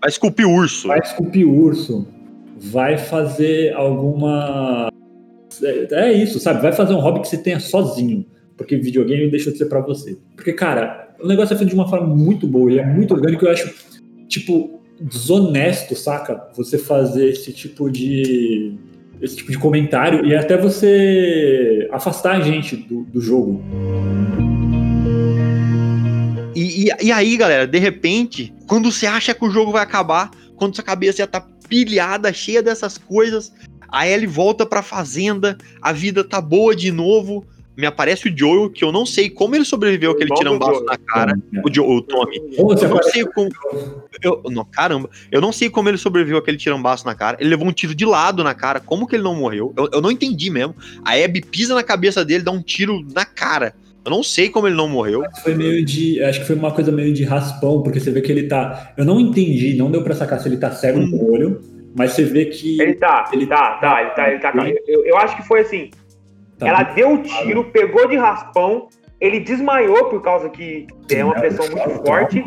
Vai 0.00 0.10
esculpir 0.10 0.48
urso. 0.48 0.88
Vai 0.88 0.98
esculpir 0.98 1.48
urso. 1.48 2.06
Vai 2.58 2.98
fazer 2.98 3.72
alguma. 3.74 4.88
É, 5.62 6.08
é 6.08 6.12
isso, 6.12 6.38
sabe? 6.38 6.60
Vai 6.60 6.72
fazer 6.72 6.94
um 6.94 7.00
hobby 7.00 7.20
que 7.20 7.28
você 7.28 7.38
tenha 7.38 7.58
sozinho. 7.58 8.26
Porque 8.56 8.76
videogame 8.76 9.30
deixa 9.30 9.50
de 9.50 9.58
ser 9.58 9.66
pra 9.66 9.80
você. 9.80 10.16
Porque, 10.36 10.52
cara, 10.52 11.14
o 11.20 11.26
negócio 11.26 11.54
é 11.54 11.56
feito 11.56 11.70
de 11.70 11.74
uma 11.74 11.88
forma 11.88 12.06
muito 12.06 12.46
boa 12.46 12.70
e 12.70 12.78
é 12.78 12.86
muito 12.86 13.14
orgânico. 13.14 13.44
Eu 13.44 13.50
acho, 13.50 13.74
tipo, 14.28 14.73
desonesto, 15.00 15.94
saca? 15.96 16.48
Você 16.56 16.78
fazer 16.78 17.30
esse 17.30 17.52
tipo 17.52 17.90
de 17.90 18.76
esse 19.20 19.36
tipo 19.36 19.50
de 19.50 19.58
comentário 19.58 20.26
e 20.26 20.34
até 20.34 20.56
você 20.56 21.88
afastar 21.92 22.36
a 22.36 22.40
gente 22.40 22.76
do, 22.76 23.04
do 23.04 23.20
jogo. 23.20 23.62
E, 26.54 26.84
e, 26.84 27.06
e, 27.06 27.12
aí, 27.12 27.36
galera, 27.36 27.66
de 27.66 27.78
repente, 27.78 28.52
quando 28.66 28.90
você 28.90 29.06
acha 29.06 29.34
que 29.34 29.44
o 29.44 29.50
jogo 29.50 29.72
vai 29.72 29.82
acabar, 29.82 30.30
quando 30.56 30.74
sua 30.74 30.84
cabeça 30.84 31.18
já 31.18 31.26
tá 31.26 31.40
pilhada, 31.68 32.32
cheia 32.32 32.62
dessas 32.62 32.98
coisas, 32.98 33.52
a 33.88 34.06
Ellie 34.06 34.26
volta 34.26 34.66
pra 34.66 34.82
fazenda, 34.82 35.56
a 35.80 35.92
vida 35.92 36.22
tá 36.22 36.40
boa 36.40 36.74
de 36.74 36.92
novo, 36.92 37.46
me 37.76 37.86
aparece 37.86 38.28
o 38.28 38.36
Joel, 38.36 38.70
que 38.70 38.84
eu 38.84 38.92
não 38.92 39.04
sei 39.04 39.28
como 39.28 39.56
ele 39.56 39.64
sobreviveu 39.64 40.12
aquele 40.12 40.32
tirambaço 40.34 40.84
na 40.84 40.96
cara. 40.96 41.34
O, 41.64 41.72
Joel, 41.72 41.90
o 41.90 42.02
Tommy. 42.02 42.40
Eu 42.56 42.88
não 42.88 43.02
sei 43.02 43.24
como. 43.24 43.50
Eu, 44.22 44.42
não, 44.50 44.64
caramba, 44.64 45.10
eu 45.30 45.40
não 45.40 45.52
sei 45.52 45.68
como 45.68 45.88
ele 45.88 45.98
sobreviveu 45.98 46.38
aquele 46.38 46.56
tirambaço 46.56 47.04
na 47.04 47.14
cara. 47.14 47.36
Ele 47.40 47.50
levou 47.50 47.66
um 47.66 47.72
tiro 47.72 47.94
de 47.94 48.04
lado 48.04 48.44
na 48.44 48.54
cara. 48.54 48.80
Como 48.80 49.06
que 49.06 49.16
ele 49.16 49.24
não 49.24 49.34
morreu? 49.34 49.72
Eu, 49.76 49.88
eu 49.94 50.00
não 50.00 50.10
entendi 50.10 50.50
mesmo. 50.50 50.74
A 51.04 51.14
Abby 51.14 51.40
pisa 51.40 51.74
na 51.74 51.82
cabeça 51.82 52.24
dele, 52.24 52.44
dá 52.44 52.52
um 52.52 52.62
tiro 52.62 53.04
na 53.12 53.24
cara. 53.24 53.74
Eu 54.04 54.10
não 54.10 54.22
sei 54.22 54.50
como 54.50 54.68
ele 54.68 54.76
não 54.76 54.88
morreu. 54.88 55.22
Foi 55.42 55.54
meio 55.54 55.84
de. 55.84 56.22
Acho 56.22 56.40
que 56.40 56.46
foi 56.46 56.56
uma 56.56 56.70
coisa 56.70 56.92
meio 56.92 57.12
de 57.12 57.24
raspão, 57.24 57.82
porque 57.82 57.98
você 57.98 58.10
vê 58.10 58.20
que 58.20 58.30
ele 58.30 58.44
tá. 58.44 58.92
Eu 58.96 59.04
não 59.04 59.18
entendi, 59.18 59.74
não 59.74 59.90
deu 59.90 60.02
pra 60.02 60.14
sacar 60.14 60.38
se 60.40 60.46
ele 60.46 60.58
tá 60.58 60.70
cego 60.70 61.00
hum. 61.00 61.06
no 61.06 61.32
olho, 61.32 61.60
mas 61.96 62.12
você 62.12 62.24
vê 62.24 62.44
que. 62.44 62.80
Ele 62.80 62.94
tá, 62.94 63.30
ele 63.32 63.46
tá, 63.46 63.78
tá, 63.78 64.02
ele 64.02 64.10
tá, 64.10 64.30
ele 64.30 64.40
tá. 64.40 64.52
Eu, 64.86 65.06
eu 65.06 65.16
acho 65.16 65.36
que 65.36 65.42
foi 65.48 65.60
assim. 65.60 65.90
Tá 66.58 66.68
ela 66.68 66.82
deu 66.82 67.14
o 67.14 67.22
tiro, 67.22 67.64
pegou 67.64 68.08
de 68.08 68.16
raspão, 68.16 68.88
ele 69.20 69.40
desmaiou 69.40 70.06
por 70.06 70.22
causa 70.22 70.48
que 70.48 70.86
Sim, 71.08 71.16
é 71.16 71.24
uma 71.24 71.34
pressão 71.34 71.66
muito 71.68 72.04
forte. 72.06 72.44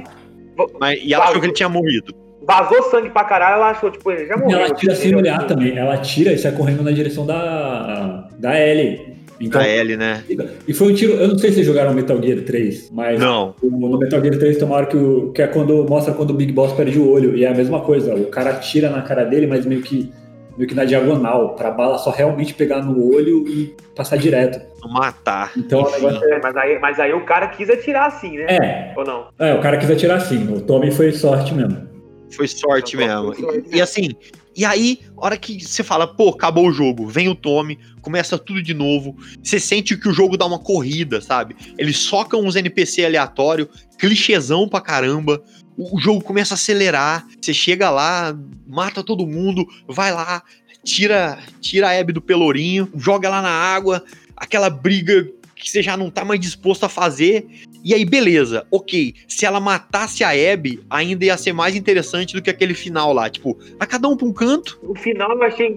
Mas, 0.79 0.99
e 1.03 1.13
ela 1.13 1.25
achou 1.25 1.39
que 1.39 1.47
ele 1.47 1.53
tinha 1.53 1.69
morrido. 1.69 2.13
Vazou 2.47 2.83
sangue 2.83 3.09
pra 3.09 3.25
caralho, 3.25 3.55
ela 3.55 3.71
achou, 3.71 3.91
tipo, 3.91 4.09
ele 4.09 4.25
já 4.25 4.37
morreu. 4.37 4.59
Ela 4.59 4.73
tira 4.73 4.95
sem 4.95 5.13
olhar 5.13 5.45
também. 5.45 5.77
Ela 5.77 5.97
tira 5.97 6.31
e 6.31 6.37
sai 6.37 6.53
correndo 6.53 6.81
na 6.81 6.91
direção 6.91 7.25
da, 7.25 8.29
da 8.39 8.59
Ellie. 8.59 9.17
Então, 9.39 9.61
da 9.61 9.67
Ellie, 9.67 9.97
né? 9.97 10.23
E 10.67 10.73
foi 10.73 10.91
um 10.91 10.95
tiro. 10.95 11.13
Eu 11.13 11.27
não 11.27 11.37
sei 11.37 11.49
se 11.49 11.55
vocês 11.55 11.67
jogaram 11.67 11.93
Metal 11.93 12.19
Gear 12.21 12.39
3, 12.41 12.89
mas 12.91 13.19
não. 13.19 13.53
no 13.61 13.99
Metal 13.99 14.21
Gear 14.21 14.37
3 14.37 14.57
tem 14.57 14.65
uma 14.65 14.75
hora 14.77 14.85
que, 14.87 14.97
o, 14.97 15.31
que 15.31 15.41
é 15.41 15.47
quando 15.47 15.85
mostra 15.87 16.13
quando 16.13 16.31
o 16.31 16.33
Big 16.33 16.51
Boss 16.51 16.73
perde 16.73 16.97
o 16.97 17.09
olho. 17.09 17.35
E 17.35 17.43
é 17.43 17.49
a 17.49 17.53
mesma 17.53 17.81
coisa. 17.81 18.15
O 18.15 18.27
cara 18.27 18.53
tira 18.55 18.89
na 18.89 19.01
cara 19.01 19.23
dele, 19.23 19.45
mas 19.45 19.65
meio 19.65 19.81
que 19.81 20.11
meio 20.57 20.67
que 20.67 20.75
na 20.75 20.85
diagonal, 20.85 21.55
pra 21.55 21.71
bala 21.71 21.97
só 21.97 22.09
realmente 22.09 22.53
pegar 22.53 22.81
no 22.81 23.13
olho 23.13 23.47
e 23.47 23.75
passar 23.95 24.17
direto. 24.17 24.59
Matar. 24.89 25.51
Então 25.55 25.83
o 25.83 25.91
negócio 25.91 26.23
é, 26.23 26.39
mas 26.41 26.55
aí, 26.55 26.79
mas 26.79 26.99
aí 26.99 27.13
o 27.13 27.25
cara 27.25 27.47
quis 27.47 27.69
atirar 27.69 28.07
assim, 28.07 28.37
né? 28.37 28.45
É. 28.49 28.93
Ou 28.97 29.05
não? 29.05 29.27
É, 29.37 29.53
o 29.53 29.61
cara 29.61 29.77
quis 29.77 29.89
atirar 29.89 30.17
assim. 30.17 30.51
O 30.51 30.61
Tommy 30.61 30.91
foi 30.91 31.11
sorte 31.11 31.53
mesmo. 31.53 31.87
Foi 32.31 32.47
sorte 32.47 32.97
mesmo. 32.97 33.33
Foi 33.33 33.43
sorte. 33.43 33.69
E, 33.71 33.77
e, 33.77 33.81
assim, 33.81 34.09
e 34.57 34.65
aí, 34.65 35.01
hora 35.15 35.37
que 35.37 35.63
você 35.63 35.83
fala, 35.83 36.07
pô, 36.07 36.29
acabou 36.29 36.67
o 36.67 36.71
jogo, 36.71 37.05
vem 37.05 37.29
o 37.29 37.35
Tommy, 37.35 37.77
começa 38.01 38.39
tudo 38.39 38.63
de 38.63 38.73
novo, 38.73 39.15
você 39.43 39.59
sente 39.59 39.95
que 39.95 40.09
o 40.09 40.13
jogo 40.13 40.35
dá 40.35 40.47
uma 40.47 40.57
corrida, 40.57 41.21
sabe? 41.21 41.55
Eles 41.77 41.97
socam 41.97 42.41
uns 42.41 42.55
NPC 42.55 43.05
aleatório, 43.05 43.69
clichêzão 43.99 44.67
pra 44.67 44.81
caramba, 44.81 45.43
o 45.77 45.99
jogo 45.99 46.23
começa 46.23 46.53
a 46.53 46.55
acelerar, 46.55 47.27
você 47.39 47.53
chega 47.53 47.89
lá, 47.89 48.35
mata 48.67 49.03
todo 49.03 49.27
mundo, 49.27 49.65
vai 49.87 50.11
lá, 50.11 50.41
tira, 50.83 51.37
tira 51.61 51.89
a 51.89 51.99
Abby 51.99 52.13
do 52.13 52.21
pelourinho, 52.21 52.89
joga 52.95 53.29
lá 53.29 53.41
na 53.41 53.51
água, 53.51 54.03
aquela 54.35 54.69
briga 54.69 55.29
que 55.55 55.69
você 55.69 55.81
já 55.81 55.97
não 55.97 56.09
tá 56.09 56.23
mais 56.23 56.39
disposto 56.39 56.85
a 56.85 56.89
fazer. 56.89 57.47
E 57.83 57.93
aí, 57.93 58.05
beleza, 58.05 58.65
ok. 58.71 59.13
Se 59.27 59.45
ela 59.45 59.59
matasse 59.59 60.23
a 60.23 60.29
Abby, 60.29 60.79
ainda 60.89 61.25
ia 61.25 61.37
ser 61.37 61.53
mais 61.53 61.75
interessante 61.75 62.33
do 62.33 62.41
que 62.41 62.49
aquele 62.49 62.73
final 62.73 63.11
lá. 63.13 63.29
Tipo, 63.29 63.57
a 63.79 63.85
cada 63.85 64.07
um 64.07 64.15
pra 64.15 64.27
um 64.27 64.33
canto. 64.33 64.79
O 64.83 64.95
final 64.95 65.31
eu 65.31 65.43
achei 65.43 65.73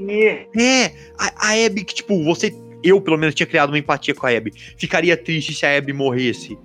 É, 0.59 0.93
a, 1.19 1.49
a 1.49 1.67
Abby 1.67 1.85
que, 1.85 1.95
tipo, 1.95 2.23
você. 2.25 2.55
Eu, 2.83 3.01
pelo 3.01 3.19
menos, 3.19 3.35
tinha 3.35 3.47
criado 3.47 3.71
uma 3.71 3.79
empatia 3.79 4.15
com 4.15 4.27
a 4.27 4.31
Abby. 4.31 4.53
Ficaria 4.77 5.17
triste 5.17 5.55
se 5.55 5.67
a 5.67 5.77
Abby 5.77 5.93
morresse. 5.93 6.59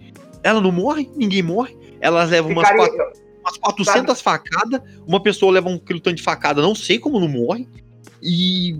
Ela 0.43 0.61
não 0.61 0.71
morre, 0.71 1.09
ninguém 1.15 1.41
morre. 1.41 1.75
Elas 1.99 2.29
levam 2.29 2.49
Ficaria... 2.49 2.81
umas 2.81 2.89
quatro 2.89 3.24
umas 3.45 3.57
400 3.57 4.21
facadas, 4.21 4.81
uma 5.07 5.21
pessoa 5.21 5.51
leva 5.51 5.69
um 5.69 5.77
quilo 5.77 5.99
tanto 5.99 6.15
de 6.15 6.23
facada, 6.23 6.61
não 6.61 6.73
sei 6.73 6.97
como 6.97 7.19
não 7.19 7.27
morre. 7.27 7.67
E. 8.21 8.75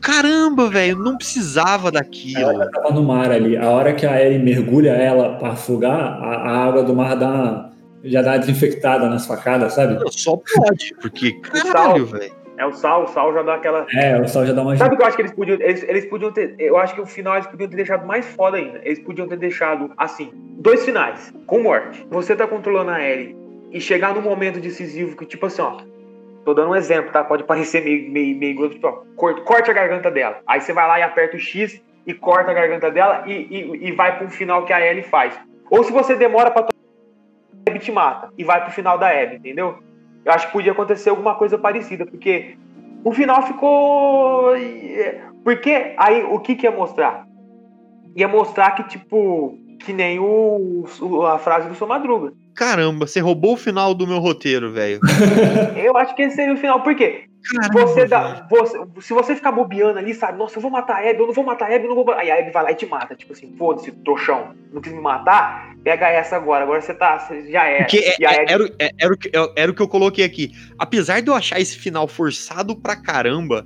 Caramba, 0.00 0.68
velho, 0.68 0.98
não 0.98 1.16
precisava 1.16 1.90
daquilo. 1.90 2.40
Ela 2.40 2.70
tava 2.70 2.90
no 2.92 3.02
mar 3.02 3.30
ali. 3.30 3.56
A 3.56 3.68
hora 3.70 3.92
que 3.92 4.06
a 4.06 4.22
Ellie 4.22 4.38
mergulha 4.38 4.90
ela 4.90 5.36
pra 5.36 5.50
afogar, 5.50 6.22
a, 6.22 6.50
a 6.50 6.64
água 6.66 6.84
do 6.84 6.94
mar 6.94 7.16
dá, 7.16 7.70
já 8.04 8.22
dá 8.22 8.36
desinfectada 8.36 9.08
nas 9.08 9.26
facadas, 9.26 9.72
sabe? 9.72 9.98
Só 10.12 10.36
pode, 10.36 10.94
porque 11.00 11.32
caralho, 11.42 12.06
velho. 12.06 12.32
É 12.58 12.64
o 12.64 12.72
sal, 12.72 13.04
o 13.04 13.06
sal 13.08 13.34
já 13.34 13.42
dá 13.42 13.54
aquela. 13.56 13.86
É, 13.92 14.20
o 14.20 14.28
sal 14.28 14.46
já 14.46 14.52
dá 14.52 14.62
uma. 14.62 14.76
Sabe 14.76 14.94
o 14.94 14.96
que 14.96 15.02
eu 15.02 15.06
acho 15.06 15.16
que 15.16 15.22
eles 15.22 15.32
podiam. 15.32 15.58
Eles, 15.60 15.82
eles 15.82 16.04
podiam 16.06 16.32
ter. 16.32 16.54
Eu 16.58 16.76
acho 16.78 16.94
que 16.94 17.00
o 17.00 17.06
final 17.06 17.34
eles 17.34 17.46
podiam 17.46 17.68
ter 17.68 17.76
deixado 17.76 18.06
mais 18.06 18.24
foda 18.24 18.56
ainda. 18.56 18.80
Eles 18.82 19.00
podiam 19.00 19.26
ter 19.26 19.36
deixado, 19.36 19.90
assim, 19.96 20.30
dois 20.58 20.84
finais, 20.84 21.34
com 21.46 21.62
morte. 21.62 22.06
Você 22.10 22.36
tá 22.36 22.46
controlando 22.46 22.92
a 22.92 23.02
Ellie 23.02 23.45
e 23.76 23.80
chegar 23.80 24.14
no 24.14 24.22
momento 24.22 24.58
decisivo 24.58 25.14
que, 25.14 25.26
tipo 25.26 25.44
assim, 25.44 25.60
ó, 25.60 25.76
tô 26.46 26.54
dando 26.54 26.70
um 26.70 26.74
exemplo, 26.74 27.12
tá? 27.12 27.22
Pode 27.22 27.44
parecer 27.44 27.84
meio, 27.84 28.10
meio, 28.10 28.34
meio 28.38 28.68
tipo, 28.70 28.86
ó, 28.86 29.02
corte, 29.14 29.70
a 29.70 29.74
garganta 29.74 30.10
dela. 30.10 30.40
Aí 30.46 30.62
você 30.62 30.72
vai 30.72 30.88
lá 30.88 30.98
e 30.98 31.02
aperta 31.02 31.36
o 31.36 31.38
X 31.38 31.82
e 32.06 32.14
corta 32.14 32.52
a 32.52 32.54
garganta 32.54 32.90
dela 32.90 33.24
e, 33.26 33.32
e, 33.32 33.88
e 33.88 33.92
vai 33.92 34.16
pro 34.16 34.30
final 34.30 34.64
que 34.64 34.72
a 34.72 34.80
Ellie 34.80 35.02
faz. 35.02 35.38
Ou 35.70 35.84
se 35.84 35.92
você 35.92 36.14
demora 36.16 36.50
pra 36.50 36.62
a 36.62 37.70
Abby 37.70 37.78
te 37.80 37.92
mata 37.92 38.32
e 38.38 38.44
vai 38.44 38.62
pro 38.64 38.72
final 38.72 38.96
da 38.96 39.10
Abby, 39.10 39.36
entendeu? 39.36 39.78
Eu 40.24 40.32
acho 40.32 40.46
que 40.46 40.52
podia 40.54 40.72
acontecer 40.72 41.10
alguma 41.10 41.34
coisa 41.34 41.58
parecida, 41.58 42.06
porque 42.06 42.56
o 43.04 43.12
final 43.12 43.42
ficou. 43.42 44.52
Porque 45.44 45.94
aí 45.98 46.24
o 46.24 46.40
que, 46.40 46.54
que 46.56 46.64
ia 46.64 46.72
mostrar? 46.72 47.26
Ia 48.16 48.26
mostrar 48.26 48.70
que, 48.70 48.84
tipo, 48.84 49.58
que 49.80 49.92
nem 49.92 50.18
o- 50.18 50.84
a 51.26 51.38
frase 51.38 51.68
do 51.68 51.74
seu 51.74 51.86
Madruga. 51.86 52.32
Caramba, 52.56 53.06
você 53.06 53.20
roubou 53.20 53.52
o 53.52 53.56
final 53.56 53.94
do 53.94 54.06
meu 54.06 54.18
roteiro, 54.18 54.72
velho. 54.72 54.98
Eu 55.76 55.96
acho 55.96 56.14
que 56.16 56.22
esse 56.22 56.36
seria 56.36 56.54
o 56.54 56.56
final. 56.56 56.82
Por 56.82 56.94
quê? 56.96 57.24
Caramba, 57.52 57.80
Você 57.86 58.06
dá, 58.06 58.44
você, 58.50 58.76
se 59.00 59.12
você 59.12 59.36
ficar 59.36 59.52
bobeando 59.52 60.00
ali, 60.00 60.12
sabe? 60.14 60.36
Nossa, 60.36 60.58
eu 60.58 60.62
vou 60.62 60.68
matar 60.68 60.96
a 60.96 61.08
Abby, 61.08 61.20
eu 61.20 61.26
não 61.28 61.32
vou 61.32 61.44
matar 61.44 61.70
a 61.70 61.74
Abby, 61.76 61.84
eu 61.84 61.88
não 61.90 61.94
vou 61.94 62.04
matar. 62.04 62.22
Aí 62.22 62.30
a 62.30 62.40
Abby 62.40 62.50
vai 62.50 62.62
lá 62.64 62.72
e 62.72 62.74
te 62.74 62.86
mata. 62.86 63.14
Tipo 63.14 63.34
assim, 63.34 63.54
foda-se, 63.56 63.92
trouxão. 63.92 64.48
Não 64.72 64.80
quis 64.82 64.92
me 64.92 65.00
matar? 65.00 65.76
Pega 65.84 66.08
essa 66.08 66.34
agora. 66.34 66.64
Agora 66.64 66.80
você 66.80 66.92
tá. 66.92 67.20
Você 67.20 67.48
já 67.52 67.64
é. 67.66 67.84
Porque 67.84 67.98
é- 67.98 68.26
Abby- 68.26 68.52
era, 68.52 68.64
o- 68.64 68.68
é- 68.80 68.90
era, 68.98 69.14
o 69.14 69.16
que, 69.16 69.28
é- 69.28 69.52
era 69.62 69.70
o 69.70 69.74
que 69.74 69.80
eu 69.82 69.86
coloquei 69.86 70.24
aqui. 70.24 70.50
Apesar 70.76 71.20
de 71.22 71.28
eu 71.30 71.34
achar 71.36 71.60
esse 71.60 71.78
final 71.78 72.08
forçado 72.08 72.74
pra 72.74 72.96
caramba, 72.96 73.64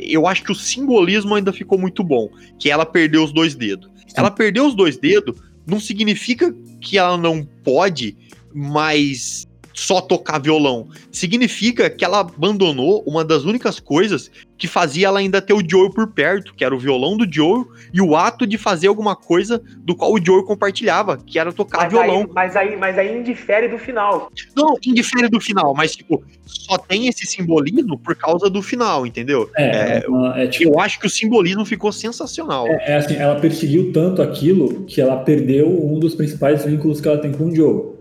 eu 0.00 0.26
acho 0.26 0.42
que 0.42 0.50
o 0.50 0.54
simbolismo 0.56 1.32
ainda 1.36 1.52
ficou 1.52 1.78
muito 1.78 2.02
bom. 2.02 2.28
Que 2.58 2.72
ela 2.72 2.84
perdeu 2.84 3.22
os 3.22 3.30
dois 3.32 3.54
dedos. 3.54 3.88
Ela 4.16 4.32
perdeu 4.32 4.66
os 4.66 4.74
dois 4.74 4.96
dedos, 4.96 5.40
não 5.66 5.80
significa 5.80 6.52
que 6.80 6.98
ela 6.98 7.16
não 7.16 7.44
pode 7.44 8.16
mais 8.54 9.46
só 9.74 10.00
tocar 10.00 10.38
violão. 10.40 10.88
Significa 11.10 11.88
que 11.90 12.04
ela 12.04 12.20
abandonou 12.20 13.02
uma 13.06 13.24
das 13.24 13.44
únicas 13.44 13.78
coisas 13.80 14.30
que 14.58 14.68
fazia 14.68 15.08
ela 15.08 15.18
ainda 15.18 15.42
ter 15.42 15.52
o 15.54 15.62
Joel 15.68 15.90
por 15.90 16.06
perto, 16.12 16.54
que 16.54 16.64
era 16.64 16.72
o 16.74 16.78
violão 16.78 17.16
do 17.16 17.26
Joel 17.30 17.66
e 17.92 18.00
o 18.00 18.14
ato 18.14 18.46
de 18.46 18.56
fazer 18.56 18.86
alguma 18.86 19.16
coisa 19.16 19.60
do 19.78 19.96
qual 19.96 20.12
o 20.12 20.24
Joel 20.24 20.44
compartilhava, 20.44 21.16
que 21.16 21.36
era 21.38 21.52
tocar 21.52 21.82
mas, 21.82 21.92
violão. 21.92 22.18
aí, 22.20 22.26
mas, 22.32 22.56
aí, 22.56 22.76
mas 22.76 22.96
aí 22.98 23.18
indifere 23.18 23.66
do 23.66 23.76
final. 23.78 24.30
Não, 24.54 24.76
indifere 24.86 25.28
do 25.28 25.40
final, 25.40 25.74
mas, 25.74 25.96
tipo, 25.96 26.22
só 26.46 26.78
tem 26.78 27.08
esse 27.08 27.26
simbolismo 27.26 27.98
por 27.98 28.14
causa 28.14 28.48
do 28.48 28.62
final, 28.62 29.04
entendeu? 29.04 29.50
É, 29.56 30.04
é, 30.04 30.08
uma- 30.08 30.38
é 30.40 30.46
tipo, 30.46 30.72
Eu 30.74 30.78
acho 30.80 31.00
que 31.00 31.06
o 31.06 31.10
simbolismo 31.10 31.64
ficou 31.64 31.90
sensacional. 31.90 32.68
é 32.68 32.94
assim, 32.94 33.16
ela 33.16 33.40
perseguiu 33.40 33.92
tanto 33.92 34.22
aquilo 34.22 34.84
que 34.84 35.00
ela 35.00 35.16
perdeu 35.16 35.68
um 35.68 35.98
dos 35.98 36.14
principais 36.14 36.64
vínculos 36.64 37.00
que 37.00 37.08
ela 37.08 37.18
tem 37.18 37.32
com 37.32 37.46
o 37.46 37.54
Joe, 37.56 37.91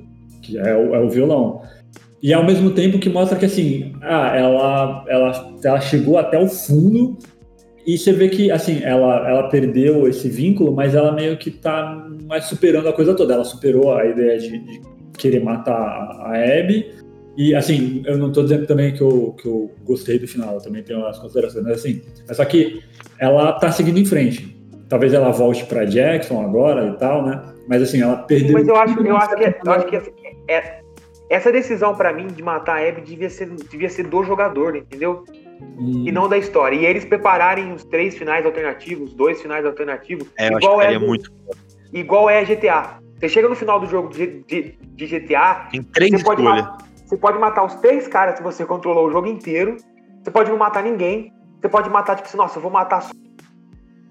que 0.51 0.57
é 0.57 0.75
o, 0.75 0.95
é 0.95 0.99
o 0.99 1.09
violão. 1.09 1.61
E 2.21 2.33
ao 2.33 2.45
mesmo 2.45 2.71
tempo 2.71 2.99
que 2.99 3.09
mostra 3.09 3.37
que 3.37 3.45
assim, 3.45 3.93
ah, 4.01 4.35
ela, 4.35 5.05
ela, 5.07 5.55
ela 5.63 5.81
chegou 5.81 6.17
até 6.17 6.37
o 6.39 6.47
fundo 6.47 7.17
e 7.85 7.97
você 7.97 8.13
vê 8.13 8.29
que 8.29 8.51
assim, 8.51 8.81
ela, 8.83 9.27
ela 9.27 9.49
perdeu 9.49 10.07
esse 10.07 10.29
vínculo, 10.29 10.71
mas 10.71 10.93
ela 10.93 11.11
meio 11.11 11.35
que 11.37 11.49
tá 11.49 12.07
mais 12.27 12.45
superando 12.45 12.87
a 12.87 12.93
coisa 12.93 13.15
toda. 13.15 13.33
Ela 13.33 13.43
superou 13.43 13.93
a 13.93 14.05
ideia 14.05 14.37
de, 14.37 14.59
de 14.59 14.81
querer 15.17 15.43
matar 15.43 15.73
a 15.73 16.33
Abby. 16.35 16.91
E 17.35 17.55
assim, 17.55 18.03
eu 18.05 18.17
não 18.17 18.31
tô 18.31 18.43
dizendo 18.43 18.67
também 18.67 18.93
que 18.93 19.01
eu, 19.01 19.35
que 19.41 19.47
eu 19.47 19.71
gostei 19.83 20.19
do 20.19 20.27
final, 20.27 20.55
eu 20.55 20.61
também 20.61 20.83
tenho 20.83 21.05
as 21.05 21.17
considerações, 21.17 21.63
mas 21.63 21.79
assim, 21.79 22.01
mas 22.27 22.37
só 22.37 22.43
que 22.43 22.83
ela 23.17 23.53
tá 23.53 23.71
seguindo 23.71 23.97
em 23.97 24.05
frente. 24.05 24.55
Talvez 24.89 25.13
ela 25.13 25.31
volte 25.31 25.65
pra 25.65 25.85
Jackson 25.85 26.41
agora 26.41 26.87
e 26.87 26.97
tal, 26.97 27.25
né? 27.25 27.41
Mas 27.69 27.81
assim, 27.81 28.01
ela 28.01 28.17
perdeu. 28.17 28.51
Mas 28.51 28.67
eu 28.67 28.75
acho, 28.75 28.99
eu 28.99 29.15
acho 29.15 29.35
que, 29.35 29.43
eu 29.43 29.71
acho 29.71 29.85
que 29.87 29.95
é- 30.51 30.81
essa 31.29 31.51
decisão 31.51 31.95
pra 31.95 32.11
mim 32.11 32.27
de 32.27 32.43
matar 32.43 32.77
a 32.83 32.87
Abby 32.89 33.01
devia 33.01 33.29
ser, 33.29 33.47
devia 33.49 33.89
ser 33.89 34.03
do 34.07 34.23
jogador, 34.23 34.75
entendeu? 34.75 35.23
Hum, 35.61 36.03
E 36.07 36.11
não 36.11 36.27
da 36.27 36.37
história. 36.37 36.75
E 36.75 36.85
eles 36.85 37.05
prepararem 37.05 37.71
os 37.71 37.83
três 37.85 38.17
finais 38.17 38.45
alternativos, 38.45 39.11
os 39.11 39.15
dois 39.15 39.41
finais 39.41 39.65
alternativos, 39.65 40.27
É, 40.37 40.47
igual 40.47 40.81
é, 40.81 40.97
muito. 40.99 41.31
igual 41.93 42.29
é 42.29 42.43
GTA. 42.43 42.99
Você 43.19 43.29
chega 43.29 43.47
no 43.47 43.55
final 43.55 43.79
do 43.79 43.85
jogo 43.85 44.09
de, 44.09 44.43
de- 44.43 44.75
de 44.81 45.05
GTA, 45.05 45.67
Tem 45.71 45.83
três 45.83 46.11
você 46.11 46.23
pode, 46.23 46.41
escolhas. 46.41 46.65
ma- 46.65 46.77
você 47.05 47.17
pode 47.17 47.37
matar 47.39 47.63
os 47.63 47.75
três 47.75 48.07
caras 48.07 48.35
que 48.35 48.43
você 48.43 48.65
controlou 48.65 49.07
o 49.07 49.11
jogo 49.11 49.27
inteiro. 49.27 49.77
Você 50.23 50.31
pode 50.31 50.49
não 50.49 50.57
matar 50.57 50.83
ninguém. 50.83 51.31
Você 51.61 51.69
pode 51.69 51.89
matar, 51.89 52.15
tipo 52.15 52.27
assim, 52.27 52.37
nossa, 52.37 52.57
eu 52.57 52.61
vou 52.63 52.71
matar 52.71 53.07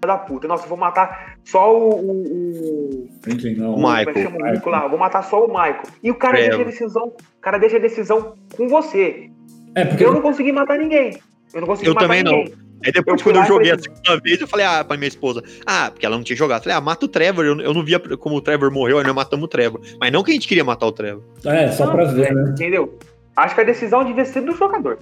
da 0.07 0.19
puta. 0.19 0.49
Nossa, 0.49 0.65
eu 0.65 0.69
vou 0.69 0.79
matar 0.79 1.35
só 1.45 1.77
o. 1.77 2.01
o, 2.01 3.09
não. 3.57 3.71
O 3.73 3.75
como 3.75 3.89
é 3.91 3.99
Michael. 4.05 4.15
que 4.15 4.23
chama 4.23 4.37
o 4.37 4.51
Michael 4.51 4.71
lá? 4.71 4.83
Eu 4.85 4.91
vou 4.91 4.99
matar 4.99 5.23
só 5.23 5.45
o 5.45 5.49
Michael. 5.49 5.83
E 6.03 6.11
o 6.11 6.15
cara 6.15 6.39
É. 6.41 6.49
deixa 6.49 6.63
a 6.63 6.65
decisão. 6.65 7.07
O 7.09 7.41
cara 7.41 7.59
deixa 7.59 7.77
a 7.77 7.81
decisão 7.81 8.35
com 8.57 8.69
você. 8.69 9.31
É, 9.75 9.85
porque 9.85 10.05
Eu 10.05 10.13
não 10.13 10.21
consegui 10.21 10.53
matar 10.53 10.79
ninguém. 10.79 11.17
Eu 11.55 11.61
não 11.61 11.69
consegui 11.69 11.89
Eu 11.89 11.95
matar 11.95 12.07
também 12.07 12.23
não. 12.23 12.33
ninguém. 12.33 12.55
Aí 12.85 12.93
depois, 12.93 13.21
Eu 13.21 13.25
fui 13.25 13.33
quando 13.35 13.43
eu 13.45 13.47
joguei 13.47 13.73
a 13.73 13.79
segunda 13.79 14.19
vez, 14.23 14.41
eu 14.41 14.49
falei, 14.49 14.65
ah, 14.65 14.83
pra 14.83 14.97
minha 14.97 15.07
esposa, 15.09 15.43
ah, 15.67 15.91
porque 15.91 16.07
ela 16.07 16.17
não 16.17 16.25
tinha 16.25 16.35
jogado. 16.37 16.61
Eu 16.61 16.63
falei, 16.65 16.79
ah, 16.79 16.81
mata 16.81 17.05
o 17.05 17.09
Trevor. 17.09 17.45
Eu, 17.45 17.61
eu 17.61 17.75
não 17.75 17.85
via 17.85 17.99
como 18.17 18.37
o 18.37 18.41
Trevor 18.41 18.71
morreu, 18.73 18.99
aí 18.99 19.05
nós 19.05 19.15
matamos 19.15 19.45
o 19.45 19.49
Trevor. 19.49 19.81
Mas 20.01 20.11
não 20.11 20.23
que 20.23 20.31
a 20.31 20.35
gente 20.35 20.49
queria 20.49 20.65
matar 20.65 20.87
o 20.87 20.93
Trevor. 20.93 21.23
É, 21.45 21.71
só 21.73 21.85
Não, 21.85 21.93
pra 21.93 22.05
ver, 22.07 22.35
né? 22.35 22.51
Entendeu? 22.53 22.99
Acho 23.37 23.55
que 23.55 23.61
a 23.61 23.65
decisão 23.65 24.03
devia 24.03 24.25
ser 24.25 24.41
do 24.41 24.53
jogador. 24.57 24.99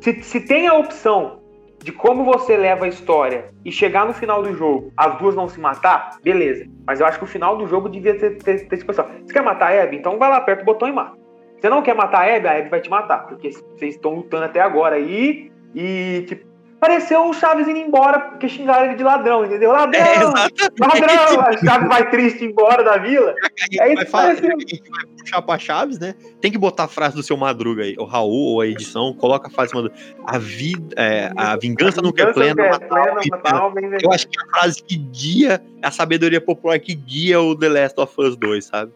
Se, 0.00 0.22
se 0.22 0.40
tem 0.40 0.66
a 0.66 0.74
opção 0.74 1.41
de 1.82 1.92
como 1.92 2.24
você 2.24 2.56
leva 2.56 2.84
a 2.84 2.88
história 2.88 3.50
e 3.64 3.72
chegar 3.72 4.06
no 4.06 4.12
final 4.12 4.42
do 4.42 4.54
jogo, 4.54 4.92
as 4.96 5.18
duas 5.18 5.34
não 5.34 5.48
se 5.48 5.60
matar, 5.60 6.18
beleza. 6.22 6.66
Mas 6.86 7.00
eu 7.00 7.06
acho 7.06 7.18
que 7.18 7.24
o 7.24 7.28
final 7.28 7.56
do 7.56 7.66
jogo 7.66 7.88
devia 7.88 8.18
ter, 8.18 8.38
ter, 8.38 8.66
ter 8.66 8.74
esse 8.74 8.84
pessoal. 8.84 9.08
Você 9.24 9.32
quer 9.32 9.42
matar 9.42 9.72
a 9.72 9.82
Abby? 9.82 9.96
Então 9.96 10.18
vai 10.18 10.30
lá, 10.30 10.36
aperta 10.36 10.62
o 10.62 10.66
botão 10.66 10.88
e 10.88 10.92
mata. 10.92 11.16
Você 11.60 11.68
não 11.68 11.82
quer 11.82 11.94
matar 11.94 12.28
a 12.28 12.36
Abby? 12.36 12.48
A 12.48 12.58
Abby 12.58 12.68
vai 12.68 12.80
te 12.80 12.90
matar. 12.90 13.26
Porque 13.26 13.50
vocês 13.50 13.94
estão 13.94 14.14
lutando 14.14 14.44
até 14.44 14.60
agora 14.60 14.96
aí 14.96 15.50
e, 15.74 16.24
tipo, 16.26 16.46
pareceu 16.82 17.28
o 17.28 17.32
Chaves 17.32 17.68
indo 17.68 17.78
embora 17.78 18.18
porque 18.18 18.48
xingaram 18.48 18.86
ele 18.86 18.96
de 18.96 19.04
ladrão, 19.04 19.44
entendeu? 19.44 19.70
Ladrão! 19.70 20.00
É, 20.00 20.18
ladrão! 20.80 21.40
A 21.40 21.56
Chaves 21.56 21.88
vai 21.88 22.10
triste 22.10 22.44
embora 22.44 22.82
da 22.82 22.96
vila. 22.96 23.36
É 23.78 23.86
isso 23.86 23.94
vai 23.94 24.06
falar- 24.06 24.24
pareceu. 24.34 24.56
a 24.56 24.60
gente 24.60 24.90
vai 24.90 25.06
puxar 25.16 25.42
pra 25.42 25.58
Chaves, 25.60 26.00
né? 26.00 26.16
Tem 26.40 26.50
que 26.50 26.58
botar 26.58 26.84
a 26.84 26.88
frase 26.88 27.14
do 27.14 27.22
seu 27.22 27.36
Madruga 27.36 27.84
aí, 27.84 27.94
o 27.96 28.04
Raul 28.04 28.54
ou 28.54 28.60
a 28.60 28.66
edição, 28.66 29.14
coloca 29.14 29.46
a 29.46 29.50
frase 29.50 29.72
Madruga. 29.72 29.94
A 30.26 30.38
vida, 30.38 30.92
é, 30.98 31.30
a 31.36 31.56
vingança 31.56 32.02
nunca 32.02 32.24
é 32.24 32.32
plena, 32.32 32.60
é 32.64 32.78
plena. 32.80 33.40
a 33.44 33.56
alma 33.56 33.80
é. 33.80 33.98
Eu 34.04 34.12
acho 34.12 34.26
que 34.26 34.40
é 34.40 34.42
a 34.42 34.58
frase 34.58 34.82
que 34.82 34.96
guia, 34.96 35.62
a 35.80 35.90
sabedoria 35.92 36.40
popular 36.40 36.80
que 36.80 36.96
guia 36.96 37.40
o 37.40 37.56
The 37.56 37.68
Last 37.68 38.00
of 38.00 38.12
Us 38.20 38.34
2, 38.34 38.64
sabe? 38.64 38.92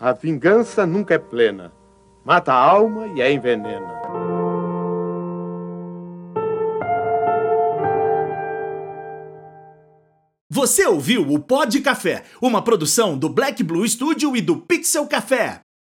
A 0.00 0.12
vingança 0.12 0.84
nunca 0.84 1.14
é 1.14 1.18
plena. 1.18 1.72
Mata 2.24 2.52
a 2.52 2.56
alma 2.56 3.06
e 3.14 3.22
a 3.22 3.30
envenena. 3.30 4.25
Você 10.48 10.86
ouviu 10.86 11.28
o 11.28 11.40
Pod 11.40 11.80
Café, 11.80 12.22
uma 12.40 12.62
produção 12.62 13.18
do 13.18 13.28
Black 13.28 13.64
Blue 13.64 13.86
Studio 13.88 14.36
e 14.36 14.40
do 14.40 14.56
Pixel 14.56 15.04
Café. 15.08 15.65